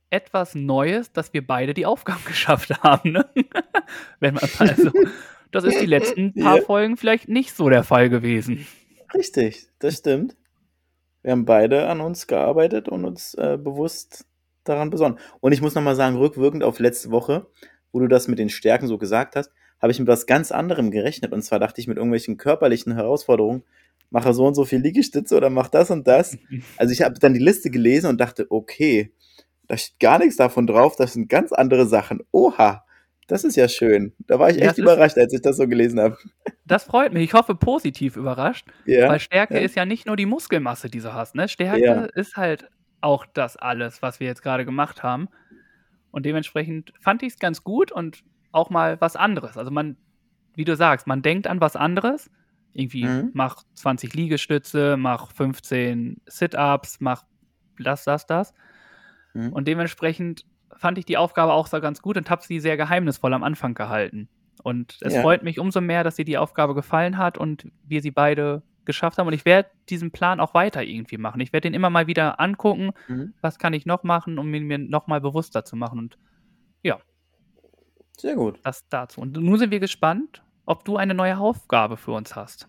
etwas 0.09 0.55
Neues, 0.55 1.11
dass 1.11 1.33
wir 1.33 1.45
beide 1.45 1.73
die 1.73 1.85
Aufgaben 1.85 2.23
geschafft 2.25 2.83
haben. 2.83 3.13
Ne? 3.13 3.29
Wenn 4.19 4.35
man 4.35 4.47
also, 4.59 4.91
das 5.51 5.63
ist 5.63 5.81
die 5.81 5.87
letzten 5.87 6.33
paar 6.41 6.57
Ja. 6.57 6.63
Folgen 6.63 6.97
vielleicht 6.97 7.27
nicht 7.27 7.55
so 7.55 7.69
der 7.69 7.83
Fall 7.83 8.09
gewesen. 8.09 8.67
Richtig, 9.13 9.67
das 9.79 9.97
stimmt. 9.97 10.37
Wir 11.23 11.31
haben 11.31 11.45
beide 11.45 11.87
an 11.87 12.01
uns 12.01 12.27
gearbeitet 12.27 12.89
und 12.89 13.05
uns 13.05 13.33
äh, 13.35 13.57
bewusst 13.57 14.25
daran 14.63 14.89
besonnen. 14.89 15.19
Und 15.39 15.51
ich 15.51 15.61
muss 15.61 15.75
nochmal 15.75 15.95
sagen, 15.95 16.17
rückwirkend 16.17 16.63
auf 16.63 16.79
letzte 16.79 17.11
Woche, 17.11 17.47
wo 17.91 17.99
du 17.99 18.07
das 18.07 18.27
mit 18.27 18.39
den 18.39 18.49
Stärken 18.49 18.87
so 18.87 18.97
gesagt 18.97 19.35
hast, 19.35 19.51
habe 19.81 19.91
ich 19.91 19.99
mit 19.99 20.07
was 20.07 20.25
ganz 20.27 20.51
anderem 20.51 20.91
gerechnet. 20.91 21.31
Und 21.33 21.41
zwar 21.41 21.59
dachte 21.59 21.81
ich 21.81 21.87
mit 21.87 21.97
irgendwelchen 21.97 22.37
körperlichen 22.37 22.93
Herausforderungen, 22.93 23.63
mache 24.09 24.33
so 24.33 24.45
und 24.45 24.55
so 24.55 24.65
viel 24.65 24.79
Liegestütze 24.79 25.35
oder 25.37 25.49
mach 25.49 25.69
das 25.69 25.89
und 25.91 26.07
das. 26.07 26.37
Also 26.77 26.91
ich 26.93 27.01
habe 27.01 27.15
dann 27.19 27.33
die 27.33 27.39
Liste 27.39 27.69
gelesen 27.69 28.07
und 28.07 28.19
dachte, 28.21 28.45
okay, 28.49 29.11
da 29.67 29.77
steht 29.77 29.99
gar 29.99 30.19
nichts 30.19 30.35
davon 30.35 30.67
drauf, 30.67 30.95
das 30.97 31.13
sind 31.13 31.29
ganz 31.29 31.51
andere 31.53 31.87
Sachen. 31.87 32.19
Oha, 32.31 32.83
das 33.27 33.45
ist 33.45 33.55
ja 33.55 33.69
schön. 33.69 34.13
Da 34.27 34.37
war 34.37 34.49
ich 34.49 34.57
echt 34.57 34.65
es 34.65 34.71
ist- 34.73 34.79
überrascht, 34.79 35.17
als 35.17 35.31
ich 35.33 35.41
das 35.41 35.57
so 35.57 35.67
gelesen 35.67 35.99
habe. 35.99 36.17
Das 36.65 36.85
freut 36.85 37.11
mich. 37.11 37.23
Ich 37.23 37.33
hoffe, 37.33 37.53
positiv 37.53 38.15
überrascht. 38.15 38.65
Ja, 38.85 39.09
Weil 39.09 39.19
Stärke 39.19 39.55
ja. 39.55 39.59
ist 39.59 39.75
ja 39.75 39.83
nicht 39.85 40.05
nur 40.07 40.15
die 40.15 40.25
Muskelmasse, 40.25 40.89
die 40.89 41.01
du 41.01 41.13
hast. 41.13 41.35
Ne? 41.35 41.49
Stärke 41.49 41.83
Ja. 41.83 42.05
ist 42.05 42.37
halt 42.37 42.69
auch 43.01 43.25
das 43.25 43.57
alles, 43.57 44.01
was 44.01 44.21
wir 44.21 44.27
jetzt 44.27 44.41
gerade 44.41 44.63
gemacht 44.63 45.03
haben. 45.03 45.27
Und 46.11 46.25
dementsprechend 46.25 46.93
fand 47.01 47.23
ich 47.23 47.33
es 47.33 47.39
ganz 47.39 47.63
gut 47.65 47.91
und 47.91 48.23
auch 48.51 48.69
mal 48.69 48.99
was 49.01 49.15
anderes. 49.15 49.57
Also 49.57 49.71
man, 49.71 49.97
wie 50.55 50.65
du 50.65 50.75
sagst, 50.75 51.07
man 51.07 51.21
denkt 51.21 51.47
an 51.47 51.61
was 51.61 51.75
anderes. 51.75 52.29
Irgendwie 52.73 53.03
Mhm. 53.05 53.31
mach 53.33 53.63
20 53.73 54.13
Liegestütze, 54.13 54.95
mach 54.97 55.31
15 55.31 56.21
Sit-Ups, 56.25 57.01
mach 57.01 57.23
das, 57.77 58.05
das, 58.05 58.25
das. 58.27 58.53
Mhm. 59.33 59.51
Und 59.53 59.67
dementsprechend 59.67 60.45
fand 60.77 60.97
ich 60.97 61.05
die 61.05 61.17
Aufgabe 61.17 61.51
auch 61.53 61.67
so 61.67 61.81
ganz 61.81 62.01
gut 62.01 62.15
und 62.17 62.29
habe 62.29 62.43
sie 62.43 62.59
sehr 62.59 62.77
geheimnisvoll 62.77 63.33
am 63.33 63.43
Anfang 63.43 63.73
gehalten. 63.73 64.29
Und 64.63 64.97
es 65.01 65.15
Ja. 65.15 65.21
freut 65.21 65.43
mich 65.43 65.59
umso 65.59 65.81
mehr, 65.81 66.03
dass 66.03 66.15
dir 66.15 66.25
die 66.25 66.37
Aufgabe 66.37 66.73
gefallen 66.75 67.17
hat 67.17 67.37
und 67.37 67.67
wir 67.83 68.01
sie 68.01 68.11
beide 68.11 68.61
geschafft 68.85 69.17
haben. 69.17 69.27
Und 69.27 69.33
ich 69.33 69.45
werde 69.45 69.69
diesen 69.89 70.11
Plan 70.11 70.39
auch 70.39 70.53
weiter 70.53 70.81
irgendwie 70.83 71.17
machen. 71.17 71.41
Ich 71.41 71.51
werde 71.53 71.63
den 71.69 71.73
immer 71.73 71.89
mal 71.89 72.07
wieder 72.07 72.39
angucken, 72.39 72.91
Mhm. 73.09 73.33
was 73.41 73.59
kann 73.59 73.73
ich 73.73 73.85
noch 73.85 74.03
machen, 74.03 74.37
um 74.39 74.53
ihn 74.53 74.63
mir 74.65 74.77
nochmal 74.77 75.19
bewusster 75.21 75.65
zu 75.65 75.75
machen. 75.75 75.99
Und 75.99 76.17
Sehr 78.21 78.35
gut. 78.35 78.59
das 78.63 78.87
dazu. 78.89 79.21
Und 79.21 79.33
nun 79.37 79.57
sind 79.57 79.71
wir 79.71 79.79
gespannt, 79.79 80.43
ob 80.65 80.85
du 80.85 80.97
eine 80.97 81.13
neue 81.13 81.37
Aufgabe 81.37 81.97
für 81.97 82.11
uns 82.11 82.35
hast. 82.35 82.67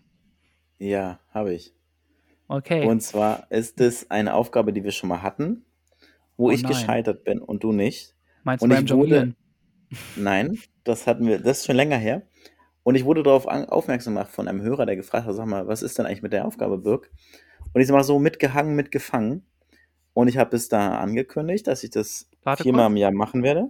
Ja, 0.79 1.19
habe 1.31 1.53
ich. 1.53 1.73
Okay. 2.47 2.85
Und 2.87 3.01
zwar 3.01 3.49
ist 3.51 3.79
es 3.79 4.09
eine 4.11 4.33
Aufgabe, 4.33 4.73
die 4.73 4.83
wir 4.83 4.91
schon 4.91 5.09
mal 5.09 5.21
hatten, 5.21 5.63
wo 6.37 6.47
Oh 6.47 6.51
ich 6.51 6.63
nein. 6.63 6.71
gescheitert 6.71 7.23
bin 7.23 7.39
und 7.39 7.63
du 7.63 7.71
nicht. 7.71 8.15
Meinst 8.43 8.63
und 8.63 8.69
du 8.71 8.75
beim 8.75 8.85
Jonglieren? 8.85 9.35
Nein, 10.15 10.57
das 10.83 11.05
hatten 11.07 11.27
wir, 11.27 11.37
das 11.39 11.59
ist 11.59 11.65
schon 11.67 11.75
länger 11.75 11.97
her. 11.97 12.23
Und 12.81 12.95
ich 12.95 13.05
wurde 13.05 13.23
darauf 13.23 13.45
aufmerksam 13.45 14.15
gemacht 14.15 14.31
von 14.31 14.47
einem 14.47 14.61
Hörer, 14.61 14.85
der 14.85 14.95
gefragt 14.97 15.25
hat, 15.25 15.35
sag 15.35 15.45
mal, 15.45 15.67
was 15.67 15.83
ist 15.83 15.97
denn 15.97 16.05
eigentlich 16.05 16.23
mit 16.23 16.33
der 16.33 16.45
Aufgabe, 16.45 16.77
Birk? 16.79 17.11
Und 17.73 17.79
ich 17.79 17.87
sag 17.87 17.93
mal 17.95 18.03
so, 18.03 18.19
mitgehangen, 18.19 18.75
mitgefangen. 18.75 19.45
Und 20.13 20.27
ich 20.27 20.37
habe 20.37 20.55
es 20.55 20.67
da 20.67 20.97
angekündigt, 20.97 21.67
dass 21.67 21.83
ich 21.83 21.91
das 21.91 22.29
Warte 22.43 22.63
viermal 22.63 22.85
kurz. 22.87 22.91
im 22.91 22.97
Jahr 22.97 23.11
machen 23.11 23.43
werde. 23.43 23.69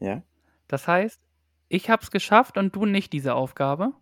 Ja? 0.00 0.22
Das 0.68 0.88
heißt, 0.88 1.20
ich 1.68 1.90
habe 1.90 2.02
es 2.02 2.10
geschafft 2.10 2.56
und 2.58 2.74
du 2.74 2.86
nicht 2.86 3.12
diese 3.12 3.34
Aufgabe? 3.34 3.92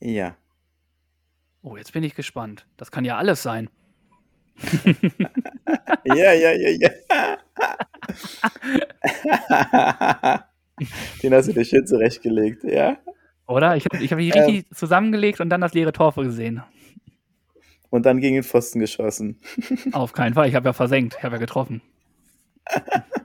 Ja. 0.00 0.36
Oh, 1.62 1.76
jetzt 1.76 1.92
bin 1.92 2.02
ich 2.02 2.14
gespannt. 2.14 2.66
Das 2.76 2.90
kann 2.90 3.04
ja 3.04 3.16
alles 3.16 3.42
sein. 3.42 3.70
Ja, 6.04 6.32
ja, 6.32 6.52
ja, 6.52 6.70
ja. 6.70 6.90
Den 11.22 11.34
hast 11.34 11.48
du 11.48 11.52
dir 11.52 11.64
schön 11.64 11.86
zurechtgelegt, 11.86 12.64
ja? 12.64 12.98
Oder? 13.46 13.76
Ich 13.76 13.84
habe 13.84 14.02
ich 14.02 14.12
hab 14.12 14.18
die 14.18 14.30
Ähm. 14.30 14.44
richtig 14.44 14.74
zusammengelegt 14.74 15.40
und 15.40 15.50
dann 15.50 15.60
das 15.60 15.74
leere 15.74 15.92
Tor 15.92 16.14
gesehen. 16.14 16.62
Und 17.90 18.06
dann 18.06 18.20
gegen 18.20 18.36
den 18.36 18.44
Pfosten 18.44 18.80
geschossen. 18.80 19.40
Auf 19.92 20.12
keinen 20.12 20.34
Fall. 20.34 20.48
Ich 20.48 20.54
habe 20.54 20.68
ja 20.68 20.72
versenkt. 20.72 21.16
Ich 21.18 21.24
habe 21.24 21.36
ja 21.36 21.40
getroffen. 21.40 21.82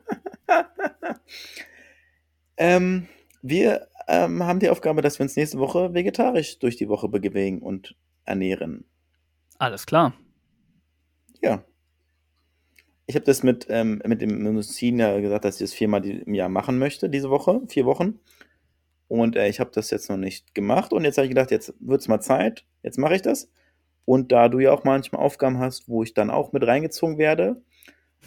Ähm, 2.58 3.08
wir 3.42 3.88
ähm, 4.08 4.44
haben 4.44 4.60
die 4.60 4.70
Aufgabe, 4.70 5.02
dass 5.02 5.20
wir 5.20 5.24
uns 5.24 5.36
nächste 5.36 5.60
Woche 5.60 5.94
vegetarisch 5.94 6.60
durch 6.60 6.78
die 6.78 6.90
Woche 6.90 7.10
bewegen 7.10 7.62
und 7.62 7.96
ernähren. 8.24 8.86
Alles 9.58 9.86
klar. 9.86 10.14
Ja. 11.42 11.64
Ich 13.08 13.16
habe 13.16 13.26
das 13.26 13.44
mit, 13.44 13.68
ähm, 13.70 14.02
mit 14.06 14.22
dem 14.22 14.42
Medizin 14.42 15.00
ja 15.00 15.20
gesagt, 15.20 15.46
dass 15.46 15.56
ich 15.56 15.68
das 15.68 15.74
viermal 15.74 16.06
im 16.06 16.34
Jahr 16.34 16.50
machen 16.50 16.80
möchte, 16.80 17.10
diese 17.10 17.30
Woche, 17.30 17.62
vier 17.68 17.86
Wochen. 17.86 18.20
Und 19.08 19.36
äh, 19.36 19.48
ich 19.48 19.60
habe 19.60 19.70
das 19.72 19.92
jetzt 19.92 20.10
noch 20.10 20.18
nicht 20.18 20.56
gemacht. 20.56 20.92
Und 20.92 21.04
jetzt 21.04 21.18
habe 21.18 21.26
ich 21.26 21.32
gedacht, 21.32 21.52
jetzt 21.52 21.74
wird 21.80 22.02
es 22.02 22.08
mal 22.08 22.22
Zeit. 22.22 22.66
Jetzt 22.82 22.98
mache 22.98 23.16
ich 23.16 23.22
das. 23.22 23.52
Und 24.06 24.32
da 24.32 24.50
du 24.50 24.60
ja 24.60 24.72
auch 24.72 24.84
manchmal 24.84 25.22
Aufgaben 25.22 25.60
hast, 25.60 25.88
wo 25.88 26.04
ich 26.04 26.14
dann 26.14 26.30
auch 26.30 26.52
mit 26.52 26.66
reingezogen 26.66 27.18
werde, 27.18 27.62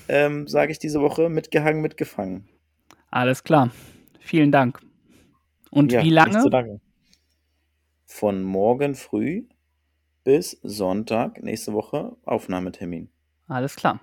ähm, 0.09 0.47
sage 0.47 0.73
ich 0.73 0.79
diese 0.79 1.01
Woche 1.01 1.29
mitgehangen, 1.29 1.83
mitgefangen. 1.83 2.49
Alles 3.11 3.43
klar. 3.43 3.71
Vielen 4.21 4.53
Dank. 4.53 4.81
Und 5.71 5.93
Ja, 5.93 6.03
wie 6.03 6.11
lange. 6.11 6.81
Von 8.05 8.43
morgen 8.43 8.95
früh 8.95 9.47
bis 10.25 10.59
Sonntag 10.63 11.43
nächste 11.43 11.73
Woche 11.73 12.17
Aufnahmetermin. 12.25 13.11
Alles 13.47 13.77
klar. 13.77 14.01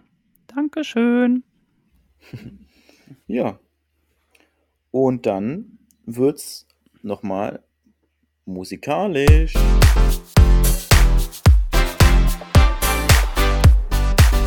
Dankeschön. 0.48 1.44
Ja. 3.28 3.60
Und 4.90 5.28
dann 5.28 5.78
wird's 6.06 6.68
nochmal 7.04 7.64
musikalisch. 8.46 9.54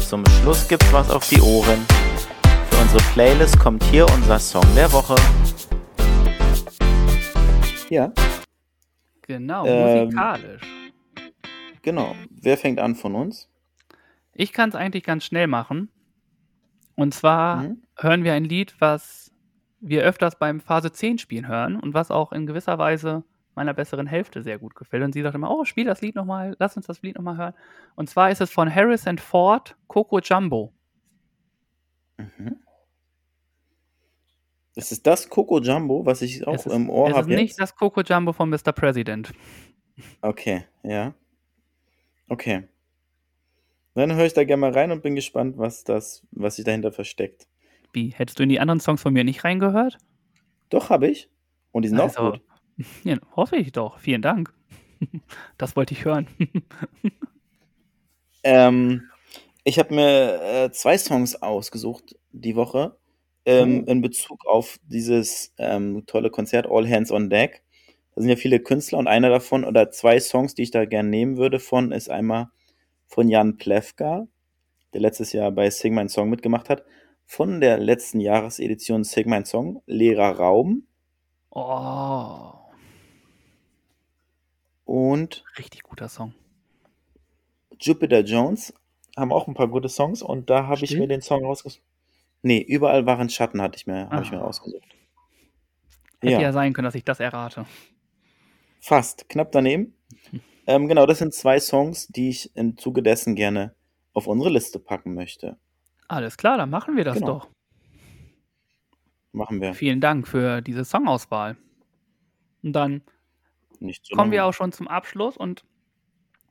Zum 0.00 0.24
Schluss 0.26 0.66
gibt's 0.66 0.92
was 0.92 1.10
auf 1.10 1.28
die 1.28 1.40
Ohren. 1.40 1.97
Für 2.70 2.82
unsere 2.82 3.02
Playlist 3.12 3.58
kommt 3.58 3.82
hier 3.84 4.06
unser 4.14 4.38
Song 4.38 4.64
der 4.74 4.90
Woche. 4.92 5.14
Ja, 7.90 8.12
Genau, 9.22 9.66
Ähm, 9.66 10.04
musikalisch. 10.04 10.62
genau. 11.82 12.14
Wer 12.30 12.56
fängt 12.56 12.78
an 12.80 12.94
von 12.94 13.14
uns? 13.14 13.48
Ich 14.32 14.52
kann 14.52 14.70
es 14.70 14.74
eigentlich 14.74 15.04
ganz 15.04 15.24
schnell 15.24 15.46
machen. 15.46 15.90
Und 16.96 17.12
zwar 17.14 17.56
Mhm. 17.62 17.82
hören 17.96 18.24
wir 18.24 18.32
ein 18.34 18.44
Lied, 18.44 18.74
was 18.80 19.30
wir 19.80 20.02
öfters 20.02 20.38
beim 20.38 20.60
Phase 20.60 20.92
10 20.92 21.18
spielen 21.18 21.46
hören 21.46 21.76
und 21.78 21.94
was 21.94 22.10
auch 22.10 22.32
in 22.32 22.46
gewisser 22.46 22.78
Weise 22.78 23.22
meiner 23.54 23.74
besseren 23.74 24.06
Hälfte 24.06 24.42
sehr 24.42 24.58
gut 24.58 24.74
gefällt. 24.74 25.02
Und 25.04 25.12
sie 25.12 25.22
sagt 25.22 25.34
immer, 25.34 25.50
oh, 25.50 25.64
spiel 25.64 25.84
das 25.84 26.00
Lied 26.00 26.14
nochmal, 26.14 26.56
lass 26.58 26.76
uns 26.76 26.86
das 26.86 27.02
Lied 27.02 27.16
nochmal 27.16 27.36
hören. 27.36 27.54
Und 27.96 28.08
zwar 28.08 28.30
ist 28.30 28.40
es 28.40 28.50
von 28.50 28.72
Harris 28.72 29.06
and 29.06 29.20
Ford, 29.20 29.76
Coco 29.88 30.20
Jumbo. 30.20 30.72
Mhm. 32.18 32.56
Das 34.74 34.92
ist 34.92 35.06
das 35.06 35.28
Coco 35.28 35.60
Jumbo, 35.60 36.06
was 36.06 36.22
ich 36.22 36.46
auch 36.46 36.54
ist, 36.54 36.66
im 36.66 36.88
Ohr 36.88 37.06
es 37.06 37.12
ist 37.12 37.16
habe 37.16 37.28
nicht 37.34 37.48
jetzt. 37.48 37.60
das 37.60 37.74
Coco 37.74 38.00
Jumbo 38.02 38.32
von 38.32 38.48
Mr. 38.50 38.72
President. 38.72 39.32
Okay, 40.22 40.64
ja. 40.84 41.14
Okay. 42.28 42.68
Dann 43.94 44.14
höre 44.14 44.26
ich 44.26 44.34
da 44.34 44.44
gerne 44.44 44.60
mal 44.60 44.72
rein 44.72 44.92
und 44.92 45.02
bin 45.02 45.16
gespannt, 45.16 45.58
was 45.58 45.82
das, 45.82 46.24
was 46.30 46.56
sich 46.56 46.64
dahinter 46.64 46.92
versteckt. 46.92 47.48
Wie, 47.92 48.10
hättest 48.10 48.38
du 48.38 48.44
in 48.44 48.48
die 48.48 48.60
anderen 48.60 48.78
Songs 48.78 49.02
von 49.02 49.12
mir 49.12 49.24
nicht 49.24 49.42
reingehört? 49.42 49.98
Doch, 50.68 50.90
habe 50.90 51.08
ich. 51.08 51.28
Und 51.72 51.82
die 51.82 51.88
sind 51.88 51.98
auch 51.98 52.04
Also, 52.04 52.32
gut. 52.32 52.42
ja, 53.04 53.16
hoffe 53.34 53.56
ich 53.56 53.72
doch. 53.72 53.98
Vielen 53.98 54.22
Dank. 54.22 54.52
Das 55.58 55.74
wollte 55.76 55.94
ich 55.94 56.04
hören. 56.04 56.26
Ähm, 58.44 59.02
ich 59.68 59.78
habe 59.78 59.94
mir 59.94 60.42
äh, 60.42 60.70
zwei 60.72 60.98
Songs 60.98 61.36
ausgesucht 61.42 62.16
die 62.32 62.56
Woche 62.56 62.96
ähm, 63.44 63.84
Oh. 63.86 63.90
in 63.90 64.02
Bezug 64.02 64.46
auf 64.46 64.78
dieses 64.84 65.52
ähm, 65.58 66.04
tolle 66.06 66.30
Konzert 66.30 66.66
All 66.70 66.88
Hands 66.88 67.10
on 67.10 67.30
Deck. 67.30 67.62
Da 68.14 68.22
sind 68.22 68.30
ja 68.30 68.36
viele 68.36 68.60
Künstler 68.60 68.98
und 68.98 69.06
einer 69.08 69.30
davon 69.30 69.64
oder 69.64 69.90
zwei 69.90 70.20
Songs, 70.20 70.54
die 70.54 70.62
ich 70.62 70.70
da 70.70 70.84
gerne 70.84 71.08
nehmen 71.08 71.36
würde 71.36 71.58
von, 71.60 71.92
ist 71.92 72.10
einmal 72.10 72.48
von 73.06 73.28
Jan 73.28 73.56
Plewka, 73.56 74.26
der 74.92 75.00
letztes 75.00 75.32
Jahr 75.32 75.50
bei 75.52 75.70
Sing 75.70 75.94
Mein 75.94 76.08
Song 76.08 76.28
mitgemacht 76.30 76.68
hat, 76.68 76.84
von 77.26 77.60
der 77.60 77.78
letzten 77.78 78.20
Jahresedition 78.20 79.04
Sing 79.04 79.28
Mein 79.28 79.44
Song, 79.44 79.82
Leerer 79.86 80.36
Raum 80.38 80.84
Oh, 81.50 82.52
und 84.84 85.44
richtig 85.58 85.82
guter 85.82 86.08
Song. 86.08 86.34
Jupiter 87.80 88.20
Jones 88.20 88.72
haben 89.18 89.32
auch 89.32 89.48
ein 89.48 89.54
paar 89.54 89.68
gute 89.68 89.88
Songs 89.88 90.22
und 90.22 90.48
da 90.50 90.66
habe 90.66 90.84
ich 90.84 90.96
mir 90.96 91.08
den 91.08 91.20
Song 91.22 91.44
rausgesucht. 91.44 91.82
Nee, 92.42 92.60
überall 92.60 93.04
waren 93.06 93.28
Schatten 93.28 93.60
hatte 93.60 93.76
ich 93.76 93.86
mir, 93.86 94.08
habe 94.10 94.22
ich 94.22 94.30
mir 94.30 94.38
Ah. 94.38 94.44
rausgesucht. 94.44 94.84
Hätte 96.20 96.32
ja. 96.32 96.40
Ja, 96.40 96.52
sein 96.52 96.72
können, 96.72 96.84
dass 96.84 96.94
ich 96.94 97.04
das 97.04 97.20
errate. 97.20 97.66
fast, 98.80 99.28
knapp 99.28 99.52
daneben. 99.52 99.94
Ähm, 100.70 100.86
genau, 100.86 101.06
das 101.06 101.16
sind 101.16 101.32
zwei 101.32 101.58
Songs, 101.60 102.08
die 102.08 102.28
ich 102.28 102.54
im 102.54 102.76
Zuge 102.76 103.02
dessen 103.02 103.34
gerne 103.34 103.74
auf 104.12 104.26
unsere 104.26 104.50
Liste 104.52 104.78
packen 104.78 105.14
möchte. 105.14 105.56
Alles 106.08 106.36
klar, 106.36 106.58
dann 106.58 106.68
machen 106.68 106.94
wir 106.94 107.04
das 107.04 107.14
Genau. 107.14 107.38
doch. 107.38 107.48
Machen 109.32 109.62
wir. 109.62 109.72
Vielen 109.72 110.02
Dank 110.02 110.28
für 110.28 110.60
diese 110.60 110.84
Songauswahl. 110.84 111.56
Und 112.62 112.74
dann 112.74 113.00
so 113.80 114.14
kommen 114.14 114.30
wir 114.30 114.44
auch 114.44 114.52
schon 114.52 114.72
zum 114.72 114.88
Abschluss 114.88 115.38
und 115.38 115.64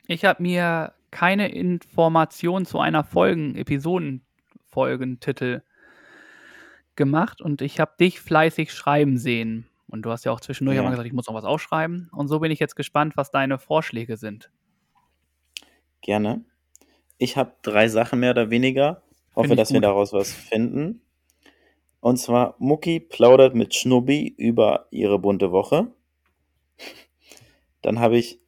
ich 0.07 0.25
habe 0.25 0.41
mir 0.41 0.93
keine 1.17 1.47
Information 1.49 2.67
zu 2.67 2.79
einer 2.79 3.03
Folgen, 3.03 3.55
Episoden-Folgentitel 3.55 5.63
gemacht 6.95 7.41
und 7.41 7.63
ich 7.63 7.79
habe 7.79 7.93
dich 7.99 8.19
fleißig 8.19 8.71
schreiben 8.71 9.17
sehen. 9.17 9.65
Und 9.87 10.03
du 10.03 10.11
hast 10.11 10.25
ja 10.25 10.31
auch 10.31 10.41
zwischendurch 10.41 10.75
Ja. 10.75 10.81
einmal 10.81 10.91
gesagt, 10.91 11.07
ich 11.07 11.13
muss 11.13 11.25
noch 11.25 11.33
was 11.33 11.43
ausschreiben. 11.43 12.07
Und 12.11 12.27
so 12.27 12.39
bin 12.39 12.51
ich 12.51 12.59
jetzt 12.59 12.75
gespannt, 12.75 13.17
was 13.17 13.31
deine 13.31 13.57
Vorschläge 13.57 14.15
sind. 14.15 14.51
Gerne. 16.01 16.45
Ich 17.17 17.35
habe 17.35 17.53
drei 17.63 17.87
Sachen 17.87 18.19
mehr 18.19 18.29
oder 18.31 18.51
weniger. 18.51 19.01
Hoffe, 19.35 19.55
dass 19.55 19.71
wir 19.71 19.79
gut. 19.79 19.85
daraus 19.85 20.13
was 20.13 20.31
finden. 20.31 21.01
Und 21.99 22.17
zwar, 22.17 22.53
Mucki 22.59 22.99
plaudert 22.99 23.55
mit 23.55 23.73
Schnubbi 23.73 24.27
über 24.37 24.85
ihre 24.91 25.17
bunte 25.17 25.51
Woche. 25.51 25.87
Dann 27.81 27.99
habe 27.99 28.19
ich 28.19 28.39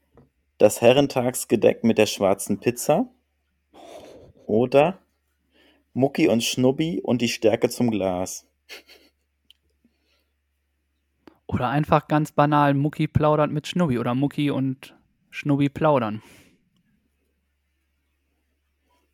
das 0.59 0.81
Herrentagsgedeck 0.81 1.83
mit 1.83 1.97
der 1.97 2.05
schwarzen 2.05 2.59
Pizza. 2.59 3.09
Oder 4.45 4.99
Mucki 5.93 6.27
und 6.27 6.43
Schnubbi 6.43 7.01
und 7.01 7.21
die 7.21 7.29
Stärke 7.29 7.69
zum 7.69 7.89
Glas. 7.89 8.47
Oder 11.47 11.69
einfach 11.69 12.07
ganz 12.07 12.31
banal, 12.31 12.75
Mucki 12.75 13.07
plaudert 13.07 13.51
mit 13.51 13.65
Schnubbi 13.67 13.97
oder 13.97 14.13
Mucki 14.13 14.51
und 14.51 14.95
Schnubbi 15.31 15.69
plaudern. 15.69 16.21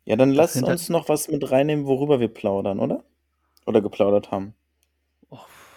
Ja, 0.04 0.16
dann 0.16 0.32
lass 0.32 0.54
uns 0.56 0.88
noch 0.88 1.08
was 1.08 1.28
mit 1.28 1.50
reinnehmen, 1.50 1.86
worüber 1.86 2.20
wir 2.20 2.28
plaudern, 2.28 2.78
oder? 2.78 3.04
Oder 3.64 3.80
geplaudert 3.80 4.30
haben. 4.30 4.54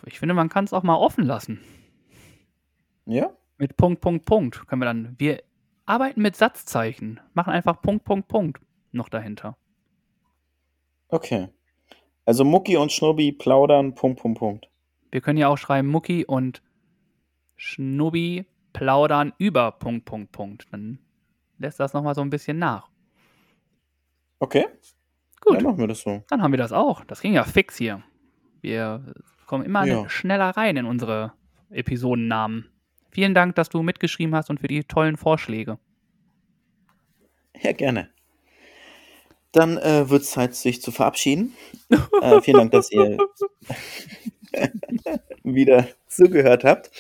Ich 0.05 0.19
finde, 0.19 0.35
man 0.35 0.49
kann 0.49 0.65
es 0.65 0.73
auch 0.73 0.83
mal 0.83 0.97
offen 0.97 1.25
lassen. 1.25 1.61
Ja? 3.05 3.31
Mit 3.57 3.75
Punkt, 3.75 4.01
Punkt, 4.01 4.25
Punkt 4.25 4.67
können 4.67 4.81
wir 4.81 4.85
dann. 4.85 5.15
Wir 5.17 5.43
arbeiten 5.89 6.21
mit 6.21 6.35
Satzzeichen. 6.35 7.19
Machen 7.33 7.51
einfach 7.51 7.81
Punkt, 7.81 8.05
Punkt, 8.05 8.27
Punkt 8.27 8.61
noch 8.91 9.09
dahinter. 9.09 9.57
Okay. 11.09 11.49
Also 12.25 12.43
Mucki 12.45 12.77
und 12.77 12.91
Schnubbi 12.91 13.31
plaudern, 13.31 13.95
Punkt, 13.95 14.21
Punkt, 14.21 14.39
Punkt. 14.39 14.69
Wir 15.11 15.21
können 15.21 15.37
ja 15.39 15.47
auch 15.47 15.57
schreiben, 15.57 15.87
Mucki 15.87 16.25
und 16.25 16.61
Schnubbi 17.55 18.45
plaudern 18.73 19.33
über 19.37 19.71
Punkt, 19.71 20.05
Punkt, 20.05 20.31
Punkt. 20.31 20.67
Dann 20.71 20.99
lässt 21.57 21.79
das 21.79 21.93
nochmal 21.93 22.13
so 22.15 22.21
ein 22.21 22.29
bisschen 22.29 22.59
nach. 22.59 22.89
Okay. 24.39 24.65
Gut, 25.41 25.57
Dann 25.57 25.63
machen 25.63 25.79
wir 25.79 25.87
das 25.87 26.01
so. 26.01 26.23
dann 26.29 26.41
haben 26.41 26.51
wir 26.51 26.57
das 26.57 26.71
auch. 26.71 27.03
Das 27.05 27.21
ging 27.21 27.33
ja 27.33 27.43
fix 27.43 27.77
hier. 27.77 28.03
Wir 28.61 29.13
kommen 29.47 29.65
immer 29.65 29.85
Ja. 29.85 30.07
schneller 30.09 30.49
rein 30.51 30.77
in 30.77 30.85
unsere 30.85 31.33
Episodennamen. 31.69 32.69
Vielen 33.11 33.33
Dank, 33.33 33.55
dass 33.55 33.69
du 33.69 33.81
mitgeschrieben 33.81 34.35
hast 34.35 34.49
und 34.49 34.59
für 34.59 34.67
die 34.67 34.83
tollen 34.83 35.17
Vorschläge. 35.17 35.77
Ja, 37.61 37.71
gerne. 37.71 38.09
Dann 39.51 39.77
äh, 39.77 40.09
wird 40.09 40.21
es 40.21 40.31
Zeit, 40.31 40.55
sich 40.55 40.81
zu 40.81 40.91
verabschieden. 40.91 41.53
äh, 42.21 42.41
vielen 42.41 42.57
Dank, 42.57 42.71
dass 42.71 42.91
ihr 42.91 43.17
wieder 45.43 45.87
zugehört 46.07 46.63
habt. 46.63 46.91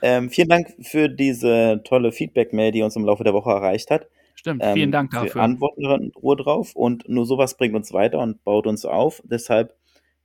Ähm, 0.00 0.30
vielen 0.30 0.48
Dank 0.48 0.74
für 0.80 1.08
diese 1.08 1.82
tolle 1.84 2.12
Feedback-Mail, 2.12 2.70
die 2.70 2.82
uns 2.82 2.94
im 2.94 3.04
Laufe 3.04 3.24
der 3.24 3.34
Woche 3.34 3.50
erreicht 3.50 3.90
hat. 3.90 4.08
Stimmt, 4.36 4.62
Ähm, 4.64 4.74
vielen 4.74 4.92
Dank 4.92 5.12
Wir 5.12 5.22
dafür. 5.22 5.42
antworten 5.42 5.82
da 5.82 5.96
in 5.96 6.12
Ruhe 6.12 6.36
drauf 6.36 6.76
und 6.76 7.08
nur 7.08 7.26
sowas 7.26 7.56
bringt 7.56 7.74
uns 7.74 7.92
weiter 7.92 8.20
und 8.20 8.44
baut 8.44 8.68
uns 8.68 8.84
auf. 8.84 9.20
Deshalb, 9.24 9.74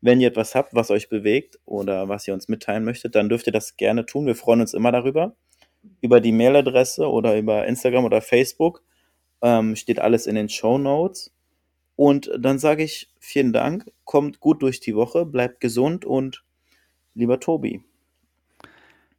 wenn 0.04 0.20
ihr 0.20 0.28
etwas 0.28 0.54
habt, 0.54 0.76
was 0.76 0.92
euch 0.92 1.08
bewegt 1.08 1.60
oder 1.64 2.10
was 2.10 2.28
ihr 2.28 2.34
uns 2.34 2.50
mitteilen 2.50 2.84
möchtet, 2.84 3.16
dann 3.16 3.30
dürft 3.30 3.48
ihr 3.48 3.54
das 3.54 3.78
gerne 3.78 4.06
tun. 4.06 4.26
Wir 4.26 4.36
freuen 4.36 4.60
uns 4.60 4.74
immer 4.74 4.92
darüber. 4.92 5.38
Über 6.02 6.20
die 6.20 6.34
Mailadresse 6.34 7.10
oder 7.10 7.38
über 7.38 7.66
Instagram 7.66 8.04
oder 8.04 8.22
Facebook 8.22 8.84
ähm, 9.42 9.78
steht 9.78 10.00
alles 10.00 10.28
in 10.28 10.36
den 10.36 10.50
Show 10.50 10.78
Notes. 10.78 11.34
Und 11.96 12.30
dann 12.38 12.60
sage 12.60 12.84
ich 12.84 13.14
vielen 13.18 13.54
Dank, 13.54 13.90
kommt 14.04 14.42
gut 14.42 14.62
durch 14.62 14.82
die 14.82 14.94
Woche, 14.94 15.26
bleibt 15.26 15.62
gesund 15.62 16.04
und 16.04 16.44
lieber 17.14 17.40
Tobi. 17.40 17.82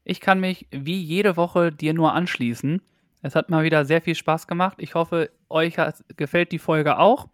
Ich 0.05 0.21
kann 0.21 0.39
mich 0.39 0.67
wie 0.71 1.01
jede 1.01 1.39
Woche 1.39 1.73
dir 1.73 1.95
nur 1.95 2.13
anschließen. 2.13 2.83
Es 3.23 3.35
hat 3.35 3.49
mal 3.49 3.65
wieder 3.65 3.87
sehr 3.87 4.03
viel 4.03 4.15
Spaß 4.15 4.47
gemacht. 4.47 4.77
Ich 4.81 4.95
hoffe, 4.95 5.31
euch 5.49 5.77
gefällt 6.15 6.53
die 6.53 6.59
Folge 6.59 6.99
auch. 6.99 7.29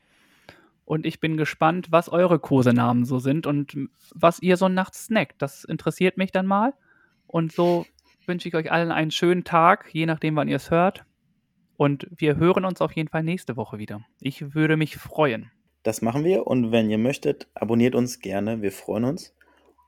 Und 0.91 1.07
ich 1.07 1.21
bin 1.21 1.37
gespannt, 1.37 1.93
was 1.93 2.09
eure 2.09 2.41
Kosenamen 2.41 3.05
so 3.05 3.21
sind 3.21 3.47
und 3.47 3.77
was 4.13 4.43
ihr 4.43 4.57
so 4.57 4.69
nachts 4.69 5.05
snackt. 5.05 5.41
Das 5.41 5.63
interessiert 5.63 6.17
mich 6.17 6.33
dann 6.33 6.47
mal. 6.47 6.75
Und 7.29 7.53
so 7.53 7.87
wünsche 8.27 8.49
ich 8.49 8.57
euch 8.57 8.73
allen 8.73 8.91
einen 8.91 9.13
schönen 9.13 9.45
Tag, 9.45 9.89
je 9.93 10.05
nachdem, 10.05 10.35
wann 10.35 10.49
ihr 10.49 10.57
es 10.57 10.73
hört. 10.73 11.05
Und 11.77 12.09
wir 12.11 12.39
hören 12.39 12.65
uns 12.65 12.81
auf 12.81 12.91
jeden 12.97 13.09
Fall 13.09 13.23
nächste 13.23 13.57
Woche 13.57 13.79
wieder. 13.79 14.01
Ich 14.21 14.53
würde 14.53 14.77
mich 14.77 14.97
freuen. 14.97 15.53
Das 15.85 16.03
machen 16.03 16.25
wir 16.25 16.49
und 16.49 16.73
wenn 16.73 16.91
ihr 16.91 16.99
möchtet, 16.99 17.47
abonniert 17.55 17.95
uns 17.95 18.19
gerne. 18.19 18.61
Wir 18.61 18.73
freuen 18.73 19.05
uns. 19.05 19.33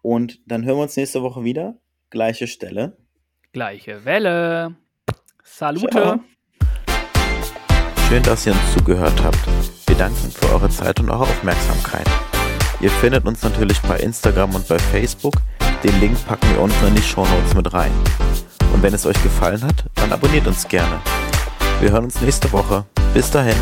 Und 0.02 0.38
dann 0.46 0.64
hören 0.64 0.76
wir 0.76 0.82
uns 0.84 0.96
nächste 0.96 1.20
Woche 1.22 1.42
wieder. 1.42 1.80
Gleiche 2.10 2.46
Stelle. 2.46 2.96
Gleiche 3.52 4.04
Welle. 4.04 4.76
Salute. 5.42 5.88
Ciao. 5.90 6.20
Schön, 8.08 8.22
dass 8.22 8.46
ihr 8.46 8.52
uns 8.52 8.74
zugehört 8.74 9.20
habt. 9.24 9.81
Wir 10.02 10.08
danken 10.08 10.32
für 10.32 10.52
eure 10.52 10.68
Zeit 10.68 10.98
und 10.98 11.10
eure 11.10 11.22
Aufmerksamkeit. 11.22 12.08
Ihr 12.80 12.90
findet 12.90 13.24
uns 13.24 13.40
natürlich 13.44 13.80
bei 13.82 14.00
Instagram 14.00 14.52
und 14.52 14.66
bei 14.66 14.76
Facebook. 14.76 15.34
Den 15.84 16.00
Link 16.00 16.16
packen 16.26 16.50
wir 16.50 16.60
unten 16.60 16.88
in 16.88 16.96
die 16.96 17.02
Shownotes 17.02 17.54
mit 17.54 17.72
rein. 17.72 17.92
Und 18.72 18.82
wenn 18.82 18.94
es 18.94 19.06
euch 19.06 19.22
gefallen 19.22 19.62
hat, 19.62 19.84
dann 19.94 20.12
abonniert 20.12 20.48
uns 20.48 20.66
gerne. 20.66 21.00
Wir 21.78 21.92
hören 21.92 22.06
uns 22.06 22.20
nächste 22.20 22.50
Woche. 22.50 22.84
Bis 23.14 23.30
dahin. 23.30 23.54